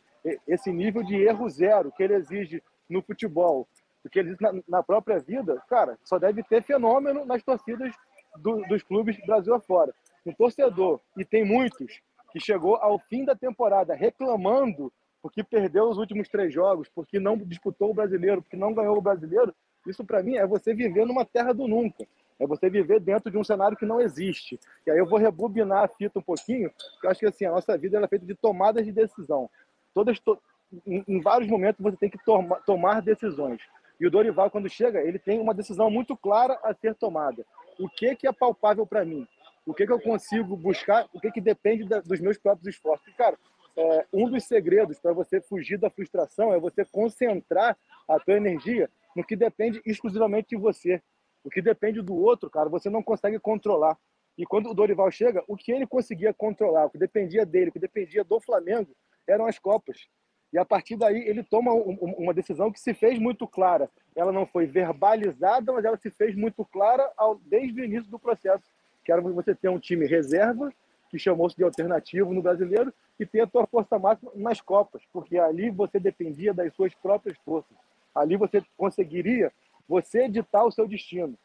esse 0.48 0.72
nível 0.72 1.04
de 1.04 1.16
erro 1.16 1.50
zero 1.50 1.92
que 1.92 2.04
ele 2.04 2.16
exige 2.16 2.64
no 2.90 3.02
futebol, 3.02 3.68
o 4.04 4.10
que 4.10 4.20
ele 4.20 4.30
exige 4.30 4.42
na, 4.42 4.62
na 4.68 4.84
própria 4.84 5.20
vida, 5.20 5.62
cara, 5.70 5.98
só 6.04 6.18
deve 6.18 6.44
ter 6.44 6.64
fenômeno 6.64 7.26
nas 7.26 7.44
torcidas 7.44 7.94
do, 8.38 8.62
dos 8.68 8.82
clubes 8.84 9.18
Brasil 9.26 9.54
afora. 9.54 9.94
Um 10.26 10.34
torcedor, 10.34 11.00
e 11.16 11.24
tem 11.24 11.46
muitos, 11.46 12.02
que 12.32 12.40
chegou 12.40 12.76
ao 12.76 13.00
fim 13.00 13.24
da 13.24 13.36
temporada 13.36 13.94
reclamando 13.94 14.92
porque 15.22 15.44
perdeu 15.44 15.90
os 15.90 15.98
últimos 15.98 16.30
três 16.30 16.54
jogos, 16.54 16.88
porque 16.94 17.20
não 17.20 17.38
disputou 17.38 17.92
o 17.92 17.94
brasileiro, 17.94 18.42
porque 18.42 18.56
não 18.56 18.74
ganhou 18.74 18.98
o 18.98 19.02
brasileiro, 19.02 19.54
isso 19.86 20.06
para 20.06 20.24
mim 20.24 20.36
é 20.36 20.46
você 20.46 20.74
viver 20.74 21.06
numa 21.06 21.26
terra 21.26 21.54
do 21.54 21.68
nunca. 21.68 22.06
É 22.40 22.46
você 22.46 22.70
viver 22.70 23.00
dentro 23.00 23.32
de 23.32 23.38
um 23.38 23.44
cenário 23.44 23.78
que 23.78 23.86
não 23.86 24.00
existe. 24.00 24.60
E 24.86 24.92
aí 24.92 24.98
eu 24.98 25.06
vou 25.06 25.18
rebobinar 25.18 25.84
a 25.84 25.88
fita 25.88 26.20
um 26.20 26.22
pouquinho, 26.22 26.70
porque 26.94 27.08
eu 27.08 27.12
acho 27.12 27.20
que 27.20 27.26
assim, 27.26 27.46
a 27.46 27.52
nossa 27.52 27.78
vida 27.78 28.00
é 28.00 28.08
feita 28.08 28.26
de 28.26 28.36
tomadas 28.36 28.86
de 28.86 28.92
decisão. 28.92 29.50
Todas, 29.94 30.20
to... 30.20 30.40
em, 30.86 31.04
em, 31.08 31.22
vários 31.22 31.50
momentos 31.50 31.82
você 31.82 31.98
tem 31.98 32.10
que 32.10 32.24
toma, 32.24 32.62
tomar 32.66 33.02
decisões. 33.02 33.62
E 34.00 34.06
o 34.06 34.12
Dorival, 34.12 34.52
quando 34.52 34.70
chega, 34.70 35.02
ele 35.02 35.18
tem 35.18 35.40
uma 35.40 35.54
decisão 35.54 35.90
muito 35.90 36.16
clara 36.16 36.60
a 36.64 36.74
ser 36.74 36.94
tomada. 36.94 37.44
O 37.80 37.90
que, 37.90 38.16
que 38.16 38.28
é 38.28 38.32
palpável 38.32 38.86
para 38.86 39.04
mim? 39.04 39.28
O 39.66 39.74
que, 39.74 39.86
que 39.86 39.92
eu 39.92 40.00
consigo 40.00 40.56
buscar? 40.56 41.08
O 41.14 41.20
que, 41.20 41.32
que 41.32 41.42
depende 41.42 41.84
da, 41.84 42.00
dos 42.00 42.20
meus 42.20 42.38
próprios 42.38 42.68
esforços? 42.76 43.08
E, 43.08 43.12
cara, 43.14 43.38
é, 43.76 44.06
um 44.14 44.30
dos 44.30 44.46
segredos 44.46 45.00
para 45.00 45.14
você 45.14 45.40
fugir 45.42 45.78
da 45.78 45.90
frustração 45.90 46.54
é 46.54 46.60
você 46.60 46.86
concentrar 46.86 47.78
a 48.08 48.20
tua 48.20 48.36
energia 48.36 48.90
no 49.16 49.24
que 49.24 49.36
depende 49.36 49.82
exclusivamente 49.86 50.50
de 50.50 50.56
você. 50.56 51.02
O 51.48 51.50
que 51.50 51.62
depende 51.62 52.02
do 52.02 52.14
outro, 52.14 52.50
cara, 52.50 52.68
você 52.68 52.90
não 52.90 53.02
consegue 53.02 53.40
controlar. 53.40 53.98
E 54.38 54.46
quando 54.46 54.70
o 54.70 54.74
Dorival 54.74 55.10
chega, 55.10 55.42
o 55.48 55.56
que 55.56 55.72
ele 55.72 55.88
conseguia 55.88 56.34
controlar, 56.34 56.86
o 56.86 56.90
que 56.90 56.98
dependia 56.98 57.46
dele, 57.46 57.70
o 57.70 57.72
que 57.72 57.80
dependia 57.80 58.22
do 58.22 58.38
Flamengo, 58.42 58.92
eram 59.26 59.46
as 59.46 59.58
Copas. 59.58 60.10
E 60.52 60.60
a 60.60 60.66
partir 60.66 60.98
daí 60.98 61.26
ele 61.26 61.42
toma 61.44 61.72
uma 61.72 62.34
decisão 62.34 62.70
que 62.70 62.82
se 62.82 62.94
fez 62.94 63.18
muito 63.18 63.48
clara. 63.48 63.90
Ela 64.14 64.34
não 64.34 64.46
foi 64.46 64.66
verbalizada, 64.66 65.72
mas 65.72 65.86
ela 65.86 65.96
se 65.96 66.12
fez 66.12 66.36
muito 66.36 66.66
clara 66.66 67.10
ao, 67.16 67.36
desde 67.36 67.80
o 67.80 67.86
início 67.86 68.12
do 68.12 68.20
processo, 68.20 68.66
que 69.06 69.12
era 69.12 69.22
você 69.22 69.56
ter 69.56 69.70
um 69.70 69.80
time 69.80 70.06
reserva, 70.06 70.70
que 71.10 71.18
chamou-se 71.18 71.56
de 71.56 71.64
alternativo 71.64 72.34
no 72.34 72.42
brasileiro, 72.42 72.94
e 73.18 73.26
ter 73.26 73.40
a 73.40 73.48
tua 73.48 73.66
força 73.66 73.98
máxima 73.98 74.34
nas 74.36 74.60
Copas, 74.60 75.02
porque 75.14 75.38
ali 75.38 75.70
você 75.70 75.98
dependia 75.98 76.54
das 76.54 76.74
suas 76.74 76.94
próprias 76.94 77.38
forças. 77.46 77.78
Ali 78.14 78.36
você 78.36 78.62
conseguiria 78.76 79.50
você 79.88 80.24
editar 80.24 80.64
o 80.64 80.72
seu 80.72 80.88
destino. 80.88 81.38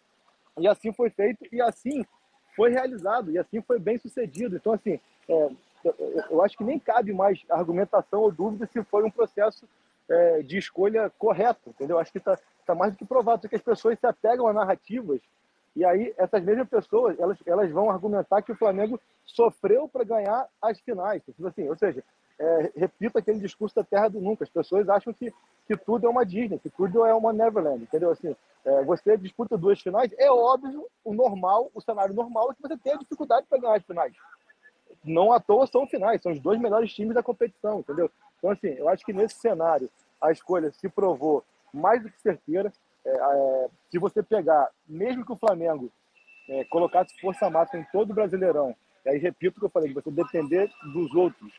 E 0.58 0.68
assim 0.68 0.92
foi 0.92 1.10
feito 1.10 1.46
e 1.52 1.60
assim 1.60 2.04
foi 2.54 2.70
realizado 2.70 3.30
e 3.30 3.38
assim 3.38 3.62
foi 3.62 3.78
bem 3.78 3.98
sucedido. 3.98 4.56
Então, 4.56 4.72
assim, 4.72 5.00
é, 5.28 5.50
eu 6.30 6.42
acho 6.42 6.56
que 6.56 6.64
nem 6.64 6.78
cabe 6.78 7.12
mais 7.12 7.42
argumentação 7.48 8.20
ou 8.20 8.32
dúvida 8.32 8.68
se 8.70 8.82
foi 8.84 9.04
um 9.04 9.10
processo 9.10 9.66
é, 10.08 10.42
de 10.42 10.58
escolha 10.58 11.10
correto, 11.18 11.70
entendeu? 11.70 11.98
Acho 11.98 12.12
que 12.12 12.18
está 12.18 12.38
tá 12.66 12.74
mais 12.74 12.92
do 12.92 12.98
que 12.98 13.04
provado 13.04 13.48
que 13.48 13.56
as 13.56 13.62
pessoas 13.62 13.98
se 13.98 14.06
apegam 14.06 14.46
a 14.46 14.52
narrativas 14.52 15.20
e 15.74 15.84
aí 15.84 16.12
essas 16.18 16.42
mesmas 16.44 16.68
pessoas 16.68 17.18
elas, 17.18 17.38
elas 17.46 17.70
vão 17.70 17.90
argumentar 17.90 18.42
que 18.42 18.52
o 18.52 18.56
Flamengo 18.56 19.00
sofreu 19.24 19.88
para 19.88 20.04
ganhar 20.04 20.46
as 20.60 20.78
finais. 20.80 21.22
Assim, 21.44 21.68
ou 21.68 21.76
seja, 21.76 22.04
é, 22.38 22.72
repito 22.76 23.18
aquele 23.18 23.38
discurso 23.38 23.74
da 23.74 23.84
terra 23.84 24.08
do 24.08 24.20
nunca. 24.20 24.44
As 24.44 24.50
pessoas 24.50 24.88
acham 24.88 25.12
que, 25.12 25.32
que 25.66 25.76
tudo 25.76 26.06
é 26.06 26.10
uma 26.10 26.24
Disney, 26.24 26.58
que 26.58 26.70
tudo 26.70 27.04
é 27.04 27.14
uma 27.14 27.32
Neverland, 27.32 27.82
entendeu? 27.82 28.10
Assim, 28.10 28.34
é, 28.64 28.84
você 28.84 29.16
disputa 29.16 29.58
duas 29.58 29.80
finais, 29.80 30.12
é 30.18 30.30
óbvio, 30.30 30.86
o 31.04 31.12
normal, 31.12 31.70
o 31.74 31.80
cenário 31.80 32.14
normal 32.14 32.50
é 32.50 32.54
que 32.54 32.62
você 32.62 32.76
tenha 32.76 32.98
dificuldade 32.98 33.46
para 33.48 33.58
ganhar 33.58 33.76
as 33.76 33.84
finais. 33.84 34.14
Não 35.04 35.32
à 35.32 35.40
toa 35.40 35.66
são 35.66 35.86
finais, 35.86 36.22
são 36.22 36.32
os 36.32 36.40
dois 36.40 36.60
melhores 36.60 36.92
times 36.94 37.14
da 37.14 37.22
competição, 37.22 37.80
entendeu? 37.80 38.10
Então, 38.38 38.50
assim, 38.50 38.68
eu 38.68 38.88
acho 38.88 39.04
que 39.04 39.12
nesse 39.12 39.36
cenário 39.36 39.90
a 40.20 40.30
escolha 40.30 40.70
se 40.72 40.88
provou 40.88 41.44
mais 41.72 42.02
do 42.02 42.10
que 42.10 42.20
certeira. 42.20 42.72
É, 43.04 43.10
é, 43.10 43.68
se 43.90 43.98
você 43.98 44.22
pegar, 44.22 44.68
mesmo 44.86 45.24
que 45.24 45.32
o 45.32 45.36
Flamengo 45.36 45.90
é, 46.48 46.64
colocasse 46.64 47.20
força 47.20 47.50
máxima 47.50 47.82
em 47.82 47.86
todo 47.92 48.10
o 48.10 48.14
Brasileirão, 48.14 48.76
e 49.04 49.08
aí 49.08 49.18
repito 49.18 49.56
o 49.56 49.60
que 49.60 49.66
eu 49.66 49.70
falei, 49.70 49.92
você 49.92 50.10
depender 50.10 50.70
dos 50.92 51.12
outros, 51.14 51.52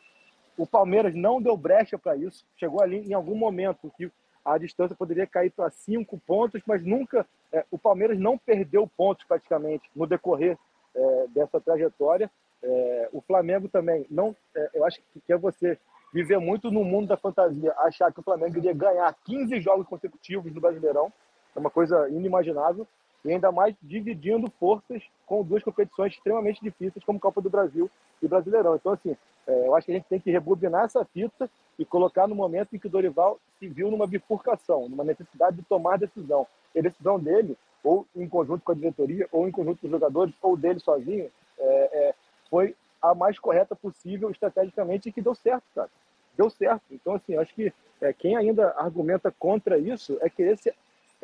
o 0.56 0.66
Palmeiras 0.66 1.14
não 1.14 1.40
deu 1.40 1.56
brecha 1.56 1.98
para 1.98 2.16
isso. 2.16 2.44
Chegou 2.56 2.82
ali 2.82 2.98
em 3.08 3.14
algum 3.14 3.34
momento 3.34 3.92
que 3.96 4.10
a 4.44 4.58
distância 4.58 4.94
poderia 4.94 5.26
cair 5.26 5.50
para 5.50 5.70
cinco 5.70 6.18
pontos, 6.26 6.62
mas 6.66 6.84
nunca. 6.84 7.26
É, 7.52 7.64
o 7.70 7.78
Palmeiras 7.78 8.18
não 8.18 8.36
perdeu 8.36 8.86
pontos 8.96 9.24
praticamente 9.24 9.88
no 9.94 10.06
decorrer 10.06 10.58
é, 10.94 11.26
dessa 11.28 11.60
trajetória. 11.60 12.30
É, 12.62 13.08
o 13.12 13.20
Flamengo 13.20 13.68
também 13.68 14.06
não. 14.10 14.34
É, 14.54 14.70
eu 14.74 14.84
acho 14.84 15.00
que 15.26 15.32
é 15.32 15.36
você 15.36 15.78
viver 16.12 16.38
muito 16.38 16.70
no 16.70 16.84
mundo 16.84 17.08
da 17.08 17.16
fantasia, 17.16 17.74
achar 17.78 18.12
que 18.12 18.20
o 18.20 18.22
Flamengo 18.22 18.56
iria 18.56 18.72
ganhar 18.72 19.12
15 19.24 19.60
jogos 19.60 19.88
consecutivos 19.88 20.54
no 20.54 20.60
Brasileirão, 20.60 21.12
é 21.56 21.58
uma 21.58 21.70
coisa 21.70 22.08
inimaginável. 22.08 22.86
E 23.24 23.32
ainda 23.32 23.50
mais 23.50 23.74
dividindo 23.82 24.50
forças 24.58 25.02
com 25.26 25.42
duas 25.42 25.62
competições 25.62 26.12
extremamente 26.12 26.62
difíceis 26.62 27.04
como 27.04 27.18
Copa 27.18 27.40
do 27.40 27.48
Brasil 27.48 27.90
e 28.22 28.28
Brasileirão. 28.28 28.76
Então, 28.76 28.92
assim, 28.92 29.16
é, 29.46 29.66
eu 29.66 29.74
acho 29.74 29.86
que 29.86 29.92
a 29.92 29.94
gente 29.94 30.08
tem 30.08 30.20
que 30.20 30.30
rebobinar 30.30 30.84
essa 30.84 31.04
fita 31.04 31.48
e 31.78 31.84
colocar 31.84 32.26
no 32.26 32.34
momento 32.34 32.74
em 32.74 32.78
que 32.78 32.86
o 32.86 32.90
Dorival 32.90 33.38
se 33.58 33.68
viu 33.68 33.90
numa 33.90 34.06
bifurcação, 34.06 34.88
numa 34.88 35.04
necessidade 35.04 35.56
de 35.56 35.62
tomar 35.62 35.98
decisão. 35.98 36.46
E 36.74 36.78
a 36.78 36.82
decisão 36.82 37.18
dele, 37.18 37.56
ou 37.82 38.06
em 38.14 38.28
conjunto 38.28 38.62
com 38.62 38.72
a 38.72 38.74
diretoria, 38.74 39.28
ou 39.32 39.48
em 39.48 39.52
conjunto 39.52 39.80
com 39.80 39.86
os 39.86 39.92
jogadores, 39.92 40.34
ou 40.42 40.56
dele 40.56 40.80
sozinho, 40.80 41.30
é, 41.58 41.64
é, 41.92 42.14
foi 42.50 42.74
a 43.00 43.14
mais 43.14 43.38
correta 43.38 43.74
possível 43.76 44.30
estrategicamente 44.30 45.08
e 45.08 45.12
que 45.12 45.20
deu 45.22 45.34
certo, 45.34 45.64
cara. 45.74 45.90
Deu 46.36 46.50
certo. 46.50 46.82
Então, 46.90 47.14
assim, 47.14 47.36
acho 47.36 47.54
que 47.54 47.72
é, 48.00 48.12
quem 48.12 48.36
ainda 48.36 48.74
argumenta 48.76 49.30
contra 49.38 49.78
isso 49.78 50.18
é 50.20 50.28
querer 50.28 50.58
se 50.58 50.72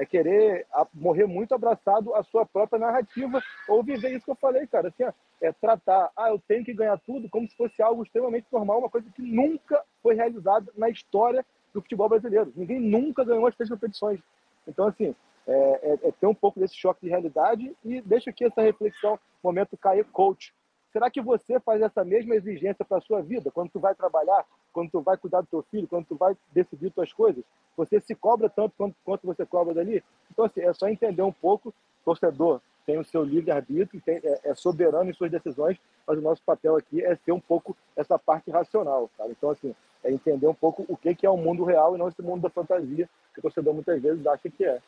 é 0.01 0.07
querer 0.07 0.67
morrer 0.95 1.27
muito 1.27 1.55
abraçado 1.55 2.15
à 2.15 2.23
sua 2.25 2.47
própria 2.47 2.79
narrativa 2.79 3.39
ou 3.69 3.83
viver 3.83 4.13
isso 4.13 4.25
que 4.25 4.31
eu 4.31 4.37
falei, 4.37 4.67
cara. 4.67 4.89
Assim, 4.89 5.05
é 5.43 5.53
tratar, 5.53 6.11
ah, 6.17 6.31
eu 6.31 6.39
tenho 6.49 6.65
que 6.65 6.73
ganhar 6.73 6.99
tudo 7.01 7.29
como 7.29 7.47
se 7.47 7.55
fosse 7.55 7.83
algo 7.83 8.03
extremamente 8.03 8.47
normal, 8.51 8.79
uma 8.79 8.89
coisa 8.89 9.11
que 9.11 9.21
nunca 9.21 9.85
foi 10.03 10.15
realizada 10.15 10.73
na 10.75 10.89
história 10.89 11.45
do 11.75 11.83
futebol 11.83 12.09
brasileiro. 12.09 12.51
Ninguém 12.57 12.81
nunca 12.81 13.25
ganhou 13.25 13.47
as 13.47 13.55
três 13.55 13.69
competições. 13.69 14.19
Então, 14.67 14.87
assim, 14.87 15.15
é, 15.47 15.53
é, 15.53 16.09
é 16.09 16.13
ter 16.13 16.27
um 16.27 16.35
pouco 16.35 16.59
desse 16.59 16.77
choque 16.77 17.03
de 17.03 17.11
realidade 17.11 17.77
e 17.85 18.01
deixa 18.01 18.31
aqui 18.31 18.47
essa 18.47 18.63
reflexão, 18.63 19.21
momento 19.45 19.77
cair 19.77 20.07
coach. 20.07 20.55
Será 20.95 21.11
que 21.11 21.21
você 21.21 21.61
faz 21.61 21.83
essa 21.83 22.03
mesma 22.03 22.35
exigência 22.35 22.87
para 22.87 22.97
a 22.97 23.03
sua 23.03 23.21
vida? 23.21 23.51
Quando 23.51 23.71
tu 23.71 23.79
vai 23.79 23.95
trabalhar, 23.95 24.47
quando 24.73 24.91
tu 24.91 25.01
vai 25.01 25.16
cuidar 25.16 25.41
do 25.41 25.47
teu 25.47 25.62
filho, 25.71 25.89
quando 25.89 26.07
tu 26.07 26.16
vai 26.16 26.37
decidir 26.53 26.91
tuas 26.91 27.12
coisas, 27.12 27.43
você 27.77 28.01
se 28.01 28.14
cobra 28.14 28.49
tanto 28.49 28.75
quanto, 28.77 28.95
quanto 29.05 29.27
você 29.27 29.45
cobra 29.47 29.75
dali? 29.75 30.03
Então, 30.31 30.45
assim, 30.45 30.61
é 30.61 30.73
só 30.73 30.89
entender 30.89 31.23
um 31.23 31.33
pouco. 31.33 31.75
Torcedor 32.05 32.61
tem 32.87 32.99
o 32.99 33.05
seu 33.05 33.23
livre-arbítrio, 33.23 34.03
é, 34.07 34.41
é, 34.45 34.55
soberano 34.55 35.11
em 35.11 35.14
suas 35.14 35.31
decisões, 35.31 35.79
mas 36.07 36.18
o 36.18 36.23
nosso 36.23 36.43
papel 36.43 36.77
aqui 36.77 37.05
é 37.05 37.14
ser 37.16 37.33
um 37.33 37.41
pouco 37.41 37.77
essa 37.97 38.18
parte 38.18 38.51
racional, 38.51 39.09
cara. 39.16 39.31
Então, 39.31 39.51
assim, 39.51 39.75
é 40.03 40.11
entender 40.11 40.47
um 40.47 40.55
pouco 40.55 40.85
o 40.89 40.97
que, 40.97 41.14
que 41.14 41.27
é 41.27 41.31
o 41.31 41.37
mundo 41.37 41.64
real 41.64 41.95
e 41.95 41.99
não 41.99 42.09
esse 42.09 42.23
mundo 42.23 42.43
da 42.43 42.51
fantasia 42.51 43.09
que 43.33 43.39
o 43.39 43.43
torcedor 43.43 43.75
muitas 43.75 44.01
vezes 44.01 44.27
acha 44.27 44.49
que 44.51 44.64
é. 44.64 44.81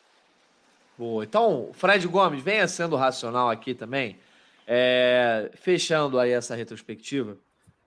Boa. 0.97 1.23
Então, 1.23 1.69
Fred 1.73 2.07
Gomes, 2.07 2.43
venha 2.43 2.67
sendo 2.67 2.95
racional 2.95 3.49
aqui 3.49 3.73
também. 3.73 4.17
É, 4.67 5.51
fechando 5.55 6.19
aí 6.19 6.31
essa 6.31 6.55
retrospectiva, 6.55 7.37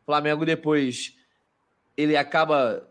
Flamengo 0.04 0.44
depois 0.44 1.15
ele 1.96 2.16
acaba 2.16 2.86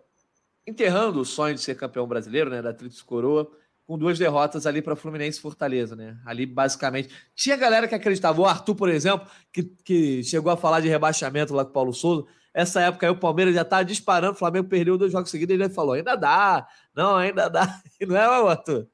enterrando 0.67 1.19
o 1.19 1.25
sonho 1.25 1.55
de 1.55 1.61
ser 1.61 1.75
campeão 1.75 2.07
brasileiro, 2.07 2.49
né, 2.49 2.61
da 2.61 2.73
Tríplice 2.73 3.03
Coroa, 3.03 3.49
com 3.85 3.97
duas 3.97 4.17
derrotas 4.17 4.65
ali 4.65 4.81
para 4.81 4.95
Fluminense 4.95 5.37
e 5.37 5.41
Fortaleza, 5.41 5.95
né? 5.95 6.17
Ali 6.25 6.45
basicamente 6.45 7.09
tinha 7.35 7.55
galera 7.55 7.87
que 7.87 7.93
acreditava, 7.93 8.41
o 8.41 8.45
Arthur, 8.45 8.75
por 8.75 8.89
exemplo, 8.89 9.27
que, 9.51 9.63
que 9.63 10.23
chegou 10.23 10.51
a 10.51 10.57
falar 10.57 10.79
de 10.79 10.89
rebaixamento 10.89 11.53
lá 11.53 11.63
com 11.63 11.69
o 11.69 11.73
Paulo 11.73 11.93
Souza. 11.93 12.25
Essa 12.51 12.81
época 12.81 13.05
aí 13.05 13.11
o 13.11 13.19
Palmeiras 13.19 13.53
já 13.53 13.61
estava 13.61 13.85
disparando, 13.85 14.33
o 14.33 14.37
Flamengo 14.37 14.67
perdeu 14.67 14.97
dois 14.97 15.11
jogos 15.11 15.29
seguidos, 15.29 15.53
ele 15.53 15.69
falou: 15.69 15.93
ainda 15.93 16.15
dá, 16.15 16.67
não, 16.95 17.15
ainda 17.15 17.47
dá. 17.47 17.81
Não 18.01 18.17
é, 18.17 18.49
Arthur? 18.49 18.87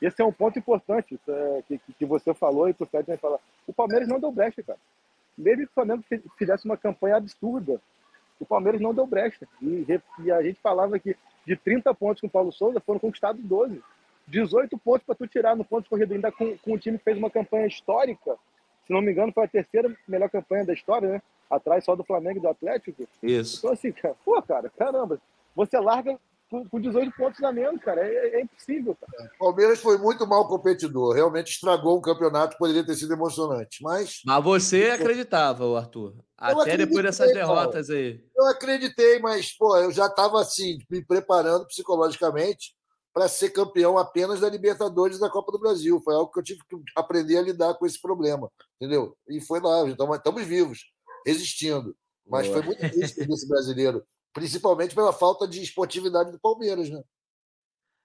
Esse 0.00 0.22
é 0.22 0.24
um 0.24 0.32
ponto 0.32 0.58
importante 0.58 1.18
é, 1.28 1.62
que, 1.66 1.80
que 1.98 2.06
você 2.06 2.32
falou 2.32 2.68
e 2.68 2.74
que 2.74 2.82
o 2.82 2.86
Fred 2.86 3.04
também 3.04 3.18
fala. 3.18 3.40
O 3.66 3.72
Palmeiras 3.72 4.08
não 4.08 4.20
deu 4.20 4.30
brecha, 4.30 4.62
cara. 4.62 4.78
Mesmo 5.36 5.64
que 5.64 5.70
o 5.70 5.74
Flamengo 5.74 6.04
fizesse 6.38 6.64
uma 6.64 6.76
campanha 6.76 7.16
absurda, 7.16 7.80
o 8.40 8.46
Palmeiras 8.46 8.80
não 8.80 8.94
deu 8.94 9.06
brecha. 9.06 9.46
E, 9.60 9.86
e 10.22 10.30
a 10.30 10.42
gente 10.42 10.60
falava 10.60 10.98
que 10.98 11.16
de 11.46 11.56
30 11.56 11.92
pontos 11.94 12.20
com 12.20 12.26
o 12.26 12.30
Paulo 12.30 12.52
Souza 12.52 12.80
foram 12.80 13.00
conquistados 13.00 13.42
12. 13.42 13.82
18 14.26 14.76
pontos 14.78 15.06
para 15.06 15.14
tu 15.14 15.26
tirar 15.26 15.56
no 15.56 15.64
ponto 15.64 15.84
de 15.84 15.88
corrida, 15.88 16.14
ainda 16.14 16.30
com, 16.30 16.56
com 16.58 16.74
um 16.74 16.78
time 16.78 16.98
que 16.98 17.04
fez 17.04 17.16
uma 17.16 17.30
campanha 17.30 17.66
histórica. 17.66 18.36
Se 18.86 18.92
não 18.92 19.00
me 19.00 19.12
engano, 19.12 19.32
foi 19.32 19.44
a 19.44 19.48
terceira 19.48 19.94
melhor 20.06 20.30
campanha 20.30 20.64
da 20.64 20.72
história, 20.72 21.08
né? 21.08 21.22
Atrás 21.50 21.84
só 21.84 21.96
do 21.96 22.04
Flamengo 22.04 22.38
e 22.38 22.42
do 22.42 22.48
Atlético. 22.48 23.08
Isso. 23.22 23.58
Então, 23.58 23.72
assim, 23.72 23.90
cara, 23.90 24.14
pô, 24.24 24.40
cara, 24.42 24.70
caramba. 24.70 25.18
Você 25.56 25.78
larga 25.78 26.18
com, 26.50 26.80
18 26.80 27.14
pontos 27.16 27.42
a 27.42 27.52
menos, 27.52 27.80
cara. 27.82 28.00
É, 28.00 28.36
é 28.36 28.40
impossível, 28.40 28.96
cara. 28.96 29.30
O 29.36 29.38
Palmeiras 29.38 29.80
foi 29.80 29.98
muito 29.98 30.26
mal 30.26 30.48
competidor. 30.48 31.14
Realmente 31.14 31.52
estragou 31.52 31.98
um 31.98 32.02
campeonato 32.02 32.52
que 32.52 32.58
poderia 32.58 32.84
ter 32.84 32.94
sido 32.94 33.12
emocionante. 33.12 33.82
Mas. 33.82 34.20
Mas 34.24 34.44
você 34.44 34.90
acreditava, 34.90 35.64
Arthur. 35.78 36.14
Até 36.36 36.76
depois 36.76 37.04
dessas 37.04 37.32
derrotas 37.32 37.90
aí. 37.90 38.24
Eu 38.36 38.46
acreditei, 38.46 39.18
mas, 39.18 39.52
pô, 39.56 39.76
eu 39.76 39.90
já 39.90 40.06
estava 40.06 40.40
assim, 40.40 40.78
me 40.90 41.04
preparando 41.04 41.66
psicologicamente 41.66 42.74
para 43.12 43.28
ser 43.28 43.50
campeão 43.50 43.98
apenas 43.98 44.40
da 44.40 44.48
Libertadores 44.48 45.18
da 45.18 45.28
Copa 45.28 45.52
do 45.52 45.58
Brasil. 45.58 46.00
Foi 46.04 46.14
algo 46.14 46.30
que 46.30 46.38
eu 46.38 46.44
tive 46.44 46.60
que 46.68 46.76
aprender 46.96 47.36
a 47.38 47.42
lidar 47.42 47.74
com 47.74 47.84
esse 47.84 48.00
problema, 48.00 48.50
entendeu? 48.80 49.16
E 49.28 49.40
foi 49.40 49.60
lá, 49.60 49.86
então, 49.88 50.14
estamos 50.14 50.44
vivos, 50.44 50.84
resistindo. 51.26 51.96
Mas 52.26 52.46
Boa. 52.46 52.58
foi 52.58 52.66
muito 52.66 52.82
difícil 52.82 53.26
esse 53.28 53.48
brasileiro 53.48 54.04
principalmente 54.32 54.94
pela 54.94 55.12
falta 55.12 55.46
de 55.46 55.62
esportividade 55.62 56.32
do 56.32 56.38
Palmeiras, 56.38 56.90
né? 56.90 57.02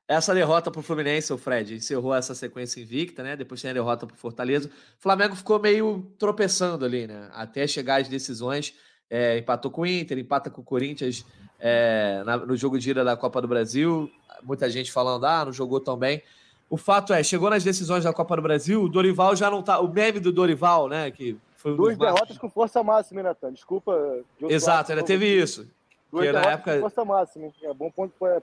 Essa 0.07 0.34
derrota 0.34 0.69
para 0.69 0.80
o 0.80 0.84
Fluminense, 0.84 1.32
o 1.32 1.38
Fred, 1.38 1.76
encerrou 1.76 2.13
essa 2.13 2.36
sequência 2.36 2.82
invicta, 2.82 3.24
né? 3.24 3.38
Depois 3.38 3.61
tem 3.61 3.71
a 3.71 3.74
derrota 3.74 4.05
para 4.05 4.13
o 4.13 4.17
Fortaleza. 4.17 4.67
O 4.67 5.01
Flamengo 5.01 5.36
ficou 5.36 5.59
meio 5.59 6.11
tropeçando 6.19 6.84
ali, 6.84 7.07
né? 7.07 7.30
Até 7.34 7.65
chegar 7.65 8.01
às 8.01 8.09
decisões. 8.09 8.76
É, 9.09 9.38
empatou 9.38 9.71
com 9.71 9.82
o 9.82 9.86
Inter, 9.86 10.17
empata 10.17 10.49
com 10.49 10.61
o 10.61 10.63
Corinthians 10.63 11.26
é, 11.59 12.21
na, 12.26 12.38
no 12.38 12.55
jogo 12.57 12.78
de 12.78 12.91
ida 12.91 13.03
da 13.03 13.15
Copa 13.15 13.41
do 13.41 13.47
Brasil. 13.47 14.11
Muita 14.43 14.69
gente 14.69 14.91
falando, 14.91 15.26
ah, 15.26 15.45
não 15.45 15.53
jogou 15.53 15.80
tão 15.80 15.95
bem. 15.95 16.21
O 16.69 16.76
fato 16.76 17.13
é, 17.13 17.24
chegou 17.24 17.49
nas 17.49 17.63
decisões 17.63 18.03
da 18.03 18.11
Copa 18.11 18.36
do 18.36 18.41
Brasil, 18.41 18.84
o 18.84 18.89
Dorival 18.89 19.36
já 19.36 19.49
não 19.49 19.61
tá. 19.61 19.80
O 19.80 19.88
meme 19.88 20.19
do 20.19 20.32
Dorival, 20.32 20.89
né? 20.89 21.11
Que 21.11 21.38
foi 21.55 21.78
Duas 21.78 21.97
derrotas 21.97 22.38
com 22.38 22.49
força 22.49 22.84
máxima, 22.84 23.24
Natan? 23.24 23.53
Desculpa. 23.53 24.19
Exato, 24.41 24.91
ainda 24.91 25.03
teve 25.03 25.26
isso. 25.26 25.65
Duas 26.14 26.32
na 26.32 26.41
época 26.51 26.80
força 26.80 27.03
máxima. 27.03 27.51
É 27.64 27.74
bom 27.74 27.91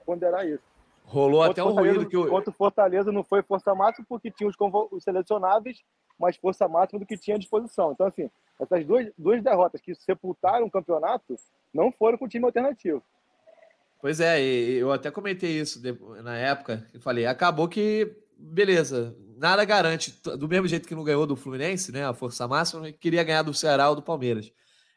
ponderar 0.05 0.45
isso. 0.45 0.61
Rolou 1.05 1.41
até 1.41 1.63
um 1.63 1.71
ruído 1.71 2.05
que 2.05 2.17
o. 2.17 2.27
Contra 2.27 2.49
o 2.49 2.53
Fortaleza 2.53 3.13
não 3.13 3.23
foi 3.23 3.41
força 3.41 3.73
máxima 3.73 4.05
porque 4.09 4.29
tinha 4.29 4.49
os, 4.49 4.55
os 4.91 5.01
selecionáveis, 5.01 5.81
mas 6.19 6.35
força 6.35 6.67
máxima 6.67 6.99
do 6.99 7.05
que 7.05 7.17
tinha 7.17 7.37
à 7.37 7.39
disposição. 7.39 7.93
Então, 7.93 8.07
assim, 8.07 8.29
essas 8.59 8.85
duas, 8.85 9.09
duas 9.17 9.41
derrotas 9.41 9.79
que 9.79 9.95
sepultaram 9.95 10.65
o 10.65 10.71
campeonato 10.71 11.33
não 11.73 11.93
foram 11.93 12.17
com 12.17 12.25
o 12.25 12.27
time 12.27 12.43
alternativo. 12.43 13.01
Pois 14.01 14.19
é, 14.19 14.41
eu 14.41 14.91
até 14.91 15.09
comentei 15.09 15.61
isso 15.61 15.81
na 16.21 16.35
época. 16.37 16.85
Eu 16.93 16.99
falei, 16.99 17.25
acabou 17.25 17.69
que, 17.69 18.13
beleza, 18.37 19.15
nada 19.37 19.63
garante. 19.63 20.19
Do 20.37 20.49
mesmo 20.49 20.67
jeito 20.67 20.87
que 20.87 20.95
não 20.95 21.05
ganhou 21.05 21.25
do 21.25 21.37
Fluminense, 21.37 21.91
né? 21.91 22.05
A 22.05 22.13
força 22.13 22.47
máxima, 22.47 22.91
queria 22.91 23.23
ganhar 23.23 23.43
do 23.43 23.53
Ceará 23.53 23.89
ou 23.89 23.95
do 23.95 24.01
Palmeiras. 24.01 24.51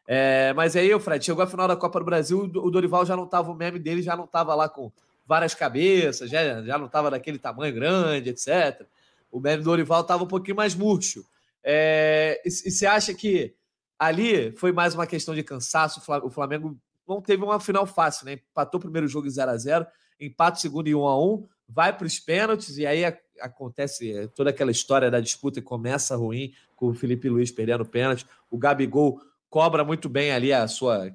É, 0.06 0.52
mas 0.52 0.76
aí, 0.76 0.92
o 0.94 1.00
Fred, 1.00 1.24
chegou 1.24 1.42
a 1.42 1.46
final 1.46 1.66
da 1.66 1.76
Copa 1.76 1.98
do 1.98 2.04
Brasil, 2.04 2.40
o 2.40 2.70
Dorival 2.70 3.06
já 3.06 3.16
não 3.16 3.24
estava, 3.24 3.50
o 3.50 3.54
meme 3.54 3.78
dele 3.78 4.02
já 4.02 4.16
não 4.16 4.24
estava 4.24 4.54
lá 4.54 4.68
com 4.68 4.92
várias 5.26 5.54
cabeças, 5.54 6.30
já, 6.30 6.62
já 6.62 6.78
não 6.78 6.86
estava 6.86 7.10
daquele 7.10 7.38
tamanho 7.38 7.74
grande, 7.74 8.30
etc. 8.30 8.86
O 9.30 9.40
meme 9.40 9.62
do 9.62 9.70
Dorival 9.70 10.02
estava 10.02 10.24
um 10.24 10.28
pouquinho 10.28 10.56
mais 10.56 10.74
murcho. 10.74 11.24
É, 11.62 12.42
e, 12.44 12.50
você 12.50 12.84
acha 12.86 13.14
que 13.14 13.54
ali 13.98 14.52
foi 14.52 14.72
mais 14.72 14.94
uma 14.94 15.06
questão 15.06 15.34
de 15.34 15.42
cansaço? 15.42 16.02
O 16.22 16.30
Flamengo 16.30 16.76
não 17.08 17.22
teve 17.22 17.42
uma 17.42 17.58
final 17.58 17.86
fácil, 17.86 18.26
né? 18.26 18.34
Empatou 18.34 18.78
o 18.78 18.82
primeiro 18.82 19.08
jogo 19.08 19.26
em 19.26 19.30
0 19.30 19.50
a 19.50 19.56
0 19.56 19.86
empata 20.20 20.58
o 20.58 20.60
segundo 20.60 20.86
em 20.86 20.94
1 20.94 21.06
a 21.06 21.24
1 21.24 21.46
vai 21.68 21.96
para 21.96 22.06
os 22.06 22.18
pênaltis 22.20 22.78
e 22.78 22.86
aí 22.86 23.04
acontece 23.40 24.30
toda 24.34 24.50
aquela 24.50 24.70
história 24.70 25.10
da 25.10 25.20
disputa 25.20 25.58
e 25.58 25.62
começa 25.62 26.14
ruim 26.14 26.52
com 26.76 26.88
o 26.88 26.94
Felipe 26.94 27.28
Luiz 27.28 27.50
perdendo 27.50 27.84
pênalti. 27.84 28.26
O 28.50 28.58
Gabigol 28.58 29.20
cobra 29.54 29.84
muito 29.84 30.08
bem 30.08 30.32
ali 30.32 30.52
a 30.52 30.66
sua 30.66 31.12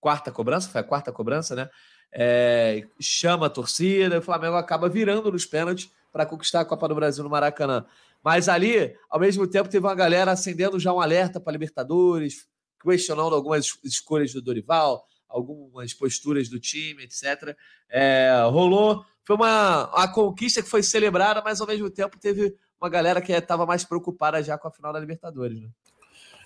quarta 0.00 0.32
cobrança, 0.32 0.68
foi 0.68 0.80
a 0.80 0.84
quarta 0.84 1.12
cobrança, 1.12 1.54
né? 1.54 1.70
É, 2.12 2.84
chama 3.00 3.46
a 3.46 3.50
torcida, 3.50 4.18
o 4.18 4.22
Flamengo 4.22 4.56
acaba 4.56 4.88
virando 4.88 5.30
nos 5.30 5.46
pênaltis 5.46 5.88
para 6.12 6.26
conquistar 6.26 6.62
a 6.62 6.64
Copa 6.64 6.88
do 6.88 6.96
Brasil 6.96 7.22
no 7.22 7.30
Maracanã. 7.30 7.86
Mas 8.24 8.48
ali, 8.48 8.92
ao 9.08 9.20
mesmo 9.20 9.46
tempo, 9.46 9.68
teve 9.68 9.86
uma 9.86 9.94
galera 9.94 10.32
acendendo 10.32 10.80
já 10.80 10.92
um 10.92 11.00
alerta 11.00 11.38
para 11.38 11.52
Libertadores, 11.52 12.48
questionando 12.82 13.36
algumas 13.36 13.78
escolhas 13.84 14.32
do 14.32 14.42
Dorival, 14.42 15.06
algumas 15.28 15.94
posturas 15.94 16.48
do 16.48 16.58
time, 16.58 17.04
etc. 17.04 17.56
É, 17.88 18.32
rolou. 18.50 19.04
Foi 19.22 19.36
uma, 19.36 19.94
uma 19.94 20.08
conquista 20.08 20.60
que 20.60 20.68
foi 20.68 20.82
celebrada, 20.82 21.40
mas 21.40 21.60
ao 21.60 21.68
mesmo 21.68 21.88
tempo 21.88 22.18
teve 22.18 22.52
uma 22.80 22.90
galera 22.90 23.22
que 23.22 23.30
estava 23.30 23.64
mais 23.64 23.84
preocupada 23.84 24.42
já 24.42 24.58
com 24.58 24.66
a 24.66 24.72
final 24.72 24.92
da 24.92 24.98
Libertadores. 24.98 25.60
Né? 25.60 25.68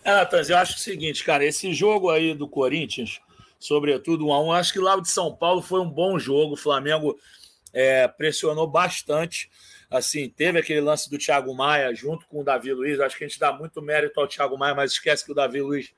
É, 0.02 0.12
Natan, 0.12 0.43
eu 0.48 0.56
acho 0.56 0.77
o 0.77 0.78
seguinte, 0.78 1.22
cara, 1.22 1.44
esse 1.44 1.72
jogo 1.74 2.10
aí 2.10 2.35
do 2.35 2.48
Corinthians, 2.48 3.20
sobretudo 3.59 4.27
1 4.28 4.32
a 4.32 4.43
1 4.43 4.52
acho 4.52 4.72
que 4.72 4.78
lá 4.78 4.98
de 4.98 5.09
São 5.09 5.35
Paulo 5.35 5.60
foi 5.60 5.81
um 5.81 5.90
bom 5.90 6.18
jogo. 6.18 6.55
O 6.55 6.56
Flamengo 6.56 7.18
é, 7.72 8.09
pressionou 8.09 8.66
bastante. 8.66 9.51
Assim, 9.90 10.28
teve 10.28 10.59
aquele 10.59 10.81
lance 10.81 11.10
do 11.10 11.18
Thiago 11.18 11.55
Maia 11.55 11.94
junto 11.94 12.27
com 12.27 12.40
o 12.40 12.44
Davi 12.44 12.72
Luiz. 12.72 13.01
Acho 13.01 13.18
que 13.18 13.24
a 13.24 13.28
gente 13.28 13.40
dá 13.40 13.52
muito 13.52 13.82
mérito 13.82 14.20
ao 14.20 14.28
Thiago 14.28 14.56
Maia, 14.56 14.74
mas 14.74 14.93
esquece 14.93 15.24
que 15.24 15.32
o 15.32 15.35
Davi 15.35 15.60
Luiz 15.60 15.93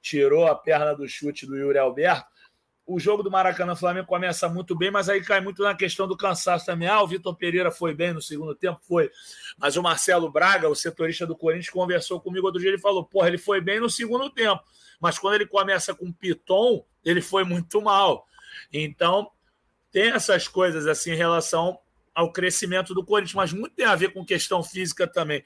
tirou 0.00 0.46
a 0.46 0.54
perna 0.54 0.94
do 0.94 1.08
chute 1.08 1.46
do 1.46 1.56
Yuri 1.56 1.78
Alberto. 1.78 2.26
O 2.88 2.98
jogo 2.98 3.22
do 3.22 3.30
Maracanã 3.30 3.76
Flamengo 3.76 4.06
começa 4.06 4.48
muito 4.48 4.74
bem, 4.74 4.90
mas 4.90 5.10
aí 5.10 5.22
cai 5.22 5.42
muito 5.42 5.62
na 5.62 5.74
questão 5.74 6.08
do 6.08 6.16
cansaço 6.16 6.64
também. 6.64 6.88
Ah, 6.88 7.02
o 7.02 7.06
Vitor 7.06 7.36
Pereira 7.36 7.70
foi 7.70 7.92
bem 7.92 8.14
no 8.14 8.22
segundo 8.22 8.54
tempo, 8.54 8.80
foi. 8.82 9.10
Mas 9.58 9.76
o 9.76 9.82
Marcelo 9.82 10.32
Braga, 10.32 10.70
o 10.70 10.74
setorista 10.74 11.26
do 11.26 11.36
Corinthians, 11.36 11.68
conversou 11.68 12.18
comigo 12.18 12.46
outro 12.46 12.58
dia. 12.58 12.70
Ele 12.70 12.78
falou: 12.78 13.04
porra, 13.04 13.28
ele 13.28 13.36
foi 13.36 13.60
bem 13.60 13.78
no 13.78 13.90
segundo 13.90 14.30
tempo, 14.30 14.62
mas 14.98 15.18
quando 15.18 15.34
ele 15.34 15.46
começa 15.46 15.94
com 15.94 16.10
Piton, 16.10 16.82
ele 17.04 17.20
foi 17.20 17.44
muito 17.44 17.82
mal. 17.82 18.26
Então, 18.72 19.30
tem 19.92 20.10
essas 20.10 20.48
coisas 20.48 20.86
assim 20.86 21.12
em 21.12 21.16
relação 21.16 21.78
ao 22.14 22.32
crescimento 22.32 22.94
do 22.94 23.04
Corinthians, 23.04 23.34
mas 23.34 23.52
muito 23.52 23.74
tem 23.74 23.84
a 23.84 23.94
ver 23.94 24.14
com 24.14 24.24
questão 24.24 24.62
física 24.62 25.06
também. 25.06 25.44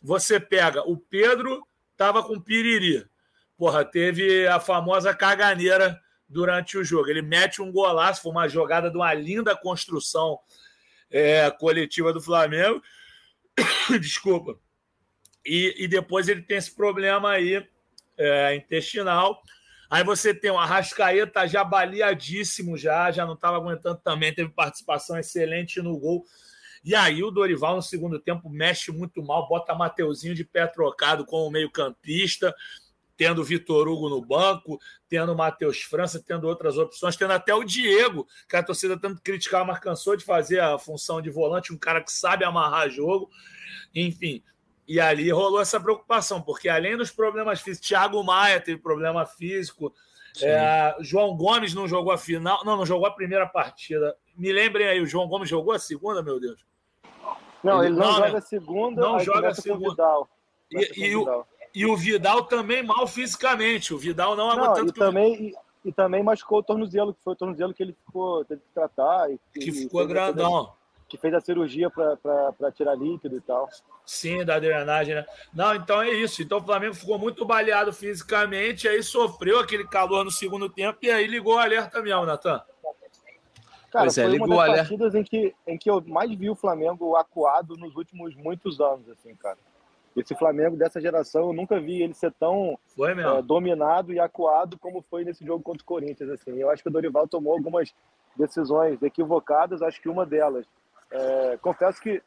Você 0.00 0.38
pega 0.38 0.88
o 0.88 0.96
Pedro, 0.96 1.66
estava 1.90 2.22
com 2.22 2.40
piriri. 2.40 3.04
Porra, 3.56 3.84
teve 3.84 4.46
a 4.46 4.60
famosa 4.60 5.12
caganeira 5.12 6.00
durante 6.28 6.76
o 6.76 6.84
jogo. 6.84 7.08
Ele 7.08 7.22
mete 7.22 7.60
um 7.62 7.70
golaço, 7.70 8.22
foi 8.22 8.32
uma 8.32 8.48
jogada 8.48 8.90
de 8.90 8.96
uma 8.96 9.12
linda 9.14 9.56
construção 9.56 10.38
é, 11.10 11.50
coletiva 11.50 12.12
do 12.12 12.20
Flamengo. 12.20 12.82
Desculpa. 14.00 14.58
E, 15.44 15.74
e, 15.84 15.88
depois 15.88 16.28
ele 16.28 16.42
tem 16.42 16.56
esse 16.56 16.74
problema 16.74 17.32
aí 17.32 17.66
é, 18.16 18.56
intestinal. 18.56 19.42
Aí 19.90 20.02
você 20.02 20.34
tem 20.34 20.50
o 20.50 20.58
Arrascaeta 20.58 21.46
já 21.46 21.62
baleadíssimo, 21.62 22.76
já, 22.76 23.12
já 23.12 23.26
não 23.26 23.34
estava 23.34 23.58
aguentando 23.58 24.00
também, 24.02 24.34
teve 24.34 24.50
participação 24.50 25.18
excelente 25.18 25.80
no 25.82 25.98
gol. 25.98 26.24
E 26.82 26.94
aí 26.94 27.22
o 27.22 27.30
Dorival, 27.30 27.76
no 27.76 27.82
segundo 27.82 28.18
tempo, 28.18 28.48
mexe 28.48 28.90
muito 28.90 29.22
mal, 29.22 29.48
bota 29.48 29.74
Mateuzinho 29.74 30.34
de 30.34 30.44
pé 30.44 30.66
trocado 30.66 31.24
como 31.24 31.50
meio-campista 31.50 32.54
tendo 33.16 33.40
o 33.40 33.44
Vitor 33.44 33.88
Hugo 33.88 34.08
no 34.08 34.20
banco, 34.20 34.78
tendo 35.08 35.32
o 35.32 35.36
Matheus 35.36 35.82
França, 35.82 36.22
tendo 36.24 36.46
outras 36.46 36.76
opções, 36.76 37.16
tendo 37.16 37.32
até 37.32 37.54
o 37.54 37.64
Diego, 37.64 38.26
que 38.48 38.56
a 38.56 38.62
torcida 38.62 38.98
tanto 38.98 39.22
criticar, 39.22 39.64
mas 39.66 39.78
cansou 39.78 40.16
de 40.16 40.24
fazer 40.24 40.60
a 40.60 40.78
função 40.78 41.20
de 41.20 41.30
volante, 41.30 41.72
um 41.72 41.78
cara 41.78 42.02
que 42.02 42.12
sabe 42.12 42.44
amarrar 42.44 42.90
jogo, 42.90 43.30
enfim. 43.94 44.42
E 44.86 45.00
ali 45.00 45.30
rolou 45.30 45.60
essa 45.60 45.80
preocupação, 45.80 46.42
porque 46.42 46.68
além 46.68 46.96
dos 46.96 47.10
problemas 47.10 47.60
físicos, 47.60 47.88
Thiago 47.88 48.22
Maia 48.22 48.60
teve 48.60 48.78
problema 48.80 49.24
físico, 49.24 49.94
é, 50.42 50.96
João 51.00 51.36
Gomes 51.36 51.74
não 51.74 51.86
jogou 51.86 52.12
a 52.12 52.18
final, 52.18 52.64
não, 52.64 52.76
não 52.76 52.84
jogou 52.84 53.06
a 53.06 53.12
primeira 53.12 53.46
partida. 53.46 54.16
Me 54.36 54.52
lembrem 54.52 54.86
aí, 54.86 55.00
o 55.00 55.06
João 55.06 55.28
Gomes 55.28 55.48
jogou 55.48 55.72
a 55.72 55.78
segunda, 55.78 56.22
meu 56.22 56.40
Deus? 56.40 56.64
Não, 57.62 57.82
ele, 57.82 57.94
ele 57.94 57.96
não, 57.96 58.06
não, 58.06 58.14
joga 58.16 58.38
a 58.38 58.42
segunda, 58.42 59.00
não 59.00 59.20
joga 59.20 59.48
a 59.48 59.54
segunda. 59.54 60.04
E, 60.70 61.06
e, 61.06 61.16
o, 61.16 61.44
e 61.74 61.84
o 61.84 61.96
Vidal 61.96 62.44
também 62.44 62.82
mal 62.82 63.06
fisicamente. 63.06 63.92
O 63.92 63.98
Vidal 63.98 64.36
não 64.36 64.50
aguenta 64.50 64.74
tanto 64.74 64.90
e 64.90 64.92
também, 64.92 65.34
e, 65.34 65.88
e, 65.88 65.92
também 65.92 66.22
machucou 66.22 66.58
o 66.60 66.62
tornozelo, 66.62 67.12
que 67.12 67.22
foi 67.22 67.32
o 67.32 67.36
tornozelo 67.36 67.74
que 67.74 67.82
ele 67.82 67.92
ficou, 67.92 68.44
teve 68.44 68.60
que 68.60 68.72
tratar. 68.72 69.30
E, 69.30 69.40
que 69.52 69.72
ficou 69.72 70.06
grandão. 70.06 70.72
que 71.08 71.18
fez 71.18 71.34
a 71.34 71.40
cirurgia 71.40 71.90
para 71.90 72.72
tirar 72.72 72.94
líquido 72.94 73.36
e 73.36 73.40
tal. 73.40 73.68
Sim, 74.06 74.44
da 74.44 74.58
drenagem, 74.60 75.16
né? 75.16 75.26
Não, 75.52 75.74
então 75.74 76.00
é 76.00 76.10
isso. 76.10 76.42
Então 76.42 76.58
o 76.58 76.64
Flamengo 76.64 76.94
ficou 76.94 77.18
muito 77.18 77.44
baleado 77.44 77.92
fisicamente, 77.92 78.86
aí 78.86 79.02
sofreu 79.02 79.58
aquele 79.58 79.84
calor 79.84 80.24
no 80.24 80.30
segundo 80.30 80.68
tempo 80.68 80.98
e 81.02 81.10
aí 81.10 81.26
ligou 81.26 81.56
o 81.56 81.58
alerta 81.58 82.00
mesmo, 82.00 82.24
Natan. 82.24 82.62
Cara, 83.90 84.06
pois 84.06 84.18
é, 84.18 84.28
foi 84.28 84.38
uma 84.38 84.66
das 84.66 84.76
partidas 84.78 85.14
em 85.14 85.22
que, 85.22 85.54
em 85.66 85.78
que 85.78 85.88
eu 85.88 86.02
mais 86.06 86.32
vi 86.34 86.50
o 86.50 86.56
Flamengo 86.56 87.16
acuado 87.16 87.76
nos 87.76 87.94
últimos 87.94 88.34
muitos 88.34 88.80
anos, 88.80 89.08
assim, 89.08 89.34
cara. 89.36 89.58
Esse 90.16 90.34
Flamengo 90.34 90.76
dessa 90.76 91.00
geração, 91.00 91.48
eu 91.48 91.52
nunca 91.52 91.80
vi 91.80 92.02
ele 92.02 92.14
ser 92.14 92.32
tão 92.32 92.78
é, 92.98 93.42
dominado 93.42 94.12
e 94.12 94.20
acuado 94.20 94.78
como 94.78 95.02
foi 95.02 95.24
nesse 95.24 95.44
jogo 95.44 95.62
contra 95.62 95.82
o 95.82 95.86
Corinthians. 95.86 96.30
Assim. 96.30 96.52
Eu 96.52 96.70
acho 96.70 96.82
que 96.82 96.88
o 96.88 96.92
Dorival 96.92 97.26
tomou 97.26 97.52
algumas 97.52 97.92
decisões 98.36 99.02
equivocadas, 99.02 99.82
acho 99.82 100.00
que 100.00 100.08
uma 100.08 100.24
delas. 100.24 100.66
É, 101.10 101.58
confesso 101.60 102.00
que 102.00 102.22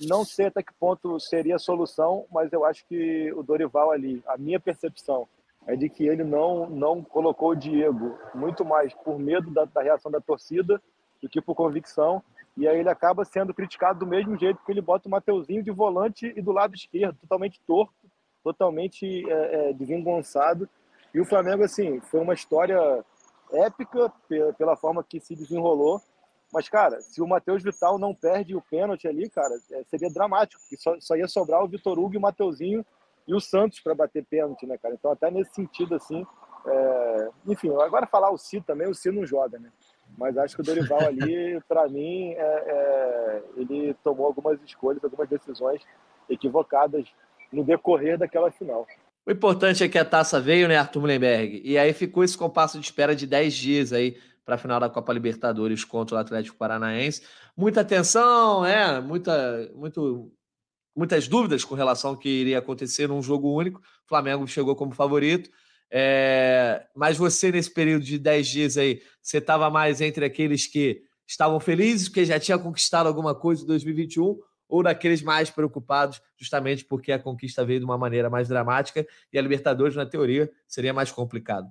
não 0.00 0.24
sei 0.24 0.46
até 0.46 0.62
que 0.62 0.72
ponto 0.74 1.18
seria 1.18 1.56
a 1.56 1.58
solução, 1.58 2.26
mas 2.30 2.52
eu 2.52 2.64
acho 2.64 2.86
que 2.86 3.32
o 3.32 3.42
Dorival 3.42 3.90
ali, 3.90 4.22
a 4.26 4.36
minha 4.36 4.60
percepção 4.60 5.26
é 5.66 5.74
de 5.74 5.88
que 5.88 6.06
ele 6.06 6.22
não, 6.22 6.68
não 6.68 7.02
colocou 7.02 7.50
o 7.50 7.56
Diego 7.56 8.18
muito 8.34 8.64
mais 8.64 8.94
por 8.94 9.18
medo 9.18 9.50
da, 9.50 9.64
da 9.64 9.82
reação 9.82 10.10
da 10.10 10.20
torcida 10.20 10.80
do 11.20 11.28
que 11.28 11.40
por 11.40 11.54
convicção 11.54 12.22
e 12.56 12.66
aí 12.66 12.78
ele 12.78 12.88
acaba 12.88 13.24
sendo 13.24 13.52
criticado 13.52 13.98
do 13.98 14.06
mesmo 14.06 14.36
jeito 14.38 14.60
que 14.64 14.72
ele 14.72 14.80
bota 14.80 15.08
o 15.08 15.10
Mateuzinho 15.10 15.62
de 15.62 15.70
volante 15.70 16.32
e 16.34 16.40
do 16.40 16.52
lado 16.52 16.74
esquerdo, 16.74 17.18
totalmente 17.20 17.60
torto, 17.66 17.94
totalmente 18.42 19.30
é, 19.30 19.70
é, 19.70 19.72
desengonçado. 19.72 20.68
E 21.12 21.20
o 21.20 21.26
Flamengo, 21.26 21.64
assim, 21.64 22.00
foi 22.00 22.20
uma 22.20 22.34
história 22.34 22.78
épica 23.52 24.12
pela 24.56 24.76
forma 24.76 25.04
que 25.04 25.20
se 25.20 25.34
desenrolou. 25.34 26.00
Mas, 26.52 26.68
cara, 26.68 27.00
se 27.00 27.20
o 27.20 27.26
Matheus 27.26 27.62
Vital 27.62 27.98
não 27.98 28.14
perde 28.14 28.56
o 28.56 28.62
pênalti 28.62 29.06
ali, 29.06 29.28
cara, 29.28 29.54
é, 29.72 29.82
seria 29.84 30.08
dramático, 30.08 30.60
porque 30.62 30.76
só, 30.76 30.98
só 31.00 31.16
ia 31.16 31.28
sobrar 31.28 31.62
o 31.62 31.68
Vitor 31.68 31.98
Hugo 31.98 32.14
e 32.14 32.18
o 32.18 32.20
Mateuzinho 32.20 32.84
e 33.26 33.34
o 33.34 33.40
Santos 33.40 33.80
para 33.80 33.94
bater 33.94 34.24
pênalti, 34.24 34.66
né, 34.66 34.78
cara? 34.78 34.94
Então, 34.94 35.10
até 35.10 35.30
nesse 35.30 35.52
sentido, 35.54 35.94
assim. 35.94 36.24
É... 36.66 37.28
Enfim, 37.46 37.70
agora 37.80 38.06
falar 38.06 38.30
o 38.30 38.38
Si 38.38 38.60
também, 38.60 38.88
o 38.88 38.94
Si 38.94 39.10
não 39.10 39.26
joga, 39.26 39.58
né? 39.58 39.70
Mas 40.16 40.36
acho 40.38 40.54
que 40.54 40.62
o 40.62 40.64
Dorival 40.64 41.00
ali, 41.00 41.60
para 41.68 41.88
mim, 41.88 42.32
é, 42.32 42.40
é, 42.40 43.42
ele 43.56 43.94
tomou 44.02 44.26
algumas 44.26 44.58
escolhas, 44.62 45.02
algumas 45.04 45.28
decisões 45.28 45.82
equivocadas 46.28 47.06
no 47.52 47.64
decorrer 47.64 48.18
daquela 48.18 48.50
final. 48.50 48.86
O 49.26 49.30
importante 49.30 49.82
é 49.82 49.88
que 49.88 49.98
a 49.98 50.04
taça 50.04 50.40
veio, 50.40 50.68
né, 50.68 50.76
Arthur 50.76 51.00
Mullenberg? 51.00 51.60
E 51.64 51.76
aí 51.76 51.92
ficou 51.92 52.22
esse 52.22 52.38
compasso 52.38 52.78
de 52.78 52.86
espera 52.86 53.14
de 53.14 53.26
10 53.26 53.54
dias 53.54 53.92
aí 53.92 54.16
para 54.44 54.54
a 54.54 54.58
final 54.58 54.78
da 54.78 54.88
Copa 54.88 55.12
Libertadores 55.12 55.84
contra 55.84 56.16
o 56.16 56.18
Atlético 56.18 56.56
Paranaense. 56.56 57.22
Muita 57.56 57.80
atenção, 57.80 58.64
é, 58.64 59.00
muita, 59.00 59.68
muito, 59.74 60.32
muitas 60.94 61.26
dúvidas 61.26 61.64
com 61.64 61.74
relação 61.74 62.10
ao 62.10 62.16
que 62.16 62.28
iria 62.28 62.58
acontecer 62.58 63.08
num 63.08 63.20
jogo 63.20 63.52
único. 63.52 63.80
O 63.80 64.08
Flamengo 64.08 64.46
chegou 64.46 64.76
como 64.76 64.94
favorito. 64.94 65.50
É, 65.90 66.84
mas 66.94 67.16
você, 67.16 67.50
nesse 67.52 67.72
período 67.72 68.04
de 68.04 68.18
10 68.18 68.48
dias 68.48 68.76
aí, 68.76 69.00
você 69.22 69.38
estava 69.38 69.70
mais 69.70 70.00
entre 70.00 70.24
aqueles 70.24 70.66
que 70.66 71.02
estavam 71.26 71.58
felizes 71.58 72.08
porque 72.08 72.24
já 72.24 72.38
tinha 72.38 72.58
conquistado 72.58 73.06
alguma 73.06 73.34
coisa 73.34 73.62
em 73.62 73.66
2021 73.66 74.38
ou 74.68 74.82
daqueles 74.82 75.22
mais 75.22 75.48
preocupados, 75.48 76.20
justamente 76.36 76.84
porque 76.84 77.12
a 77.12 77.18
conquista 77.18 77.64
veio 77.64 77.80
de 77.80 77.84
uma 77.84 77.96
maneira 77.96 78.28
mais 78.28 78.48
dramática 78.48 79.06
e 79.32 79.38
a 79.38 79.42
Libertadores, 79.42 79.94
na 79.94 80.04
teoria, 80.04 80.50
seria 80.66 80.92
mais 80.92 81.12
complicado? 81.12 81.68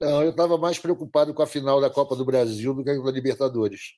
Não, 0.00 0.22
eu 0.22 0.30
estava 0.30 0.58
mais 0.58 0.78
preocupado 0.78 1.32
com 1.32 1.42
a 1.42 1.46
final 1.46 1.80
da 1.80 1.90
Copa 1.90 2.14
do 2.14 2.24
Brasil 2.24 2.74
do 2.74 2.84
que 2.84 2.94
com 2.96 3.08
a 3.08 3.12
Libertadores. 3.12 3.94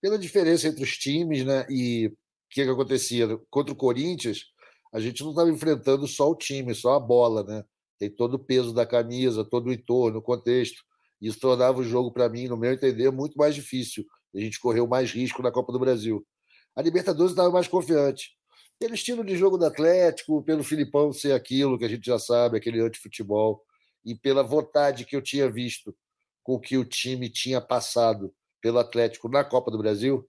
Pela 0.00 0.18
diferença 0.18 0.68
entre 0.68 0.82
os 0.82 0.96
times, 0.96 1.44
né? 1.44 1.66
E 1.68 2.06
o 2.06 2.10
que, 2.50 2.64
que 2.64 2.70
acontecia? 2.70 3.38
Contra 3.50 3.72
o 3.72 3.76
Corinthians, 3.76 4.46
a 4.92 4.98
gente 4.98 5.22
não 5.22 5.30
estava 5.30 5.50
enfrentando 5.50 6.06
só 6.06 6.30
o 6.30 6.34
time, 6.34 6.74
só 6.74 6.94
a 6.94 7.00
bola, 7.00 7.44
né? 7.44 7.64
Tem 7.98 8.10
todo 8.10 8.34
o 8.34 8.38
peso 8.38 8.72
da 8.72 8.86
camisa, 8.86 9.44
todo 9.44 9.68
o 9.68 9.72
entorno, 9.72 10.18
o 10.18 10.22
contexto. 10.22 10.82
Isso 11.20 11.40
tornava 11.40 11.80
o 11.80 11.84
jogo, 11.84 12.12
para 12.12 12.28
mim, 12.28 12.46
no 12.48 12.56
meu 12.56 12.72
entender, 12.72 13.10
muito 13.10 13.36
mais 13.36 13.54
difícil. 13.54 14.04
A 14.34 14.38
gente 14.38 14.60
correu 14.60 14.86
mais 14.86 15.10
risco 15.10 15.42
na 15.42 15.50
Copa 15.50 15.72
do 15.72 15.78
Brasil. 15.78 16.26
A 16.74 16.82
Libertadores 16.82 17.32
estava 17.32 17.50
mais 17.50 17.66
confiante. 17.66 18.36
Pelo 18.78 18.94
estilo 18.94 19.24
de 19.24 19.36
jogo 19.36 19.56
do 19.56 19.64
Atlético, 19.64 20.42
pelo 20.42 20.62
Filipão 20.62 21.12
ser 21.12 21.32
aquilo 21.32 21.78
que 21.78 21.84
a 21.86 21.88
gente 21.88 22.04
já 22.04 22.18
sabe, 22.18 22.58
aquele 22.58 22.80
anti-futebol, 22.80 23.62
e 24.04 24.14
pela 24.14 24.42
vontade 24.42 25.06
que 25.06 25.16
eu 25.16 25.22
tinha 25.22 25.50
visto 25.50 25.96
com 26.42 26.60
que 26.60 26.76
o 26.76 26.84
time 26.84 27.30
tinha 27.30 27.60
passado 27.60 28.32
pelo 28.60 28.78
Atlético 28.78 29.28
na 29.28 29.42
Copa 29.42 29.70
do 29.70 29.78
Brasil, 29.78 30.28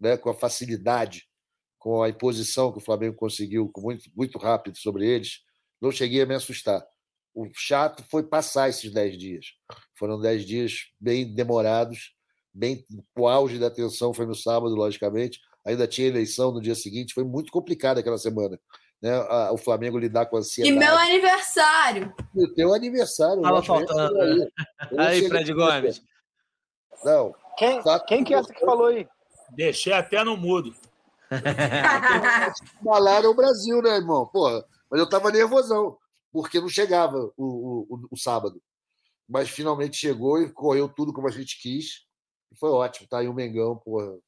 né, 0.00 0.16
com 0.16 0.30
a 0.30 0.34
facilidade, 0.34 1.28
com 1.78 2.02
a 2.02 2.08
imposição 2.08 2.72
que 2.72 2.78
o 2.78 2.80
Flamengo 2.80 3.14
conseguiu 3.14 3.70
muito, 3.76 4.10
muito 4.16 4.38
rápido 4.38 4.78
sobre 4.78 5.06
eles, 5.06 5.42
não 5.80 5.92
cheguei 5.92 6.22
a 6.22 6.26
me 6.26 6.34
assustar. 6.34 6.84
O 7.34 7.48
chato 7.52 8.04
foi 8.08 8.22
passar 8.22 8.68
esses 8.68 8.92
10 8.92 9.18
dias. 9.18 9.46
Foram 9.98 10.20
10 10.20 10.46
dias 10.46 10.72
bem 11.00 11.34
demorados, 11.34 12.14
bem 12.52 12.84
o 13.18 13.26
auge 13.26 13.58
da 13.58 13.70
tensão 13.70 14.14
foi 14.14 14.24
no 14.24 14.36
sábado, 14.36 14.72
logicamente. 14.74 15.40
Ainda 15.66 15.88
tinha 15.88 16.06
eleição 16.06 16.52
no 16.52 16.60
dia 16.60 16.76
seguinte, 16.76 17.12
foi 17.12 17.24
muito 17.24 17.50
complicado 17.50 17.98
aquela 17.98 18.18
semana. 18.18 18.60
Né? 19.02 19.18
O 19.50 19.58
Flamengo 19.58 19.98
lidar 19.98 20.26
com 20.26 20.36
a 20.36 20.38
ansiedade. 20.38 20.76
E 20.76 20.78
meu 20.78 20.96
aniversário. 20.96 22.14
E 22.36 22.44
o 22.44 22.54
teu 22.54 22.72
aniversário. 22.72 23.42
Tava 23.42 23.62
faltando. 23.62 24.50
Aí, 24.96 24.98
aí 24.98 25.28
Fred 25.28 25.52
Gomes. 25.52 26.02
Não. 27.02 27.34
Quem, 27.58 27.82
tá... 27.82 27.98
quem 27.98 28.22
que 28.22 28.32
é 28.32 28.38
essa 28.38 28.52
que 28.52 28.64
falou 28.64 28.86
aí? 28.86 29.08
Deixei 29.50 29.92
até 29.92 30.22
no 30.22 30.36
mudo. 30.36 30.72
Falaram 32.84 33.30
o 33.30 33.34
Brasil, 33.34 33.82
né, 33.82 33.96
irmão? 33.96 34.26
Porra, 34.26 34.64
mas 34.88 35.00
eu 35.00 35.04
estava 35.04 35.32
nervosão 35.32 35.98
porque 36.34 36.60
não 36.60 36.68
chegava 36.68 37.32
o, 37.36 37.86
o, 37.88 38.08
o, 38.10 38.16
sábado. 38.16 38.60
Mas 39.28 39.48
finalmente 39.48 39.96
chegou 39.96 40.42
e 40.42 40.52
correu 40.52 40.88
tudo 40.88 41.12
como 41.12 41.28
a 41.28 41.30
gente 41.30 41.62
quis. 41.62 42.08
E 42.50 42.56
foi 42.56 42.70
ótimo. 42.70 43.06
Tá 43.08 43.20
aí 43.20 43.28
o 43.28 43.32
Mengão, 43.32 43.76
porra. 43.76 44.18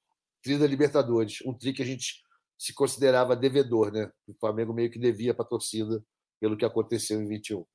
Tri 0.41 0.57
da 0.57 0.69
Libertadores. 0.69 1.39
Um 1.45 1.53
tri 1.53 1.73
que 1.73 1.83
a 1.83 1.85
gente 1.85 2.23
se 2.57 2.73
considerava 2.73 3.35
devedor, 3.35 3.91
né? 3.91 4.09
O 4.25 4.35
Flamengo 4.35 4.73
meio 4.73 4.89
que 4.89 5.01
devia 5.01 5.35
para 5.35 5.45
a 5.45 5.49
torcida 5.49 6.01
pelo 6.41 6.57
que 6.57 6.65
aconteceu 6.65 7.21
em 7.21 7.27
21. 7.27 7.67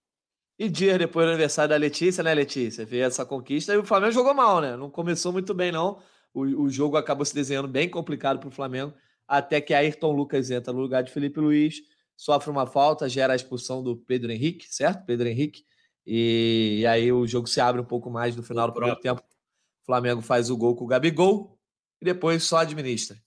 E 0.58 0.70
dias 0.70 0.98
depois 0.98 1.26
do 1.26 1.32
aniversário 1.32 1.72
da 1.72 1.76
Letícia, 1.76 2.24
né, 2.24 2.34
Letícia? 2.34 2.86
Veio 2.86 3.04
essa 3.04 3.26
conquista 3.26 3.74
e 3.74 3.78
o 3.78 3.84
Flamengo 3.84 4.14
jogou 4.14 4.34
mal, 4.34 4.62
né? 4.62 4.78
Não 4.78 4.90
começou 4.90 5.34
muito 5.34 5.54
bem, 5.54 5.74
não. 5.74 6.02
O, 6.34 6.44
o 6.64 6.70
jogo 6.70 6.96
acabou 6.96 7.26
se 7.26 7.36
desenhando 7.36 7.68
bem 7.68 7.90
complicado 7.90 8.40
para 8.40 8.48
o 8.48 8.52
Flamengo, 8.52 8.94
até 9.28 9.60
que 9.60 9.74
Ayrton 9.74 10.14
Lucas 10.14 10.50
entra 10.50 10.72
no 10.72 10.80
lugar 10.80 11.04
de 11.04 11.12
Felipe 11.12 11.42
Luiz, 11.42 11.82
sofre 12.22 12.52
uma 12.52 12.68
falta, 12.68 13.10
gera 13.10 13.34
a 13.34 13.36
expulsão 13.36 13.82
do 13.82 13.98
Pedro 13.98 14.32
Henrique, 14.32 14.68
certo? 14.70 15.04
Pedro 15.08 15.28
Henrique. 15.28 15.66
E, 16.06 16.78
e 16.82 16.86
aí 16.86 17.12
o 17.12 17.26
jogo 17.26 17.48
se 17.48 17.60
abre 17.60 17.82
um 17.82 17.86
pouco 17.86 18.12
mais 18.12 18.36
no 18.36 18.44
final 18.44 18.68
do 18.68 18.74
primeiro 18.74 19.00
tempo. 19.00 19.22
O 19.22 19.86
Flamengo 19.88 20.22
faz 20.22 20.52
o 20.52 20.56
gol 20.56 20.76
com 20.76 20.86
o 20.86 20.88
Gabigol 20.88 21.58
e 22.00 22.06
depois 22.06 22.44
só 22.44 22.58
administra. 22.58 23.18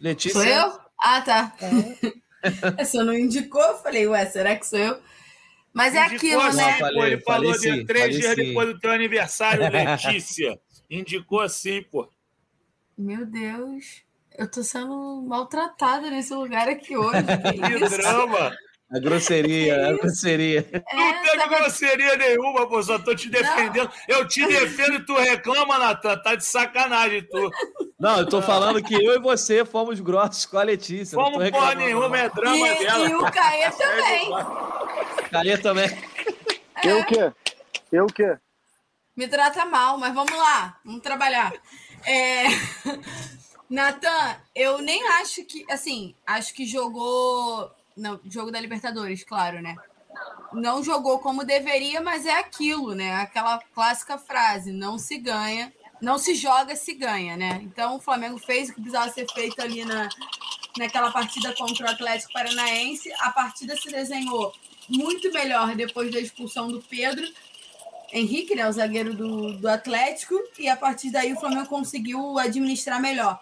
Letícia. 0.00 0.40
Sou 0.40 0.48
eu? 0.48 0.78
Ah, 0.96 1.20
tá. 1.22 1.56
É. 1.60 2.84
Você 2.84 3.02
não 3.02 3.12
indicou, 3.12 3.60
eu 3.60 3.78
falei, 3.78 4.06
ué, 4.06 4.26
será 4.26 4.54
que 4.54 4.64
sou 4.64 4.78
eu? 4.78 5.02
Mas 5.72 5.96
é 5.96 6.06
Indicou 6.06 6.40
aquilo, 6.40 6.56
né? 6.56 6.78
Falei, 6.78 7.02
ele 7.02 7.20
falou 7.22 7.52
falei 7.52 7.78
sim, 7.78 7.84
três 7.84 8.16
dias 8.16 8.36
sim. 8.36 8.44
depois 8.44 8.68
do 8.68 8.78
teu 8.78 8.92
aniversário, 8.92 9.64
Letícia. 9.72 10.56
Indicou 10.88 11.40
assim, 11.40 11.82
pô. 11.82 12.08
Meu 12.96 13.26
Deus, 13.26 14.04
eu 14.38 14.50
tô 14.50 14.62
sendo 14.62 15.22
maltratada 15.28 16.08
nesse 16.10 16.32
lugar 16.32 16.68
aqui 16.68 16.96
hoje. 16.96 17.22
Que 17.52 17.78
Que 17.78 17.88
drama. 17.96 18.56
A 18.90 18.98
grosseria, 19.00 19.88
a 19.88 19.92
grosseria. 19.92 20.66
Não 20.94 21.02
É, 21.10 21.12
teve 21.22 21.36
tava- 21.36 21.58
grosseria 21.58 22.16
nenhuma, 22.16 22.66
pô. 22.66 22.82
Só 22.82 22.98
tô 22.98 23.14
te 23.14 23.28
defendendo. 23.28 23.90
Eu 24.08 24.26
te 24.26 24.40
defendo 24.48 24.94
e 24.94 25.04
tu 25.04 25.14
reclama, 25.14 25.76
Natan. 25.78 26.16
Tá 26.22 26.34
de 26.34 26.42
sacanagem, 26.46 27.22
tu. 27.28 27.50
Não, 28.00 28.20
eu 28.20 28.26
tô 28.26 28.40
falando 28.40 28.82
que 28.82 28.94
eu 28.94 29.16
e 29.16 29.18
você 29.18 29.62
fomos 29.62 30.00
grossos 30.00 30.46
com 30.46 30.56
a 30.56 30.62
Letícia. 30.62 31.16
não 31.18 31.24
Como 31.32 31.50
porra 31.50 31.74
nenhuma, 31.74 32.08
não. 32.08 32.14
é 32.16 32.28
drama 32.30 32.66
E, 32.68 32.78
dela. 32.78 33.08
e 33.10 33.14
o 33.14 33.30
Caê 33.30 33.70
também. 33.76 34.30
Caê 35.32 35.58
também. 35.58 35.90
Eu 36.82 37.00
o 37.00 37.04
quê? 37.04 37.32
Eu 37.92 38.04
o 38.06 38.12
quê? 38.12 38.38
Me 39.14 39.28
trata 39.28 39.66
mal, 39.66 39.98
mas 39.98 40.14
vamos 40.14 40.32
lá, 40.32 40.78
vamos 40.82 41.02
trabalhar. 41.02 41.52
É... 42.06 42.44
Natan, 43.68 44.36
eu 44.54 44.78
nem 44.78 45.06
acho 45.20 45.44
que, 45.44 45.64
assim, 45.70 46.14
acho 46.26 46.54
que 46.54 46.64
jogou 46.64 47.70
no 47.96 48.20
jogo 48.24 48.50
da 48.50 48.60
Libertadores, 48.60 49.24
claro, 49.24 49.60
né? 49.60 49.76
Não 50.52 50.82
jogou 50.82 51.18
como 51.18 51.44
deveria, 51.44 52.00
mas 52.00 52.24
é 52.24 52.38
aquilo, 52.38 52.94
né? 52.94 53.14
Aquela 53.16 53.58
clássica 53.74 54.16
frase: 54.16 54.72
não 54.72 54.98
se 54.98 55.18
ganha, 55.18 55.72
não 56.00 56.16
se 56.16 56.34
joga, 56.34 56.74
se 56.74 56.94
ganha, 56.94 57.36
né? 57.36 57.60
Então 57.62 57.96
o 57.96 58.00
Flamengo 58.00 58.38
fez 58.38 58.70
o 58.70 58.74
que 58.74 58.80
precisava 58.80 59.12
ser 59.12 59.26
feito 59.32 59.60
ali 59.60 59.84
na, 59.84 60.08
naquela 60.78 61.10
partida 61.10 61.54
contra 61.54 61.86
o 61.86 61.90
Atlético 61.90 62.32
Paranaense. 62.32 63.12
A 63.20 63.30
partida 63.30 63.76
se 63.76 63.90
desenhou 63.90 64.52
muito 64.88 65.30
melhor 65.30 65.74
depois 65.74 66.10
da 66.10 66.18
expulsão 66.18 66.68
do 66.68 66.80
Pedro. 66.80 67.26
Henrique, 68.10 68.54
né, 68.54 68.66
o 68.66 68.72
zagueiro 68.72 69.12
do, 69.12 69.58
do 69.58 69.68
Atlético, 69.68 70.34
e 70.58 70.66
a 70.66 70.74
partir 70.74 71.10
daí 71.10 71.34
o 71.34 71.38
Flamengo 71.38 71.66
conseguiu 71.66 72.38
administrar 72.38 72.98
melhor. 72.98 73.38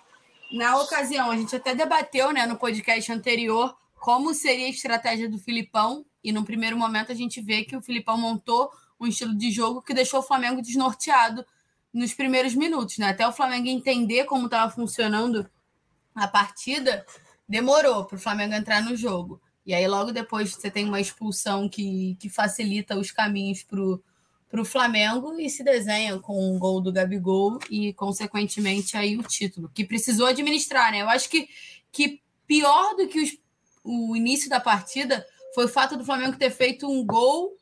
Na 0.53 0.81
ocasião, 0.81 1.31
a 1.31 1.37
gente 1.37 1.55
até 1.55 1.75
debateu 1.75 2.33
né, 2.33 2.47
no 2.47 2.57
podcast 2.57 3.11
anterior 3.13 3.77
como 3.95 4.33
seria 4.35 4.67
a 4.67 4.71
estratégia 4.71 5.29
do 5.29 5.39
Filipão, 5.39 6.05
e 6.23 6.33
num 6.33 6.45
primeiro 6.45 6.77
momento 6.77 7.11
a 7.11 7.15
gente 7.15 7.41
vê 7.41 7.65
que 7.65 7.77
o 7.77 7.83
Filipão 7.83 8.17
montou 8.17 8.71
um 9.01 9.07
estilo 9.07 9.37
de 9.37 9.51
jogo 9.51 9.83
que 9.83 9.95
deixou 9.95 10.21
o 10.21 10.23
Flamengo 10.23 10.63
desnorteado 10.63 11.45
nos 11.93 12.15
primeiros 12.15 12.55
minutos. 12.55 12.99
Né? 12.99 13.09
Até 13.09 13.27
o 13.27 13.33
Flamengo 13.33 13.69
entender 13.69 14.25
como 14.25 14.47
estava 14.47 14.71
funcionando 14.71 15.49
a 16.15 16.29
partida, 16.29 17.05
demorou 17.49 18.05
para 18.05 18.17
o 18.17 18.21
Flamengo 18.21 18.55
entrar 18.55 18.83
no 18.83 18.97
jogo. 18.97 19.41
E 19.65 19.75
aí, 19.75 19.87
logo 19.89 20.13
depois, 20.13 20.55
você 20.55 20.71
tem 20.71 20.85
uma 20.85 21.01
expulsão 21.01 21.69
que, 21.69 22.17
que 22.21 22.29
facilita 22.29 22.97
os 22.97 23.11
caminhos 23.11 23.65
para 23.65 23.81
o 23.81 24.01
para 24.57 24.63
o 24.63 24.65
Flamengo 24.65 25.39
e 25.39 25.51
se 25.51 25.63
desenha 25.63 26.19
com 26.19 26.55
o 26.57 26.59
gol 26.59 26.81
do 26.81 26.91
Gabigol 26.91 27.59
e, 27.71 27.93
consequentemente, 27.93 28.97
aí 28.97 29.19
o 29.19 29.23
título, 29.23 29.71
que 29.75 29.85
precisou 29.85 30.27
administrar, 30.27 30.91
né? 30.91 31.03
Eu 31.03 31.11
acho 31.11 31.29
que, 31.29 31.47
que 31.93 32.23
pior 32.47 32.97
do 32.97 33.07
que 33.07 33.21
os- 33.21 33.39
o 33.85 34.17
início 34.17 34.49
da 34.49 34.59
partida 34.59 35.27
foi 35.55 35.67
o 35.67 35.69
fato 35.69 35.95
do 35.95 36.05
Flamengo 36.07 36.39
ter 36.39 36.51
feito 36.51 36.91
um 36.91 37.05
gol 37.05 37.55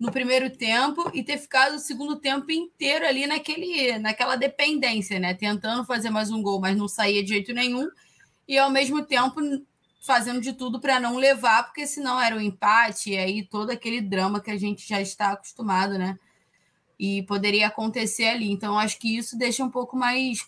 no 0.00 0.10
primeiro 0.10 0.48
tempo 0.48 1.10
e 1.12 1.22
ter 1.22 1.36
ficado 1.36 1.74
o 1.74 1.78
segundo 1.78 2.16
tempo 2.16 2.50
inteiro 2.50 3.06
ali 3.06 3.26
naquele, 3.26 3.98
naquela 3.98 4.34
dependência, 4.36 5.18
né? 5.20 5.34
Tentando 5.34 5.84
fazer 5.84 6.08
mais 6.08 6.30
um 6.30 6.40
gol, 6.40 6.60
mas 6.60 6.78
não 6.78 6.88
saía 6.88 7.22
de 7.22 7.28
jeito 7.28 7.52
nenhum. 7.52 7.86
E 8.46 8.56
ao 8.56 8.70
mesmo 8.70 9.04
tempo 9.04 9.38
fazendo 10.00 10.40
de 10.40 10.54
tudo 10.54 10.80
para 10.80 10.98
não 10.98 11.18
levar, 11.18 11.64
porque 11.64 11.86
senão 11.86 12.18
era 12.18 12.34
um 12.34 12.40
empate 12.40 13.10
e 13.10 13.18
aí 13.18 13.42
todo 13.42 13.68
aquele 13.70 14.00
drama 14.00 14.40
que 14.40 14.50
a 14.50 14.56
gente 14.56 14.88
já 14.88 14.98
está 14.98 15.32
acostumado, 15.32 15.98
né? 15.98 16.16
E 16.98 17.22
poderia 17.22 17.68
acontecer 17.68 18.26
ali. 18.26 18.50
Então, 18.50 18.78
acho 18.78 18.98
que 18.98 19.16
isso 19.16 19.38
deixa 19.38 19.62
um 19.62 19.70
pouco 19.70 19.96
mais. 19.96 20.38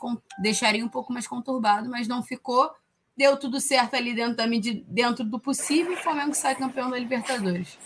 deixaria 0.43 0.85
um 0.85 0.89
pouco 0.89 1.13
mais 1.13 1.27
conturbado, 1.27 1.89
mas 1.89 2.09
não 2.09 2.23
ficou. 2.23 2.71
Deu 3.17 3.37
tudo 3.37 3.61
certo 3.61 3.95
ali 3.95 4.15
dentro, 4.15 4.35
da 4.37 4.47
dentro 4.89 5.25
do 5.25 5.39
possível 5.39 5.93
e 5.93 5.97
o 5.97 5.99
Flamengo 5.99 6.35
sai 6.35 6.55
campeão 6.57 6.91
da 6.91 6.99
Libertadores. 6.99 7.79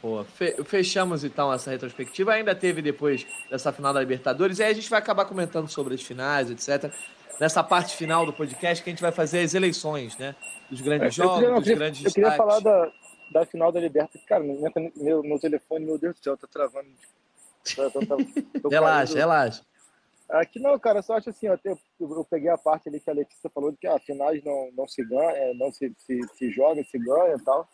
Pô, 0.00 0.24
fe- 0.24 0.56
fechamos 0.64 1.22
então 1.22 1.52
essa 1.52 1.70
retrospectiva. 1.70 2.32
Ainda 2.32 2.54
teve 2.54 2.82
depois 2.82 3.24
dessa 3.48 3.72
final 3.72 3.94
da 3.94 4.00
Libertadores. 4.00 4.58
E 4.58 4.64
aí 4.64 4.72
a 4.72 4.74
gente 4.74 4.90
vai 4.90 4.98
acabar 4.98 5.24
comentando 5.26 5.68
sobre 5.68 5.94
as 5.94 6.02
finais, 6.02 6.50
etc. 6.50 6.92
Nessa 7.40 7.62
parte 7.62 7.96
final 7.96 8.26
do 8.26 8.32
podcast 8.32 8.82
que 8.82 8.90
a 8.90 8.92
gente 8.92 9.00
vai 9.02 9.12
fazer 9.12 9.40
as 9.40 9.54
eleições, 9.54 10.18
né? 10.18 10.34
Dos 10.68 10.80
grandes 10.80 11.16
Eu 11.16 11.24
jogos, 11.24 11.38
queria, 11.38 11.48
eu 11.48 11.54
dos 11.54 11.62
queria- 11.64 11.78
grandes 11.78 12.04
eu 12.04 12.12
queria 12.12 12.30
destaques. 12.30 12.54
falar 12.54 12.60
da, 12.60 12.92
da 13.32 13.46
final 13.46 13.70
da 13.72 13.80
Libertadores. 13.80 14.26
Cara, 14.28 14.42
meu, 14.42 14.60
meu, 14.96 15.22
meu 15.22 15.38
telefone, 15.38 15.86
meu 15.86 15.96
Deus 15.98 16.16
do 16.16 16.22
céu, 16.22 16.36
tá 16.36 16.48
travando. 16.50 16.88
Tô 18.62 18.68
Relaxa, 18.68 19.14
relaxa. 19.14 19.62
Aqui 20.28 20.58
não, 20.58 20.78
cara, 20.78 21.00
eu 21.00 21.02
só 21.02 21.14
acho 21.14 21.28
assim, 21.28 21.46
eu, 21.46 21.52
até, 21.52 21.76
eu, 22.00 22.26
peguei 22.28 22.48
a 22.48 22.56
parte 22.56 22.88
ali 22.88 22.98
que 22.98 23.10
a 23.10 23.14
Letícia 23.14 23.50
falou 23.50 23.70
de 23.70 23.76
que 23.76 23.86
a 23.86 23.98
finais 23.98 24.42
não, 24.42 24.70
não 24.72 24.88
se 24.88 25.04
ganha, 25.04 25.30
é, 25.32 25.54
não 25.54 25.70
se, 25.70 25.94
se, 25.98 26.20
se 26.34 26.50
joga, 26.50 26.82
se 26.84 26.98
ganha 26.98 27.34
e 27.34 27.44
tal. 27.44 27.68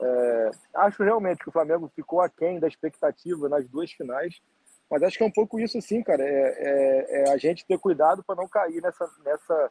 É, 0.00 0.50
acho 0.76 1.02
realmente 1.02 1.38
que 1.38 1.48
o 1.48 1.52
Flamengo 1.52 1.90
ficou 1.94 2.20
aquém 2.20 2.60
da 2.60 2.68
expectativa 2.68 3.48
nas 3.48 3.66
duas 3.68 3.90
finais, 3.90 4.40
mas 4.90 5.02
acho 5.02 5.18
que 5.18 5.24
é 5.24 5.26
um 5.26 5.32
pouco 5.32 5.58
isso 5.58 5.80
sim, 5.82 6.02
cara. 6.02 6.22
É, 6.22 6.28
é, 6.28 7.22
é 7.22 7.32
a 7.32 7.36
gente 7.36 7.66
ter 7.66 7.78
cuidado 7.78 8.22
para 8.22 8.36
não 8.36 8.48
cair 8.48 8.80
nessa, 8.80 9.10
nessa, 9.24 9.70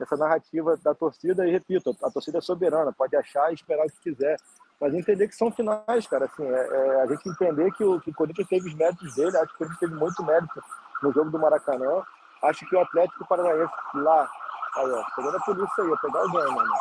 nessa 0.00 0.16
narrativa 0.16 0.76
da 0.78 0.94
torcida. 0.94 1.46
E 1.46 1.52
repito, 1.52 1.96
a 2.02 2.10
torcida 2.10 2.38
é 2.38 2.40
soberana, 2.40 2.92
pode 2.92 3.14
achar 3.14 3.52
e 3.52 3.54
esperar 3.54 3.86
o 3.86 3.90
que 3.90 4.00
quiser, 4.00 4.36
mas 4.80 4.92
entender 4.94 5.28
que 5.28 5.36
são 5.36 5.50
finais, 5.50 6.06
cara. 6.06 6.26
Assim, 6.26 6.44
é, 6.46 6.68
é 6.68 7.02
a 7.02 7.06
gente 7.06 7.28
entender 7.28 7.72
que 7.72 7.84
o, 7.84 8.00
que 8.00 8.10
o 8.10 8.14
Corinthians 8.14 8.48
teve 8.48 8.68
os 8.68 8.74
méritos 8.74 9.14
dele, 9.14 9.36
acho 9.36 9.48
que 9.48 9.54
o 9.54 9.58
Corinthians 9.58 9.80
teve 9.80 9.94
muito 9.94 10.22
mérito 10.24 10.62
no 11.02 11.12
jogo 11.12 11.30
do 11.30 11.38
Maracanã. 11.38 12.02
Acho 12.42 12.66
que 12.68 12.76
o 12.76 12.80
Atlético 12.80 13.26
Paranaense 13.26 13.72
lá, 13.94 14.28
aí, 14.76 14.90
ó, 14.90 15.04
pegando 15.16 15.36
a 15.36 15.40
polícia 15.40 15.84
aí, 15.84 15.90
ó, 15.90 15.96
pegar 15.96 16.20
alguém, 16.20 16.54
mano. 16.54 16.74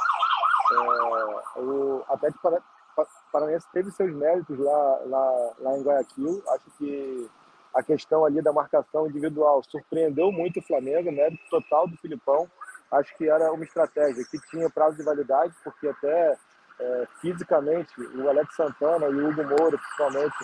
É, 0.71 1.59
o 1.59 2.03
Atlético 2.09 2.41
Para- 2.41 2.61
Pa- 2.95 3.07
Paranaense 3.31 3.67
teve 3.73 3.89
seus 3.91 4.13
méritos 4.13 4.57
lá, 4.59 4.99
lá, 5.05 5.51
lá 5.59 5.77
em 5.77 5.81
Guayaquil. 5.83 6.43
Acho 6.49 6.65
que 6.77 7.29
a 7.73 7.81
questão 7.81 8.23
ali 8.25 8.41
da 8.41 8.53
marcação 8.53 9.07
individual 9.07 9.63
surpreendeu 9.63 10.31
muito 10.31 10.59
o 10.59 10.63
Flamengo, 10.63 11.11
mérito 11.11 11.41
total 11.49 11.87
do 11.87 11.97
Filipão. 11.97 12.47
Acho 12.91 13.15
que 13.17 13.27
era 13.27 13.51
uma 13.51 13.63
estratégia 13.63 14.23
que 14.29 14.39
tinha 14.49 14.69
prazo 14.69 14.97
de 14.97 15.03
validade, 15.03 15.53
porque 15.63 15.87
até 15.87 16.37
é, 16.79 17.07
fisicamente 17.21 18.01
o 18.01 18.29
Alex 18.29 18.55
Santana 18.55 19.07
e 19.07 19.15
o 19.15 19.29
Hugo 19.29 19.43
Moura, 19.43 19.77
principalmente, 19.77 20.35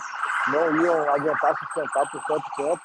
não 0.48 0.84
iam 0.84 1.10
aguentar 1.10 1.58
sustentar 1.58 2.10
por 2.12 2.24
tanto 2.26 2.46
tempo. 2.56 2.82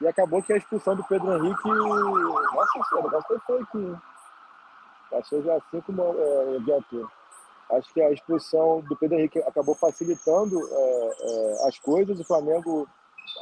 E 0.00 0.08
acabou 0.08 0.42
que 0.42 0.52
a 0.52 0.56
expulsão 0.56 0.96
do 0.96 1.04
Pedro 1.04 1.36
Henrique. 1.36 1.68
Nossa 1.68 2.88
senhora, 2.88 3.04
negócio 3.04 3.42
foi 3.46 3.62
aqui. 3.62 3.96
Passou 5.10 5.42
já 5.42 5.60
cinco 5.70 5.92
é, 5.92 6.58
viaturas. 6.58 7.08
Acho 7.70 7.94
que 7.94 8.02
a 8.02 8.10
expulsão 8.10 8.80
do 8.80 8.96
Pedro 8.96 9.18
Henrique 9.18 9.38
acabou 9.40 9.74
facilitando 9.74 10.58
é, 10.70 11.10
é, 11.20 11.68
as 11.68 11.78
coisas. 11.78 12.18
O 12.18 12.24
Flamengo 12.24 12.88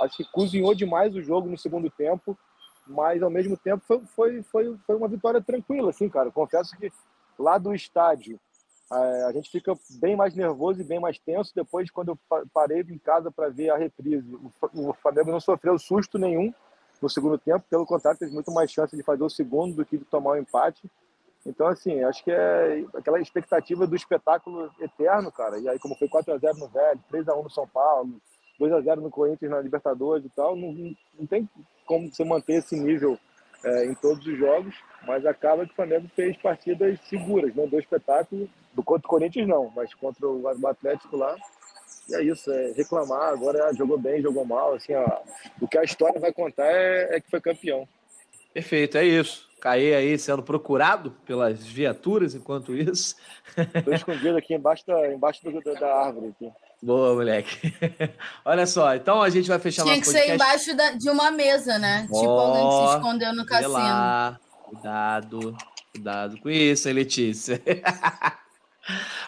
acho 0.01 0.19
que 0.19 0.25
cozinhou 0.31 0.75
demais 0.75 1.15
o 1.17 1.23
jogo 1.23 1.49
no 1.49 1.59
segundo 1.59 1.91
tempo, 1.91 2.39
mas 2.87 3.23
ao 3.23 3.31
mesmo 3.31 3.57
tempo 3.57 3.83
foi, 3.87 4.01
foi, 4.15 4.43
foi, 4.43 4.79
foi 4.87 4.97
uma 4.97 5.09
vitória 5.09 5.41
tranquila, 5.41 5.91
assim, 5.91 6.09
cara. 6.09 6.31
Confesso 6.31 6.77
que 6.77 6.93
lá 7.39 7.57
do 7.57 7.75
estádio 7.75 8.39
a 8.91 9.33
gente 9.33 9.51
fica 9.51 9.73
bem 10.01 10.17
mais 10.17 10.35
nervoso 10.35 10.81
e 10.81 10.85
bem 10.85 10.99
mais 10.99 11.19
tenso. 11.19 11.55
Depois, 11.55 11.91
quando 11.91 12.09
eu 12.09 12.19
pa- 12.29 12.43
parei 12.53 12.81
em 12.81 12.99
casa 12.99 13.31
para 13.31 13.49
ver 13.49 13.71
a 13.71 13.77
reprise, 13.77 14.27
o 14.75 14.93
Flamengo 14.95 15.31
não 15.31 15.41
sofreu 15.41 15.79
susto 15.79 16.19
nenhum 16.19 16.53
no 17.01 17.09
segundo 17.09 17.39
tempo, 17.39 17.65
pelo 17.71 17.87
contrário, 17.87 18.19
teve 18.19 18.33
muito 18.33 18.53
mais 18.53 18.71
chance 18.71 18.95
de 18.97 19.03
fazer 19.03 19.23
o 19.23 19.31
segundo 19.31 19.77
do 19.77 19.85
que 19.87 19.97
de 19.97 20.05
tomar 20.05 20.33
o 20.33 20.37
empate. 20.37 20.91
Então, 21.47 21.67
assim, 21.67 22.03
acho 22.05 22.23
que 22.23 22.31
é 22.31 22.85
aquela 22.95 23.19
expectativa 23.21 23.87
do 23.87 23.97
espetáculo 23.97 24.71
eterno, 24.79 25.33
cara. 25.33 25.59
E 25.59 25.67
aí, 25.69 25.79
como 25.79 25.95
foi 25.97 26.09
4x0 26.09 26.59
no 26.59 26.69
Velho, 26.69 27.01
3x1 27.11 27.43
no 27.45 27.49
São 27.51 27.67
Paulo, 27.67 28.21
2x0 28.61 28.97
no 28.97 29.11
Corinthians 29.11 29.51
na 29.51 29.61
Libertadores 29.61 30.27
e 30.27 30.29
tal, 30.29 30.55
não, 30.55 30.73
não- 30.73 30.95
não 31.19 31.27
tem 31.27 31.49
como 31.87 32.13
você 32.13 32.23
manter 32.25 32.55
esse 32.57 32.79
nível 32.79 33.19
é, 33.65 33.87
em 33.87 33.95
todos 33.95 34.27
os 34.27 34.39
jogos, 34.39 34.75
mas 35.07 35.25
acaba 35.25 35.65
que 35.65 35.73
o 35.73 35.77
Flamengo 35.77 36.09
fez 36.15 36.37
partidas 36.39 36.99
seguras, 37.09 37.55
né? 37.55 37.67
Do 37.67 37.79
espetáculo, 37.79 38.49
do 38.75 38.83
contra 38.83 39.07
o 39.07 39.11
Corinthians 39.11 39.49
não, 39.49 39.73
mas 39.75 39.93
contra 39.95 40.27
o 40.27 40.67
Atlético 40.67 41.17
lá. 41.17 41.37
e 42.09 42.15
é 42.15 42.23
isso, 42.23 42.51
é 42.51 42.73
reclamar. 42.73 43.33
Agora 43.33 43.73
jogou 43.75 43.99
bem, 43.99 44.23
jogou 44.23 44.45
mal. 44.45 44.75
Assim, 44.75 44.95
ó, 44.95 45.21
o 45.61 45.69
que 45.69 45.79
a 45.79 45.85
história 45.85 46.21
vai 46.21 46.33
contar 46.33 46.67
é, 46.67 47.17
é 47.17 47.21
que 47.21 47.31
foi 47.31 47.41
campeão. 47.41 47.89
Perfeito, 48.53 48.99
é 48.99 49.05
isso. 49.05 49.49
Caí 49.61 49.95
aí 49.95 50.19
sendo 50.19 50.43
procurado 50.43 51.11
pelas 51.27 51.65
viaturas 51.67 52.35
enquanto 52.35 52.75
isso. 52.75 53.15
Estou 53.75 53.93
escondido 53.93 54.37
aqui 54.37 54.55
embaixo 54.55 54.87
da, 54.87 55.13
embaixo 55.13 55.41
do, 55.45 55.61
da 55.75 55.95
árvore. 55.95 56.29
Aqui. 56.29 56.51
Boa, 56.83 57.15
moleque. 57.15 57.75
Olha 58.43 58.67
só, 58.67 58.95
então 58.95 59.21
a 59.21 59.29
gente 59.29 59.49
vai 59.49 59.59
fechar 59.59 59.83
Tinha 59.83 59.97
que 60.01 60.07
podcast. 60.07 60.27
ser 60.27 60.35
embaixo 60.35 60.77
da, 60.77 60.93
de 60.93 61.11
uma 61.11 61.31
mesa, 61.31 61.79
né? 61.79 62.09
Oh, 62.11 62.21
tipo 62.21 62.31
alguém 62.31 62.69
que 62.69 62.89
se 62.89 62.97
escondeu 62.97 63.35
no 63.35 63.45
cassino. 63.45 63.73
Lá. 63.73 64.41
Cuidado, 64.65 65.57
cuidado 65.93 66.41
com 66.41 66.49
isso, 66.49 66.89
hein, 66.89 66.95
Letícia. 66.95 67.61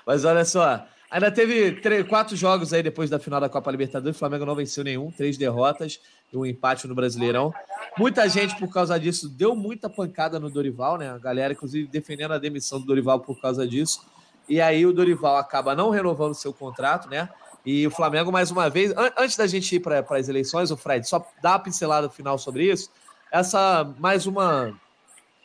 Mas 0.06 0.24
olha 0.24 0.44
só, 0.44 0.84
ainda 1.10 1.30
teve 1.30 1.72
três, 1.80 2.06
quatro 2.06 2.36
jogos 2.36 2.72
aí 2.72 2.82
depois 2.82 3.10
da 3.10 3.18
final 3.18 3.40
da 3.40 3.48
Copa 3.48 3.70
Libertadores. 3.70 4.16
O 4.16 4.18
Flamengo 4.18 4.46
não 4.46 4.54
venceu 4.54 4.82
nenhum, 4.82 5.10
três 5.10 5.36
derrotas 5.36 6.00
e 6.32 6.36
um 6.36 6.46
empate 6.46 6.86
no 6.88 6.94
Brasileirão. 6.94 7.52
Muita 7.98 8.28
gente, 8.28 8.56
por 8.56 8.72
causa 8.72 8.98
disso, 8.98 9.28
deu 9.28 9.54
muita 9.54 9.88
pancada 9.90 10.40
no 10.40 10.50
Dorival, 10.50 10.96
né? 10.96 11.10
A 11.10 11.18
galera, 11.18 11.52
inclusive, 11.52 11.86
defendendo 11.88 12.32
a 12.32 12.38
demissão 12.38 12.80
do 12.80 12.86
Dorival 12.86 13.20
por 13.20 13.40
causa 13.40 13.66
disso. 13.66 14.00
E 14.48 14.60
aí 14.60 14.84
o 14.84 14.92
Dorival 14.92 15.36
acaba 15.36 15.74
não 15.74 15.90
renovando 15.90 16.34
seu 16.34 16.52
contrato, 16.52 17.08
né? 17.08 17.28
E 17.64 17.86
o 17.86 17.90
Flamengo, 17.90 18.32
mais 18.32 18.50
uma 18.50 18.68
vez, 18.68 18.90
an 18.92 19.10
antes 19.16 19.36
da 19.36 19.46
gente 19.46 19.76
ir 19.76 19.80
para 19.80 20.04
as 20.16 20.28
eleições, 20.28 20.70
o 20.70 20.76
Fred, 20.76 21.08
só 21.08 21.24
dá 21.40 21.52
uma 21.52 21.58
pincelada 21.60 22.10
final 22.10 22.36
sobre 22.36 22.64
isso. 22.70 22.90
Essa, 23.30 23.88
mais 23.98 24.26
uma, 24.26 24.74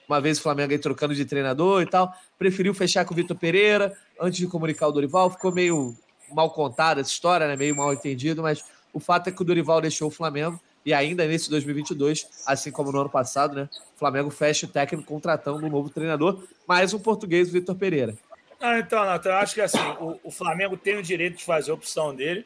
uma 0.10 0.20
vez 0.20 0.40
o 0.40 0.42
Flamengo 0.42 0.72
aí 0.72 0.80
trocando 0.80 1.14
de 1.14 1.26
treinador 1.26 1.84
e 1.84 1.86
tal, 1.86 2.12
preferiu 2.38 2.74
fechar 2.74 3.06
com 3.06 3.14
o 3.14 3.16
Vitor 3.16 3.38
Pereira 3.38 3.96
antes 4.20 4.40
de 4.40 4.48
comunicar 4.48 4.88
o 4.88 4.92
Dorival. 4.92 5.30
Ficou 5.30 5.52
meio 5.52 5.96
mal 6.32 6.50
contada 6.52 7.02
essa 7.02 7.10
história, 7.10 7.48
né? 7.48 7.56
Meio 7.56 7.76
mal 7.76 7.94
entendido, 7.94 8.42
mas 8.42 8.64
o 8.94 9.00
fato 9.00 9.30
é 9.30 9.32
que 9.32 9.42
o 9.42 9.46
Dorival 9.46 9.82
deixou 9.82 10.08
o 10.08 10.12
Flamengo 10.12 10.60
e 10.86 10.94
ainda 10.94 11.28
nesse 11.28 11.50
2022, 11.50 12.44
assim 12.46 12.72
como 12.72 12.92
no 12.92 13.02
ano 13.02 13.10
passado, 13.10 13.56
né? 13.56 13.70
O 13.96 14.00
Flamengo 14.00 14.30
fecha 14.30 14.66
o 14.66 14.70
técnico 14.70 15.06
contratando 15.06 15.66
um 15.66 15.70
novo 15.70 15.90
treinador, 15.90 16.42
mais 16.66 16.94
um 16.94 17.00
português, 17.00 17.50
o 17.50 17.52
Vitor 17.52 17.76
Pereira. 17.76 18.16
Ah, 18.60 18.80
então, 18.80 19.04
Nathan, 19.06 19.34
acho 19.36 19.54
que 19.54 19.62
assim, 19.62 19.78
o, 20.00 20.20
o, 20.24 20.32
Flamengo 20.32 20.78
tem 20.78 20.96
o 20.96 21.04
direito 21.04 21.38
de 21.38 21.44
fazer 21.44 21.72
a 21.72 21.74
opção 21.74 22.16
dele. 22.16 22.46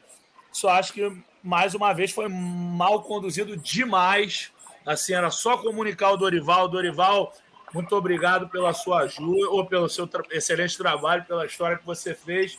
Só 0.50 0.70
acho 0.70 0.92
que, 0.92 1.10
mais 1.42 1.74
uma 1.74 1.92
vez, 1.92 2.10
foi 2.10 2.28
mal 2.28 3.02
conduzido 3.02 3.56
demais. 3.56 4.50
Assim, 4.84 5.14
era 5.14 5.30
só 5.30 5.56
comunicar 5.56 6.10
o 6.10 6.16
Dorival. 6.16 6.68
Dorival, 6.68 7.32
muito 7.72 7.94
obrigado 7.96 8.48
pela 8.48 8.72
sua 8.72 9.02
ajuda, 9.02 9.50
ou 9.50 9.64
pelo 9.66 9.88
seu 9.88 10.08
excelente 10.30 10.76
trabalho, 10.76 11.24
pela 11.24 11.46
história 11.46 11.78
que 11.78 11.86
você 11.86 12.14
fez. 12.14 12.58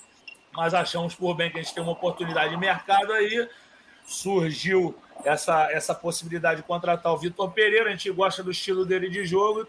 Mas 0.52 0.74
achamos 0.74 1.16
por 1.16 1.36
bem 1.36 1.52
que 1.52 1.60
a 1.60 1.62
gente 1.62 1.74
tem 1.74 1.84
uma 1.84 1.94
oportunidade 1.94 2.52
de 2.52 2.58
mercado 2.58 3.12
aí. 3.14 3.48
Surgiu 4.06 4.96
essa, 5.24 5.72
essa 5.72 5.96
possibilidade 5.96 6.62
de 6.62 6.68
contratar 6.68 7.12
o 7.12 7.18
Vitor 7.18 7.52
Pereira. 7.52 7.90
A 7.90 7.92
gente 7.92 8.10
gosta 8.12 8.44
do 8.44 8.52
estilo 8.52 8.86
dele 8.86 9.10
de 9.10 9.26
jogo 9.26 9.68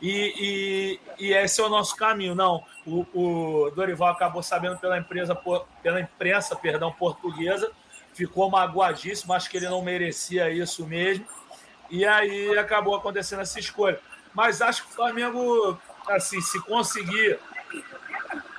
e, 0.00 0.98
e, 1.18 1.26
e, 1.26 1.32
esse 1.34 1.60
é 1.60 1.64
o 1.64 1.68
nosso 1.68 1.94
caminho. 1.94 2.34
Não, 2.34 2.64
o, 2.86 3.06
o, 3.12 3.70
Dorival 3.70 4.08
acabou 4.08 4.42
sabendo 4.42 4.78
pela 4.78 4.96
empresa, 4.96 5.38
pela 5.82 6.00
imprensa, 6.00 6.56
perdão, 6.56 6.90
portuguesa, 6.90 7.70
ficou 8.14 8.50
magoadíssimo, 8.50 9.32
acho 9.34 9.50
que 9.50 9.58
ele 9.58 9.68
não 9.68 9.82
merecia 9.82 10.50
isso 10.50 10.86
mesmo. 10.86 11.26
E 11.90 12.06
aí 12.06 12.56
acabou 12.56 12.94
acontecendo 12.94 13.42
essa 13.42 13.58
escolha. 13.58 14.00
Mas 14.34 14.62
acho 14.62 14.84
que 14.84 14.90
o 14.90 14.94
Flamengo, 14.94 15.78
assim, 16.08 16.40
se 16.40 16.60
conseguir 16.60 17.38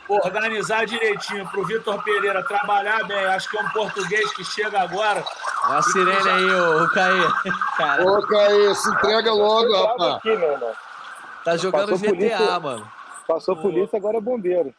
organizar 0.08 0.86
direitinho 0.86 1.48
para 1.48 1.60
o 1.60 1.66
Vitor 1.66 2.04
Pereira 2.04 2.44
trabalhar 2.44 3.04
bem, 3.06 3.24
acho 3.26 3.50
que 3.50 3.58
é 3.58 3.62
um 3.62 3.70
português 3.70 4.34
que 4.34 4.44
chega 4.44 4.82
agora. 4.82 5.24
Olha 5.64 5.78
a 5.78 5.82
sirene 5.82 6.30
aí, 6.30 6.46
o, 6.46 6.84
o 6.84 6.90
Caê. 6.90 8.04
Ô, 8.04 8.22
Caê, 8.28 8.76
se 8.76 8.90
entrega 8.90 9.32
logo, 9.32 9.74
rapaz. 9.74 10.16
Aqui. 10.16 10.30
Tá 11.44 11.58
jogando 11.58 11.92
Passou 11.92 11.98
GTA, 11.98 12.10
polícia, 12.10 12.60
mano. 12.60 12.92
Passou 13.28 13.56
o... 13.56 13.62
polícia, 13.62 13.98
agora 13.98 14.18
é 14.18 14.22
bombeiro. 14.22 14.74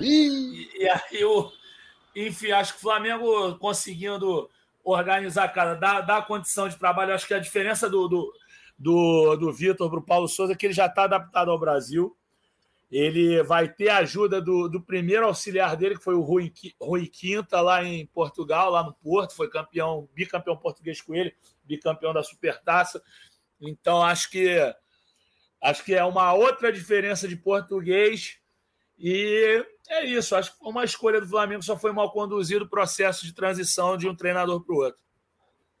E, 0.00 0.68
e 0.78 0.88
aí, 0.88 1.24
o, 1.24 1.50
enfim, 2.14 2.52
acho 2.52 2.74
que 2.74 2.78
o 2.78 2.82
Flamengo 2.82 3.56
conseguindo 3.58 4.50
organizar, 4.84 5.48
cara, 5.48 5.74
dar, 5.74 6.02
dar 6.02 6.26
condição 6.26 6.68
de 6.68 6.76
trabalho. 6.76 7.14
Acho 7.14 7.26
que 7.26 7.34
a 7.34 7.38
diferença 7.38 7.88
do, 7.88 8.08
do, 8.08 8.32
do, 8.78 9.36
do 9.36 9.52
Vitor 9.52 9.90
para 9.90 9.98
o 9.98 10.04
Paulo 10.04 10.28
Souza 10.28 10.54
que 10.54 10.66
ele 10.66 10.72
já 10.72 10.86
está 10.86 11.04
adaptado 11.04 11.50
ao 11.50 11.58
Brasil. 11.58 12.16
Ele 12.90 13.42
vai 13.42 13.68
ter 13.68 13.90
a 13.90 13.98
ajuda 13.98 14.40
do, 14.40 14.66
do 14.66 14.80
primeiro 14.80 15.26
auxiliar 15.26 15.76
dele, 15.76 15.98
que 15.98 16.04
foi 16.04 16.14
o 16.14 16.22
Rui, 16.22 16.50
Rui 16.80 17.06
Quinta, 17.06 17.60
lá 17.60 17.84
em 17.84 18.06
Portugal, 18.06 18.70
lá 18.70 18.82
no 18.82 18.94
Porto. 18.94 19.34
Foi 19.34 19.48
campeão, 19.50 20.08
bicampeão 20.14 20.56
português 20.56 21.00
com 21.00 21.14
ele, 21.14 21.34
bicampeão 21.64 22.14
da 22.14 22.22
Supertaça. 22.22 23.02
Então, 23.60 24.02
acho 24.02 24.30
que 24.30 24.58
Acho 25.60 25.84
que 25.84 25.94
é 25.94 26.04
uma 26.04 26.32
outra 26.32 26.72
diferença 26.72 27.26
de 27.26 27.36
português. 27.36 28.38
E 28.98 29.64
é 29.88 30.04
isso. 30.04 30.36
Acho 30.36 30.52
que 30.52 30.58
uma 30.62 30.84
escolha 30.84 31.20
do 31.20 31.28
Flamengo, 31.28 31.62
só 31.62 31.76
foi 31.76 31.92
mal 31.92 32.10
conduzido 32.12 32.64
o 32.64 32.68
processo 32.68 33.24
de 33.24 33.32
transição 33.32 33.96
de 33.96 34.08
um 34.08 34.14
treinador 34.14 34.62
para 34.62 34.74
o 34.74 34.78
outro. 34.78 35.00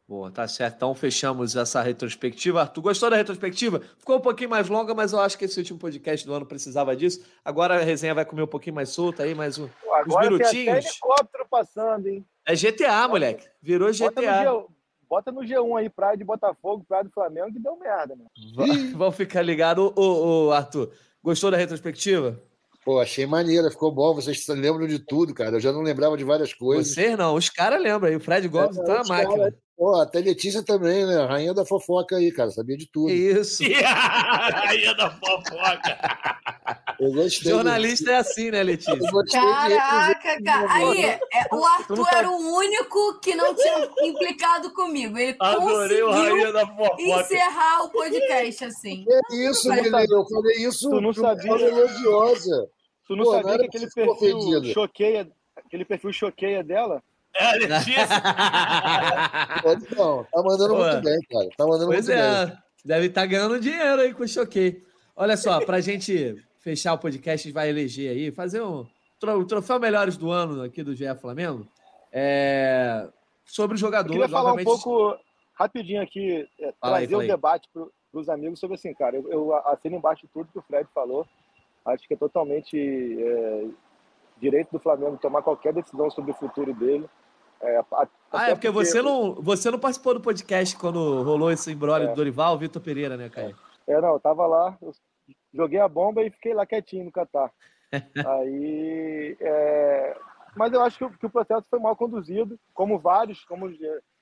Boa, 0.08 0.30
tá 0.30 0.48
certo. 0.48 0.76
Então 0.76 0.94
fechamos 0.94 1.54
essa 1.54 1.82
retrospectiva. 1.82 2.62
Arthur, 2.62 2.80
gostou 2.80 3.10
da 3.10 3.16
retrospectiva? 3.16 3.82
Ficou 3.98 4.16
um 4.16 4.20
pouquinho 4.20 4.48
mais 4.48 4.66
longa, 4.66 4.94
mas 4.94 5.12
eu 5.12 5.20
acho 5.20 5.36
que 5.36 5.44
esse 5.44 5.58
último 5.58 5.78
podcast 5.78 6.26
do 6.26 6.32
ano 6.32 6.46
precisava 6.46 6.96
disso. 6.96 7.22
Agora 7.44 7.76
a 7.76 7.84
resenha 7.84 8.14
vai 8.14 8.24
comer 8.24 8.42
um 8.42 8.46
pouquinho 8.46 8.74
mais 8.74 8.88
solta 8.88 9.24
aí, 9.24 9.34
mais 9.34 9.58
um, 9.58 9.68
Pô, 9.68 10.00
uns 10.06 10.20
minutinhos. 10.20 10.50
Tem 10.52 10.68
helicóptero 10.68 11.46
passando, 11.50 12.06
hein? 12.06 12.24
É 12.46 12.56
GTA, 12.56 13.06
moleque. 13.06 13.46
Virou 13.60 13.92
GTA. 13.92 14.64
Bota 15.06 15.30
no 15.30 15.42
G1 15.42 15.78
aí, 15.78 15.90
Praia 15.90 16.16
de 16.16 16.24
Botafogo, 16.24 16.86
Praia 16.88 17.04
do 17.04 17.10
Flamengo, 17.10 17.52
que 17.52 17.58
deu 17.58 17.76
merda, 17.76 18.16
mano. 18.16 18.30
Vamos 18.96 19.14
ficar 19.14 19.42
ligado. 19.42 19.92
Ô, 19.94 20.46
ô, 20.46 20.52
Arthur, 20.52 20.90
gostou 21.22 21.50
da 21.50 21.58
retrospectiva? 21.58 22.42
Pô, 22.82 22.98
achei 22.98 23.26
maneira, 23.26 23.70
ficou 23.70 23.92
bom. 23.92 24.14
Vocês 24.14 24.46
lembram 24.48 24.86
de 24.86 24.98
tudo, 24.98 25.34
cara. 25.34 25.56
Eu 25.56 25.60
já 25.60 25.70
não 25.70 25.82
lembrava 25.82 26.16
de 26.16 26.24
várias 26.24 26.54
coisas. 26.54 26.94
Vocês 26.94 27.18
não, 27.18 27.34
os 27.34 27.50
caras 27.50 27.82
lembram 27.82 28.08
aí. 28.08 28.16
O 28.16 28.20
Fred 28.20 28.48
Gomes 28.48 28.78
é, 28.78 28.84
tá 28.84 28.94
na 28.94 29.04
máquina. 29.04 29.36
Cara, 29.36 29.67
pô, 29.78 29.94
até 29.94 30.18
Letícia 30.18 30.62
também, 30.62 31.06
né? 31.06 31.24
Rainha 31.24 31.54
da 31.54 31.64
fofoca 31.64 32.16
aí, 32.16 32.32
cara. 32.32 32.50
Sabia 32.50 32.76
de 32.76 32.86
tudo. 32.90 33.10
Isso. 33.10 33.62
Rainha 33.80 34.92
da 34.94 35.08
fofoca. 35.12 35.98
Eu 36.98 37.12
gostei. 37.12 37.52
Jornalista 37.52 38.10
é 38.10 38.16
assim, 38.16 38.50
né, 38.50 38.62
Letícia? 38.64 38.98
Caraca, 39.30 40.42
cara. 40.42 40.72
Aí, 40.72 41.04
é, 41.04 41.20
o 41.52 41.64
Arthur 41.64 42.06
era 42.12 42.28
o 42.28 42.56
único 42.56 43.20
que 43.20 43.36
não 43.36 43.54
tinha 43.54 43.88
implicado 44.02 44.74
comigo. 44.74 45.16
Ele 45.16 45.36
Adorei 45.38 46.00
conseguiu 46.00 47.20
encerrar 47.20 47.84
o 47.84 47.90
podcast 47.90 48.64
assim. 48.64 49.06
É 49.08 49.48
isso, 49.48 49.70
Guilherme. 49.70 50.06
Eu 50.10 50.26
falei 50.26 50.56
isso 50.56 50.90
tu 50.90 51.00
não 51.00 51.12
sabia. 51.12 51.52
elogiosa. 51.52 52.68
Tu 53.06 53.16
não 53.16 53.24
Pô, 53.24 53.32
sabia 53.32 53.52
não 53.52 53.58
que 53.60 53.66
aquele 53.66 53.90
perfil 53.90 54.64
choqueia, 54.74 55.30
aquele 55.56 55.84
perfil 55.84 56.12
choqueia 56.12 56.64
dela? 56.64 57.02
É, 57.38 57.52
Letícia. 57.52 58.06
não, 59.96 60.24
tá 60.24 60.42
mandando 60.42 60.74
Pô, 60.74 60.84
muito 60.84 61.02
bem, 61.02 61.18
cara. 61.30 61.48
Tá 61.56 61.66
mandando 61.66 61.86
pois 61.86 62.08
muito 62.08 62.18
é. 62.18 62.46
bem. 62.46 62.58
Deve 62.84 63.06
estar 63.06 63.20
tá 63.20 63.26
ganhando 63.26 63.60
dinheiro 63.60 64.02
aí 64.02 64.12
com 64.12 64.24
o 64.24 64.28
choquei. 64.28 64.82
Olha 65.14 65.36
só, 65.36 65.64
pra 65.64 65.80
gente 65.80 66.36
fechar 66.58 66.94
o 66.94 66.98
podcast, 66.98 67.46
a 67.46 67.48
gente 67.48 67.54
vai 67.54 67.68
eleger 67.68 68.10
aí, 68.10 68.32
fazer 68.32 68.62
um 68.62 68.86
o 69.20 69.44
troféu 69.44 69.80
melhores 69.80 70.16
do 70.16 70.30
ano 70.30 70.62
aqui 70.62 70.82
do 70.82 70.94
GE 70.94 71.12
Flamengo. 71.20 71.66
É, 72.12 73.08
sobre 73.44 73.74
os 73.74 73.80
jogadores. 73.80 74.16
Eu 74.16 74.22
queria 74.22 74.36
falar 74.36 74.52
um 74.52 74.64
pouco 74.64 75.18
rapidinho 75.54 76.02
aqui, 76.02 76.48
é, 76.60 76.72
fala 76.80 76.98
trazer 76.98 77.16
o 77.16 77.20
um 77.20 77.26
debate 77.26 77.68
para 77.72 77.86
os 78.12 78.28
amigos 78.28 78.60
sobre 78.60 78.76
assim, 78.76 78.94
cara. 78.94 79.16
Eu, 79.16 79.28
eu 79.30 79.54
assino 79.68 79.96
embaixo 79.96 80.22
de 80.22 80.32
tudo 80.32 80.50
que 80.52 80.58
o 80.58 80.62
Fred 80.62 80.88
falou. 80.94 81.26
Acho 81.84 82.06
que 82.06 82.14
é 82.14 82.16
totalmente 82.16 82.76
é, 82.76 83.66
direito 84.40 84.70
do 84.70 84.78
Flamengo 84.78 85.18
tomar 85.18 85.42
qualquer 85.42 85.72
decisão 85.72 86.10
sobre 86.10 86.30
o 86.30 86.34
futuro 86.34 86.72
dele. 86.74 87.08
É, 87.60 87.78
ah, 87.78 88.02
é 88.02 88.54
porque, 88.54 88.54
porque, 88.54 88.70
você 88.70 89.02
não, 89.02 89.34
você 89.34 89.70
não 89.70 89.78
participou 89.78 90.14
do 90.14 90.20
podcast 90.20 90.76
quando 90.76 91.22
rolou 91.22 91.50
esse 91.50 91.72
embrólio 91.72 92.06
é. 92.06 92.10
do 92.10 92.16
Dorival, 92.16 92.58
Vitor 92.58 92.80
Pereira, 92.80 93.16
né, 93.16 93.28
Caio? 93.28 93.56
É, 93.86 94.00
não, 94.00 94.12
eu 94.12 94.20
tava 94.20 94.46
lá, 94.46 94.76
eu 94.80 94.92
joguei 95.52 95.80
a 95.80 95.88
bomba 95.88 96.22
e 96.22 96.30
fiquei 96.30 96.54
lá 96.54 96.66
quietinho 96.66 97.06
no 97.06 97.12
Catar. 97.12 97.50
Aí, 98.38 99.36
é... 99.40 100.16
mas 100.54 100.72
eu 100.72 100.82
acho 100.82 100.98
que, 100.98 101.18
que, 101.18 101.26
o 101.26 101.30
processo 101.30 101.66
foi 101.68 101.78
mal 101.80 101.96
conduzido, 101.96 102.58
como 102.74 102.98
vários, 102.98 103.44
como 103.44 103.68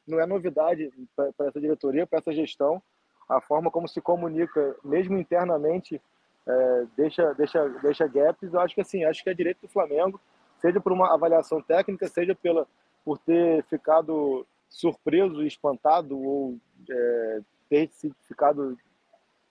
não 0.07 0.21
é 0.21 0.27
novidade 0.27 0.91
para 1.15 1.49
essa 1.49 1.61
diretoria, 1.61 2.07
para 2.07 2.21
essa 2.21 2.33
gestão, 2.33 2.81
a 3.29 3.41
forma 3.41 3.71
como 3.71 3.89
se 3.89 4.01
comunica, 4.01 4.77
mesmo 4.85 5.19
internamente, 5.19 6.01
é, 6.47 6.87
deixa, 6.97 7.35
deixa, 7.35 7.69
deixa 7.83 8.07
gaps. 8.07 8.55
Eu 8.55 8.61
acho 8.61 8.75
que 8.75 8.81
assim, 8.81 9.05
acho 9.05 9.23
que 9.23 9.31
é 9.31 9.35
direito 9.35 9.63
do 9.63 9.69
Flamengo, 9.69 10.21
seja 10.61 10.81
por 10.81 10.93
uma 10.93 11.13
avaliação 11.13 11.61
técnica, 11.61 12.07
seja 12.09 12.35
pela 12.35 12.67
por 13.07 13.19
ter 13.19 13.63
ficado 13.67 14.45
surpreso 14.69 15.41
espantado 15.45 16.21
ou 16.21 16.59
é, 16.91 17.41
ter 17.69 17.89
ficado 18.27 18.77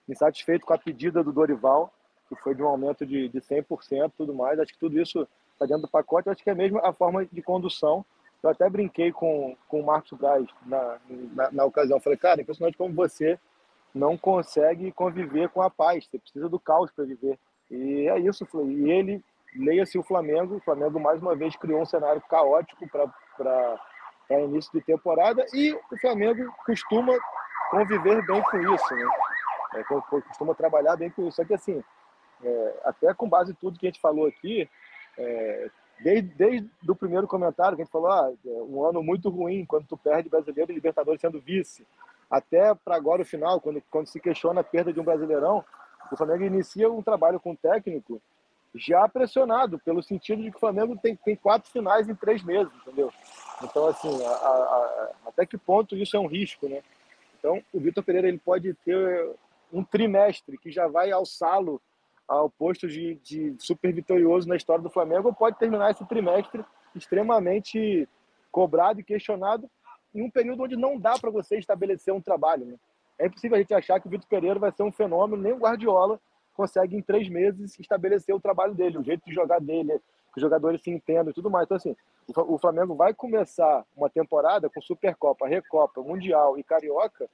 insatisfeito 0.09 0.65
com 0.65 0.73
a 0.73 0.77
pedida 0.77 1.23
do 1.23 1.31
Dorival, 1.31 1.89
que 2.27 2.35
foi 2.35 2.53
de 2.53 2.61
um 2.61 2.67
aumento 2.67 3.05
de, 3.05 3.29
de 3.29 3.39
100% 3.39 4.09
e 4.09 4.11
tudo 4.17 4.33
mais. 4.33 4.59
Acho 4.59 4.73
que 4.73 4.79
tudo 4.79 4.99
isso 4.99 5.25
está 5.53 5.65
dentro 5.65 5.83
do 5.83 5.89
pacote. 5.89 6.29
Acho 6.29 6.43
que 6.43 6.49
é 6.49 6.53
mesmo 6.53 6.79
a 6.79 6.91
forma 6.91 7.25
de 7.25 7.41
condução. 7.41 8.05
Eu 8.43 8.49
até 8.49 8.69
brinquei 8.69 9.13
com, 9.13 9.55
com 9.69 9.79
o 9.79 9.85
Marcos 9.85 10.11
Braz 10.17 10.45
na, 10.65 10.97
na, 11.07 11.51
na 11.51 11.63
ocasião. 11.63 12.01
Falei, 12.01 12.17
cara, 12.17 12.41
impressionante 12.41 12.77
como 12.77 12.93
você 12.93 13.39
não 13.93 14.17
consegue 14.17 14.91
conviver 14.91 15.47
com 15.47 15.61
a 15.61 15.69
paz. 15.69 16.05
Você 16.05 16.19
precisa 16.19 16.49
do 16.49 16.59
caos 16.59 16.91
para 16.91 17.05
viver. 17.05 17.39
E 17.71 18.09
é 18.09 18.19
isso. 18.19 18.45
E 18.69 18.91
ele, 18.91 19.23
leia-se 19.55 19.97
o 19.97 20.03
Flamengo. 20.03 20.57
O 20.57 20.59
Flamengo, 20.59 20.99
mais 20.99 21.21
uma 21.21 21.37
vez, 21.37 21.55
criou 21.55 21.81
um 21.81 21.85
cenário 21.85 22.21
caótico 22.29 22.85
para 22.89 23.07
início 24.29 24.71
de 24.73 24.81
temporada. 24.81 25.45
E 25.53 25.73
o 25.73 25.97
Flamengo 25.99 26.53
costuma 26.65 27.13
conviver 27.69 28.25
bem 28.25 28.41
com 28.43 28.57
isso, 28.73 28.95
né? 28.95 29.09
É, 29.75 29.83
costuma 29.83 30.55
trabalhar 30.55 30.95
bem 30.95 31.09
com 31.09 31.27
isso. 31.27 31.37
Só 31.37 31.45
que, 31.45 31.53
assim, 31.53 31.83
é, 32.43 32.79
até 32.83 33.13
com 33.13 33.29
base 33.29 33.51
em 33.51 33.55
tudo 33.55 33.79
que 33.79 33.87
a 33.87 33.89
gente 33.89 34.01
falou 34.01 34.27
aqui, 34.27 34.69
é, 35.17 35.69
desde, 35.99 36.29
desde 36.35 36.69
o 36.87 36.95
primeiro 36.95 37.27
comentário 37.27 37.75
que 37.75 37.81
a 37.81 37.85
gente 37.85 37.91
falou, 37.91 38.11
ah, 38.11 38.31
é 38.45 38.49
um 38.49 38.83
ano 38.83 39.01
muito 39.01 39.29
ruim 39.29 39.65
quando 39.65 39.87
tu 39.87 39.97
perde 39.97 40.29
brasileiro 40.29 40.71
e 40.71 40.75
Libertadores 40.75 41.21
sendo 41.21 41.39
vice, 41.39 41.85
até 42.29 42.73
para 42.73 42.95
agora 42.95 43.21
o 43.21 43.25
final, 43.25 43.61
quando, 43.61 43.81
quando 43.89 44.07
se 44.07 44.19
questiona 44.19 44.61
a 44.61 44.63
perda 44.63 44.91
de 44.91 44.99
um 44.99 45.03
brasileirão, 45.03 45.63
o 46.11 46.17
Flamengo 46.17 46.43
inicia 46.43 46.91
um 46.91 47.01
trabalho 47.01 47.39
com 47.39 47.51
o 47.51 47.57
técnico 47.57 48.21
já 48.75 49.07
pressionado, 49.07 49.79
pelo 49.79 50.03
sentido 50.03 50.43
de 50.43 50.51
que 50.51 50.57
o 50.57 50.59
Flamengo 50.59 50.97
tem, 51.01 51.15
tem 51.15 51.35
quatro 51.35 51.71
finais 51.71 52.09
em 52.09 52.15
três 52.15 52.43
meses, 52.43 52.71
entendeu? 52.81 53.11
Então, 53.63 53.87
assim, 53.87 54.23
a, 54.23 54.29
a, 54.29 54.51
a, 54.51 55.09
até 55.27 55.45
que 55.45 55.57
ponto 55.57 55.95
isso 55.95 56.15
é 56.17 56.19
um 56.19 56.27
risco, 56.27 56.67
né? 56.67 56.81
Então, 57.39 57.61
o 57.73 57.79
Vitor 57.79 58.03
Pereira 58.03 58.27
ele 58.27 58.37
pode 58.37 58.73
ter 58.85 59.35
um 59.71 59.83
trimestre 59.83 60.57
que 60.57 60.71
já 60.71 60.87
vai 60.87 61.11
alçá-lo 61.11 61.81
ao 62.27 62.49
posto 62.49 62.87
de, 62.87 63.15
de 63.15 63.55
super 63.59 63.93
vitorioso 63.93 64.47
na 64.47 64.55
história 64.55 64.83
do 64.83 64.89
Flamengo, 64.89 65.27
ou 65.27 65.33
pode 65.33 65.57
terminar 65.57 65.91
esse 65.91 66.05
trimestre 66.05 66.63
extremamente 66.95 68.09
cobrado 68.51 68.99
e 68.99 69.03
questionado 69.03 69.69
em 70.13 70.23
um 70.23 70.29
período 70.29 70.63
onde 70.63 70.75
não 70.75 70.97
dá 70.97 71.19
para 71.19 71.29
você 71.29 71.57
estabelecer 71.57 72.13
um 72.13 72.21
trabalho. 72.21 72.65
Né? 72.65 72.75
É 73.19 73.27
impossível 73.27 73.57
a 73.57 73.59
gente 73.59 73.73
achar 73.73 73.99
que 73.99 74.07
o 74.07 74.09
Vitor 74.09 74.27
Pereira 74.27 74.59
vai 74.59 74.71
ser 74.71 74.83
um 74.83 74.91
fenômeno, 74.91 75.41
nem 75.41 75.53
o 75.53 75.57
Guardiola 75.57 76.19
consegue 76.55 76.95
em 76.95 77.01
três 77.01 77.29
meses 77.29 77.77
estabelecer 77.79 78.33
o 78.33 78.39
trabalho 78.39 78.73
dele, 78.73 78.97
o 78.97 79.03
jeito 79.03 79.23
de 79.25 79.33
jogar 79.33 79.59
dele, 79.59 79.99
que 80.33 80.37
os 80.37 80.41
jogadores 80.41 80.81
se 80.81 80.89
entendam 80.89 81.29
e 81.29 81.33
tudo 81.33 81.49
mais. 81.49 81.65
Então, 81.65 81.77
assim, 81.77 81.95
o 82.27 82.57
Flamengo 82.57 82.95
vai 82.95 83.13
começar 83.13 83.85
uma 83.95 84.09
temporada 84.09 84.69
com 84.69 84.81
Supercopa, 84.81 85.47
Recopa, 85.47 86.01
Mundial 86.01 86.57
e 86.57 86.63
Carioca 86.63 87.29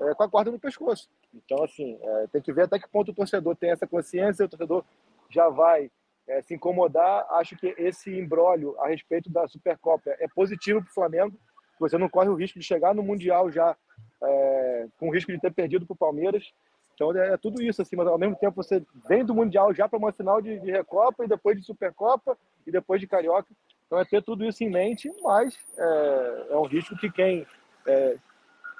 é, 0.00 0.14
com 0.14 0.22
a 0.22 0.28
corda 0.28 0.50
no 0.50 0.58
pescoço. 0.58 1.08
Então, 1.34 1.64
assim, 1.64 1.98
é, 2.00 2.26
tem 2.28 2.40
que 2.40 2.52
ver 2.52 2.62
até 2.62 2.78
que 2.78 2.88
ponto 2.88 3.10
o 3.10 3.14
torcedor 3.14 3.56
tem 3.56 3.70
essa 3.70 3.86
consciência, 3.86 4.44
o 4.44 4.48
torcedor 4.48 4.84
já 5.28 5.48
vai 5.48 5.90
é, 6.28 6.42
se 6.42 6.54
incomodar. 6.54 7.26
Acho 7.30 7.56
que 7.56 7.74
esse 7.78 8.16
embrólio 8.16 8.78
a 8.80 8.88
respeito 8.88 9.30
da 9.30 9.46
Supercopa 9.48 10.10
é 10.18 10.28
positivo 10.28 10.80
para 10.80 10.90
o 10.90 10.94
Flamengo. 10.94 11.38
Você 11.78 11.98
não 11.98 12.08
corre 12.08 12.28
o 12.28 12.34
risco 12.34 12.58
de 12.58 12.64
chegar 12.64 12.94
no 12.94 13.02
Mundial 13.02 13.50
já 13.50 13.76
é, 14.22 14.86
com 14.98 15.08
o 15.08 15.12
risco 15.12 15.32
de 15.32 15.40
ter 15.40 15.52
perdido 15.52 15.86
para 15.86 15.94
o 15.94 15.98
Palmeiras. 15.98 16.52
Então 16.96 17.14
é, 17.14 17.34
é, 17.34 17.36
tudo 17.36 17.62
isso, 17.62 17.82
assim, 17.82 17.94
mas 17.94 18.06
ao 18.08 18.18
mesmo 18.18 18.34
tempo 18.36 18.56
você 18.56 18.82
vem 19.06 19.24
do 19.24 19.34
Mundial 19.34 19.72
já 19.74 19.86
para 19.86 19.98
uma 19.98 20.12
final 20.12 20.40
de, 20.40 20.58
de, 20.58 20.70
Recopa 20.70 21.24
e 21.24 21.28
depois 21.28 21.56
de 21.56 21.62
Supercopa 21.62 22.36
e 22.66 22.72
depois 22.72 23.00
de 23.00 23.06
Carioca. 23.06 23.48
Então 23.86 24.00
é 24.00 24.04
ter 24.04 24.22
tudo 24.22 24.44
isso 24.44 24.64
em 24.64 24.70
mente, 24.70 25.12
mas 25.22 25.56
é, 25.78 26.46
é 26.50 26.56
um 26.56 26.64
risco 26.64 26.96
que 26.96 27.10
quem 27.10 27.46
é, 27.86 28.16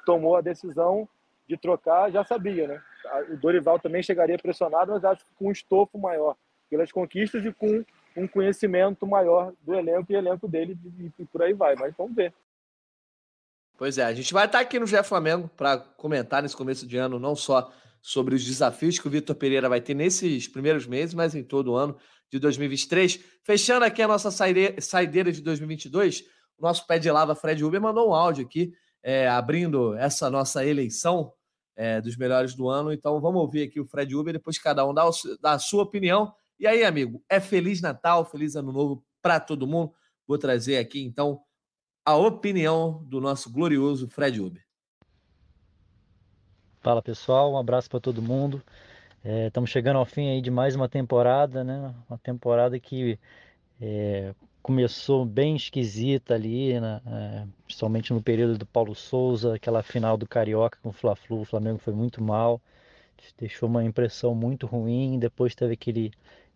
tomou 0.06 0.34
a 0.34 0.40
decisão 0.40 1.06
de 1.46 1.58
trocar 1.58 2.10
já 2.10 2.24
sabia, 2.24 2.66
né? 2.66 2.82
O 3.30 3.36
Dorival 3.36 3.78
também 3.78 4.02
chegaria 4.02 4.38
pressionado, 4.38 4.92
mas 4.92 5.04
acho 5.04 5.24
que 5.24 5.34
com 5.34 5.48
um 5.48 5.52
estofo 5.52 5.98
maior 5.98 6.34
pelas 6.68 6.90
conquistas 6.90 7.44
e 7.44 7.52
com 7.52 7.84
um 8.16 8.26
conhecimento 8.26 9.06
maior 9.06 9.52
do 9.60 9.74
elenco 9.74 10.10
e 10.10 10.16
elenco 10.16 10.48
dele 10.48 10.76
e, 11.18 11.24
por 11.26 11.42
aí 11.42 11.52
vai. 11.52 11.76
Mas 11.76 11.94
vamos 11.96 12.16
ver. 12.16 12.32
Pois 13.76 13.98
é, 13.98 14.04
a 14.04 14.14
gente 14.14 14.32
vai 14.32 14.46
estar 14.46 14.58
aqui 14.58 14.80
no 14.80 14.86
GE 14.86 15.02
Flamengo 15.04 15.48
para 15.54 15.76
comentar 15.78 16.42
nesse 16.42 16.56
começo 16.56 16.86
de 16.86 16.96
ano 16.96 17.18
não 17.18 17.36
só 17.36 17.70
sobre 18.06 18.36
os 18.36 18.44
desafios 18.44 19.00
que 19.00 19.08
o 19.08 19.10
Vitor 19.10 19.34
Pereira 19.34 19.68
vai 19.68 19.80
ter 19.80 19.92
nesses 19.92 20.46
primeiros 20.46 20.86
meses, 20.86 21.12
mas 21.12 21.34
em 21.34 21.42
todo 21.42 21.72
o 21.72 21.76
ano 21.76 21.96
de 22.30 22.38
2023. 22.38 23.18
Fechando 23.42 23.84
aqui 23.84 24.00
a 24.00 24.06
nossa 24.06 24.30
saideira 24.30 25.32
de 25.32 25.42
2022, 25.42 26.22
o 26.56 26.62
nosso 26.62 26.86
pé 26.86 27.00
de 27.00 27.10
lava 27.10 27.34
Fred 27.34 27.64
Uber 27.64 27.80
mandou 27.80 28.10
um 28.10 28.14
áudio 28.14 28.46
aqui 28.46 28.72
é, 29.02 29.26
abrindo 29.26 29.96
essa 29.96 30.30
nossa 30.30 30.64
eleição 30.64 31.32
é, 31.74 32.00
dos 32.00 32.16
melhores 32.16 32.54
do 32.54 32.68
ano. 32.68 32.92
Então 32.92 33.20
vamos 33.20 33.40
ouvir 33.40 33.64
aqui 33.64 33.80
o 33.80 33.88
Fred 33.88 34.14
Uber, 34.14 34.34
depois 34.34 34.56
cada 34.56 34.86
um 34.86 34.94
dá, 34.94 35.04
o, 35.04 35.10
dá 35.40 35.54
a 35.54 35.58
sua 35.58 35.82
opinião. 35.82 36.32
E 36.60 36.66
aí, 36.68 36.84
amigo, 36.84 37.24
é 37.28 37.40
Feliz 37.40 37.80
Natal, 37.80 38.24
Feliz 38.24 38.54
Ano 38.54 38.70
Novo 38.70 39.04
para 39.20 39.40
todo 39.40 39.66
mundo. 39.66 39.92
Vou 40.28 40.38
trazer 40.38 40.78
aqui 40.78 41.00
então 41.02 41.40
a 42.04 42.14
opinião 42.14 43.04
do 43.08 43.20
nosso 43.20 43.50
glorioso 43.50 44.06
Fred 44.06 44.40
Uber. 44.40 44.65
Fala 46.86 47.02
pessoal, 47.02 47.52
um 47.52 47.58
abraço 47.58 47.90
para 47.90 47.98
todo 47.98 48.22
mundo. 48.22 48.62
Estamos 49.24 49.68
é, 49.68 49.72
chegando 49.72 49.96
ao 49.96 50.06
fim 50.06 50.30
aí 50.30 50.40
de 50.40 50.52
mais 50.52 50.76
uma 50.76 50.88
temporada, 50.88 51.64
né? 51.64 51.92
Uma 52.08 52.16
temporada 52.16 52.78
que 52.78 53.18
é, 53.80 54.32
começou 54.62 55.24
bem 55.26 55.56
esquisita 55.56 56.34
ali, 56.34 56.78
né? 56.78 57.00
é, 57.04 57.44
principalmente 57.64 58.12
no 58.12 58.22
período 58.22 58.56
do 58.56 58.64
Paulo 58.64 58.94
Souza, 58.94 59.56
aquela 59.56 59.82
final 59.82 60.16
do 60.16 60.28
Carioca 60.28 60.78
com 60.80 60.90
o 60.90 60.92
Fla-Flu, 60.92 61.40
o 61.40 61.44
Flamengo 61.44 61.80
foi 61.80 61.92
muito 61.92 62.22
mal, 62.22 62.60
deixou 63.36 63.68
uma 63.68 63.82
impressão 63.82 64.32
muito 64.32 64.64
ruim. 64.64 65.18
Depois 65.18 65.56
teve 65.56 65.72
aquele 65.72 66.12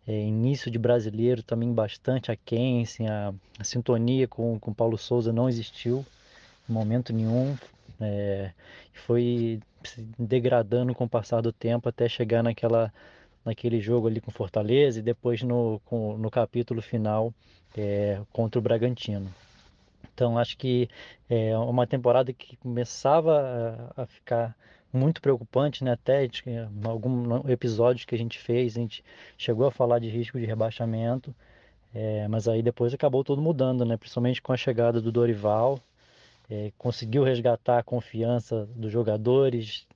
é, 0.06 0.12
início 0.12 0.70
de 0.70 0.78
brasileiro 0.78 1.42
também 1.42 1.74
bastante 1.74 2.30
aquém, 2.30 2.82
assim, 2.84 3.08
a, 3.08 3.34
a 3.58 3.64
sintonia 3.64 4.28
com 4.28 4.60
o 4.64 4.74
Paulo 4.76 4.96
Souza 4.96 5.32
não 5.32 5.48
existiu 5.48 6.06
em 6.68 6.72
momento 6.72 7.12
nenhum. 7.12 7.56
É, 8.00 8.52
foi 8.92 9.60
se 9.84 10.06
degradando 10.18 10.94
com 10.94 11.04
o 11.04 11.08
passar 11.08 11.40
do 11.40 11.52
tempo 11.52 11.88
até 11.88 12.08
chegar 12.08 12.42
naquela, 12.42 12.92
naquele 13.44 13.80
jogo 13.80 14.06
ali 14.06 14.20
com 14.20 14.30
Fortaleza 14.30 14.98
e 14.98 15.02
depois 15.02 15.42
no, 15.42 15.80
com, 15.84 16.16
no 16.16 16.30
capítulo 16.30 16.82
final 16.82 17.32
é, 17.76 18.20
contra 18.32 18.58
o 18.58 18.62
Bragantino. 18.62 19.32
Então 20.14 20.38
acho 20.38 20.56
que 20.58 20.88
é 21.28 21.56
uma 21.56 21.86
temporada 21.86 22.32
que 22.32 22.56
começava 22.56 23.92
a, 23.96 24.02
a 24.02 24.06
ficar 24.06 24.54
muito 24.92 25.20
preocupante, 25.20 25.84
né? 25.84 25.92
Até 25.92 26.28
algum 26.84 27.48
episódio 27.48 28.06
que 28.06 28.14
a 28.14 28.18
gente 28.18 28.38
fez, 28.38 28.76
a 28.76 28.80
gente 28.80 29.04
chegou 29.38 29.66
a 29.66 29.70
falar 29.70 29.98
de 29.98 30.08
risco 30.08 30.38
de 30.38 30.46
rebaixamento, 30.46 31.34
é, 31.94 32.26
mas 32.28 32.48
aí 32.48 32.62
depois 32.62 32.92
acabou 32.92 33.24
tudo 33.24 33.40
mudando, 33.40 33.84
né? 33.84 33.96
Principalmente 33.96 34.42
com 34.42 34.52
a 34.52 34.56
chegada 34.56 35.00
do 35.00 35.12
Dorival, 35.12 35.80
é, 36.50 36.72
conseguiu 36.76 37.22
resgatar 37.22 37.78
a 37.78 37.82
confiança 37.82 38.66
dos 38.74 38.90
jogadores, 38.92 39.86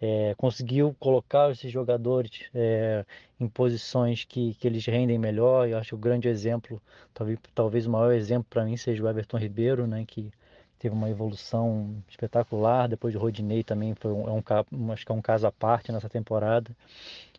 é, 0.00 0.34
conseguiu 0.36 0.94
colocar 0.98 1.50
esses 1.52 1.70
jogadores 1.70 2.50
é, 2.54 3.04
em 3.40 3.48
posições 3.48 4.24
que, 4.24 4.54
que 4.54 4.66
eles 4.66 4.84
rendem 4.84 5.16
melhor. 5.18 5.68
Eu 5.68 5.78
acho 5.78 5.90
que 5.90 5.94
o 5.94 5.98
grande 5.98 6.28
exemplo, 6.28 6.82
talvez, 7.14 7.38
talvez 7.54 7.86
o 7.86 7.90
maior 7.90 8.12
exemplo 8.12 8.46
para 8.50 8.64
mim 8.64 8.76
seja 8.76 9.02
o 9.02 9.08
Everton 9.08 9.38
Ribeiro, 9.38 9.86
né? 9.86 10.04
Que 10.04 10.32
teve 10.78 10.94
uma 10.94 11.08
evolução 11.08 12.02
espetacular. 12.08 12.88
Depois 12.88 13.12
de 13.12 13.18
Rodinei 13.18 13.62
também 13.62 13.94
foi 13.94 14.10
um, 14.12 14.28
é 14.28 14.32
um, 14.32 14.92
acho 14.92 15.06
que 15.06 15.12
é 15.12 15.14
um 15.14 15.22
caso 15.22 15.46
à 15.46 15.52
parte 15.52 15.92
nessa 15.92 16.08
temporada. 16.08 16.76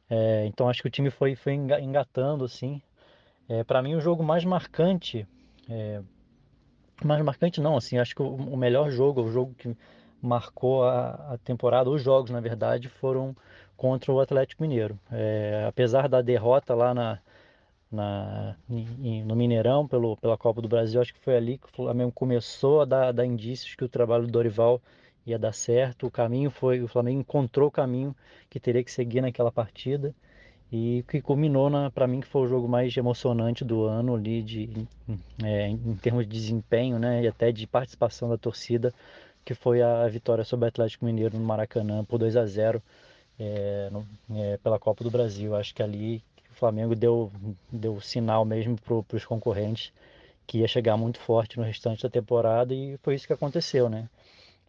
É, 0.10 0.46
então 0.48 0.70
acho 0.70 0.82
que 0.82 0.88
o 0.88 0.92
time 0.92 1.10
foi, 1.10 1.36
foi 1.36 1.54
engatando 1.54 2.46
assim. 2.46 2.82
É, 3.50 3.64
para 3.64 3.82
mim 3.82 3.96
o 3.96 4.00
jogo 4.00 4.24
mais 4.24 4.46
marcante, 4.46 5.28
é, 5.70 6.02
mais 7.08 7.24
marcante 7.24 7.62
não, 7.62 7.78
assim, 7.78 7.98
acho 7.98 8.16
que 8.16 8.22
o, 8.22 8.58
melhor 8.58 8.92
jogo, 8.92 9.22
o 9.22 9.32
jogo 9.32 9.54
que 9.56 9.76
marcou 10.22 10.84
a, 10.84 11.34
a, 11.34 11.38
temporada, 11.40 11.90
os 11.90 12.02
jogos 12.02 12.32
na 12.32 12.40
verdade 12.40 12.90
foram 12.90 13.36
contra 13.76 14.12
o 14.12 14.20
Atlético 14.20 14.64
Mineiro. 14.64 14.98
É, 15.12 15.66
apesar 15.68 16.08
da 16.08 16.22
derrota 16.22 16.74
lá 16.74 16.94
na, 16.94 17.20
na, 17.94 18.56
no 18.68 19.36
Mineirão 19.36 19.88
pelo, 19.88 20.18
pela 20.18 20.38
Copa 20.38 20.62
do 20.62 20.68
Brasil. 20.68 21.00
Acho 21.00 21.14
que 21.14 21.20
foi 21.20 21.36
ali 21.38 21.58
que 21.58 21.68
o 21.68 21.72
Flamengo 21.72 22.12
começou 22.12 22.82
a 22.82 22.86
dar, 22.86 23.12
dar 23.12 23.26
indícios 23.26 23.76
que 23.76 23.84
o 23.84 23.90
trabalho 23.90 24.26
do 24.26 24.32
Dorival 24.32 24.82
ia 25.26 25.38
dar 25.38 25.54
certo. 25.54 26.08
O 26.08 26.12
caminho 26.12 26.50
foi, 26.50 26.82
o 26.82 26.88
Flamengo 26.88 27.22
encontrou 27.22 27.68
o 27.68 27.72
caminho 27.72 28.16
que 28.50 28.60
teria 28.60 28.84
que 28.84 28.92
seguir 28.92 29.22
naquela 29.22 29.52
partida 29.52 30.14
e 30.74 31.06
que 31.08 31.22
culminou 31.22 31.70
para 31.92 32.08
mim 32.08 32.20
que 32.20 32.26
foi 32.26 32.42
o 32.42 32.48
jogo 32.48 32.68
mais 32.68 32.98
emocionante 32.98 33.64
do 33.64 33.84
ano 33.84 34.16
ali 34.16 34.42
de 34.42 34.88
é, 35.44 35.68
em 35.68 35.96
termos 36.02 36.28
de 36.28 36.32
desempenho, 36.32 36.98
né, 36.98 37.22
e 37.22 37.28
até 37.28 37.52
de 37.52 37.68
participação 37.68 38.28
da 38.28 38.40
torcida, 38.40 38.92
que 39.46 39.54
foi 39.54 39.84
a 39.84 40.08
vitória 40.08 40.44
sobre 40.44 40.66
o 40.66 40.70
Atlético 40.70 41.06
Mineiro 41.06 41.38
no 41.38 41.46
Maracanã 41.46 42.04
por 42.04 42.18
2 42.18 42.36
a 42.36 42.46
0 42.48 42.82
é, 43.40 43.90
no, 43.92 44.04
é, 44.36 44.58
pela 44.58 44.80
Copa 44.80 45.04
do 45.04 45.12
Brasil. 45.12 45.56
Acho 45.56 45.76
que 45.76 45.84
ali 45.84 46.24
o 46.52 46.56
Flamengo 46.56 46.96
deu, 46.96 47.32
deu 47.72 48.02
sinal 48.02 48.44
mesmo 48.44 48.76
para 48.82 49.16
os 49.16 49.26
concorrentes 49.26 49.94
que 50.48 50.58
ia 50.60 50.68
chegar 50.68 50.98
muito 50.98 51.20
forte 51.20 51.56
no 51.56 51.64
restante 51.64 52.02
da 52.02 52.10
temporada 52.10 52.74
e 52.74 52.98
foi 53.04 53.14
isso 53.14 53.28
que 53.28 53.34
aconteceu, 53.34 53.90
né? 53.90 54.10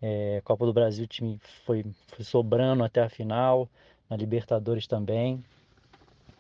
É, 0.03 0.43
Copa 0.45 0.67
do 0.67 0.73
Brasil 0.73 1.05
o 1.05 1.09
time 1.09 1.41
foi, 1.65 1.83
foi, 2.09 2.25
sobrando 2.25 2.85
até 2.85 3.03
a 3.03 3.09
final, 3.09 3.67
na 4.11 4.17
Libertadores 4.17 4.87
também. 4.87 5.43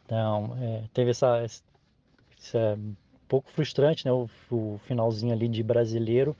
Então, 0.04 0.56
é, 0.60 0.84
teve 0.92 1.10
essa, 1.10 1.44
essa 2.38 2.78
pouco 3.28 3.50
frustrante, 3.50 4.04
né? 4.04 4.12
O, 4.12 4.28
o 4.50 4.78
finalzinho 4.86 5.32
ali 5.32 5.48
de 5.48 5.62
brasileiro. 5.62 6.36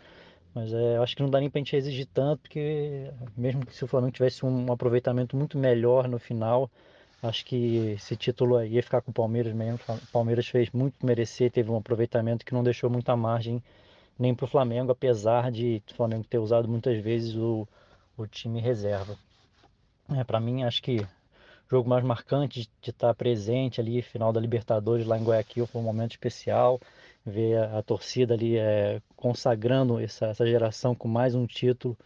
Mas 0.54 0.72
é, 0.72 0.96
acho 0.98 1.16
que 1.16 1.22
não 1.22 1.30
dá 1.30 1.40
nem 1.40 1.50
para 1.50 1.58
a 1.58 1.64
gente 1.64 1.74
exigir 1.74 2.06
tanto, 2.06 2.42
porque 2.42 3.10
mesmo 3.36 3.66
que 3.66 3.74
se 3.74 3.84
o 3.84 3.88
Flamengo 3.88 4.12
tivesse 4.12 4.46
um 4.46 4.72
aproveitamento 4.72 5.36
muito 5.36 5.58
melhor 5.58 6.06
no 6.06 6.18
final, 6.18 6.70
acho 7.20 7.44
que 7.44 7.94
esse 7.96 8.16
título 8.16 8.62
ia 8.64 8.82
ficar 8.82 9.00
com 9.02 9.10
o 9.10 9.14
Palmeiras 9.14 9.52
mesmo. 9.52 9.80
O 9.88 10.12
Palmeiras 10.12 10.46
fez 10.46 10.70
muito 10.70 11.04
merecer, 11.04 11.50
teve 11.50 11.70
um 11.70 11.76
aproveitamento 11.76 12.44
que 12.44 12.54
não 12.54 12.62
deixou 12.62 12.88
muita 12.88 13.16
margem 13.16 13.60
nem 14.16 14.32
para 14.32 14.44
o 14.44 14.48
Flamengo, 14.48 14.92
apesar 14.92 15.50
de 15.50 15.82
o 15.90 15.94
Flamengo 15.94 16.24
ter 16.24 16.38
usado 16.38 16.68
muitas 16.68 17.02
vezes 17.02 17.34
o, 17.34 17.66
o 18.16 18.24
time 18.24 18.60
reserva. 18.60 19.16
É, 20.16 20.22
para 20.22 20.38
mim, 20.38 20.62
acho 20.62 20.80
que 20.80 21.04
jogo 21.70 21.88
mais 21.88 22.04
marcante 22.04 22.68
de 22.80 22.90
estar 22.90 23.14
presente 23.14 23.80
ali, 23.80 24.02
final 24.02 24.32
da 24.32 24.40
Libertadores 24.40 25.06
lá 25.06 25.18
em 25.18 25.24
Guayaquil, 25.24 25.66
foi 25.66 25.80
um 25.80 25.84
momento 25.84 26.12
especial 26.12 26.80
ver 27.24 27.58
a, 27.58 27.78
a 27.78 27.82
torcida 27.82 28.34
ali 28.34 28.56
é, 28.58 29.00
consagrando 29.16 29.98
essa, 29.98 30.26
essa 30.26 30.46
geração 30.46 30.94
com 30.94 31.08
mais 31.08 31.34
um 31.34 31.46
título 31.46 31.96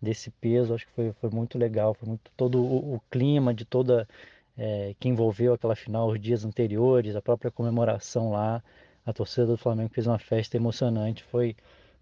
desse 0.00 0.30
peso, 0.30 0.74
acho 0.74 0.86
que 0.86 0.92
foi, 0.92 1.12
foi 1.14 1.30
muito 1.30 1.58
legal, 1.58 1.94
foi 1.94 2.08
muito 2.08 2.30
todo 2.36 2.62
o, 2.62 2.96
o 2.96 3.00
clima 3.10 3.54
de 3.54 3.64
toda 3.64 4.06
é, 4.56 4.94
que 5.00 5.08
envolveu 5.08 5.54
aquela 5.54 5.74
final 5.74 6.08
os 6.08 6.20
dias 6.20 6.44
anteriores, 6.44 7.16
a 7.16 7.22
própria 7.22 7.50
comemoração 7.50 8.30
lá, 8.32 8.62
a 9.04 9.12
torcida 9.12 9.46
do 9.46 9.56
Flamengo 9.56 9.90
fez 9.92 10.06
uma 10.06 10.18
festa 10.18 10.56
emocionante, 10.56 11.22
foi 11.24 11.56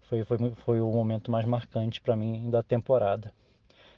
foi, 0.09 0.23
foi, 0.23 0.37
foi 0.63 0.81
o 0.81 0.91
momento 0.91 1.31
mais 1.31 1.45
marcante 1.45 1.99
para 2.01 2.15
mim 2.15 2.49
da 2.49 2.61
temporada. 2.61 3.33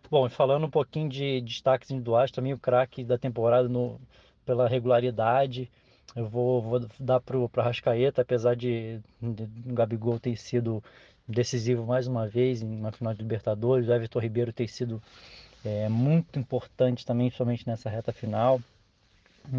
Bom, 0.09 0.29
falando 0.29 0.65
um 0.65 0.69
pouquinho 0.69 1.09
de 1.09 1.41
destaques 1.41 1.91
individuais, 1.91 2.31
também 2.31 2.53
o 2.53 2.57
craque 2.57 3.03
da 3.03 3.17
temporada 3.17 3.67
no, 3.67 3.99
pela 4.45 4.67
regularidade, 4.67 5.69
eu 6.15 6.25
vou, 6.25 6.61
vou 6.61 6.87
dar 6.99 7.19
para 7.19 7.37
o 7.37 7.49
Rascaeta, 7.57 8.21
apesar 8.21 8.55
de, 8.55 8.99
de 9.21 9.43
o 9.65 9.73
Gabigol 9.73 10.19
ter 10.19 10.37
sido 10.37 10.81
decisivo 11.27 11.85
mais 11.85 12.07
uma 12.07 12.25
vez 12.27 12.61
em 12.61 12.79
uma 12.79 12.91
final 12.91 13.13
de 13.13 13.21
Libertadores, 13.21 13.87
o 13.87 13.93
Everton 13.93 14.19
Ribeiro 14.19 14.53
ter 14.53 14.69
sido 14.69 15.01
é, 15.65 15.89
muito 15.89 16.39
importante 16.39 17.05
também, 17.05 17.27
principalmente 17.27 17.67
nessa 17.67 17.89
reta 17.89 18.13
final. 18.13 18.61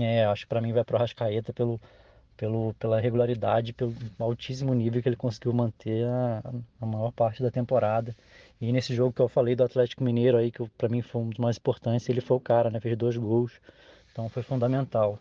É, 0.01 0.25
acho 0.25 0.45
que 0.45 0.49
para 0.49 0.61
mim 0.61 0.73
vai 0.73 0.85
para 0.85 0.97
o 0.97 0.99
Rascaeta 0.99 1.53
pelo, 1.53 1.79
pelo, 2.37 2.73
pela 2.75 3.01
regularidade, 3.01 3.75
pelo 3.75 3.95
altíssimo 4.19 4.73
nível 4.73 5.03
que 5.03 5.09
ele 5.09 5.17
conseguiu 5.17 5.53
manter 5.53 6.07
a, 6.07 6.43
a 6.81 6.87
maior 6.87 7.13
parte 7.13 7.43
da 7.43 7.51
temporada. 7.51 8.17
E 8.61 8.73
nesse 8.73 8.95
jogo 8.95 9.13
que 9.13 9.23
eu 9.23 9.29
falei 9.29 9.55
do 9.55 9.65
Atlético 9.65 10.03
Mineiro 10.03 10.37
aí, 10.37 10.51
que 10.51 10.67
para 10.77 10.89
mim 10.89 11.03
foi 11.03 11.23
um 11.23 11.29
dos 11.31 11.39
mais 11.39 11.57
importantes, 11.57 12.09
ele 12.09 12.21
foi 12.21 12.37
o 12.37 12.41
cara, 12.41 12.71
né? 12.71 12.81
Fez 12.81 12.97
dois 12.97 13.17
gols. 13.17 13.53
Então 14.11 14.29
foi 14.29 14.43
fundamental 14.43 15.19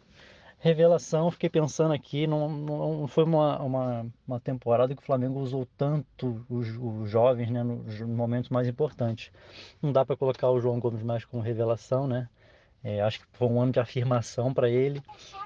revelação, 0.60 1.30
fiquei 1.30 1.50
pensando 1.50 1.94
aqui, 1.94 2.26
não, 2.26 2.50
não 2.50 3.08
foi 3.08 3.24
uma, 3.24 3.62
uma, 3.62 4.06
uma, 4.28 4.40
temporada 4.40 4.96
que 4.96 5.02
o 5.02 5.06
Flamengo 5.06 5.40
usou 5.40 5.68
tanto 5.78 6.46
os, 6.50 6.68
os 6.78 7.10
jovens 7.10 7.50
né, 7.50 7.64
nos 7.64 8.02
momentos 8.02 8.50
mais 8.50 8.68
importantes. 8.68 9.32
Não 9.82 9.92
dá 9.92 10.04
para 10.04 10.16
colocar 10.18 10.50
o 10.50 10.60
João 10.60 10.80
Gomes 10.80 11.04
mais 11.04 11.24
como 11.26 11.44
revelação, 11.44 12.08
né? 12.08 12.28
É, 12.84 13.02
acho 13.02 13.20
que 13.20 13.26
foi 13.34 13.48
um 13.48 13.62
ano 13.62 13.72
de 13.72 13.80
afirmação 13.80 14.54
para 14.54 14.70
ele. 14.70 15.02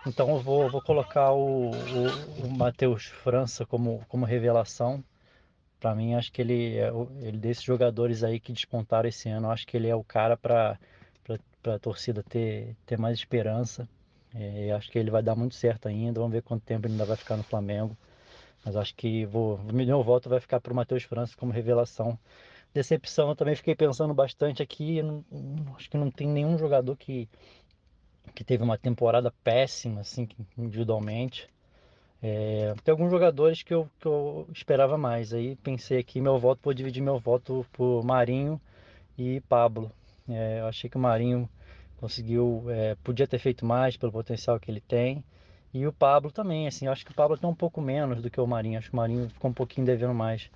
Então 0.06 0.30
eu 0.30 0.40
vou, 0.40 0.70
vou 0.70 0.82
colocar 0.82 1.32
o, 1.32 1.72
o, 1.72 2.46
o 2.46 2.58
Matheus 2.58 3.06
França 3.06 3.66
como, 3.66 4.04
como 4.08 4.26
revelação. 4.26 5.04
Para 5.82 5.96
mim, 5.96 6.14
acho 6.14 6.32
que 6.32 6.40
ele, 6.40 6.78
é 6.78 6.92
ele 7.24 7.40
desses 7.40 7.64
jogadores 7.64 8.24
aí 8.24 8.40
que 8.40 8.54
despontaram 8.54 9.10
esse 9.10 9.28
ano, 9.30 9.50
acho 9.50 9.66
que 9.66 9.76
ele 9.76 9.88
é 9.88 9.96
o 9.96 10.04
cara 10.04 10.38
para 10.38 10.78
a 11.66 11.80
torcida 11.80 12.22
ter, 12.22 12.76
ter 12.86 13.00
mais 13.00 13.18
esperança. 13.18 13.90
É, 14.34 14.72
acho 14.74 14.92
que 14.92 15.00
ele 15.00 15.10
vai 15.10 15.24
dar 15.24 15.36
muito 15.36 15.56
certo 15.56 15.88
ainda. 15.88 16.20
Vamos 16.20 16.34
ver 16.34 16.44
quanto 16.44 16.64
tempo 16.64 16.86
ele 16.86 16.94
ainda 16.94 17.06
vai 17.06 17.18
ficar 17.18 17.36
no 17.36 17.44
Flamengo. 17.44 17.98
Mas 18.64 18.76
acho 18.76 18.94
que 18.96 19.26
vou, 19.26 19.58
meu 19.74 20.04
voto 20.04 20.30
vai 20.30 20.40
ficar 20.40 20.62
para 20.62 20.72
o 20.72 20.76
Matheus 20.76 21.02
França 21.02 21.36
como 21.36 21.52
revelação. 21.52 22.18
Decepção, 22.72 23.30
eu 23.30 23.36
também 23.36 23.56
fiquei 23.56 23.76
pensando 23.76 24.14
bastante 24.14 24.62
aqui. 24.62 25.02
Não, 25.02 25.26
acho 25.76 25.90
que 25.90 25.98
não 25.98 26.12
tem 26.12 26.28
nenhum 26.28 26.60
jogador 26.60 26.96
que, 26.96 27.28
que 28.36 28.44
teve 28.44 28.64
uma 28.64 28.78
temporada 28.78 29.34
péssima, 29.44 30.02
assim, 30.02 30.30
individualmente. 30.56 31.50
É, 32.24 32.74
tem 32.84 32.92
alguns 32.92 33.10
jogadores 33.10 33.64
que 33.64 33.74
eu, 33.74 33.90
que 34.00 34.06
eu 34.06 34.48
esperava 34.54 34.98
mais. 34.98 35.34
Aí 35.34 35.56
pensei 35.58 36.00
aqui, 36.00 36.22
meu 36.22 36.38
voto, 36.38 36.62
vou 36.64 36.74
dividir 36.74 37.02
meu 37.02 37.20
voto 37.20 37.66
por 37.74 38.04
Marinho 38.04 38.62
e 39.18 39.42
Pablo. 39.42 39.92
É, 40.30 40.60
eu 40.60 40.68
achei 40.68 40.90
que 40.90 40.98
o 40.98 41.00
Marinho 41.00 41.50
conseguiu, 41.98 42.66
é, 42.70 42.96
podia 43.04 43.28
ter 43.28 43.40
feito 43.40 43.66
mais 43.66 43.98
pelo 43.98 44.12
potencial 44.12 44.60
que 44.60 44.70
ele 44.70 44.82
tem. 44.82 45.24
E 45.74 45.88
o 45.88 45.94
Pablo 45.94 46.32
também, 46.32 46.68
assim, 46.68 46.86
eu 46.86 46.92
acho 46.92 47.06
que 47.06 47.12
o 47.12 47.16
Pablo 47.16 47.38
tem 47.38 47.50
um 47.50 47.56
pouco 47.56 47.82
menos 47.82 48.22
do 48.22 48.30
que 48.30 48.42
o 48.42 48.48
Marinho, 48.48 48.78
acho 48.78 48.90
que 48.90 48.94
o 48.94 48.98
Marinho 48.98 49.30
ficou 49.30 49.50
um 49.50 49.54
pouquinho 49.54 49.86
devendo 49.86 50.14
mais. 50.14 50.50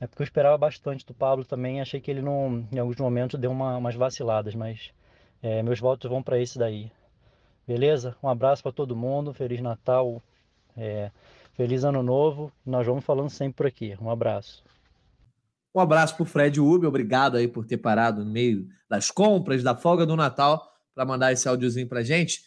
É 0.00 0.06
porque 0.06 0.22
eu 0.22 0.24
esperava 0.24 0.56
bastante 0.58 1.06
do 1.06 1.14
Pablo 1.14 1.44
também, 1.44 1.80
achei 1.80 2.00
que 2.00 2.10
ele 2.10 2.20
não, 2.22 2.64
em 2.70 2.78
alguns 2.78 2.96
momentos 2.96 3.40
deu 3.40 3.50
uma, 3.50 3.76
umas 3.76 3.94
vaciladas, 3.94 4.54
mas 4.54 4.92
é, 5.42 5.62
meus 5.62 5.80
votos 5.80 6.08
vão 6.08 6.22
para 6.22 6.38
esse 6.38 6.58
daí. 6.58 6.92
Beleza? 7.66 8.16
Um 8.22 8.28
abraço 8.28 8.62
para 8.62 8.72
todo 8.72 8.94
mundo, 8.94 9.32
Feliz 9.32 9.60
Natal, 9.60 10.22
é, 10.78 11.10
Feliz 11.54 11.82
Ano 11.84 12.02
Novo, 12.02 12.52
nós 12.64 12.86
vamos 12.86 13.04
falando 13.04 13.30
sempre 13.30 13.54
por 13.54 13.66
aqui. 13.66 13.96
Um 14.00 14.10
abraço. 14.10 14.62
Um 15.74 15.80
abraço 15.80 16.14
para 16.14 16.22
o 16.22 16.26
Fred 16.26 16.60
Uber, 16.60 16.88
obrigado 16.88 17.36
aí 17.36 17.46
por 17.46 17.66
ter 17.66 17.76
parado 17.76 18.24
no 18.24 18.30
meio 18.30 18.66
das 18.88 19.10
compras, 19.10 19.62
da 19.62 19.76
folga 19.76 20.06
do 20.06 20.16
Natal 20.16 20.66
para 20.94 21.04
mandar 21.04 21.32
esse 21.32 21.48
áudiozinho 21.48 21.88
para 21.88 22.02
gente. 22.02 22.42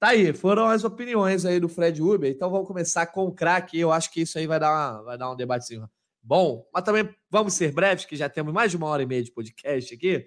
Tá 0.00 0.08
aí, 0.08 0.32
foram 0.32 0.66
as 0.66 0.84
opiniões 0.84 1.44
aí 1.44 1.60
do 1.60 1.68
Fred 1.68 2.00
Uber. 2.02 2.30
Então 2.30 2.50
vamos 2.50 2.66
começar 2.66 3.06
com 3.06 3.26
o 3.26 3.32
craque. 3.32 3.78
Eu 3.78 3.92
acho 3.92 4.10
que 4.12 4.22
isso 4.22 4.38
aí 4.38 4.46
vai 4.46 4.58
dar, 4.58 4.70
uma, 4.70 5.02
vai 5.02 5.18
dar 5.18 5.30
um 5.30 5.36
debatezinho 5.36 5.88
bom. 6.22 6.66
Mas 6.72 6.84
também 6.84 7.08
vamos 7.30 7.54
ser 7.54 7.72
breves, 7.72 8.04
que 8.04 8.16
já 8.16 8.28
temos 8.28 8.52
mais 8.52 8.70
de 8.70 8.76
uma 8.76 8.88
hora 8.88 9.02
e 9.02 9.06
meia 9.06 9.22
de 9.22 9.30
podcast 9.30 9.94
aqui. 9.94 10.26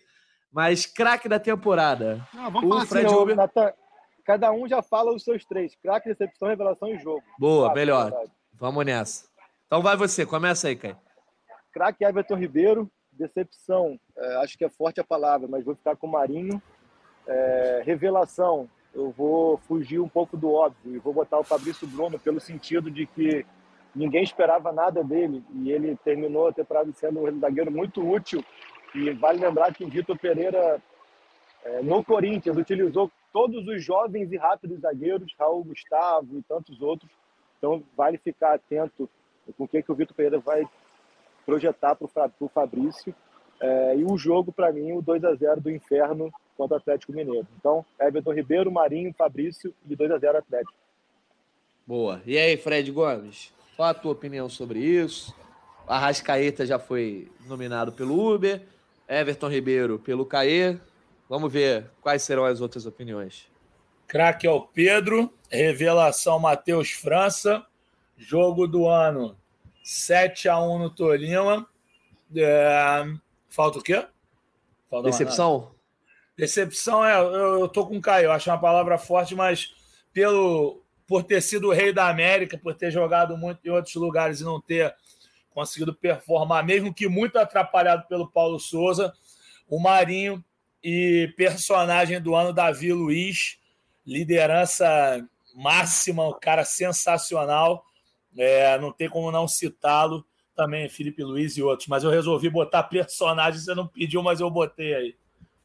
Mas 0.51 0.85
craque 0.85 1.27
da 1.27 1.39
temporada. 1.39 2.25
Não, 2.33 2.51
vamos 2.51 2.63
o 2.63 2.69
falar 2.69 2.85
Fred 2.85 3.05
assim, 3.05 3.15
Uber. 3.15 3.35
Cada 4.27 4.51
um 4.51 4.67
já 4.67 4.81
fala 4.81 5.15
os 5.15 5.23
seus 5.23 5.45
três: 5.45 5.73
craque, 5.81 6.09
decepção, 6.09 6.49
revelação 6.49 6.89
e 6.89 6.99
jogo. 6.99 7.23
Boa, 7.39 7.73
melhor. 7.73 8.11
Vamos 8.53 8.85
nessa. 8.85 9.25
Então 9.65 9.81
vai 9.81 9.95
você, 9.95 10.25
começa 10.25 10.67
aí, 10.67 10.75
Caio. 10.75 10.97
Craque 11.71 12.03
Everton 12.03 12.35
Ribeiro, 12.35 12.91
decepção, 13.11 13.97
é, 14.17 14.35
acho 14.37 14.57
que 14.57 14.65
é 14.65 14.69
forte 14.69 14.99
a 14.99 15.03
palavra, 15.03 15.47
mas 15.47 15.63
vou 15.63 15.75
ficar 15.75 15.95
com 15.95 16.07
o 16.07 16.11
Marinho. 16.11 16.61
É, 17.25 17.83
revelação, 17.85 18.69
eu 18.93 19.11
vou 19.11 19.57
fugir 19.59 19.99
um 19.99 20.09
pouco 20.09 20.35
do 20.35 20.51
óbvio 20.51 20.95
e 20.95 20.99
vou 20.99 21.13
botar 21.13 21.37
o 21.39 21.43
Fabrício 21.43 21.87
Bruno 21.87 22.17
pelo 22.17 22.39
sentido 22.39 22.89
de 22.89 23.05
que 23.05 23.45
ninguém 23.93 24.23
esperava 24.23 24.71
nada 24.71 25.03
dele 25.03 25.43
e 25.53 25.71
ele 25.71 25.95
terminou 26.03 26.47
a 26.47 26.53
temporada 26.53 26.91
sendo 26.93 27.19
um 27.19 27.39
zagueiro 27.39 27.71
muito 27.71 28.01
útil. 28.07 28.43
E 28.95 29.11
vale 29.11 29.39
lembrar 29.39 29.73
que 29.73 29.83
o 29.83 29.89
Vitor 29.89 30.17
Pereira, 30.17 30.81
é, 31.63 31.81
no 31.81 32.03
Corinthians, 32.03 32.57
utilizou 32.57 33.11
todos 33.37 33.67
os 33.67 33.83
jovens 33.83 34.31
e 34.31 34.35
rápidos 34.35 34.79
zagueiros, 34.79 35.31
Raul 35.37 35.63
Gustavo 35.63 36.39
e 36.39 36.41
tantos 36.41 36.81
outros. 36.81 37.11
Então, 37.59 37.83
vale 37.95 38.17
ficar 38.17 38.55
atento 38.55 39.07
com 39.55 39.65
o 39.65 39.67
que, 39.67 39.83
que 39.83 39.91
o 39.91 39.95
Vitor 39.95 40.15
Pereira 40.15 40.39
vai 40.39 40.67
projetar 41.45 41.93
para 41.93 42.31
o 42.39 42.49
Fabrício. 42.49 43.13
É, 43.61 43.95
e 43.95 44.03
o 44.03 44.17
jogo, 44.17 44.51
para 44.51 44.73
mim, 44.73 44.91
o 44.93 45.03
2 45.03 45.23
a 45.23 45.35
0 45.35 45.61
do 45.61 45.69
Inferno 45.69 46.31
contra 46.57 46.77
o 46.77 46.79
Atlético 46.79 47.13
Mineiro. 47.13 47.47
Então, 47.59 47.85
Everton 48.01 48.33
Ribeiro, 48.33 48.71
Marinho, 48.71 49.13
Fabrício 49.13 49.71
e 49.87 49.95
2 49.95 50.09
a 50.09 50.17
0 50.17 50.39
Atlético. 50.39 50.73
Boa. 51.85 52.19
E 52.25 52.39
aí, 52.39 52.57
Fred 52.57 52.91
Gomes? 52.91 53.53
Qual 53.75 53.87
a 53.87 53.93
tua 53.93 54.13
opinião 54.13 54.49
sobre 54.49 54.79
isso? 54.79 55.31
A 55.87 55.99
Rascaeta 55.99 56.65
já 56.65 56.79
foi 56.79 57.29
nominado 57.45 57.91
pelo 57.91 58.33
Uber, 58.33 58.63
Everton 59.07 59.47
Ribeiro 59.47 59.99
pelo 59.99 60.25
Caê. 60.25 60.79
Vamos 61.29 61.51
ver 61.51 61.89
quais 62.01 62.23
serão 62.23 62.45
as 62.45 62.61
outras 62.61 62.85
opiniões. 62.85 63.49
Craque 64.07 64.47
é 64.47 64.51
o 64.51 64.61
Pedro, 64.61 65.33
revelação 65.49 66.39
Matheus 66.39 66.91
França, 66.91 67.65
jogo 68.17 68.65
do 68.65 68.87
ano 68.87 69.37
7 69.83 70.47
a 70.47 70.59
1 70.59 70.79
no 70.79 70.89
Tolima. 70.89 71.67
É... 72.35 73.03
Falta 73.49 73.79
o 73.79 73.83
quê? 73.83 74.05
Falta 74.89 75.09
Decepção? 75.09 75.71
Decepção 76.37 77.03
é, 77.03 77.17
eu, 77.17 77.59
eu 77.59 77.67
tô 77.67 77.85
com 77.85 77.97
o 77.97 78.01
Caio, 78.01 78.31
acho 78.31 78.49
uma 78.49 78.59
palavra 78.59 78.97
forte, 78.97 79.35
mas 79.35 79.75
pelo 80.13 80.81
por 81.07 81.23
ter 81.23 81.41
sido 81.41 81.69
o 81.69 81.73
rei 81.73 81.93
da 81.93 82.09
América, 82.09 82.57
por 82.57 82.75
ter 82.75 82.91
jogado 82.91 83.37
muito 83.37 83.65
em 83.65 83.71
outros 83.71 83.95
lugares 83.95 84.41
e 84.41 84.43
não 84.43 84.59
ter 84.59 84.93
conseguido 85.51 85.93
performar, 85.93 86.65
mesmo 86.65 86.93
que 86.93 87.07
muito 87.07 87.39
atrapalhado 87.39 88.05
pelo 88.07 88.29
Paulo 88.29 88.59
Souza, 88.59 89.13
o 89.69 89.79
Marinho 89.79 90.43
e 90.83 91.33
personagem 91.35 92.21
do 92.21 92.35
ano, 92.35 92.53
Davi 92.53 92.93
Luiz, 92.93 93.57
liderança 94.05 95.25
máxima, 95.55 96.27
um 96.27 96.39
cara 96.39 96.63
sensacional, 96.63 97.83
é, 98.37 98.77
não 98.79 98.91
tem 98.91 99.09
como 99.09 99.31
não 99.31 99.47
citá-lo, 99.47 100.25
também 100.55 100.89
Felipe 100.89 101.23
Luiz 101.23 101.57
e 101.57 101.63
outros, 101.63 101.87
mas 101.87 102.03
eu 102.03 102.09
resolvi 102.09 102.49
botar 102.49 102.83
personagem, 102.89 103.59
você 103.59 103.75
não 103.75 103.87
pediu, 103.87 104.23
mas 104.23 104.39
eu 104.39 104.49
botei 104.49 104.93
aí. 104.93 105.15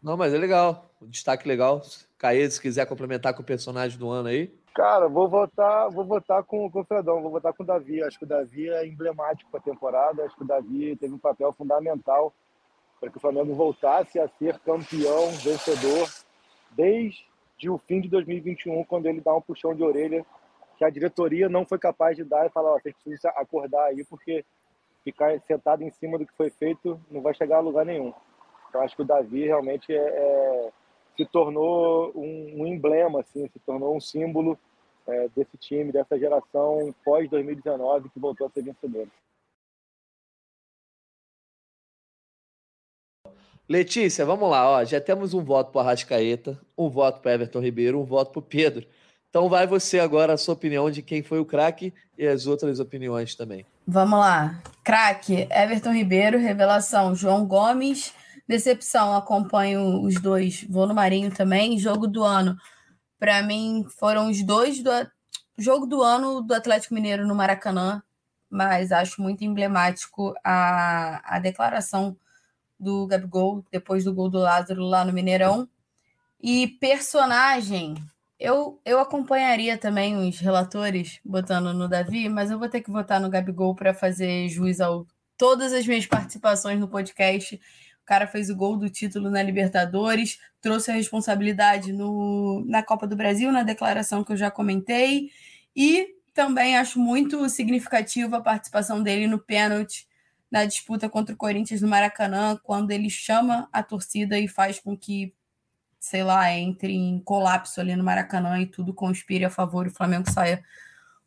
Não, 0.02 0.16
mas 0.16 0.34
é 0.34 0.38
legal. 0.38 0.90
Um 1.00 1.06
destaque 1.06 1.46
legal. 1.46 1.80
Caê, 2.18 2.50
se 2.50 2.60
quiser 2.60 2.86
complementar 2.86 3.34
com 3.34 3.42
o 3.42 3.46
personagem 3.46 3.96
do 3.96 4.10
ano 4.10 4.28
aí. 4.28 4.52
Cara, 4.74 5.08
vou 5.08 5.28
votar, 5.28 5.90
vou 5.90 6.04
votar 6.04 6.42
com, 6.42 6.68
com 6.70 6.80
o 6.80 6.84
Fredão, 6.84 7.22
vou 7.22 7.30
votar 7.30 7.52
com 7.52 7.62
o 7.62 7.66
Davi. 7.66 8.02
Acho 8.02 8.18
que 8.18 8.24
o 8.24 8.28
Davi 8.28 8.68
é 8.68 8.86
emblemático 8.86 9.50
para 9.50 9.60
a 9.60 9.62
temporada. 9.62 10.24
Acho 10.24 10.34
que 10.34 10.42
o 10.42 10.46
Davi 10.46 10.96
teve 10.96 11.14
um 11.14 11.18
papel 11.18 11.52
fundamental 11.52 12.34
para 13.02 13.10
que 13.10 13.16
o 13.16 13.20
Flamengo 13.20 13.52
voltasse 13.52 14.20
a 14.20 14.28
ser 14.28 14.60
campeão, 14.60 15.32
vencedor, 15.32 16.08
desde 16.70 17.68
o 17.68 17.76
fim 17.76 18.00
de 18.00 18.08
2021, 18.08 18.84
quando 18.84 19.06
ele 19.06 19.20
dá 19.20 19.34
um 19.34 19.40
puxão 19.40 19.74
de 19.74 19.82
orelha 19.82 20.24
que 20.78 20.84
a 20.84 20.90
diretoria 20.90 21.48
não 21.48 21.66
foi 21.66 21.80
capaz 21.80 22.16
de 22.16 22.22
dar 22.22 22.46
e 22.46 22.50
falar: 22.50 22.70
ó, 22.70 22.78
vocês 22.78 22.94
precisam 22.94 23.32
acordar 23.34 23.86
aí, 23.86 24.04
porque 24.04 24.44
ficar 25.02 25.36
sentado 25.40 25.82
em 25.82 25.90
cima 25.90 26.16
do 26.16 26.24
que 26.24 26.32
foi 26.36 26.48
feito 26.48 27.00
não 27.10 27.20
vai 27.20 27.34
chegar 27.34 27.56
a 27.56 27.60
lugar 27.60 27.84
nenhum. 27.84 28.14
Então 28.68 28.80
acho 28.80 28.94
que 28.94 29.02
o 29.02 29.04
Davi 29.04 29.46
realmente 29.46 29.92
é, 29.92 29.98
é 29.98 30.70
se 31.16 31.26
tornou 31.26 32.12
um, 32.14 32.62
um, 32.62 32.66
emblema, 32.68 33.18
assim, 33.18 33.48
se 33.48 33.58
tornou 33.66 33.96
um 33.96 34.00
símbolo 34.00 34.56
é, 35.08 35.28
desse 35.34 35.56
time, 35.58 35.90
dessa 35.90 36.16
geração 36.16 36.94
pós 37.04 37.28
2019 37.28 38.10
que 38.10 38.20
voltou 38.20 38.46
a 38.46 38.50
ser 38.50 38.62
vencedora. 38.62 39.08
Letícia, 43.72 44.26
vamos 44.26 44.50
lá, 44.50 44.68
ó, 44.68 44.84
já 44.84 45.00
temos 45.00 45.32
um 45.32 45.42
voto 45.42 45.72
para 45.72 45.80
Arrascaeta, 45.80 46.60
um 46.76 46.90
voto 46.90 47.22
para 47.22 47.32
Everton 47.32 47.58
Ribeiro, 47.58 47.98
um 47.98 48.04
voto 48.04 48.30
para 48.30 48.40
o 48.40 48.42
Pedro. 48.42 48.86
Então 49.30 49.48
vai 49.48 49.66
você 49.66 49.98
agora 49.98 50.34
a 50.34 50.36
sua 50.36 50.52
opinião 50.52 50.90
de 50.90 51.00
quem 51.00 51.22
foi 51.22 51.38
o 51.38 51.44
craque 51.46 51.90
e 52.18 52.26
as 52.26 52.46
outras 52.46 52.80
opiniões 52.80 53.34
também. 53.34 53.64
Vamos 53.86 54.18
lá. 54.18 54.60
Craque, 54.84 55.48
Everton 55.50 55.94
Ribeiro, 55.94 56.38
revelação, 56.38 57.14
João 57.14 57.46
Gomes, 57.46 58.12
decepção, 58.46 59.16
acompanho 59.16 60.02
os 60.02 60.20
dois, 60.20 60.62
vou 60.68 60.86
no 60.86 60.92
Marinho 60.92 61.34
também, 61.34 61.78
jogo 61.78 62.06
do 62.06 62.22
ano. 62.22 62.54
Para 63.18 63.42
mim 63.42 63.86
foram 63.98 64.28
os 64.28 64.42
dois 64.42 64.82
do 64.82 64.90
jogo 65.56 65.86
do 65.86 66.02
ano 66.02 66.42
do 66.42 66.52
Atlético 66.52 66.92
Mineiro 66.92 67.26
no 67.26 67.34
Maracanã, 67.34 68.02
mas 68.50 68.92
acho 68.92 69.22
muito 69.22 69.42
emblemático 69.44 70.34
a, 70.44 71.36
a 71.36 71.38
declaração 71.38 72.14
do 72.82 73.06
Gabigol 73.06 73.64
depois 73.70 74.04
do 74.04 74.12
gol 74.12 74.28
do 74.28 74.38
Lázaro 74.38 74.82
lá 74.82 75.04
no 75.04 75.12
Mineirão. 75.12 75.68
E 76.40 76.66
personagem, 76.66 77.94
eu, 78.38 78.80
eu 78.84 78.98
acompanharia 78.98 79.78
também 79.78 80.16
os 80.16 80.40
relatores 80.40 81.20
botando 81.24 81.72
no 81.72 81.88
Davi, 81.88 82.28
mas 82.28 82.50
eu 82.50 82.58
vou 82.58 82.68
ter 82.68 82.80
que 82.80 82.90
votar 82.90 83.20
no 83.20 83.30
Gabigol 83.30 83.74
para 83.74 83.94
fazer 83.94 84.48
juiz 84.48 84.80
a 84.80 84.88
todas 85.38 85.72
as 85.72 85.86
minhas 85.86 86.06
participações 86.06 86.80
no 86.80 86.88
podcast. 86.88 87.54
O 88.02 88.04
cara 88.04 88.26
fez 88.26 88.50
o 88.50 88.56
gol 88.56 88.76
do 88.76 88.90
título 88.90 89.30
na 89.30 89.42
Libertadores, 89.42 90.40
trouxe 90.60 90.90
a 90.90 90.94
responsabilidade 90.94 91.92
no, 91.92 92.64
na 92.66 92.82
Copa 92.82 93.06
do 93.06 93.14
Brasil, 93.14 93.52
na 93.52 93.62
declaração 93.62 94.24
que 94.24 94.32
eu 94.32 94.36
já 94.36 94.50
comentei, 94.50 95.30
e 95.74 96.08
também 96.34 96.76
acho 96.76 96.98
muito 96.98 97.48
significativa 97.48 98.38
a 98.38 98.40
participação 98.40 99.02
dele 99.02 99.28
no 99.28 99.38
pênalti 99.38 100.06
na 100.52 100.66
disputa 100.66 101.08
contra 101.08 101.34
o 101.34 101.38
Corinthians 101.38 101.80
no 101.80 101.88
Maracanã, 101.88 102.60
quando 102.62 102.90
ele 102.90 103.08
chama 103.08 103.68
a 103.72 103.82
torcida 103.82 104.38
e 104.38 104.46
faz 104.46 104.78
com 104.78 104.94
que 104.96 105.34
sei 106.02 106.24
lá, 106.24 106.50
entre 106.50 106.92
em 106.92 107.20
colapso 107.20 107.80
ali 107.80 107.94
no 107.94 108.02
Maracanã 108.02 108.60
e 108.60 108.66
tudo 108.66 108.92
conspire 108.92 109.44
a 109.44 109.50
favor 109.50 109.86
e 109.86 109.88
o 109.88 109.94
Flamengo 109.94 110.28
saia 110.28 110.62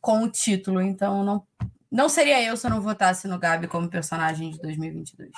com 0.02 0.22
o 0.22 0.30
título. 0.30 0.82
Então, 0.82 1.24
não, 1.24 1.48
não 1.90 2.10
seria 2.10 2.44
eu 2.44 2.58
se 2.58 2.68
eu 2.68 2.72
não 2.72 2.82
votasse 2.82 3.26
no 3.26 3.40
Gabi 3.40 3.68
como 3.68 3.90
personagem 3.90 4.52
de 4.52 4.60
2022. 4.60 5.32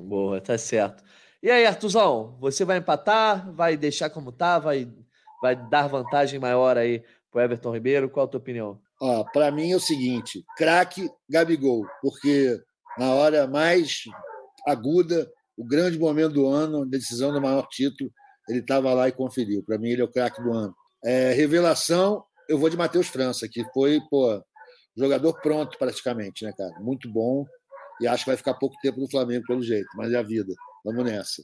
Boa, 0.00 0.40
tá 0.40 0.58
certo. 0.58 1.04
E 1.40 1.48
aí, 1.48 1.64
Artuzão, 1.64 2.36
você 2.40 2.64
vai 2.64 2.78
empatar, 2.78 3.52
vai 3.52 3.76
deixar 3.76 4.10
como 4.10 4.32
tá, 4.32 4.58
vai, 4.58 4.92
vai 5.40 5.54
dar 5.54 5.86
vantagem 5.86 6.40
maior 6.40 6.76
aí 6.76 7.04
pro 7.30 7.40
Everton 7.40 7.72
Ribeiro? 7.72 8.10
Qual 8.10 8.26
a 8.26 8.28
tua 8.28 8.40
opinião? 8.40 8.80
Ó, 9.00 9.22
para 9.22 9.52
mim 9.52 9.70
é 9.70 9.76
o 9.76 9.80
seguinte, 9.80 10.44
craque 10.56 11.08
Gabigol, 11.30 11.86
porque 12.02 12.60
na 12.98 13.12
hora 13.12 13.46
mais 13.46 14.04
aguda, 14.66 15.30
o 15.56 15.64
grande 15.64 15.98
momento 15.98 16.34
do 16.34 16.46
ano, 16.46 16.84
decisão 16.86 17.32
do 17.32 17.40
maior 17.40 17.66
título, 17.68 18.10
ele 18.48 18.60
estava 18.60 18.92
lá 18.92 19.08
e 19.08 19.12
conferiu. 19.12 19.62
Para 19.62 19.78
mim, 19.78 19.90
ele 19.90 20.02
é 20.02 20.04
o 20.04 20.10
craque 20.10 20.42
do 20.42 20.52
ano. 20.52 20.74
É, 21.04 21.32
revelação, 21.32 22.24
eu 22.48 22.58
vou 22.58 22.68
de 22.68 22.76
Matheus 22.76 23.08
França, 23.08 23.48
que 23.48 23.64
foi, 23.72 24.00
pô, 24.10 24.42
jogador 24.96 25.40
pronto 25.40 25.78
praticamente, 25.78 26.44
né, 26.44 26.52
cara? 26.56 26.78
Muito 26.80 27.10
bom. 27.10 27.44
E 28.00 28.06
acho 28.06 28.24
que 28.24 28.30
vai 28.30 28.36
ficar 28.36 28.54
pouco 28.54 28.76
tempo 28.82 29.00
no 29.00 29.10
Flamengo, 29.10 29.46
pelo 29.46 29.62
jeito, 29.62 29.88
mas 29.94 30.12
é 30.12 30.16
a 30.16 30.22
vida. 30.22 30.52
Vamos 30.84 31.04
nessa. 31.04 31.42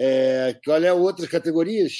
É, 0.00 0.58
qual 0.64 0.82
é 0.82 0.92
outras 0.92 1.28
categorias? 1.28 1.92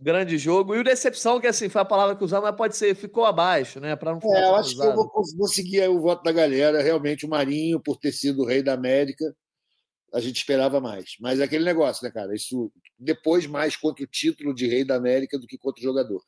Grande 0.00 0.38
jogo. 0.38 0.74
E 0.74 0.78
o 0.78 0.84
decepção, 0.84 1.38
que 1.38 1.46
assim, 1.46 1.68
foi 1.68 1.82
a 1.82 1.84
palavra 1.84 2.16
que 2.16 2.24
usamos, 2.24 2.48
mas 2.48 2.56
pode 2.56 2.74
ser, 2.74 2.94
ficou 2.94 3.26
abaixo, 3.26 3.78
né? 3.78 3.94
Para 3.94 4.12
não 4.12 4.20
ficar. 4.20 4.38
É, 4.38 4.48
eu 4.48 4.56
acho 4.56 4.74
que 4.74 4.82
eu 4.82 4.94
vou 4.94 5.10
conseguir 5.10 5.86
o 5.88 6.00
voto 6.00 6.22
da 6.22 6.32
galera. 6.32 6.82
Realmente, 6.82 7.26
o 7.26 7.28
Marinho, 7.28 7.78
por 7.78 7.98
ter 7.98 8.10
sido 8.10 8.42
o 8.42 8.46
rei 8.46 8.62
da 8.62 8.72
América, 8.72 9.36
a 10.14 10.18
gente 10.18 10.38
esperava 10.38 10.80
mais. 10.80 11.16
Mas 11.20 11.38
é 11.38 11.44
aquele 11.44 11.66
negócio, 11.66 12.02
né, 12.02 12.10
cara? 12.10 12.34
Isso 12.34 12.72
depois 12.98 13.46
mais 13.46 13.76
contra 13.76 14.02
o 14.02 14.06
título 14.06 14.54
de 14.54 14.66
rei 14.66 14.84
da 14.84 14.96
América 14.96 15.38
do 15.38 15.46
que 15.46 15.58
contra 15.58 15.80
o 15.80 15.84
jogador. 15.84 16.22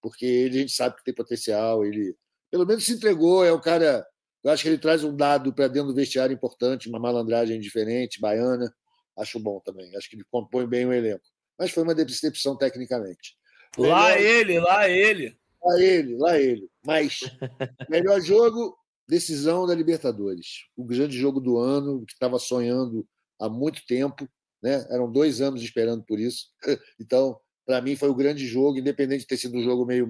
Porque 0.00 0.24
ele 0.24 0.56
a 0.56 0.60
gente 0.62 0.72
sabe 0.72 0.96
que 0.96 1.04
tem 1.04 1.14
potencial, 1.14 1.84
ele 1.84 2.16
pelo 2.50 2.66
menos 2.66 2.84
se 2.84 2.94
entregou, 2.94 3.44
é 3.44 3.52
o 3.52 3.60
cara. 3.60 4.04
Eu 4.42 4.50
acho 4.50 4.62
que 4.62 4.68
ele 4.70 4.78
traz 4.78 5.04
um 5.04 5.14
dado 5.14 5.52
para 5.52 5.68
dentro 5.68 5.88
do 5.88 5.94
vestiário 5.94 6.34
importante, 6.34 6.88
uma 6.88 6.98
malandragem 6.98 7.60
diferente, 7.60 8.18
baiana. 8.18 8.72
Acho 9.18 9.38
bom 9.38 9.60
também. 9.60 9.94
Acho 9.94 10.08
que 10.08 10.16
ele 10.16 10.24
compõe 10.30 10.66
bem 10.66 10.86
o 10.86 10.92
elenco. 10.92 11.29
Mas 11.60 11.72
foi 11.72 11.82
uma 11.82 11.94
decepção 11.94 12.56
tecnicamente. 12.56 13.36
Lá 13.76 14.14
melhor... 14.14 14.20
ele, 14.20 14.60
lá 14.60 14.88
ele. 14.88 15.36
Lá 15.62 15.78
ele, 15.78 16.16
lá 16.16 16.40
ele. 16.40 16.70
Mas 16.82 17.20
melhor 17.90 18.18
jogo, 18.22 18.74
decisão 19.06 19.66
da 19.66 19.74
Libertadores. 19.74 20.64
O 20.74 20.82
grande 20.82 21.18
jogo 21.18 21.38
do 21.38 21.58
ano, 21.58 22.02
que 22.06 22.14
estava 22.14 22.38
sonhando 22.38 23.06
há 23.38 23.46
muito 23.46 23.84
tempo, 23.84 24.26
né? 24.62 24.86
Eram 24.90 25.12
dois 25.12 25.42
anos 25.42 25.62
esperando 25.62 26.02
por 26.02 26.18
isso. 26.18 26.46
Então, 26.98 27.38
para 27.66 27.82
mim, 27.82 27.94
foi 27.94 28.08
o 28.08 28.14
grande 28.14 28.46
jogo, 28.46 28.78
independente 28.78 29.20
de 29.20 29.26
ter 29.26 29.36
sido 29.36 29.58
um 29.58 29.62
jogo 29.62 29.84
meio, 29.84 30.08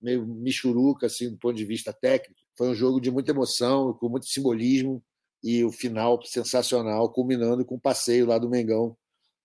meio 0.00 0.24
michuruca, 0.24 1.06
assim, 1.06 1.30
do 1.30 1.36
ponto 1.36 1.56
de 1.56 1.64
vista 1.64 1.92
técnico. 1.92 2.40
Foi 2.56 2.68
um 2.68 2.74
jogo 2.74 3.00
de 3.00 3.10
muita 3.10 3.32
emoção, 3.32 3.92
com 3.92 4.08
muito 4.08 4.26
simbolismo 4.26 5.02
e 5.42 5.64
o 5.64 5.72
final 5.72 6.24
sensacional, 6.24 7.12
culminando 7.12 7.64
com 7.64 7.74
o 7.74 7.76
um 7.76 7.80
passeio 7.80 8.24
lá 8.24 8.38
do 8.38 8.48
Mengão 8.48 8.96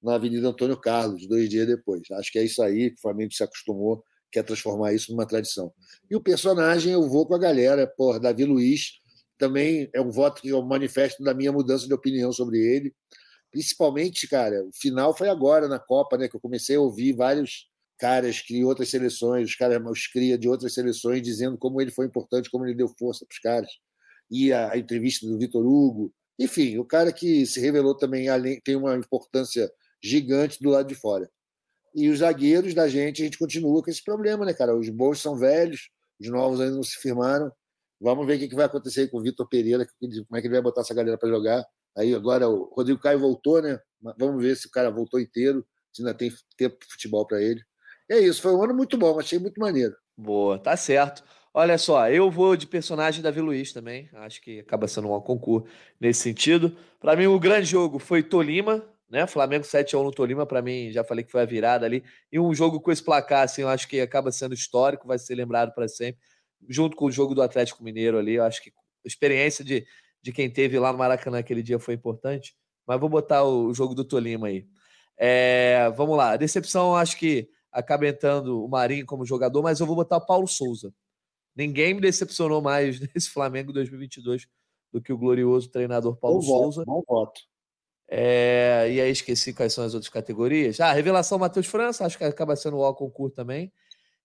na 0.02 0.16
Avenida 0.16 0.48
Antônio 0.48 0.78
Carlos, 0.78 1.28
dois 1.28 1.50
dias 1.50 1.68
depois. 1.68 2.02
Acho 2.12 2.32
que 2.32 2.40
é 2.40 2.44
isso 2.44 2.62
aí 2.62 2.90
que 2.90 2.98
o 2.98 3.02
Flamengo 3.02 3.34
se 3.34 3.44
acostumou, 3.44 4.04
quer 4.32 4.44
transformar 4.44 4.94
isso 4.94 5.12
numa 5.12 5.28
tradição. 5.28 5.72
E 6.10 6.16
o 6.16 6.22
personagem, 6.22 6.94
eu 6.94 7.08
vou 7.08 7.26
com 7.26 7.36
a 7.36 7.40
galera, 7.40 7.86
por 7.86 8.20
Davi 8.20 8.46
Luiz, 8.46 9.02
também 9.38 9.90
é 9.94 10.00
um 10.00 10.12
voto 10.12 10.42
que 10.42 10.50
eu 10.50 10.62
manifesto 10.62 11.24
da 11.24 11.34
minha 11.34 11.52
mudança 11.52 11.88
de 11.88 11.94
opinião 11.94 12.32
sobre 12.32 12.60
ele. 12.60 12.94
Principalmente, 13.52 14.28
cara, 14.28 14.64
o 14.64 14.72
final 14.72 15.18
foi 15.18 15.30
agora 15.30 15.68
na 15.68 15.80
Copa, 15.80 16.18
né? 16.18 16.30
Que 16.30 16.36
eu 16.36 16.40
comecei 16.40 16.76
a 16.76 16.80
ouvir 16.80 17.14
vários 17.14 17.68
caras 17.98 18.40
que 18.40 18.64
outras 18.64 18.90
seleções, 18.90 19.50
os 19.50 19.56
caras 19.56 19.82
os 19.84 20.08
cria 20.08 20.38
de 20.38 20.48
outras 20.48 20.74
seleções, 20.74 21.22
dizendo 21.22 21.58
como 21.58 21.82
ele 21.82 21.92
foi 21.92 22.06
importante, 22.06 22.50
como 22.50 22.66
ele 22.66 22.76
deu 22.76 22.88
força 22.88 23.26
para 23.26 23.34
os 23.34 23.40
caras. 23.40 23.72
E 24.30 24.54
a, 24.54 24.72
a 24.72 24.78
entrevista 24.78 25.28
do 25.28 25.38
Vitor 25.38 25.66
Hugo. 25.66 26.14
Enfim, 26.40 26.78
o 26.78 26.86
cara 26.86 27.12
que 27.12 27.46
se 27.46 27.60
revelou 27.60 27.96
também 27.96 28.30
além, 28.30 28.62
tem 28.62 28.76
uma 28.76 28.96
importância 28.96 29.72
gigante 30.02 30.62
do 30.62 30.70
lado 30.70 30.88
de 30.88 30.96
fora. 30.96 31.30
E 31.94 32.10
os 32.10 32.20
zagueiros 32.20 32.74
da 32.74 32.88
gente, 32.88 33.22
a 33.22 33.26
gente 33.26 33.38
continua 33.38 33.84
com 33.84 33.90
esse 33.90 34.04
problema, 34.04 34.46
né, 34.46 34.54
cara? 34.54 34.76
Os 34.76 34.90
bons 34.90 35.20
são 35.20 35.36
velhos, 35.36 35.90
os 36.20 36.28
novos 36.30 36.62
ainda 36.62 36.76
não 36.76 36.84
se 36.84 36.98
firmaram. 36.98 37.52
Vamos 38.00 38.26
ver 38.26 38.38
o 38.38 38.50
que 38.50 38.56
vai 38.56 38.66
acontecer 38.66 39.10
com 39.10 39.18
o 39.18 39.22
Vitor 39.22 39.48
Pereira, 39.48 39.86
como 40.00 40.38
é 40.38 40.42
que 40.42 40.48
ele 40.48 40.56
vai 40.56 40.62
botar 40.62 40.82
essa 40.82 40.94
galera 40.94 41.18
para 41.18 41.30
jogar. 41.30 41.66
Aí 41.96 42.16
agora 42.16 42.48
o 42.50 42.74
Rodrigo 42.74 43.00
Caio 43.00 43.20
voltou, 43.20 43.62
né? 43.62 43.78
Vamos 44.18 44.42
ver 44.42 44.56
se 44.56 44.68
o 44.68 44.72
cara 44.72 44.90
voltou 44.90 45.20
inteiro, 45.20 45.66
se 45.92 46.02
ainda 46.02 46.14
tem 46.14 46.32
tempo 46.58 46.78
de 46.80 46.92
futebol 46.92 47.28
para 47.28 47.42
ele. 47.42 47.62
É 48.10 48.18
isso, 48.20 48.42
foi 48.42 48.54
um 48.54 48.64
ano 48.64 48.74
muito 48.74 48.98
bom, 48.98 49.20
achei 49.20 49.38
muito 49.38 49.60
maneiro. 49.60 49.94
Boa, 50.18 50.58
tá 50.58 50.76
certo. 50.76 51.24
Olha 51.54 51.78
só, 51.78 52.10
eu 52.10 52.32
vou 52.32 52.56
de 52.56 52.66
personagem 52.66 53.22
Davi 53.22 53.42
Luiz 53.42 53.74
também. 53.74 54.10
Acho 54.14 54.42
que 54.42 54.60
acaba 54.60 54.88
sendo 54.88 55.14
um 55.14 55.20
concurso 55.20 55.68
nesse 56.00 56.22
sentido. 56.22 56.76
Para 57.00 57.16
mim, 57.16 57.28
o 57.28 57.40
grande 57.40 57.66
jogo 57.66 58.00
foi 58.00 58.24
Tolima, 58.24 58.84
né? 59.12 59.28
Flamengo 59.28 59.66
7 59.66 59.96
a 59.96 60.00
1 60.00 60.04
no 60.04 60.12
Tolima, 60.12 60.46
para 60.46 60.62
mim, 60.62 60.90
já 60.90 61.04
falei 61.04 61.24
que 61.24 61.32
foi 61.32 61.42
a 61.42 61.46
virada 61.46 61.86
ali. 61.86 62.04
E 62.32 62.40
um 62.40 62.54
jogo 62.56 62.80
com 62.80 62.92
esse 62.92 63.04
placar, 63.04 63.44
assim, 63.44 63.62
eu 63.62 63.70
acho 63.70 63.88
que 63.88 64.00
acaba 64.00 64.32
sendo 64.32 64.54
histórico, 64.54 65.06
vai 65.06 65.20
ser 65.20 65.36
lembrado 65.36 65.74
para 65.74 65.88
sempre 65.88 66.22
junto 66.70 66.96
com 66.96 67.06
o 67.06 67.12
jogo 67.12 67.34
do 67.36 67.42
Atlético 67.42 67.84
Mineiro 67.84 68.18
ali. 68.18 68.36
Eu 68.36 68.44
acho 68.44 68.62
que 68.64 68.70
a 68.70 69.08
experiência 69.08 69.64
de, 69.64 69.86
de 70.22 70.32
quem 70.32 70.50
teve 70.50 70.80
lá 70.80 70.92
no 70.92 70.98
Maracanã 70.98 71.40
aquele 71.40 71.64
dia 71.64 71.80
foi 71.80 71.94
importante. 71.94 72.56
Mas 72.88 73.00
vou 73.00 73.10
botar 73.10 73.44
o, 73.44 73.74
jogo 73.74 73.94
do 73.94 74.04
Tolima 74.04 74.48
aí. 74.48 74.66
É, 75.18 75.90
vamos 75.96 76.18
lá. 76.18 76.32
A 76.32 76.38
decepção, 76.38 76.96
acho 76.96 77.18
que 77.18 77.50
acaba 77.72 78.08
entrando 78.08 78.64
o 78.64 78.68
Marinho 78.68 79.06
como 79.06 79.26
jogador, 79.26 79.62
mas 79.62 79.80
eu 79.80 79.86
vou 79.86 79.96
botar 79.96 80.18
o 80.18 80.26
Paulo 80.26 80.48
Souza. 80.48 80.94
Ninguém 81.56 81.94
me 81.94 82.02
decepcionou 82.02 82.62
mais 82.62 83.00
nesse 83.14 83.30
Flamengo 83.30 83.72
2022 83.74 84.48
do 84.92 85.02
que 85.02 85.14
o 85.14 85.18
glorioso 85.18 85.70
treinador 85.70 86.16
Paulo 86.18 86.40
bom 86.40 86.46
Souza. 86.46 86.84
Voto, 86.86 86.86
bom 86.86 87.04
voto. 87.08 87.51
É, 88.14 88.90
e 88.92 89.00
aí 89.00 89.10
esqueci 89.10 89.54
quais 89.54 89.72
são 89.72 89.86
as 89.86 89.94
outras 89.94 90.10
categorias. 90.10 90.82
Ah, 90.82 90.92
revelação 90.92 91.40
Matheus 91.40 91.66
França, 91.66 92.06
acho 92.06 92.18
que 92.18 92.26
acaba 92.26 92.58
sendo 92.58 92.78
o 92.78 92.94
concurso 92.94 93.34
também. 93.34 93.72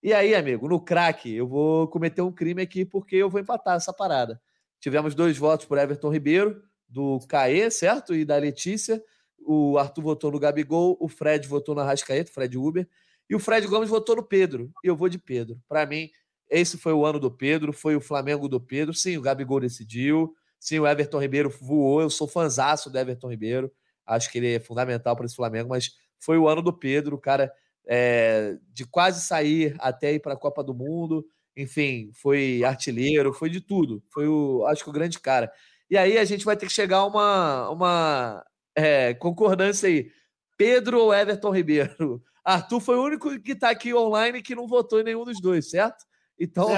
E 0.03 0.13
aí, 0.13 0.35
amigo, 0.35 0.69
no 0.69 0.81
craque, 0.81 1.33
eu 1.33 1.47
vou 1.47 1.87
cometer 1.87 2.21
um 2.21 2.33
crime 2.33 2.63
aqui 2.63 2.85
porque 2.85 3.15
eu 3.15 3.31
vou 3.31 3.41
empatar 3.41 3.77
essa 3.77 3.93
parada. 3.93 4.41
Tivemos 4.81 5.15
dois 5.15 5.39
votos 5.39 5.67
por 5.67 5.79
Everton 5.79 6.11
Ribeiro, 6.11 6.61
do 6.89 7.21
Caê, 7.29 7.71
certo? 7.71 8.13
E 8.13 8.25
da 8.25 8.37
Letícia. 8.37 9.01
O 9.39 9.79
Arthur 9.79 10.03
votou 10.03 10.33
no 10.33 10.41
Gabigol, 10.41 10.97
o 11.01 11.09
Fred 11.09 11.47
votou 11.47 11.73
na 11.73 11.85
Rascaeta, 11.85 12.33
Fred 12.33 12.59
Uber, 12.59 12.89
e 13.31 13.37
o 13.37 13.39
Fred 13.39 13.69
Gomes 13.69 13.89
votou 13.89 14.17
no 14.17 14.23
Pedro. 14.25 14.73
E 14.83 14.89
eu 14.89 14.97
vou 14.97 15.09
de 15.09 15.19
Pedro. 15.19 15.61
Para 15.69 15.87
mim, 15.87 16.11
esse 16.51 16.77
foi 16.77 16.93
o 16.93 17.07
ano 17.07 17.21
do 17.21 17.31
Pedro, 17.31 17.73
foi 17.73 17.95
o 17.95 18.01
Flamengo 18.01 18.49
do 18.49 18.61
Pedro. 18.61 18.93
Sim, 18.93 19.17
o 19.17 19.23
Gabigol 19.23 19.61
decidiu. 19.61 20.35
Sim, 20.67 20.81
o 20.81 20.87
Everton 20.87 21.21
Ribeiro 21.21 21.49
voou. 21.49 22.03
Eu 22.03 22.11
sou 22.11 22.27
fanzaço 22.27 22.91
do 22.91 22.99
Everton 22.99 23.31
Ribeiro. 23.31 23.73
Acho 24.05 24.29
que 24.29 24.39
ele 24.39 24.55
é 24.55 24.59
fundamental 24.59 25.15
para 25.15 25.25
esse 25.25 25.37
Flamengo, 25.37 25.69
mas 25.69 25.93
foi 26.19 26.37
o 26.39 26.49
ano 26.49 26.61
do 26.61 26.77
Pedro, 26.77 27.15
o 27.15 27.21
cara 27.21 27.53
é, 27.87 28.59
de 28.73 28.85
quase 28.85 29.21
sair 29.21 29.77
até 29.79 30.15
ir 30.15 30.21
para 30.21 30.35
a 30.35 30.37
Copa 30.37 30.65
do 30.65 30.75
Mundo. 30.75 31.25
Enfim, 31.57 32.11
foi 32.15 32.65
artilheiro, 32.65 33.33
foi 33.33 33.49
de 33.49 33.61
tudo. 33.61 34.03
Foi 34.11 34.27
o, 34.27 34.67
acho 34.67 34.83
que 34.83 34.91
o 34.91 34.93
grande 34.93 35.21
cara. 35.21 35.53
E 35.89 35.97
aí 35.97 36.19
a 36.19 36.25
gente 36.25 36.45
vai 36.45 36.57
ter 36.57 36.67
que 36.67 36.73
chegar 36.73 36.99
a 36.99 37.07
uma, 37.07 37.71
uma 37.71 38.45
é, 38.75 39.15
concordância 39.15 39.89
aí. 39.89 40.11
Pedro 40.57 41.01
ou 41.01 41.15
Everton 41.15 41.51
Ribeiro? 41.55 42.21
Arthur 42.45 42.81
foi 42.81 42.97
o 42.97 43.05
único 43.05 43.41
que 43.41 43.53
está 43.53 43.71
aqui 43.71 43.95
online 43.95 44.43
que 44.43 44.57
não 44.57 44.67
votou 44.67 44.99
em 45.01 45.05
nenhum 45.05 45.25
dos 45.25 45.41
dois, 45.41 45.71
certo? 45.71 46.05
Então, 46.37 46.69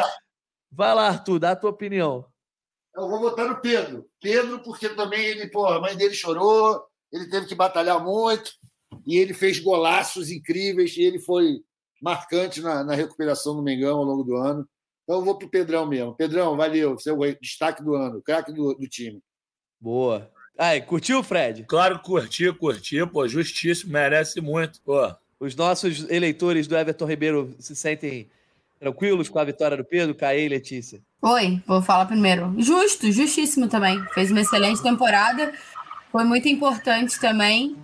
vai 0.70 0.94
lá, 0.94 1.08
Arthur, 1.08 1.38
dá 1.38 1.52
a 1.52 1.56
tua 1.56 1.70
opinião. 1.70 2.26
Eu 2.98 3.08
vou 3.08 3.20
votar 3.20 3.48
no 3.48 3.60
Pedro. 3.60 4.06
Pedro, 4.20 4.58
porque 4.60 4.88
também 4.88 5.24
ele, 5.24 5.48
pô, 5.48 5.66
a 5.66 5.80
mãe 5.80 5.96
dele 5.96 6.14
chorou, 6.14 6.82
ele 7.12 7.30
teve 7.30 7.46
que 7.46 7.54
batalhar 7.54 8.02
muito 8.02 8.50
e 9.06 9.16
ele 9.16 9.32
fez 9.32 9.60
golaços 9.60 10.30
incríveis 10.30 10.96
e 10.96 11.02
ele 11.02 11.20
foi 11.20 11.62
marcante 12.02 12.60
na, 12.60 12.82
na 12.82 12.94
recuperação 12.94 13.54
do 13.54 13.62
Mengão 13.62 13.98
ao 13.98 14.04
longo 14.04 14.24
do 14.24 14.36
ano. 14.36 14.68
Então 15.04 15.20
eu 15.20 15.24
vou 15.24 15.38
para 15.38 15.46
o 15.46 15.50
Pedrão 15.50 15.86
mesmo. 15.86 16.14
Pedrão, 16.14 16.56
valeu, 16.56 16.98
você 16.98 17.10
é 17.10 17.12
o 17.12 17.40
destaque 17.40 17.82
do 17.82 17.94
ano, 17.94 18.20
craque 18.20 18.52
do, 18.52 18.74
do 18.74 18.88
time. 18.88 19.22
Boa. 19.80 20.30
Aí, 20.56 20.80
curtiu, 20.80 21.22
Fred? 21.22 21.64
Claro, 21.68 22.00
curti, 22.00 22.52
curti, 22.52 23.06
pô, 23.06 23.28
justíssimo, 23.28 23.92
merece 23.92 24.40
muito, 24.40 24.80
pô. 24.82 25.14
Os 25.38 25.54
nossos 25.54 26.10
eleitores 26.10 26.66
do 26.66 26.76
Everton 26.76 27.06
Ribeiro 27.06 27.54
se 27.60 27.76
sentem 27.76 28.28
tranquilos 28.78 29.28
com 29.28 29.38
a 29.38 29.44
vitória 29.44 29.76
do 29.76 29.84
Pedro, 29.84 30.14
Caê 30.14 30.46
e 30.46 30.48
Letícia? 30.48 31.00
Oi, 31.20 31.62
vou 31.66 31.82
falar 31.82 32.06
primeiro. 32.06 32.54
Justo, 32.58 33.10
justíssimo 33.10 33.68
também. 33.68 34.02
Fez 34.14 34.30
uma 34.30 34.40
excelente 34.40 34.82
temporada, 34.82 35.52
foi 36.12 36.24
muito 36.24 36.48
importante 36.48 37.20
também. 37.20 37.76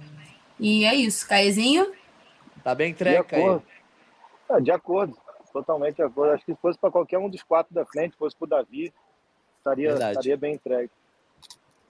E 0.59 0.85
é 0.85 0.95
isso, 0.95 1.29
Caezinho? 1.29 1.93
Tá 2.62 2.75
bem 2.75 2.93
entregue, 2.93 3.25
Caê. 3.25 3.61
É, 4.51 4.61
de 4.61 4.71
acordo, 4.71 5.16
totalmente 5.53 5.97
de 5.97 6.03
acordo. 6.03 6.33
Acho 6.33 6.45
que 6.45 6.53
se 6.53 6.59
fosse 6.61 6.79
para 6.79 6.91
qualquer 6.91 7.19
um 7.19 7.29
dos 7.29 7.43
quatro 7.43 7.75
da 7.75 7.85
frente, 7.85 8.16
fosse 8.16 8.37
para 8.37 8.45
o 8.45 8.49
Davi, 8.49 8.93
estaria, 9.59 9.91
estaria 9.93 10.37
bem 10.37 10.55
entregue. 10.55 10.91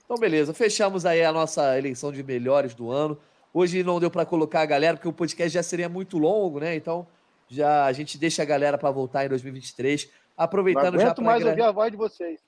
Então, 0.03 0.17
beleza. 0.17 0.53
Fechamos 0.53 1.05
aí 1.05 1.23
a 1.23 1.31
nossa 1.31 1.77
eleição 1.77 2.11
de 2.11 2.23
melhores 2.23 2.73
do 2.73 2.91
ano. 2.91 3.17
Hoje 3.53 3.83
não 3.83 3.99
deu 3.99 4.11
para 4.11 4.25
colocar 4.25 4.61
a 4.61 4.65
galera, 4.65 4.97
porque 4.97 5.07
o 5.07 5.13
podcast 5.13 5.53
já 5.53 5.63
seria 5.63 5.89
muito 5.89 6.17
longo, 6.17 6.59
né? 6.59 6.75
Então, 6.75 7.07
já 7.49 7.85
a 7.85 7.93
gente 7.93 8.17
deixa 8.17 8.41
a 8.41 8.45
galera 8.45 8.77
para 8.77 8.91
voltar 8.91 9.25
em 9.25 9.29
2023. 9.29 10.09
Aproveitando 10.37 10.99
já 10.99 11.13
para. 11.13 11.23
mais 11.23 11.45
ouvir 11.45 11.61
a 11.61 11.71
voz 11.71 11.91
de 11.91 11.97
vocês. 11.97 12.39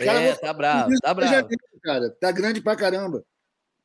É, 0.00 0.34
tá 0.34 0.52
bravo, 0.52 0.90
tá 1.00 1.14
bravo. 1.14 1.48
Cara, 1.82 2.10
tá 2.10 2.32
grande 2.32 2.60
pra 2.60 2.74
caramba. 2.74 3.24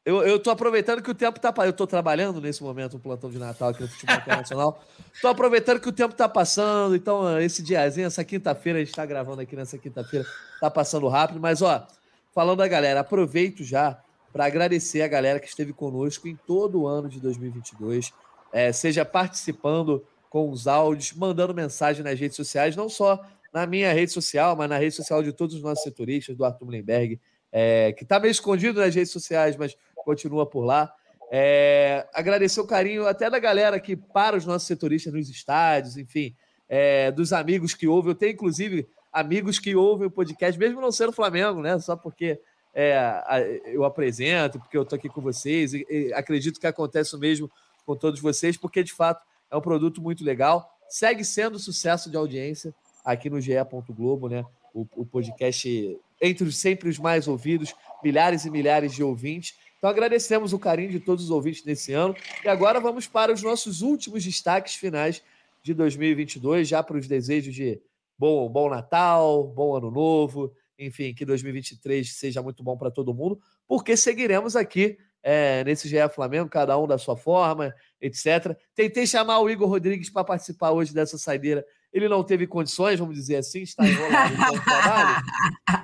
Eu, 0.06 0.24
eu 0.26 0.40
tô 0.40 0.50
aproveitando 0.50 1.04
que 1.04 1.12
o 1.12 1.14
tempo 1.14 1.40
tá. 1.40 1.54
Eu 1.66 1.74
tô 1.74 1.86
trabalhando 1.86 2.42
nesse 2.42 2.64
momento 2.64 2.98
o 2.98 3.00
plantão 3.00 3.30
de 3.30 3.38
Natal 3.38 3.70
aqui 3.70 3.82
no 3.82 3.88
Futebol 3.88 4.16
Internacional. 4.18 4.84
tô 5.22 5.28
aproveitando 5.28 5.80
que 5.80 5.90
o 5.90 5.92
tempo 5.92 6.16
tá 6.16 6.28
passando. 6.28 6.96
Então, 6.96 7.40
esse 7.40 7.62
diazinho, 7.62 8.08
essa 8.08 8.24
quinta-feira, 8.24 8.80
a 8.80 8.84
gente 8.84 8.96
tá 8.96 9.06
gravando 9.06 9.42
aqui 9.42 9.56
nessa 9.56 9.78
quinta-feira, 9.78 10.26
tá 10.60 10.72
passando 10.72 11.08
rápido. 11.08 11.40
Mas, 11.40 11.62
ó, 11.62 11.86
falando 12.34 12.60
da 12.60 12.68
galera, 12.68 13.02
aproveito 13.02 13.64
já 13.64 14.02
para 14.32 14.46
agradecer 14.46 15.02
a 15.02 15.08
galera 15.08 15.40
que 15.40 15.48
esteve 15.48 15.74
conosco 15.74 16.28
em 16.28 16.36
todo 16.36 16.82
o 16.82 16.88
ano 16.88 17.10
de 17.10 17.20
2022, 17.20 18.14
é, 18.52 18.72
seja 18.72 19.04
participando 19.04 20.04
com 20.30 20.50
os 20.50 20.68
áudios, 20.68 21.14
mandando 21.14 21.54
mensagem 21.54 22.04
nas 22.04 22.20
redes 22.20 22.36
sociais, 22.36 22.76
não 22.76 22.88
só 22.88 23.20
na 23.54 23.66
minha 23.66 23.92
rede 23.92 24.12
social, 24.12 24.56
mas 24.56 24.70
na 24.70 24.78
rede 24.78 24.96
social 24.96 25.24
de 25.24 25.34
todos 25.34 25.56
os 25.56 25.62
nossos 25.62 25.84
setoristas, 25.84 26.36
do 26.36 26.46
Arthur 26.46 26.66
Mullenberg, 26.66 27.20
é, 27.52 27.92
que 27.94 28.04
está 28.04 28.20
meio 28.20 28.32
escondido 28.32 28.80
nas 28.80 28.94
redes 28.94 29.12
sociais, 29.12 29.56
mas 29.56 29.76
continua 30.06 30.46
por 30.46 30.62
lá. 30.62 30.94
É, 31.32 32.08
agradecer 32.14 32.60
o 32.60 32.68
carinho 32.68 33.08
até 33.08 33.30
da 33.30 33.40
galera 33.40 33.80
que 33.80 33.96
para 33.96 34.38
os 34.38 34.46
nossos 34.46 34.68
setoristas 34.68 35.14
nos 35.14 35.30
estádios, 35.30 35.98
enfim, 35.98 36.36
é, 36.68 37.12
dos 37.12 37.34
amigos 37.34 37.74
que 37.74 37.88
ouvem. 37.88 38.12
Eu 38.12 38.16
tenho, 38.16 38.34
inclusive, 38.34 38.88
amigos 39.12 39.58
que 39.60 39.76
ouvem 39.76 40.08
o 40.08 40.12
podcast, 40.12 40.60
mesmo 40.60 40.80
não 40.80 40.92
sendo 40.92 41.12
Flamengo, 41.12 41.62
né? 41.62 41.78
Só 41.80 41.96
porque 41.96 42.40
é, 42.74 43.22
eu 43.66 43.84
apresento, 43.84 44.60
porque 44.60 44.78
eu 44.78 44.84
estou 44.84 44.98
aqui 44.98 45.10
com 45.10 45.22
vocês. 45.22 45.74
E, 45.74 45.86
e 45.90 46.14
acredito 46.14 46.60
que 46.60 46.68
acontece 46.68 47.16
o 47.16 47.20
mesmo 47.20 47.50
com 47.86 47.96
todos 47.96 48.20
vocês, 48.20 48.56
porque 48.56 48.84
de 48.84 48.94
fato 48.94 49.24
é 49.50 49.58
um 49.58 49.62
produto 49.62 50.02
muito 50.02 50.24
legal. 50.24 50.70
Segue 50.90 51.24
sendo 51.24 51.60
sucesso 51.60 52.10
de 52.10 52.18
audiência 52.18 52.74
aqui 53.04 53.30
no 53.30 53.40
GE. 53.40 53.54
Globo, 53.90 54.28
né? 54.28 54.46
O, 54.74 54.88
o, 54.96 55.06
podcast 55.06 56.00
entre 56.22 56.44
os 56.44 56.58
sempre 56.58 56.90
os 56.90 57.00
mais 57.00 57.28
ouvidos, 57.28 57.74
milhares 58.04 58.46
e 58.46 58.52
milhares 58.52 58.94
de 58.94 59.04
ouvintes. 59.04 59.56
Então 59.78 59.90
agradecemos 59.90 60.54
o 60.54 60.60
carinho 60.60 60.92
de 60.92 61.00
todos 61.00 61.24
os 61.24 61.32
ouvintes 61.32 61.64
nesse 61.64 61.94
ano. 61.94 62.16
E 62.44 62.48
agora 62.48 62.80
vamos 62.80 63.08
para 63.08 63.34
os 63.34 63.42
nossos 63.42 63.82
últimos 63.82 64.24
destaques 64.24 64.76
finais 64.76 65.24
de 65.64 65.74
2022, 65.74 66.68
já 66.68 66.84
para 66.84 66.98
os 66.98 67.08
desejos 67.08 67.54
de 67.54 67.82
bom, 68.18 68.48
bom 68.50 68.70
Natal, 68.70 69.44
bom 69.48 69.76
Ano 69.76 69.90
Novo, 69.90 70.54
enfim, 70.78 71.14
que 71.14 71.26
2023 71.26 72.14
seja 72.14 72.42
muito 72.42 72.64
bom 72.64 72.78
para 72.78 72.92
todo 72.92 73.14
mundo, 73.14 73.40
porque 73.68 73.98
seguiremos 73.98 74.56
aqui 74.56 74.98
é, 75.24 75.64
nesse 75.64 75.88
GE 75.88 75.98
Flamengo, 76.14 76.50
cada 76.50 76.78
um 76.78 76.88
da 76.88 76.98
sua 76.98 77.18
forma, 77.18 77.74
etc. 78.02 78.58
Tentei 78.76 79.06
chamar 79.06 79.40
o 79.40 79.50
Igor 79.50 79.68
Rodrigues 79.68 80.10
para 80.10 80.24
participar 80.24 80.72
hoje 80.72 80.94
dessa 80.94 81.18
saideira. 81.18 81.66
Ele 81.92 82.08
não 82.08 82.24
teve 82.24 82.46
condições, 82.46 83.00
vamos 83.00 83.16
dizer 83.16 83.38
assim, 83.38 83.62
está 83.62 83.86
enrolado 83.88 84.36
com 84.38 84.56
o 84.56 84.64
trabalho. 84.64 85.24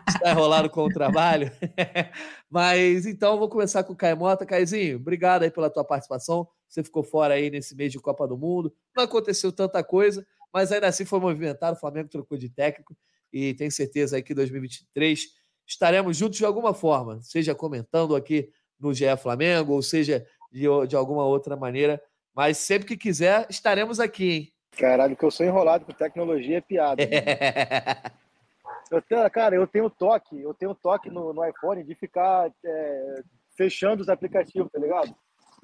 Está 0.08 0.32
enrolado 0.32 0.70
com 0.70 0.84
o 0.84 0.90
trabalho. 0.90 1.52
Mas 2.50 3.06
então 3.06 3.40
vou 3.40 3.50
começar 3.50 3.84
com 3.84 3.94
o 3.94 3.96
Caio 3.96 4.18
Mota. 4.18 4.46
Caizinho, 4.46 4.98
obrigado 4.98 5.44
aí 5.44 5.52
pela 5.52 5.70
tua 5.70 5.84
participação. 5.84 6.48
Você 6.70 6.84
ficou 6.84 7.04
fora 7.04 7.34
aí 7.34 7.50
nesse 7.50 7.76
mês 7.76 7.92
de 7.92 8.00
Copa 8.00 8.28
do 8.28 8.38
Mundo. 8.38 8.74
Não 8.96 9.04
aconteceu 9.04 9.52
tanta 9.52 9.84
coisa, 9.84 10.26
mas 10.54 10.72
ainda 10.72 10.88
assim 10.88 11.06
foi 11.06 11.20
movimentado. 11.20 11.76
O 11.76 11.80
Flamengo 11.80 12.10
trocou 12.10 12.38
de 12.38 12.50
técnico 12.50 12.96
e 13.34 13.54
tenho 13.56 13.72
certeza 13.72 14.16
aí 14.16 14.24
que 14.24 14.34
2023 14.34 15.26
estaremos 15.68 16.16
juntos 16.16 16.38
de 16.38 16.46
alguma 16.46 16.74
forma, 16.74 17.20
seja 17.22 17.56
comentando 17.56 18.16
aqui 18.16 18.50
no 18.80 18.94
GE 18.94 19.06
Flamengo, 19.18 19.74
ou 19.74 19.82
seja, 19.82 20.26
de, 20.56 20.88
de 20.88 20.96
alguma 20.96 21.26
outra 21.26 21.58
maneira. 21.58 22.02
Mas 22.34 22.58
sempre 22.58 22.88
que 22.88 22.98
quiser, 22.98 23.46
estaremos 23.50 24.00
aqui, 24.00 24.32
hein? 24.32 24.52
Caralho, 24.78 25.16
que 25.16 25.24
eu 25.24 25.32
sou 25.32 25.46
enrolado 25.46 25.86
com 25.86 25.92
tecnologia 25.92 26.58
é 26.58 26.62
piada. 26.62 27.02
eu 28.92 29.02
tenho, 29.02 29.30
cara, 29.32 29.56
eu 29.56 29.68
tenho 29.68 29.90
toque, 29.90 30.42
eu 30.42 30.54
tenho 30.54 30.76
toque 30.76 31.10
no, 31.10 31.34
no 31.34 31.46
iPhone 31.46 31.84
de 31.84 31.96
ficar 31.96 32.52
é, 32.64 33.24
fechando 33.58 34.02
os 34.02 34.10
aplicativos, 34.10 34.72
tá 34.72 34.80
ligado? 34.80 35.16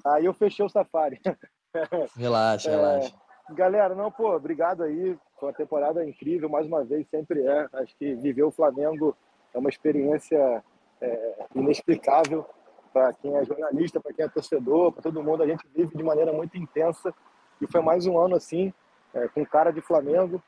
Aí 0.06 0.24
eu 0.24 0.32
fechei 0.32 0.64
o 0.64 0.68
Safari. 0.68 1.20
Relaxa, 2.16 2.70
é, 2.70 2.76
relaxa. 2.76 3.14
Galera, 3.52 3.94
não, 3.94 4.10
pô, 4.10 4.34
obrigado 4.34 4.82
aí. 4.82 5.16
Foi 5.40 5.48
uma 5.48 5.54
temporada 5.54 6.04
incrível, 6.04 6.50
mais 6.50 6.66
uma 6.66 6.84
vez, 6.84 7.08
sempre 7.08 7.46
é. 7.46 7.66
Acho 7.72 7.96
que 7.96 8.14
viver 8.14 8.42
o 8.42 8.50
Flamengo 8.50 9.16
é 9.54 9.58
uma 9.58 9.70
experiência 9.70 10.62
é, 11.00 11.46
inexplicável 11.54 12.46
para 12.92 13.12
quem 13.12 13.36
é 13.36 13.44
jornalista, 13.44 14.00
para 14.00 14.12
quem 14.12 14.24
é 14.24 14.28
torcedor, 14.28 14.92
para 14.92 15.02
todo 15.02 15.22
mundo. 15.22 15.42
A 15.42 15.46
gente 15.46 15.66
vive 15.74 15.96
de 15.96 16.02
maneira 16.02 16.32
muito 16.32 16.56
intensa 16.56 17.14
e 17.60 17.66
foi 17.66 17.80
mais 17.80 18.06
um 18.06 18.18
ano 18.18 18.36
assim, 18.36 18.72
é, 19.14 19.28
com 19.28 19.44
cara 19.44 19.70
de 19.70 19.80
Flamengo. 19.80 20.42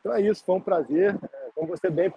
Então 0.00 0.12
é 0.12 0.20
isso, 0.20 0.44
foi 0.44 0.56
um 0.56 0.60
prazer. 0.60 1.16
É, 1.32 1.50
como 1.54 1.68
você 1.68 1.90
bem 1.90 2.12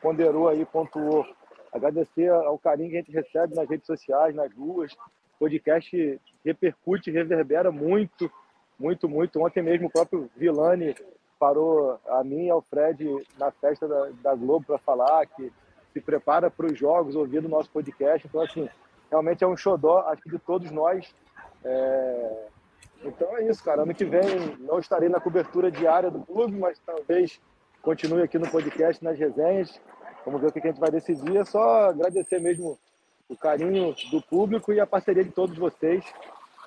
ponderou 0.00 0.48
aí, 0.48 0.64
pontuou, 0.64 1.26
agradecer 1.72 2.28
ao 2.30 2.58
carinho 2.58 2.90
que 2.90 2.96
a 2.96 3.00
gente 3.00 3.12
recebe 3.12 3.54
nas 3.54 3.68
redes 3.68 3.86
sociais, 3.86 4.34
nas 4.34 4.52
ruas. 4.54 4.92
O 4.92 5.38
podcast 5.40 6.20
repercute, 6.44 7.10
reverbera 7.10 7.72
muito, 7.72 8.30
muito, 8.78 9.08
muito. 9.08 9.42
Ontem 9.42 9.62
mesmo 9.62 9.88
o 9.88 9.90
próprio 9.90 10.30
Vilani 10.36 10.94
parou 11.38 11.98
a 12.06 12.22
mim 12.22 12.46
e 12.46 12.50
ao 12.50 12.62
Fred 12.62 13.04
na 13.38 13.50
festa 13.50 13.88
da, 13.88 14.10
da 14.22 14.34
Globo 14.34 14.64
para 14.66 14.78
falar 14.78 15.26
que 15.26 15.52
se 15.92 16.00
prepara 16.00 16.50
para 16.50 16.66
os 16.66 16.78
jogos 16.78 17.16
ouvindo 17.16 17.46
o 17.46 17.50
nosso 17.50 17.70
podcast. 17.70 18.26
Então, 18.26 18.40
assim, 18.40 18.68
realmente 19.12 19.44
é 19.44 19.46
um 19.46 19.56
xodó, 19.56 20.02
que 20.16 20.30
de 20.30 20.38
todos 20.38 20.70
nós. 20.70 21.14
É... 21.62 22.46
Então 23.04 23.36
é 23.36 23.44
isso, 23.44 23.62
cara. 23.62 23.82
Ano 23.82 23.94
que 23.94 24.06
vem 24.06 24.56
não 24.60 24.78
estarei 24.78 25.10
na 25.10 25.20
cobertura 25.20 25.70
diária 25.70 26.10
do 26.10 26.24
clube, 26.24 26.58
mas 26.58 26.78
talvez 26.78 27.38
continue 27.82 28.22
aqui 28.22 28.38
no 28.38 28.50
podcast, 28.50 29.04
nas 29.04 29.18
resenhas. 29.18 29.78
Vamos 30.24 30.40
ver 30.40 30.46
o 30.46 30.52
que 30.52 30.60
a 30.60 30.70
gente 30.70 30.80
vai 30.80 30.90
decidir. 30.90 31.36
É 31.36 31.44
só 31.44 31.90
agradecer 31.90 32.40
mesmo 32.40 32.78
o 33.28 33.36
carinho 33.36 33.94
do 34.10 34.22
público 34.22 34.72
e 34.72 34.80
a 34.80 34.86
parceria 34.86 35.24
de 35.24 35.30
todos 35.30 35.58
vocês, 35.58 36.04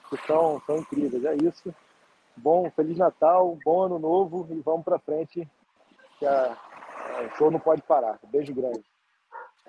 que 0.09 0.17
são, 0.27 0.61
são 0.67 0.77
incríveis. 0.77 1.25
É 1.25 1.35
isso. 1.35 1.73
bom, 2.37 2.69
Feliz 2.75 2.97
Natal, 2.97 3.57
bom 3.65 3.83
Ano 3.83 3.97
Novo 3.97 4.47
e 4.51 4.61
vamos 4.61 4.83
para 4.83 4.99
frente, 4.99 5.47
que 6.19 6.25
a, 6.27 6.55
o 7.25 7.37
show 7.37 7.49
não 7.49 7.59
pode 7.59 7.81
parar. 7.81 8.19
Beijo 8.29 8.53
grande. 8.53 8.83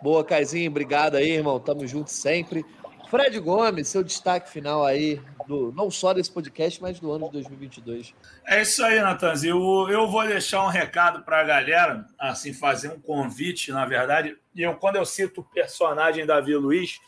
Boa, 0.02 0.24
Caizinho, 0.24 0.70
obrigado 0.70 1.16
aí, 1.16 1.31
irmão. 1.31 1.59
Tamo 1.59 1.86
junto 1.86 2.10
sempre. 2.10 2.64
Fred 3.09 3.39
Gomes, 3.39 3.89
seu 3.89 4.02
destaque 4.02 4.51
final 4.51 4.85
aí, 4.85 5.20
do, 5.47 5.73
não 5.73 5.90
só 5.90 6.12
desse 6.12 6.31
podcast, 6.31 6.82
mas 6.82 6.98
do 6.98 7.12
ano 7.12 7.27
de 7.27 7.32
2022. 7.32 8.14
É 8.47 8.62
isso 8.62 8.85
aí, 8.85 9.01
Natanzinho. 9.01 9.89
Eu, 9.89 10.09
vou 10.09 10.27
deixar 10.27 10.64
um 10.64 10.68
recado 10.68 11.23
para 11.23 11.40
a 11.40 11.44
galera, 11.44 12.05
assim, 12.18 12.52
fazer 12.52 12.89
um 12.89 13.01
convite, 13.01 13.70
na 13.70 13.86
verdade. 13.86 14.36
E 14.55 14.62
eu, 14.62 14.74
quando 14.74 14.97
eu 14.97 15.06
cito 15.06 15.40
o 15.40 15.44
personagem 15.44 16.27
Davi 16.27 16.56
Luiz, 16.56 17.01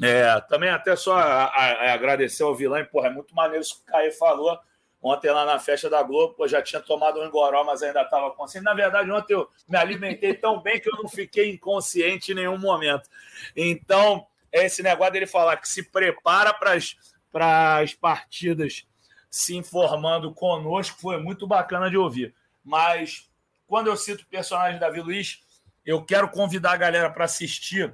é, 0.00 0.40
também 0.42 0.70
até 0.70 0.94
só 0.94 1.16
a, 1.16 1.44
a, 1.44 1.90
a 1.90 1.94
agradecer 1.94 2.42
ao 2.42 2.54
vilão, 2.54 2.84
porra, 2.84 3.08
é 3.08 3.12
muito 3.12 3.34
maneiro 3.34 3.62
isso 3.62 3.76
que 3.76 3.90
o 3.90 3.92
Caio 3.92 4.12
falou. 4.12 4.58
Ontem 5.02 5.32
lá 5.32 5.44
na 5.44 5.58
festa 5.58 5.90
da 5.90 6.00
Globo, 6.00 6.34
pô, 6.34 6.46
já 6.46 6.62
tinha 6.62 6.80
tomado 6.80 7.20
um 7.20 7.26
engoró, 7.26 7.64
mas 7.64 7.82
ainda 7.82 8.02
estava 8.02 8.30
consciente. 8.30 8.64
Na 8.64 8.72
verdade, 8.72 9.10
ontem 9.10 9.34
eu 9.34 9.50
me 9.68 9.76
alimentei 9.76 10.32
tão 10.32 10.60
bem 10.60 10.80
que 10.80 10.88
eu 10.88 10.96
não 10.96 11.08
fiquei 11.08 11.50
inconsciente 11.50 12.30
em 12.30 12.36
nenhum 12.36 12.56
momento. 12.56 13.10
Então, 13.56 14.24
esse 14.52 14.80
negócio 14.80 15.12
dele 15.12 15.26
falar 15.26 15.56
que 15.56 15.68
se 15.68 15.82
prepara 15.82 16.54
para 16.54 17.80
as 17.80 17.94
partidas 17.94 18.86
se 19.28 19.56
informando 19.56 20.32
conosco 20.32 21.00
foi 21.00 21.18
muito 21.18 21.48
bacana 21.48 21.90
de 21.90 21.96
ouvir. 21.96 22.32
Mas 22.62 23.28
quando 23.66 23.88
eu 23.88 23.96
cito 23.96 24.22
o 24.22 24.26
personagem 24.26 24.78
Davi 24.78 25.00
Luiz, 25.00 25.40
eu 25.84 26.04
quero 26.04 26.28
convidar 26.28 26.72
a 26.72 26.76
galera 26.76 27.10
para 27.10 27.24
assistir 27.24 27.92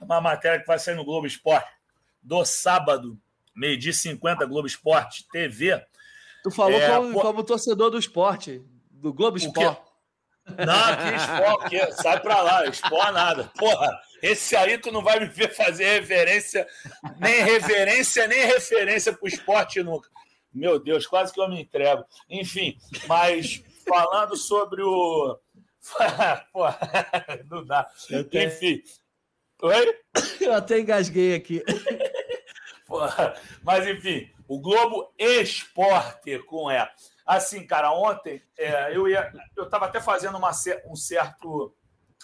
uma 0.00 0.22
matéria 0.22 0.58
que 0.58 0.66
vai 0.66 0.78
sair 0.78 0.94
no 0.94 1.04
Globo 1.04 1.26
Esporte 1.26 1.68
do 2.22 2.42
sábado, 2.46 3.20
meio-dia 3.54 3.92
50, 3.92 4.46
Globo 4.46 4.66
Esporte 4.66 5.28
TV 5.28 5.84
Tu 6.42 6.50
falou 6.50 6.80
é, 6.80 6.88
como, 6.88 7.20
como, 7.20 7.44
torcedor 7.44 7.90
do 7.90 7.98
esporte, 7.98 8.62
do 8.90 9.12
Globo 9.12 9.36
Esporte. 9.36 9.82
Não, 10.46 10.96
que 10.96 11.14
esporte, 11.16 11.70
que 11.70 12.02
sai 12.02 12.20
pra 12.20 12.42
lá, 12.42 12.66
esporte 12.66 13.12
nada. 13.12 13.52
Porra, 13.56 14.00
esse 14.22 14.56
aí 14.56 14.78
tu 14.78 14.90
não 14.90 15.02
vai 15.02 15.20
me 15.20 15.26
ver 15.26 15.54
fazer 15.54 16.00
referência, 16.00 16.66
nem 17.18 17.42
reverência, 17.42 18.26
nem 18.26 18.44
referência 18.46 19.12
pro 19.12 19.28
esporte 19.28 19.82
nunca. 19.82 20.08
Meu 20.52 20.78
Deus, 20.80 21.06
quase 21.06 21.32
que 21.32 21.40
eu 21.40 21.48
me 21.48 21.62
entrego. 21.62 22.04
Enfim, 22.28 22.76
mas 23.06 23.62
falando 23.86 24.36
sobre 24.36 24.82
o. 24.82 25.38
Porra, 26.52 26.78
não 27.48 27.64
dá. 27.64 27.88
Até... 28.12 28.44
Enfim. 28.44 28.82
Oi? 29.62 29.98
Eu 30.40 30.54
até 30.54 30.80
engasguei 30.80 31.34
aqui. 31.34 31.62
Porra, 32.86 33.34
mas 33.62 33.86
enfim, 33.86 34.28
o 34.50 34.58
Globo 34.58 35.14
Esporte 35.16 36.40
com 36.40 36.68
E. 36.72 36.88
Assim, 37.24 37.64
cara, 37.64 37.92
ontem 37.92 38.42
é, 38.58 38.96
eu 38.96 39.06
ia. 39.06 39.32
Eu 39.56 39.62
estava 39.62 39.86
até 39.86 40.00
fazendo 40.00 40.36
uma, 40.36 40.50
um 40.86 40.96
certo 40.96 41.72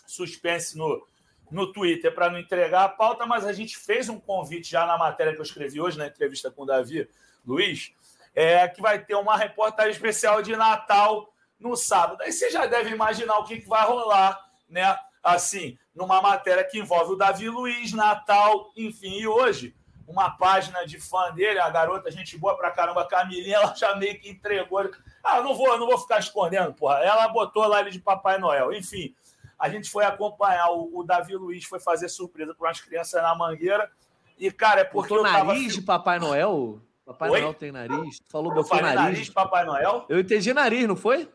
suspense 0.09 0.77
no, 0.77 1.07
no 1.53 1.73
Twitter 1.73 2.13
para 2.13 2.29
não 2.29 2.41
entregar 2.41 2.83
a 2.83 2.89
pauta, 2.89 3.25
mas 3.27 3.47
a 3.47 3.53
gente 3.53 3.79
fez 3.79 4.09
um 4.09 4.19
convite 4.19 4.73
já 4.73 4.85
na 4.85 4.99
matéria 4.99 5.35
que 5.35 5.39
eu 5.39 5.45
escrevi 5.45 5.81
hoje, 5.81 5.99
na 5.99 6.09
entrevista 6.09 6.51
com 6.51 6.63
o 6.63 6.67
Davi 6.67 7.09
Luiz, 7.47 7.93
é, 8.35 8.67
que 8.67 8.83
vai 8.83 8.99
ter 8.99 9.15
uma 9.15 9.37
reportagem 9.37 9.93
especial 9.93 10.43
de 10.43 10.57
Natal 10.57 11.33
no 11.61 11.77
sábado. 11.77 12.23
Aí 12.23 12.33
você 12.33 12.51
já 12.51 12.67
deve 12.67 12.91
imaginar 12.91 13.39
o 13.39 13.45
que, 13.45 13.61
que 13.61 13.69
vai 13.69 13.87
rolar, 13.87 14.37
né? 14.69 14.99
Assim, 15.23 15.79
numa 15.95 16.21
matéria 16.21 16.65
que 16.65 16.81
envolve 16.81 17.13
o 17.13 17.17
Davi 17.17 17.49
Luiz, 17.49 17.93
Natal, 17.93 18.73
enfim, 18.77 19.21
e 19.21 19.29
hoje 19.29 19.77
uma 20.07 20.31
página 20.31 20.87
de 20.87 21.01
fã 21.01 21.33
dele, 21.33 21.59
a 21.59 21.69
garota, 21.69 22.11
gente 22.11 22.39
boa 22.39 22.57
pra 22.57 22.71
caramba, 22.71 23.03
a 23.03 23.07
Camilinha, 23.07 23.57
ela 23.59 23.75
já 23.75 23.95
meio 23.97 24.19
que 24.19 24.29
entregou. 24.29 24.89
Ah, 25.23 25.41
não 25.41 25.55
vou, 25.55 25.79
não 25.79 25.87
vou 25.87 25.99
ficar 25.99 26.19
escondendo, 26.19 26.73
porra. 26.73 26.99
Ela 26.99 27.29
botou 27.29 27.67
lá 27.67 27.81
ele 27.81 27.91
de 27.91 27.99
Papai 27.99 28.39
Noel. 28.39 28.73
Enfim, 28.73 29.15
a 29.59 29.69
gente 29.69 29.91
foi 29.91 30.05
acompanhar, 30.05 30.71
o, 30.71 30.91
o 30.99 31.03
Davi 31.03 31.35
Luiz 31.35 31.65
foi 31.65 31.81
fazer 31.81 32.09
surpresa 32.09 32.55
para 32.55 32.69
umas 32.69 32.81
crianças 32.81 33.23
na 33.23 33.35
mangueira. 33.35 33.91
E, 34.39 34.51
cara, 34.51 34.83
é 34.83 34.85
porque. 34.85 35.09
Botou 35.09 35.27
eu 35.27 35.33
nariz 35.33 35.75
de 35.75 35.83
Papai 35.83 36.19
Noel? 36.19 36.81
Papai 37.05 37.31
Oi? 37.31 37.41
Noel 37.41 37.55
tem 37.55 37.73
nariz? 37.73 38.19
Tu 38.19 38.31
falou, 38.31 38.53
botou 38.53 38.81
nariz. 38.81 39.01
nariz 39.01 39.27
de 39.27 39.33
Papai 39.33 39.65
Noel? 39.65 40.05
Eu 40.09 40.19
entendi 40.19 40.53
nariz, 40.53 40.87
não 40.87 40.97
foi? 40.97 41.29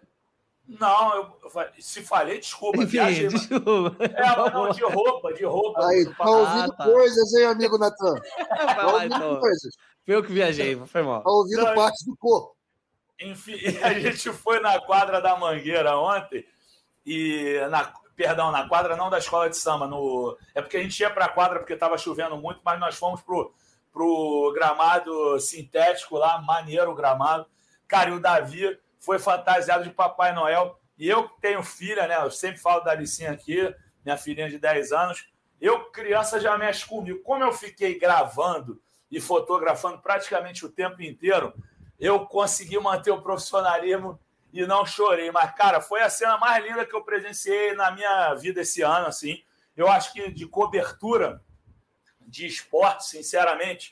Não, 0.80 1.16
eu, 1.16 1.34
se 1.80 2.02
falei, 2.02 2.40
desculpa. 2.40 2.78
Enfim, 2.78 2.92
viajei, 2.92 3.28
desculpa. 3.28 3.96
É, 4.00 4.38
mas 4.38 4.54
não, 4.54 4.70
de 4.70 4.84
roupa, 4.84 5.34
de 5.34 5.44
roupa. 5.44 5.86
Aí, 5.88 6.06
tá 6.06 6.30
ouvindo 6.30 6.72
ah, 6.72 6.76
tá. 6.78 6.84
coisas, 6.86 7.34
hein, 7.34 7.46
amigo 7.46 7.78
Natan? 7.78 8.16
Vai 8.76 8.86
lá, 8.86 9.06
então. 9.06 9.40
coisas. 9.40 9.76
Foi 10.06 10.16
eu 10.16 10.24
que 10.24 10.32
viajei, 10.32 10.76
foi 10.86 11.02
mal. 11.02 11.24
Tá 11.24 11.30
ouvindo 11.30 11.64
não, 11.64 11.76
parte 11.76 12.06
do 12.06 12.16
corpo. 12.16 12.56
Enfim, 13.20 13.58
a 13.84 13.94
gente 13.94 14.32
foi 14.32 14.60
na 14.62 14.80
quadra 14.80 15.22
da 15.22 15.36
Mangueira 15.36 15.98
ontem, 15.98 16.46
e 17.06 17.60
na, 17.70 17.94
perdão, 18.16 18.52
na 18.52 18.68
quadra 18.68 18.96
não 18.96 19.10
da 19.10 19.18
escola 19.18 19.50
de 19.50 19.58
samba, 19.58 19.88
no, 19.88 20.38
é 20.56 20.62
porque 20.62 20.78
a 20.78 20.82
gente 20.82 21.00
ia 21.00 21.10
para 21.10 21.26
a 21.26 21.30
quadra 21.30 21.60
porque 21.60 21.74
estava 21.74 21.98
chovendo 21.98 22.38
muito, 22.38 22.62
mas 22.64 22.80
nós 22.80 22.96
fomos 22.96 23.22
pro, 23.22 23.54
pro 23.92 24.54
gramado 24.56 25.38
sintético 25.40 26.18
lá, 26.18 26.42
maneiro 26.42 26.92
o 26.92 26.96
gramado. 26.96 27.46
Cara, 27.88 28.10
e 28.10 28.14
o 28.14 28.22
Davi 28.22 28.80
foi 29.02 29.20
fantasiado 29.20 29.84
de 29.84 29.90
Papai 29.90 30.34
Noel. 30.34 30.80
E 30.98 31.10
eu 31.10 31.28
tenho 31.42 31.64
filha, 31.64 32.08
né? 32.08 32.16
Eu 32.24 32.32
sempre 32.32 32.62
falo 32.62 32.82
da 32.82 32.92
Alicinha 32.92 33.32
aqui, 33.32 33.74
minha 34.06 34.16
filhinha 34.16 34.50
de 34.50 34.58
10 34.58 34.92
anos. 34.92 35.30
Eu, 35.60 35.92
criança, 35.92 36.40
já 36.40 36.58
mexe 36.58 36.86
comigo. 36.86 37.22
Como 37.24 37.44
eu 37.44 37.52
fiquei 37.52 38.00
gravando 38.00 38.82
e 39.10 39.20
fotografando 39.20 40.00
praticamente 40.00 40.66
o 40.66 40.70
tempo 40.70 41.02
inteiro, 41.02 41.54
eu 42.00 42.26
consegui 42.26 42.80
manter 42.80 43.12
o 43.12 43.22
profissionalismo 43.22 44.20
e 44.54 44.66
não 44.66 44.86
chorei. 44.86 45.32
Mas, 45.32 45.54
cara, 45.56 45.82
foi 45.82 46.02
a 46.02 46.10
cena 46.10 46.38
mais 46.38 46.64
linda 46.64 46.86
que 46.86 46.96
eu 46.96 47.04
presenciei 47.04 47.74
na 47.74 47.92
minha 47.92 48.34
vida 48.36 48.62
esse 48.62 48.82
ano, 48.82 49.08
assim. 49.08 49.42
Eu 49.76 49.90
acho 49.90 50.14
que 50.14 50.32
de 50.32 50.48
cobertura 50.48 51.42
de 52.20 52.46
esporte, 52.46 53.06
sinceramente, 53.06 53.92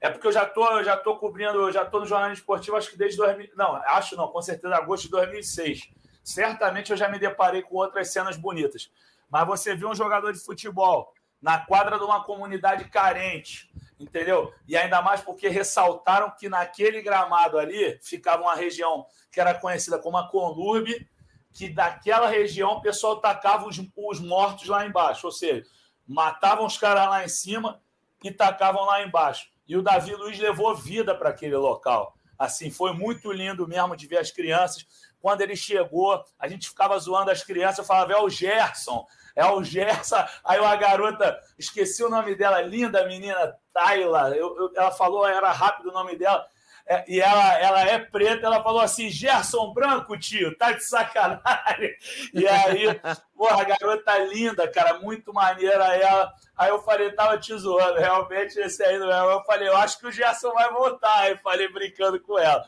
é 0.00 0.08
porque 0.08 0.26
eu 0.26 0.32
já 0.32 0.46
tô, 0.46 0.82
já 0.82 0.96
tô 0.96 1.16
cobrindo, 1.16 1.70
já 1.70 1.84
tô 1.84 2.00
no 2.00 2.06
jornalismo 2.06 2.40
esportivo, 2.40 2.76
acho 2.76 2.90
que 2.90 2.96
desde 2.96 3.18
2000, 3.18 3.50
não, 3.54 3.76
acho 3.76 4.16
não, 4.16 4.28
com 4.28 4.40
certeza 4.40 4.74
agosto 4.74 5.04
de 5.04 5.10
2006. 5.10 5.90
Certamente 6.24 6.90
eu 6.90 6.96
já 6.96 7.08
me 7.08 7.18
deparei 7.18 7.62
com 7.62 7.76
outras 7.76 8.12
cenas 8.12 8.36
bonitas. 8.36 8.90
Mas 9.28 9.46
você 9.46 9.74
viu 9.74 9.90
um 9.90 9.94
jogador 9.94 10.32
de 10.32 10.40
futebol 10.40 11.12
na 11.40 11.58
quadra 11.58 11.98
de 11.98 12.04
uma 12.04 12.24
comunidade 12.24 12.84
carente, 12.88 13.70
entendeu? 13.98 14.52
E 14.66 14.76
ainda 14.76 15.00
mais 15.02 15.20
porque 15.20 15.48
ressaltaram 15.48 16.30
que 16.30 16.48
naquele 16.48 17.02
gramado 17.02 17.58
ali 17.58 17.98
ficava 18.02 18.42
uma 18.42 18.54
região 18.54 19.06
que 19.30 19.40
era 19.40 19.54
conhecida 19.54 19.98
como 19.98 20.16
a 20.16 20.28
Conlurbe, 20.28 21.08
que 21.52 21.68
daquela 21.68 22.28
região 22.28 22.72
o 22.72 22.82
pessoal 22.82 23.20
tacava 23.20 23.66
os, 23.66 23.80
os 23.96 24.20
mortos 24.20 24.68
lá 24.68 24.86
embaixo, 24.86 25.26
ou 25.26 25.32
seja, 25.32 25.66
matavam 26.06 26.66
os 26.66 26.76
caras 26.76 27.08
lá 27.08 27.24
em 27.24 27.28
cima 27.28 27.80
e 28.22 28.30
tacavam 28.30 28.84
lá 28.84 29.02
embaixo. 29.02 29.50
E 29.70 29.76
o 29.76 29.82
Davi 29.82 30.12
Luiz 30.16 30.36
levou 30.40 30.74
vida 30.74 31.14
para 31.14 31.28
aquele 31.28 31.54
local. 31.54 32.16
Assim, 32.36 32.72
foi 32.72 32.92
muito 32.92 33.30
lindo 33.30 33.68
mesmo 33.68 33.96
de 33.96 34.04
ver 34.04 34.18
as 34.18 34.32
crianças. 34.32 34.84
Quando 35.20 35.42
ele 35.42 35.54
chegou, 35.54 36.24
a 36.40 36.48
gente 36.48 36.68
ficava 36.68 36.98
zoando 36.98 37.30
as 37.30 37.44
crianças, 37.44 37.78
eu 37.78 37.84
falava, 37.84 38.12
é 38.12 38.16
o 38.16 38.28
Gerson, 38.28 39.06
é 39.36 39.46
o 39.46 39.62
Gerson. 39.62 40.24
Aí 40.44 40.58
a 40.58 40.74
garota, 40.74 41.38
esqueci 41.56 42.02
o 42.02 42.10
nome 42.10 42.34
dela, 42.34 42.60
linda 42.60 43.06
menina, 43.06 43.56
Tayla, 43.72 44.30
eu, 44.30 44.56
eu, 44.56 44.72
ela 44.74 44.90
falou, 44.90 45.24
era 45.24 45.52
rápido 45.52 45.90
o 45.90 45.92
nome 45.92 46.16
dela, 46.16 46.44
é, 46.92 47.04
e 47.06 47.20
ela, 47.20 47.56
ela 47.60 47.80
é 47.82 48.00
preta, 48.00 48.46
ela 48.46 48.64
falou 48.64 48.80
assim: 48.80 49.08
Gerson 49.08 49.72
Branco, 49.72 50.18
tio, 50.18 50.58
tá 50.58 50.72
de 50.72 50.84
sacanagem. 50.84 51.94
E 52.34 52.48
aí, 52.48 53.00
porra, 53.36 53.62
a 53.62 53.64
garota 53.64 54.18
linda, 54.24 54.66
cara, 54.66 54.98
muito 54.98 55.32
maneira 55.32 55.94
ela. 55.94 56.34
Aí 56.56 56.68
eu 56.68 56.82
falei, 56.82 57.12
tava 57.12 57.38
te 57.38 57.56
zoando, 57.56 58.00
realmente 58.00 58.58
esse 58.58 58.82
aí 58.82 58.98
não 58.98 59.08
é. 59.08 59.34
Eu 59.34 59.44
falei, 59.44 59.68
eu 59.68 59.76
acho 59.76 60.00
que 60.00 60.08
o 60.08 60.10
Gerson 60.10 60.50
vai 60.50 60.68
voltar. 60.72 61.16
Aí 61.20 61.36
falei 61.36 61.68
brincando 61.68 62.20
com 62.20 62.36
ela. 62.36 62.66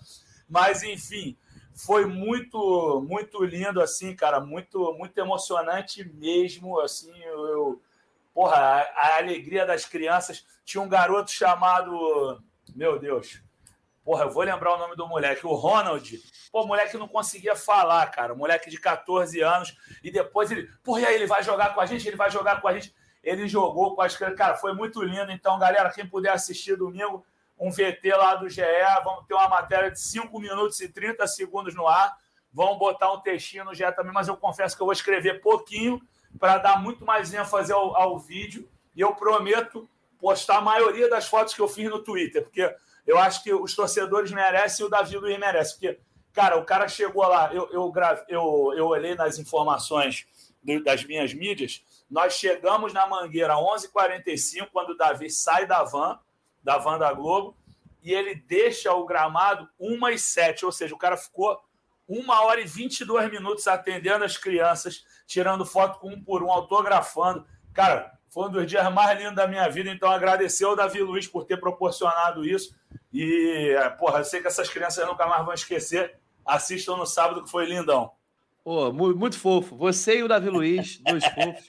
Mas, 0.49 0.85
enfim, 0.85 1.37
foi 1.75 2.07
muito, 2.07 3.05
muito 3.05 3.45
lindo, 3.45 3.83
assim, 3.83 4.15
cara, 4.15 4.39
muito, 4.39 4.95
muito 4.95 5.19
emocionante 5.19 6.05
mesmo, 6.05 6.79
assim, 6.79 7.13
eu, 7.25 7.83
porra, 8.33 8.55
a, 8.55 8.83
a 8.83 9.17
alegria 9.17 9.67
das 9.67 9.85
crianças. 9.85 10.47
Tinha 10.65 10.81
um 10.81 10.89
garoto 10.89 11.33
chamado, 11.33 12.41
meu 12.73 13.01
Deus, 13.01 13.43
Porra, 14.05 14.25
eu 14.25 14.31
vou 14.31 14.43
lembrar 14.43 14.75
o 14.75 14.79
nome 14.79 14.97
do 14.97 15.07
moleque, 15.07 15.47
o 15.47 15.55
Ronald. 15.55 16.21
Pô, 16.51 16.63
o 16.63 16.67
moleque 16.67 16.97
não 16.99 17.07
conseguia 17.07 17.55
falar, 17.55 18.05
cara. 18.11 18.33
O 18.33 18.37
moleque 18.37 18.69
de 18.69 18.79
14 18.79 19.41
anos. 19.41 19.77
E 20.03 20.11
depois 20.11 20.51
ele, 20.51 20.69
porra, 20.83 21.01
e 21.01 21.07
aí 21.07 21.15
ele 21.15 21.27
vai 21.27 21.43
jogar 21.43 21.73
com 21.73 21.81
a 21.81 21.87
gente? 21.87 22.07
Ele 22.09 22.17
vai 22.17 22.31
jogar 22.31 22.61
com 22.61 22.67
a 22.67 22.73
gente. 22.73 22.95
Ele 23.23 23.47
jogou 23.47 23.95
com 23.95 24.03
as 24.03 24.17
Cara, 24.17 24.57
foi 24.57 24.75
muito 24.75 25.01
lindo. 25.03 25.31
Então, 25.31 25.59
galera, 25.59 25.91
quem 25.91 26.07
puder 26.07 26.33
assistir 26.33 26.77
domingo, 26.77 27.25
um 27.57 27.71
VT 27.71 28.11
lá 28.17 28.35
do 28.35 28.49
GE, 28.49 28.63
vamos 29.05 29.25
ter 29.27 29.35
uma 29.35 29.49
matéria 29.49 29.91
de 29.91 30.01
5 30.01 30.37
minutos 30.41 30.81
e 30.81 30.89
30 30.89 31.25
segundos 31.29 31.75
no 31.75 31.87
ar. 31.87 32.17
Vamos 32.53 32.79
botar 32.79 33.13
um 33.13 33.21
textinho 33.21 33.65
no 33.65 33.75
GE 33.75 33.91
também, 33.93 34.13
mas 34.13 34.27
eu 34.27 34.37
confesso 34.37 34.77
que 34.77 34.83
eu 34.83 34.87
vou 34.87 34.93
escrever 34.93 35.41
pouquinho 35.41 36.01
para 36.41 36.59
dar 36.59 36.83
muito 36.83 37.05
mais 37.05 37.33
ênfase 37.33 37.73
ao, 37.73 37.97
ao 37.97 38.19
vídeo. 38.19 38.69
E 38.97 39.01
eu 39.01 39.15
prometo 39.15 39.89
postar 40.19 40.59
a 40.59 40.61
maioria 40.61 41.09
das 41.09 41.29
fotos 41.29 41.55
que 41.55 41.61
eu 41.61 41.69
fiz 41.69 41.89
no 41.89 42.03
Twitter, 42.03 42.43
porque 42.43 42.75
eu 43.07 43.19
acho 43.19 43.43
que 43.43 43.53
os 43.53 43.75
torcedores 43.75 44.31
merecem 44.31 44.85
e 44.85 44.87
o 44.87 44.91
Davi 44.91 45.17
Luiz 45.17 45.39
merece, 45.39 45.75
porque, 45.75 46.01
cara, 46.33 46.57
o 46.57 46.65
cara 46.65 46.89
chegou 46.89 47.27
lá, 47.27 47.53
eu, 47.53 47.69
eu, 47.73 47.93
eu, 48.29 48.75
eu 48.77 48.87
olhei 48.87 49.15
nas 49.15 49.39
informações 49.39 50.27
das 50.85 51.05
minhas 51.05 51.35
mídias, 51.35 51.83
nós 52.09 52.35
chegamos 52.35 52.93
na 52.93 53.07
Mangueira 53.07 53.55
às 53.55 53.89
11h45, 53.89 54.69
quando 54.73 54.91
o 54.91 54.97
Davi 54.97 55.29
sai 55.31 55.67
da 55.67 55.83
van, 55.83 56.19
da 56.63 56.79
van 56.79 56.99
da 56.99 57.13
Globo, 57.13 57.57
e 58.03 58.13
ele 58.13 58.35
deixa 58.35 58.93
o 58.93 59.05
gramado 59.05 59.69
1 59.79 60.07
às 60.07 60.23
7, 60.23 60.65
ou 60.65 60.73
seja, 60.73 60.95
o 60.95 60.99
cara 60.99 61.17
ficou 61.17 61.59
uma 62.07 62.43
hora 62.43 62.61
e 62.61 62.65
22 62.65 63.31
minutos 63.31 63.67
atendendo 63.67 64.25
as 64.25 64.37
crianças, 64.37 65.05
tirando 65.27 65.65
foto 65.65 65.99
com 65.99 66.11
um 66.11 66.23
por 66.23 66.43
um, 66.43 66.51
autografando. 66.51 67.47
Cara, 67.73 68.13
foi 68.29 68.49
um 68.49 68.51
dos 68.51 68.67
dias 68.67 68.93
mais 68.93 69.19
lindos 69.19 69.37
da 69.37 69.47
minha 69.47 69.69
vida, 69.69 69.91
então 69.91 70.11
agradecer 70.11 70.65
ao 70.65 70.77
Davi 70.77 71.01
Luiz 71.01 71.27
por 71.27 71.45
ter 71.45 71.59
proporcionado 71.59 72.45
isso. 72.45 72.75
E, 73.13 73.75
porra, 73.99 74.21
eu 74.21 74.25
sei 74.25 74.41
que 74.41 74.47
essas 74.47 74.69
crianças 74.69 75.07
nunca 75.07 75.27
mais 75.27 75.45
vão 75.45 75.53
esquecer. 75.53 76.17
Assistam 76.45 76.97
no 76.97 77.07
sábado, 77.07 77.45
que 77.45 77.51
foi 77.51 77.67
lindão. 77.67 78.11
Pô, 78.65 78.93
muito 78.93 79.39
fofo. 79.39 79.77
Você 79.77 80.19
e 80.19 80.23
o 80.23 80.29
Davi 80.29 80.49
Luiz, 80.49 80.99
dois 81.07 81.25
fofos. 81.25 81.69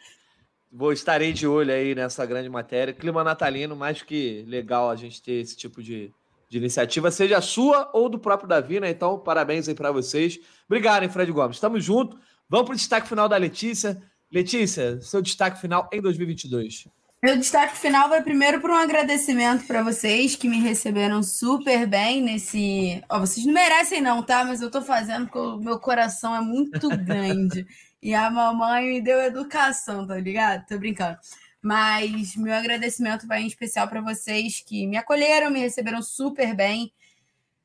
Vou 0.72 0.92
estarei 0.92 1.34
de 1.34 1.46
olho 1.46 1.72
aí 1.72 1.94
nessa 1.94 2.26
grande 2.26 2.50
matéria. 2.50 2.94
Clima 2.94 3.24
natalino, 3.24 3.76
mais 3.76 4.02
que 4.02 4.44
legal 4.48 4.90
a 4.90 4.96
gente 4.96 5.22
ter 5.22 5.34
esse 5.34 5.56
tipo 5.56 5.84
de, 5.84 6.12
de 6.50 6.58
iniciativa, 6.58 7.12
seja 7.12 7.42
sua 7.42 7.92
ou 7.94 8.10
do 8.10 8.18
próprio 8.18 8.50
Davi, 8.50 8.80
né? 8.80 8.90
Então, 8.90 9.20
parabéns 9.20 9.68
aí 9.68 9.76
para 9.76 9.92
vocês. 9.92 10.40
Obrigado, 10.66 11.04
hein, 11.04 11.10
Fred 11.10 11.32
Gomes. 11.32 11.58
Estamos 11.58 11.84
juntos. 11.84 12.20
Vamos 12.50 12.66
para 12.66 12.74
o 12.74 12.78
destaque 12.78 13.08
final 13.08 13.30
da 13.30 13.38
Letícia. 13.38 14.02
Letícia, 14.32 15.00
seu 15.02 15.22
destaque 15.22 15.62
final 15.62 15.88
em 15.94 16.02
2022. 16.02 16.88
Meu 17.24 17.38
destaque 17.38 17.78
final 17.78 18.10
vai 18.10 18.22
primeiro 18.22 18.60
para 18.60 18.74
um 18.74 18.76
agradecimento 18.76 19.66
para 19.66 19.82
vocês 19.82 20.36
que 20.36 20.50
me 20.50 20.60
receberam 20.60 21.24
super 21.24 21.88
bem 21.88 22.22
nesse. 22.22 23.02
Ó, 23.08 23.22
vocês 23.22 23.46
não 23.46 23.54
merecem, 23.54 24.02
não, 24.02 24.22
tá? 24.22 24.44
Mas 24.44 24.62
eu 24.62 24.70
tô 24.70 24.82
fazendo 24.82 25.28
porque 25.28 25.40
o 25.40 25.58
meu 25.58 25.80
coração 25.80 26.36
é 26.36 26.42
muito 26.42 26.90
grande. 27.00 27.66
e 28.02 28.14
a 28.14 28.30
mamãe 28.30 28.90
me 28.90 29.02
deu 29.02 29.22
educação, 29.22 30.06
tá 30.06 30.18
ligado? 30.18 30.66
Tô 30.68 30.78
brincando. 30.78 31.18
Mas 31.62 32.36
meu 32.36 32.54
agradecimento 32.54 33.26
vai 33.26 33.42
em 33.42 33.48
especial 33.48 33.88
para 33.88 34.02
vocês 34.02 34.60
que 34.60 34.86
me 34.86 34.98
acolheram, 34.98 35.50
me 35.50 35.62
receberam 35.62 36.02
super 36.02 36.54
bem. 36.54 36.92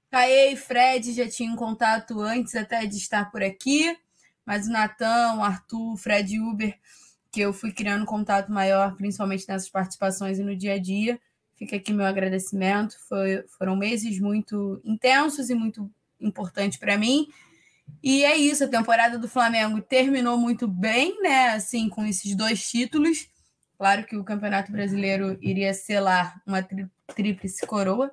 Caê 0.08 0.52
e 0.52 0.56
Fred 0.56 1.12
já 1.12 1.28
tinham 1.28 1.56
contato 1.56 2.20
antes 2.20 2.54
até 2.54 2.86
de 2.86 2.96
estar 2.96 3.28
por 3.28 3.42
aqui, 3.42 3.98
mas 4.46 4.68
o 4.68 4.70
Natan, 4.70 5.34
o 5.34 5.42
Arthur, 5.42 5.94
o 5.94 5.96
Fred 5.96 6.32
e 6.32 6.40
Uber, 6.40 6.78
que 7.30 7.40
eu 7.40 7.52
fui 7.52 7.72
criando 7.72 8.06
contato 8.06 8.50
maior, 8.50 8.96
principalmente 8.96 9.46
nessas 9.48 9.68
participações 9.68 10.38
e 10.38 10.42
no 10.42 10.56
dia 10.56 10.74
a 10.74 10.78
dia. 10.78 11.20
Fica 11.56 11.76
aqui 11.76 11.92
meu 11.92 12.06
agradecimento. 12.06 12.96
Foi, 13.08 13.44
foram 13.58 13.76
meses 13.76 14.18
muito 14.20 14.80
intensos 14.84 15.50
e 15.50 15.54
muito 15.54 15.90
importantes 16.20 16.78
para 16.78 16.96
mim. 16.96 17.28
E 18.02 18.24
é 18.24 18.36
isso, 18.36 18.64
a 18.64 18.68
temporada 18.68 19.18
do 19.18 19.28
Flamengo 19.28 19.80
terminou 19.80 20.38
muito 20.38 20.68
bem, 20.68 21.20
né? 21.22 21.48
Assim, 21.48 21.88
com 21.88 22.04
esses 22.04 22.34
dois 22.34 22.68
títulos. 22.68 23.28
Claro 23.76 24.04
que 24.04 24.16
o 24.16 24.24
Campeonato 24.24 24.70
Brasileiro 24.70 25.38
iria 25.40 25.72
selar 25.72 26.40
uma 26.46 26.62
tri 26.62 26.88
tríplice 27.14 27.66
coroa, 27.66 28.12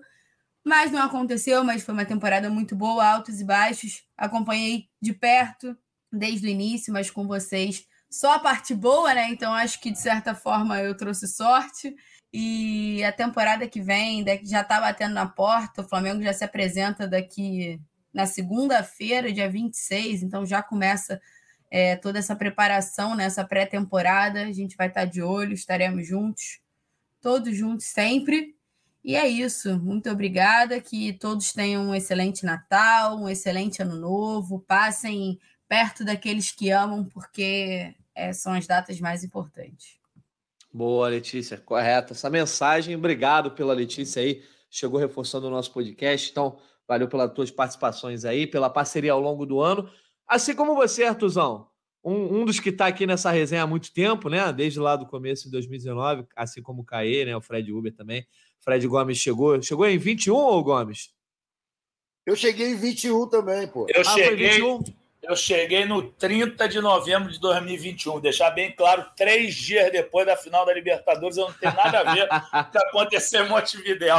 mas 0.64 0.92
não 0.92 1.02
aconteceu. 1.02 1.64
Mas 1.64 1.84
foi 1.84 1.94
uma 1.94 2.06
temporada 2.06 2.50
muito 2.50 2.76
boa, 2.76 3.06
altos 3.06 3.40
e 3.40 3.44
baixos. 3.44 4.04
Acompanhei 4.18 4.88
de 5.02 5.14
perto 5.14 5.78
desde 6.12 6.48
o 6.48 6.50
início, 6.50 6.94
mas 6.94 7.12
com 7.12 7.28
vocês 7.28 7.86
só 8.16 8.36
a 8.36 8.40
parte 8.40 8.74
boa, 8.74 9.14
né? 9.14 9.30
Então 9.30 9.54
acho 9.54 9.80
que 9.82 9.92
de 9.92 10.00
certa 10.00 10.34
forma 10.34 10.80
eu 10.80 10.96
trouxe 10.96 11.28
sorte. 11.28 11.94
E 12.34 13.04
a 13.04 13.12
temporada 13.12 13.68
que 13.68 13.82
vem 13.82 14.26
já 14.44 14.62
está 14.62 14.80
batendo 14.80 15.14
na 15.14 15.28
porta. 15.28 15.82
O 15.82 15.88
Flamengo 15.88 16.24
já 16.24 16.34
se 16.34 16.44
apresenta 16.44 17.08
daqui 17.08 17.80
na 18.14 18.26
segunda-feira, 18.26 19.34
dia 19.34 19.50
26, 19.50 20.24
então 20.24 20.46
já 20.46 20.64
começa 20.64 21.20
é, 21.70 21.98
toda 21.98 22.18
essa 22.18 22.36
preparação 22.36 23.16
nessa 23.16 23.44
pré-temporada. 23.44 24.44
A 24.44 24.52
gente 24.54 24.78
vai 24.78 24.88
estar 24.88 25.04
de 25.04 25.22
olho, 25.22 25.54
estaremos 25.54 26.08
juntos, 26.08 26.62
todos 27.22 27.56
juntos 27.56 27.88
sempre. 27.88 28.56
E 29.04 29.16
é 29.16 29.28
isso. 29.28 29.78
Muito 29.78 30.10
obrigada. 30.10 30.80
Que 30.80 31.12
todos 31.12 31.52
tenham 31.52 31.90
um 31.90 31.96
excelente 31.96 32.46
Natal, 32.46 33.18
um 33.18 33.28
excelente 33.28 33.82
Ano 33.82 33.98
Novo. 33.98 34.62
Passem 34.62 35.38
perto 35.68 36.06
daqueles 36.06 36.52
que 36.52 36.70
amam, 36.72 37.04
porque 37.04 37.94
é, 38.16 38.32
são 38.34 38.54
as 38.54 38.66
datas 38.66 39.00
mais 39.00 39.24
importantes. 39.24 40.00
Boa, 40.74 41.08
Letícia, 41.10 41.58
correta. 41.58 42.14
Essa 42.14 42.30
mensagem, 42.30 42.96
obrigado 42.96 43.52
pela 43.52 43.74
Letícia 43.74 44.22
aí. 44.22 44.44
Chegou 44.70 45.00
reforçando 45.00 45.48
o 45.48 45.50
nosso 45.50 45.72
podcast. 45.72 46.32
Então, 46.32 46.58
valeu 46.88 47.08
pelas 47.08 47.32
tuas 47.34 47.52
participações 47.52 48.26
aí, 48.26 48.48
pela 48.48 48.70
parceria 48.70 49.14
ao 49.14 49.22
longo 49.22 49.46
do 49.46 49.62
ano. 49.62 49.90
Assim 50.28 50.56
como 50.56 50.76
você, 50.76 51.04
Artuzão, 51.04 51.68
um, 52.04 52.42
um 52.42 52.46
dos 52.46 52.60
que 52.60 52.70
está 52.70 52.88
aqui 52.88 53.08
nessa 53.08 53.32
resenha 53.32 53.64
há 53.64 53.68
muito 53.68 53.94
tempo, 53.94 54.30
né? 54.30 54.52
Desde 54.52 54.80
lá 54.80 54.96
do 54.96 55.06
começo 55.06 55.46
de 55.46 55.52
2019, 55.52 56.26
assim 56.36 56.62
como 56.62 56.82
o 56.82 56.86
Caê, 56.86 57.26
né? 57.26 57.36
O 57.36 57.42
Fred 57.42 57.72
Uber 57.72 57.94
também. 57.94 58.28
Fred 58.60 58.88
Gomes 58.88 59.18
chegou. 59.18 59.62
Chegou 59.62 59.88
em 59.88 59.98
21 59.98 60.36
ou 60.36 60.64
Gomes? 60.64 61.14
Eu 62.26 62.36
cheguei 62.36 62.72
em 62.72 62.76
21 62.76 63.30
também, 63.30 63.68
pô. 63.68 63.86
Eu 63.90 64.02
ah, 64.02 64.04
cheguei. 64.04 64.60
Eu 65.28 65.36
cheguei 65.36 65.86
no 65.86 66.04
30 66.12 66.68
de 66.68 66.80
novembro 66.80 67.32
de 67.32 67.40
2021. 67.40 68.20
Deixar 68.20 68.52
bem 68.52 68.72
claro, 68.76 69.06
três 69.16 69.56
dias 69.56 69.92
depois 69.92 70.26
da 70.26 70.38
final 70.38 70.66
da 70.66 70.74
Libertadores, 70.74 71.38
eu 71.38 71.48
não 71.48 71.54
tenho 71.54 71.76
nada 71.76 72.00
a 72.00 72.14
ver 72.14 72.28
com 72.28 72.36
o 72.36 72.72
que 72.72 72.78
aconteceu 72.78 73.46
em 73.46 73.50
Montevidéu. 73.50 74.18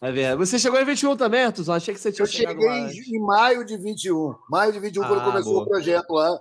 É 0.00 0.12
verdade. 0.12 0.36
Você 0.36 0.58
chegou 0.58 0.78
em 0.78 0.84
21 0.84 1.16
também, 1.16 1.44
Arthur? 1.44 1.72
Achei 1.72 1.94
que 1.94 2.00
você 2.00 2.12
tinha 2.12 2.24
Eu 2.24 2.30
cheguei 2.30 2.68
em 2.68 3.20
maio 3.20 3.64
de 3.64 3.76
21. 3.78 4.34
Maio 4.50 4.72
de 4.72 4.78
21, 4.78 5.02
ah, 5.02 5.08
quando 5.08 5.24
começou 5.24 5.52
boa. 5.54 5.64
o 5.64 5.68
projeto 5.68 6.10
lá. 6.10 6.38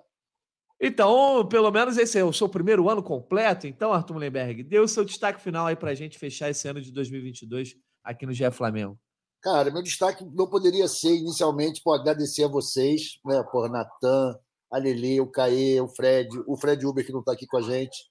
Então, 0.79 1.47
pelo 1.47 1.71
menos 1.71 1.97
esse 1.97 2.19
é 2.19 2.23
o 2.23 2.33
seu 2.33 2.49
primeiro 2.49 2.89
ano 2.89 3.01
completo. 3.01 3.65
Então, 3.65 3.93
Arthur 3.93 4.15
Mullenberg, 4.15 4.63
dê 4.63 4.77
o 4.77 4.87
seu 4.87 5.05
destaque 5.05 5.41
final 5.41 5.65
aí 5.65 5.75
para 5.75 5.91
a 5.91 5.95
gente 5.95 6.19
fechar 6.19 6.49
esse 6.49 6.67
ano 6.67 6.81
de 6.81 6.91
2022 6.91 7.75
aqui 8.03 8.25
no 8.25 8.33
GE 8.33 8.51
Flamengo. 8.51 8.99
Cara, 9.45 9.69
meu 9.69 9.83
destaque 9.83 10.25
não 10.33 10.47
poderia 10.47 10.87
ser 10.87 11.17
inicialmente 11.17 11.79
por 11.83 11.93
agradecer 11.93 12.45
a 12.45 12.47
vocês, 12.47 13.19
né, 13.23 13.43
por 13.51 13.69
Natan, 13.69 14.35
a 14.71 14.79
Lele, 14.79 15.21
o 15.21 15.27
Caê, 15.27 15.79
o 15.79 15.87
Fred, 15.87 16.35
o 16.47 16.57
Fred 16.57 16.83
Uber 16.83 17.05
que 17.05 17.11
não 17.11 17.19
está 17.19 17.33
aqui 17.33 17.45
com 17.45 17.57
a 17.57 17.61
gente, 17.61 18.09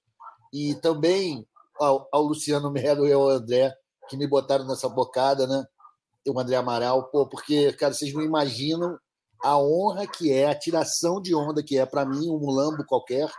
e 0.53 0.75
também 0.75 1.45
ao, 1.77 2.07
ao 2.09 2.23
Luciano 2.23 2.71
Melo 2.71 3.05
e 3.05 3.11
ao 3.11 3.27
André 3.27 3.75
que 4.07 4.15
me 4.15 4.25
botaram 4.25 4.65
nessa 4.65 4.87
bocada, 4.87 5.45
né? 5.45 5.65
O 6.25 6.39
André 6.39 6.55
Amaral, 6.55 7.11
pô, 7.11 7.27
porque, 7.27 7.73
cara, 7.73 7.93
vocês 7.93 8.13
não 8.13 8.21
imaginam 8.21 8.97
a 9.43 9.57
honra 9.57 10.07
que 10.07 10.31
é, 10.31 10.47
a 10.47 10.57
tiração 10.57 11.21
de 11.21 11.35
onda 11.35 11.61
que 11.61 11.77
é 11.77 11.85
para 11.85 12.05
mim, 12.05 12.29
um 12.29 12.39
mulambo 12.39 12.85
qualquer, 12.85 13.29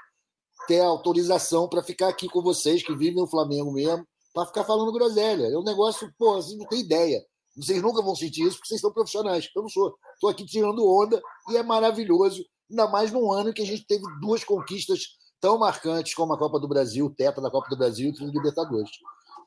ter 0.68 0.82
autorização 0.82 1.66
para 1.66 1.82
ficar 1.82 2.08
aqui 2.08 2.28
com 2.28 2.42
vocês 2.42 2.82
que 2.82 2.94
vivem 2.94 3.22
no 3.22 3.26
Flamengo 3.26 3.72
mesmo, 3.72 4.06
para 4.34 4.44
ficar 4.44 4.64
falando 4.64 4.92
groselha. 4.92 5.46
É 5.46 5.56
um 5.56 5.64
negócio, 5.64 6.12
pô, 6.18 6.34
vocês 6.34 6.58
não 6.58 6.66
tem 6.66 6.80
ideia. 6.80 7.24
Vocês 7.56 7.80
nunca 7.80 8.02
vão 8.02 8.14
sentir 8.14 8.42
isso 8.42 8.56
porque 8.56 8.68
vocês 8.68 8.80
são 8.80 8.92
profissionais. 8.92 9.48
Eu 9.54 9.62
não 9.62 9.68
sou. 9.68 9.96
Estou 10.14 10.28
aqui 10.28 10.44
tirando 10.44 10.86
onda 10.86 11.20
e 11.50 11.56
é 11.56 11.62
maravilhoso, 11.62 12.44
ainda 12.70 12.86
mais 12.88 13.10
num 13.10 13.32
ano 13.32 13.52
que 13.52 13.62
a 13.62 13.66
gente 13.66 13.86
teve 13.86 14.04
duas 14.20 14.44
conquistas 14.44 15.16
tão 15.40 15.58
marcantes 15.58 16.14
como 16.14 16.32
a 16.32 16.38
Copa 16.38 16.58
do 16.58 16.68
Brasil, 16.68 17.06
o 17.06 17.14
Tetra 17.14 17.42
da 17.42 17.50
Copa 17.50 17.68
do 17.68 17.76
Brasil 17.76 18.12
e 18.12 18.24
o 18.24 18.30
Libertadores. 18.30 18.90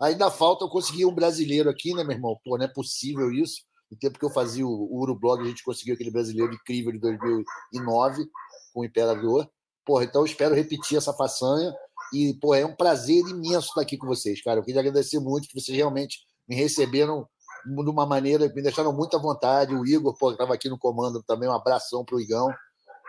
Ainda 0.02 0.32
falta 0.32 0.64
eu 0.64 0.70
conseguir 0.70 1.06
um 1.06 1.14
brasileiro 1.14 1.70
aqui, 1.70 1.94
né, 1.94 2.04
meu 2.04 2.16
irmão? 2.16 2.40
Pô, 2.44 2.58
não 2.58 2.66
é 2.66 2.68
possível 2.68 3.32
isso. 3.32 3.64
No 3.92 3.98
tempo 3.98 4.18
que 4.18 4.26
eu 4.26 4.30
fazia 4.30 4.66
o, 4.66 4.70
o 4.70 5.02
Urublog, 5.02 5.42
a 5.42 5.46
gente 5.46 5.64
conseguiu 5.64 5.96
aquele 5.96 6.12
brasileiro 6.12 6.54
incrível 6.54 6.92
de 6.92 7.00
2009 7.00 8.26
com 8.74 8.82
o 8.82 8.86
Imperador. 8.86 9.50
Porra, 9.86 10.06
então 10.06 10.22
eu 10.22 10.26
espero 10.26 10.56
repetir 10.56 10.98
essa 10.98 11.14
façanha. 11.14 11.74
E, 12.14 12.34
pô, 12.36 12.54
é 12.56 12.66
um 12.66 12.76
prazer 12.76 13.28
imenso 13.28 13.68
estar 13.68 13.82
aqui 13.82 13.98
com 13.98 14.08
vocês, 14.08 14.42
cara. 14.42 14.60
Eu 14.60 14.64
queria 14.64 14.80
agradecer 14.80 15.20
muito 15.20 15.48
que 15.48 15.60
vocês 15.60 15.76
realmente 15.76 16.20
me 16.48 16.56
receberam 16.56 17.28
de 17.66 17.90
uma 17.90 18.06
maneira 18.06 18.48
que 18.50 18.56
me 18.56 18.62
deixaram 18.62 18.94
muito 18.94 19.16
à 19.16 19.20
vontade. 19.20 19.76
O 19.76 19.86
Igor, 19.86 20.16
pô, 20.18 20.32
estava 20.32 20.54
aqui 20.54 20.70
no 20.70 20.78
comando 20.78 21.24
também. 21.24 21.50
Um 21.50 21.54
abração 21.54 22.04
para 22.04 22.16
o 22.16 22.22
Igão. 22.22 22.50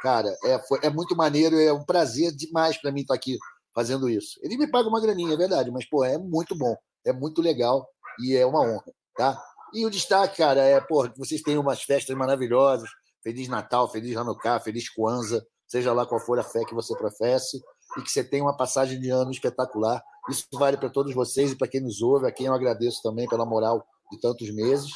Cara, 0.03 0.35
é, 0.45 0.59
foi, 0.61 0.79
é 0.83 0.91
muito 0.91 1.15
maneiro, 1.15 1.59
é 1.61 1.73
um 1.73 1.85
prazer 1.85 2.33
demais 2.33 2.81
para 2.81 2.91
mim 2.91 3.03
estar 3.03 3.15
aqui 3.15 3.37
fazendo 3.75 4.09
isso. 4.09 4.39
Ele 4.43 4.57
me 4.57 4.71
paga 4.71 4.89
uma 4.89 5.01
graninha, 5.01 5.35
é 5.35 5.37
verdade, 5.37 5.71
mas, 5.71 5.87
pô, 5.89 6.05
é 6.05 6.17
muito 6.17 6.57
bom, 6.57 6.75
é 7.05 7.13
muito 7.13 7.43
legal 7.43 7.87
e 8.19 8.35
é 8.35 8.45
uma 8.47 8.61
honra, 8.61 8.93
tá? 9.15 9.41
E 9.75 9.85
o 9.85 9.91
destaque, 9.91 10.39
cara, 10.39 10.63
é, 10.63 10.81
pô, 10.81 11.09
que 11.09 11.19
vocês 11.19 11.43
tenham 11.43 11.63
umas 11.63 11.83
festas 11.83 12.17
maravilhosas. 12.17 12.89
Feliz 13.23 13.49
Natal, 13.49 13.91
Feliz 13.91 14.17
Hanukkah, 14.17 14.61
Feliz 14.61 14.89
Kwanzaa, 14.89 15.43
seja 15.69 15.93
lá 15.93 16.07
qual 16.07 16.21
for 16.21 16.39
a 16.39 16.43
fé 16.43 16.65
que 16.65 16.75
você 16.75 16.97
professe, 16.97 17.61
e 17.99 18.03
que 18.03 18.11
você 18.11 18.25
tenha 18.25 18.43
uma 18.43 18.57
passagem 18.57 18.99
de 18.99 19.11
ano 19.11 19.31
espetacular. 19.31 20.03
Isso 20.29 20.47
vale 20.55 20.77
para 20.77 20.89
todos 20.89 21.15
vocês 21.15 21.53
e 21.53 21.57
para 21.57 21.69
quem 21.69 21.81
nos 21.81 22.01
ouve, 22.01 22.27
a 22.27 22.33
quem 22.33 22.47
eu 22.47 22.55
agradeço 22.55 23.03
também 23.03 23.29
pela 23.29 23.45
moral 23.45 23.85
de 24.11 24.21
tantos 24.21 24.51
meses. 24.51 24.91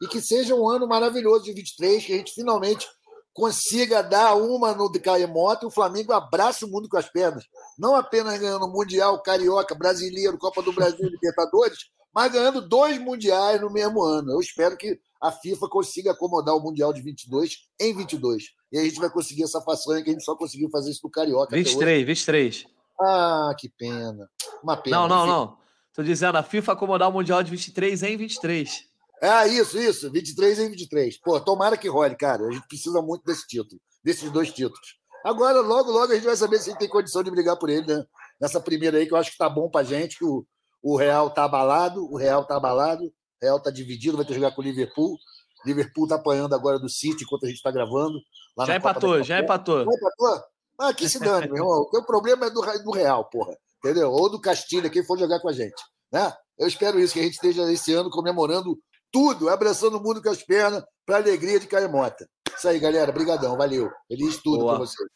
E 0.00 0.08
que 0.08 0.20
seja 0.20 0.54
um 0.54 0.68
ano 0.68 0.86
maravilhoso 0.86 1.44
de 1.44 1.52
23, 1.52 2.04
que 2.04 2.12
a 2.12 2.16
gente 2.16 2.32
finalmente 2.34 2.88
consiga 3.32 4.02
dar 4.02 4.34
uma 4.34 4.74
no 4.74 4.90
Caemoto 4.92 5.66
e 5.66 5.68
o 5.68 5.70
Flamengo 5.70 6.12
abraça 6.12 6.66
o 6.66 6.68
mundo 6.68 6.88
com 6.88 6.96
as 6.96 7.08
pernas. 7.08 7.44
Não 7.78 7.94
apenas 7.94 8.38
ganhando 8.38 8.68
Mundial, 8.68 9.22
Carioca, 9.22 9.74
Brasileiro, 9.74 10.38
Copa 10.38 10.62
do 10.62 10.72
Brasil, 10.72 11.08
Libertadores, 11.08 11.78
mas 12.14 12.30
ganhando 12.30 12.66
dois 12.68 12.98
mundiais 12.98 13.60
no 13.60 13.72
mesmo 13.72 14.02
ano. 14.02 14.32
Eu 14.32 14.40
espero 14.40 14.76
que 14.76 14.98
a 15.20 15.32
FIFA 15.32 15.68
consiga 15.68 16.10
acomodar 16.12 16.54
o 16.54 16.60
Mundial 16.60 16.92
de 16.92 17.00
22 17.00 17.58
em 17.80 17.96
22. 17.96 18.44
E 18.72 18.78
a 18.78 18.84
gente 18.84 18.98
vai 18.98 19.08
conseguir 19.08 19.44
essa 19.44 19.60
façanha 19.62 20.02
que 20.02 20.10
a 20.10 20.12
gente 20.12 20.24
só 20.24 20.36
conseguiu 20.36 20.68
fazer 20.70 20.90
isso 20.90 21.00
no 21.04 21.10
Carioca. 21.10 21.56
23, 21.56 22.06
23. 22.06 22.66
Ah, 23.00 23.54
que 23.58 23.68
pena. 23.68 24.28
Uma 24.62 24.76
pena. 24.76 24.96
Não, 24.96 25.08
não, 25.08 25.26
não. 25.26 25.61
Tô 25.94 26.02
dizendo, 26.02 26.38
a 26.38 26.42
FIFA 26.42 26.72
acomodar 26.72 27.08
o 27.08 27.12
Mundial 27.12 27.42
de 27.42 27.50
23 27.50 28.02
em 28.02 28.16
23. 28.16 28.86
É, 29.20 29.46
isso, 29.48 29.78
isso. 29.78 30.10
23 30.10 30.58
em 30.58 30.70
23. 30.70 31.20
Pô, 31.20 31.38
tomara 31.38 31.76
que 31.76 31.88
role, 31.88 32.16
cara. 32.16 32.46
A 32.46 32.50
gente 32.50 32.66
precisa 32.66 33.02
muito 33.02 33.24
desse 33.24 33.46
título, 33.46 33.80
desses 34.02 34.30
dois 34.30 34.50
títulos. 34.50 34.96
Agora, 35.24 35.60
logo, 35.60 35.90
logo, 35.90 36.12
a 36.12 36.14
gente 36.14 36.24
vai 36.24 36.36
saber 36.36 36.58
se 36.58 36.68
a 36.68 36.72
gente 36.72 36.80
tem 36.80 36.88
condição 36.88 37.22
de 37.22 37.30
brigar 37.30 37.56
por 37.56 37.70
ele, 37.70 37.86
né? 37.86 38.04
Nessa 38.40 38.60
primeira 38.60 38.98
aí, 38.98 39.06
que 39.06 39.12
eu 39.12 39.18
acho 39.18 39.30
que 39.30 39.38
tá 39.38 39.48
bom 39.48 39.70
pra 39.70 39.84
gente, 39.84 40.18
que 40.18 40.24
o, 40.24 40.44
o 40.82 40.96
Real 40.96 41.30
tá 41.30 41.44
abalado, 41.44 42.04
o 42.10 42.16
Real 42.16 42.44
tá 42.44 42.56
abalado, 42.56 43.04
o 43.04 43.12
Real 43.40 43.60
tá 43.60 43.70
dividido, 43.70 44.16
vai 44.16 44.26
ter 44.26 44.32
que 44.32 44.40
jogar 44.40 44.52
com 44.52 44.62
o 44.62 44.64
Liverpool. 44.64 45.16
Liverpool 45.64 46.08
tá 46.08 46.16
apanhando 46.16 46.54
agora 46.54 46.78
do 46.78 46.88
City 46.88 47.22
enquanto 47.22 47.46
a 47.46 47.48
gente 47.48 47.62
tá 47.62 47.70
gravando. 47.70 48.18
já 48.66 48.76
empatou, 48.76 49.22
já 49.22 49.38
empatou. 49.38 49.84
Já 49.84 49.92
empatou? 49.92 50.44
Ah, 50.80 50.92
que 50.92 51.08
se 51.08 51.20
dane, 51.20 51.46
meu 51.46 51.58
irmão. 51.58 51.86
O 51.92 52.04
problema 52.04 52.46
é 52.46 52.50
do, 52.50 52.60
do 52.60 52.90
Real, 52.90 53.24
porra. 53.26 53.56
Entendeu? 53.84 54.10
Ou 54.10 54.30
do 54.30 54.40
Castilha, 54.40 54.88
quem 54.88 55.04
for 55.04 55.18
jogar 55.18 55.40
com 55.40 55.48
a 55.48 55.52
gente. 55.52 55.82
Né? 56.12 56.32
Eu 56.58 56.68
espero 56.68 57.00
isso, 57.00 57.14
que 57.14 57.20
a 57.20 57.22
gente 57.24 57.34
esteja 57.34 57.70
esse 57.72 57.92
ano 57.92 58.10
comemorando 58.10 58.78
tudo, 59.10 59.48
abraçando 59.48 59.98
o 59.98 60.02
mundo 60.02 60.22
com 60.22 60.30
as 60.30 60.42
pernas, 60.42 60.84
para 61.04 61.16
alegria 61.16 61.58
de 61.58 61.66
Caemota. 61.66 62.26
Isso 62.56 62.68
aí, 62.68 62.78
galera. 62.78 63.10
Obrigadão, 63.10 63.56
valeu. 63.56 63.90
Feliz 64.08 64.40
tudo 64.42 64.64
com 64.64 64.78
vocês. 64.78 65.08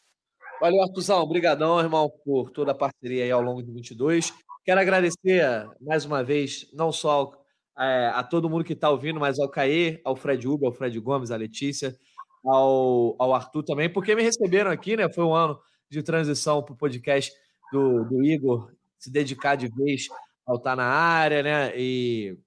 Valeu, 0.61 0.83
Artuzão. 0.83 1.23
Obrigadão, 1.23 1.79
irmão, 1.79 2.11
por 2.25 2.51
toda 2.51 2.73
a 2.73 2.75
parceria 2.75 3.25
aí 3.25 3.31
ao 3.31 3.43
longo 3.43 3.63
de 3.63 3.71
22. 3.71 4.33
Quero 4.65 4.81
agradecer 4.81 5.67
mais 5.81 6.05
uma 6.05 6.25
vez, 6.25 6.67
não 6.73 6.91
só 6.91 7.31
é, 7.79 8.11
a 8.13 8.25
todo 8.25 8.51
mundo 8.51 8.65
que 8.65 8.73
está 8.73 8.91
ouvindo, 8.91 9.21
mas 9.21 9.39
ao 9.39 9.49
Caê, 9.49 10.01
ao 10.05 10.17
Fred 10.17 10.49
Uber, 10.49 10.67
ao 10.67 10.75
Fred 10.75 10.99
Gomes, 10.99 11.31
à 11.31 11.37
Letícia, 11.37 11.97
ao, 12.45 13.15
ao 13.19 13.35
Arthur 13.35 13.63
também, 13.63 13.93
porque 13.93 14.15
me 14.15 14.23
receberam 14.23 14.71
aqui, 14.71 14.97
né? 14.97 15.13
Foi 15.13 15.25
um 15.25 15.35
ano 15.35 15.59
de 15.89 16.03
transição 16.03 16.63
para 16.63 16.75
o 16.75 16.77
podcast 16.77 17.33
do, 17.73 18.05
do 18.05 18.25
Igor 18.25 18.71
se 18.99 19.11
dedicar 19.11 19.57
de 19.57 19.69
vez 19.69 20.09
ao 20.47 20.57
estar 20.57 20.77
na 20.77 20.85
área, 20.85 21.43
né? 21.43 21.73
E, 21.77 22.39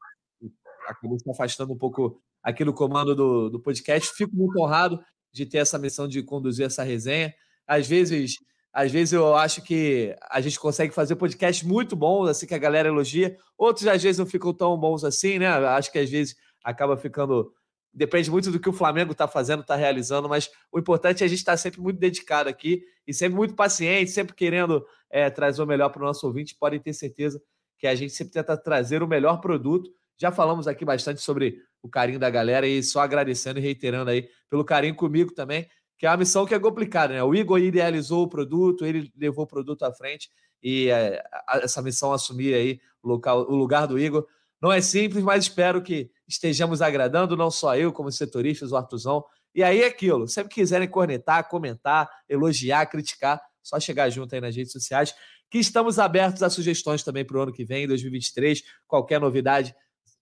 acabou 0.88 1.20
se 1.20 1.30
afastando 1.30 1.74
um 1.74 1.78
pouco 1.78 2.20
aqui 2.42 2.66
no 2.66 2.74
comando 2.74 3.16
do, 3.16 3.50
do 3.50 3.60
podcast. 3.60 4.12
Fico 4.16 4.36
muito 4.36 4.60
honrado 4.60 5.00
de 5.32 5.46
ter 5.46 5.60
essa 5.60 5.78
missão 5.78 6.08
de 6.08 6.24
conduzir 6.24 6.66
essa 6.66 6.84
resenha. 6.84 7.34
Às 7.68 7.88
vezes, 7.88 8.36
às 8.74 8.92
vezes 8.92 9.14
eu 9.14 9.36
acho 9.36 9.62
que 9.62 10.16
a 10.30 10.42
gente 10.42 10.60
consegue 10.60 10.94
fazer 10.94 11.16
podcasts 11.16 11.68
muito 11.68 11.96
bons, 11.96 12.28
assim 12.28 12.48
que 12.48 12.56
a 12.56 12.60
galera 12.60 12.90
elogia. 12.90 13.38
Outros 13.58 13.86
às 13.88 14.02
vezes 14.02 14.18
não 14.18 14.26
ficam 14.26 14.54
tão 14.54 14.78
bons 14.78 15.04
assim, 15.04 15.38
né? 15.38 15.48
Acho 15.48 15.92
que 15.92 16.00
às 16.00 16.10
vezes 16.10 16.36
acaba 16.64 16.98
ficando 16.98 17.54
depende 17.94 18.30
muito 18.30 18.52
do 18.52 18.60
que 18.60 18.70
o 18.70 18.74
Flamengo 18.74 19.12
está 19.12 19.28
fazendo, 19.28 19.62
está 19.62 19.76
realizando, 19.76 20.30
mas 20.30 20.50
o 20.72 20.80
importante 20.80 21.24
é 21.24 21.26
a 21.26 21.30
gente 21.30 21.40
estar 21.40 21.54
tá 21.54 21.58
sempre 21.58 21.82
muito 21.82 22.00
dedicado 22.00 22.50
aqui 22.50 22.84
e 23.08 23.14
sempre 23.14 23.36
muito 23.36 23.56
paciente, 23.56 24.12
sempre 24.12 24.36
querendo 24.36 24.86
é, 25.10 25.30
trazer 25.30 25.62
o 25.62 25.66
melhor 25.66 25.90
para 25.90 26.02
o 26.02 26.06
nosso 26.06 26.26
ouvinte. 26.28 26.56
Podem 26.60 26.80
ter 26.80 26.94
certeza 26.94 27.42
que 27.78 27.88
a 27.88 27.96
gente 27.96 28.14
sempre 28.14 28.34
tenta 28.34 28.56
trazer 28.56 29.02
o 29.02 29.08
melhor 29.08 29.42
produto. 29.42 29.90
Já 30.18 30.32
falamos 30.32 30.68
aqui 30.68 30.86
bastante 30.86 31.22
sobre 31.22 31.58
o 31.82 31.90
carinho 31.90 32.20
da 32.20 32.30
galera 32.30 32.68
e 32.68 32.84
só 32.84 33.00
agradecendo 33.00 33.60
e 33.60 33.62
reiterando 33.62 34.12
aí 34.12 34.30
pelo 34.50 34.66
carinho 34.66 34.96
comigo 34.96 35.34
também, 35.34 35.68
que 35.98 36.06
é 36.06 36.10
uma 36.10 36.18
missão 36.18 36.46
que 36.46 36.54
é 36.54 36.60
complicada, 36.60 37.14
né? 37.14 37.24
O 37.24 37.34
Igor 37.34 37.60
idealizou 37.60 38.24
o 38.24 38.30
produto, 38.30 38.86
ele 38.86 39.12
levou 39.18 39.46
o 39.46 39.48
produto 39.48 39.84
à 39.84 39.94
frente 39.94 40.30
e 40.62 40.90
é, 40.90 41.24
essa 41.62 41.82
missão 41.82 42.12
assumir 42.12 42.54
aí 42.54 42.80
o, 43.02 43.08
local, 43.08 43.50
o 43.50 43.56
lugar 43.56 43.88
do 43.88 43.98
Igor 43.98 44.28
não 44.62 44.72
é 44.72 44.82
simples, 44.82 45.24
mas 45.24 45.46
espero 45.46 45.82
que 45.82 46.12
estejamos 46.30 46.82
agradando, 46.82 47.36
não 47.36 47.50
só 47.50 47.76
eu, 47.76 47.92
como 47.92 48.12
setoristas, 48.12 48.72
o 48.72 48.78
Artuzão. 48.78 49.26
E 49.54 49.64
aí 49.64 49.82
é 49.82 49.88
aquilo, 49.88 50.28
sempre 50.28 50.54
quiserem 50.54 50.88
cornetar, 50.88 51.50
comentar, 51.50 52.08
elogiar, 52.30 52.86
criticar, 52.86 53.42
só 53.64 53.80
chegar 53.80 54.10
junto 54.10 54.34
aí 54.36 54.40
nas 54.40 54.56
redes 54.56 54.72
sociais, 54.72 55.14
que 55.50 55.58
estamos 55.58 55.98
abertos 55.98 56.44
a 56.44 56.50
sugestões 56.50 57.04
também 57.04 57.26
para 57.26 57.38
o 57.38 57.42
ano 57.42 57.52
que 57.52 57.66
vem, 57.66 57.88
2023, 57.88 58.62
qualquer 58.88 59.20
novidade, 59.20 59.76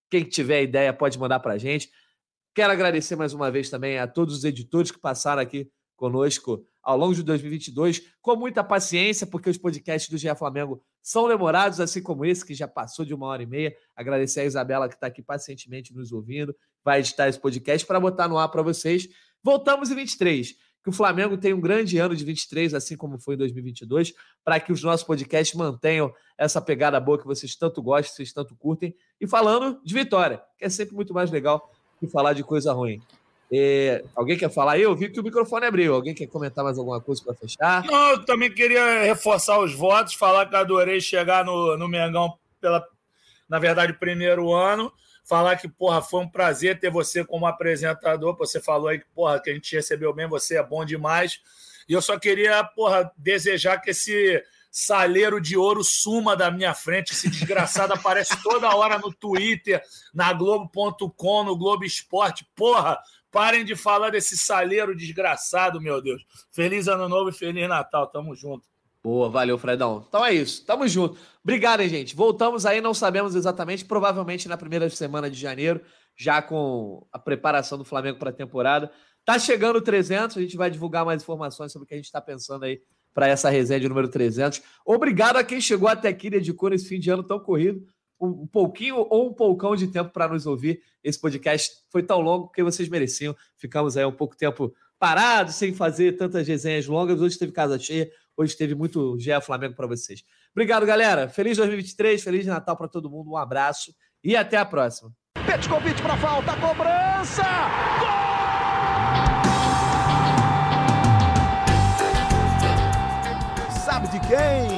quem 0.10 0.24
tiver 0.24 0.64
ideia 0.64 0.94
pode 0.94 1.20
mandar 1.20 1.42
para 1.42 1.54
a 1.54 1.58
gente. 1.58 1.92
Quero 2.56 2.72
agradecer 2.72 3.18
mais 3.18 3.34
uma 3.34 3.52
vez 3.52 3.70
também 3.70 4.00
a 4.00 4.08
todos 4.08 4.38
os 4.38 4.44
editores 4.46 4.90
que 4.90 5.00
passaram 5.00 5.42
aqui 5.42 5.70
conosco 5.98 6.64
ao 6.88 6.98
longo 6.98 7.14
de 7.14 7.22
2022, 7.22 8.02
com 8.22 8.38
muita 8.38 8.64
paciência, 8.64 9.28
porque 9.28 9.50
os 9.50 9.58
podcasts 9.58 10.10
do 10.10 10.18
GE 10.18 10.34
Flamengo 10.38 10.82
são 11.02 11.28
demorados, 11.28 11.82
assim 11.82 12.02
como 12.02 12.24
esse, 12.24 12.46
que 12.46 12.54
já 12.54 12.66
passou 12.66 13.04
de 13.04 13.14
uma 13.14 13.28
hora 13.28 13.44
e 13.44 13.46
meia. 13.46 13.76
Agradecer 13.94 14.40
a 14.40 14.46
Isabela, 14.46 14.88
que 14.88 14.96
está 14.96 15.08
aqui 15.08 15.22
pacientemente 15.22 15.94
nos 15.94 16.14
ouvindo, 16.14 16.56
vai 16.86 17.00
editar 17.00 17.28
esse 17.28 17.38
podcast 17.42 17.86
para 17.86 18.00
botar 18.00 18.30
no 18.30 18.38
ar 18.38 18.48
para 18.48 18.62
vocês. 18.62 19.10
Voltamos 19.44 19.92
em 19.92 19.96
23, 19.96 20.56
que 20.82 20.90
o 20.90 20.94
Flamengo 20.94 21.38
tem 21.38 21.54
um 21.54 21.60
grande 21.60 21.98
ano 21.98 22.16
de 22.16 22.24
23, 22.24 22.74
assim 22.74 22.96
como 22.96 23.20
foi 23.20 23.36
em 23.36 23.40
2022, 23.40 24.14
para 24.42 24.58
que 24.58 24.72
os 24.72 24.82
nossos 24.82 25.06
podcasts 25.06 25.58
mantenham 25.58 26.10
essa 26.38 26.62
pegada 26.62 26.98
boa 27.02 27.20
que 27.20 27.26
vocês 27.26 27.54
tanto 27.54 27.82
gostam, 27.82 28.16
vocês 28.16 28.32
tanto 28.32 28.56
curtem. 28.56 28.96
E 29.20 29.28
falando 29.28 29.82
de 29.84 29.94
vitória, 29.94 30.42
que 30.58 30.64
é 30.64 30.70
sempre 30.70 30.96
muito 30.96 31.14
mais 31.14 31.30
legal 31.32 31.70
que 32.00 32.08
falar 32.08 32.32
de 32.32 32.46
coisa 32.46 32.72
ruim. 32.72 33.02
É, 33.52 34.04
alguém 34.16 34.38
quer 34.38 34.52
falar? 34.52 34.78
Eu 34.78 34.96
vi 34.96 35.10
que 35.10 35.20
o 35.20 35.24
microfone 35.24 35.66
abriu. 35.66 35.94
Alguém 35.94 36.14
quer 36.14 36.28
comentar 36.28 36.64
mais 36.64 36.78
alguma 36.78 37.00
coisa 37.00 37.24
para 37.24 37.36
fechar? 37.36 37.84
Não, 37.86 38.10
eu 38.12 38.26
também 38.26 38.52
queria 38.52 39.04
reforçar 39.04 39.60
os 39.60 39.74
votos, 39.74 40.14
falar 40.14 40.48
que 40.48 40.56
adorei 40.56 41.00
chegar 41.00 41.46
no, 41.46 41.78
no 41.78 41.88
Mengão 41.88 42.38
pela, 42.60 42.86
na 43.48 43.60
verdade, 43.60 43.94
primeiro 43.94 44.54
ano. 44.54 44.92
Falar 45.24 45.58
que, 45.58 45.68
porra, 45.68 46.02
foi 46.02 46.22
um 46.22 46.30
prazer 46.30 46.80
ter 46.80 46.90
você 46.90 47.24
como 47.24 47.46
apresentador. 47.46 48.36
Você 48.38 48.62
falou 48.62 48.88
aí 48.88 49.00
que, 49.00 49.06
porra, 49.14 49.42
que 49.42 49.50
a 49.50 49.54
gente 49.54 49.76
recebeu 49.76 50.14
bem, 50.14 50.28
você 50.28 50.58
é 50.58 50.64
bom 50.64 50.86
demais. 50.86 51.42
E 51.88 51.94
eu 51.94 52.02
só 52.02 52.20
queria, 52.20 52.64
porra, 52.64 53.12
desejar 53.18 53.80
que 53.80 53.92
esse 53.92 54.44
saleiro 54.70 55.42
de 55.42 55.58
ouro 55.58 55.84
suma 55.84 56.36
da 56.36 56.52
minha 56.52 56.74
frente. 56.74 57.12
Esse 57.12 57.30
desgraçado 57.30 57.92
aparece 57.96 58.42
toda 58.44 58.76
hora 58.76 59.00
no 59.00 59.12
Twitter, 59.12 59.82
na 60.14 60.32
Globo.com, 60.34 61.44
no 61.44 61.58
Globo 61.58 61.84
Esporte. 61.84 62.48
Porra, 62.56 63.00
Parem 63.32 63.66
de 63.66 63.76
falar 63.76 64.10
desse 64.10 64.38
saleiro 64.38 64.96
desgraçado, 64.96 65.82
meu 65.82 66.02
Deus. 66.02 66.24
Feliz 66.52 66.88
Ano 66.88 67.10
Novo 67.10 67.30
e 67.30 67.34
Feliz 67.34 67.68
Natal. 67.68 68.08
Tamo 68.08 68.36
junto. 68.36 68.66
Boa, 69.04 69.30
valeu, 69.30 69.58
Fredão. 69.58 70.06
Então 70.08 70.26
é 70.26 70.34
isso. 70.34 70.66
Tamo 70.66 70.88
junto. 70.88 71.18
Obrigado, 71.44 71.82
hein, 71.82 71.90
gente. 71.90 72.16
Voltamos 72.16 72.66
aí, 72.66 72.82
não 72.82 72.94
sabemos 72.94 73.36
exatamente, 73.36 73.86
provavelmente 73.86 74.48
na 74.48 74.58
primeira 74.58 74.90
semana 74.90 75.30
de 75.30 75.40
janeiro, 75.40 75.82
já 76.16 76.42
com 76.42 77.06
a 77.12 77.20
preparação 77.20 77.78
do 77.78 77.86
Flamengo 77.86 78.20
para 78.20 78.32
a 78.32 78.34
temporada. 78.34 78.92
Tá 79.24 79.38
chegando 79.38 79.78
o 79.78 79.82
300, 79.82 80.38
a 80.38 80.42
gente 80.42 80.58
vai 80.58 80.70
divulgar 80.70 81.06
mais 81.06 81.22
informações 81.22 81.72
sobre 81.72 81.86
o 81.86 81.88
que 81.88 81.94
a 81.94 81.98
gente 81.98 82.06
está 82.06 82.22
pensando 82.22 82.66
aí 82.66 82.82
para 83.14 83.28
essa 83.28 83.50
resenha 83.50 83.80
de 83.80 83.90
número 83.90 84.08
300. 84.10 84.62
Obrigado 84.86 85.38
a 85.38 85.44
quem 85.44 85.60
chegou 85.60 85.90
até 85.90 86.10
aqui 86.10 86.28
e 86.28 86.32
dedicou 86.32 86.70
nesse 86.70 86.88
fim 86.88 87.00
de 87.00 87.10
ano 87.10 87.24
tão 87.24 87.40
corrido 87.40 87.86
um 88.20 88.48
pouquinho 88.48 89.06
ou 89.10 89.30
um 89.30 89.34
poucão 89.34 89.76
de 89.76 89.88
tempo 89.88 90.12
para 90.12 90.28
nos 90.28 90.46
ouvir. 90.46 90.82
Esse 91.04 91.20
podcast 91.20 91.78
foi 91.90 92.04
tão 92.04 92.20
longo 92.20 92.50
que 92.50 92.64
vocês 92.64 92.90
mereciam. 92.90 93.36
Ficamos 93.58 93.96
aí 93.96 94.06
um 94.06 94.12
pouco 94.12 94.36
tempo 94.36 94.74
parados, 95.00 95.56
sem 95.56 95.74
fazer 95.74 96.18
tantas 96.18 96.48
resenhas 96.48 96.88
longas. 96.88 97.22
Hoje 97.22 97.38
teve 97.38 97.52
casa 97.52 97.78
cheia, 97.78 98.10
hoje 98.36 98.56
teve 98.56 98.74
muito 98.76 99.18
GE 99.20 99.40
Flamengo 99.42 99.76
para 99.76 99.88
vocês. 99.88 100.24
Obrigado, 100.52 100.86
galera. 100.86 101.30
Feliz 101.30 101.58
2023, 101.58 102.24
Feliz 102.24 102.46
Natal 102.46 102.76
para 102.76 102.88
todo 102.88 103.10
mundo. 103.10 103.32
Um 103.32 103.38
abraço 103.38 103.94
e 104.24 104.36
até 104.36 104.58
a 104.58 104.66
próxima. 104.66 105.12
convite 105.70 106.02
para 106.02 106.18
falta, 106.18 106.54
cobrança! 106.58 107.44
Gol! 108.00 108.28
Sabe 113.86 114.10
de 114.10 114.20
quem? 114.28 114.77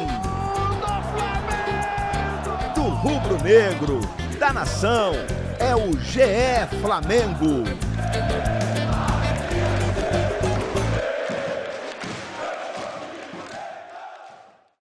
Rubro-negro, 3.00 4.02
da 4.38 4.52
nação, 4.52 5.14
é 5.58 5.74
o 5.74 5.98
GE 6.00 6.82
Flamengo. 6.82 7.64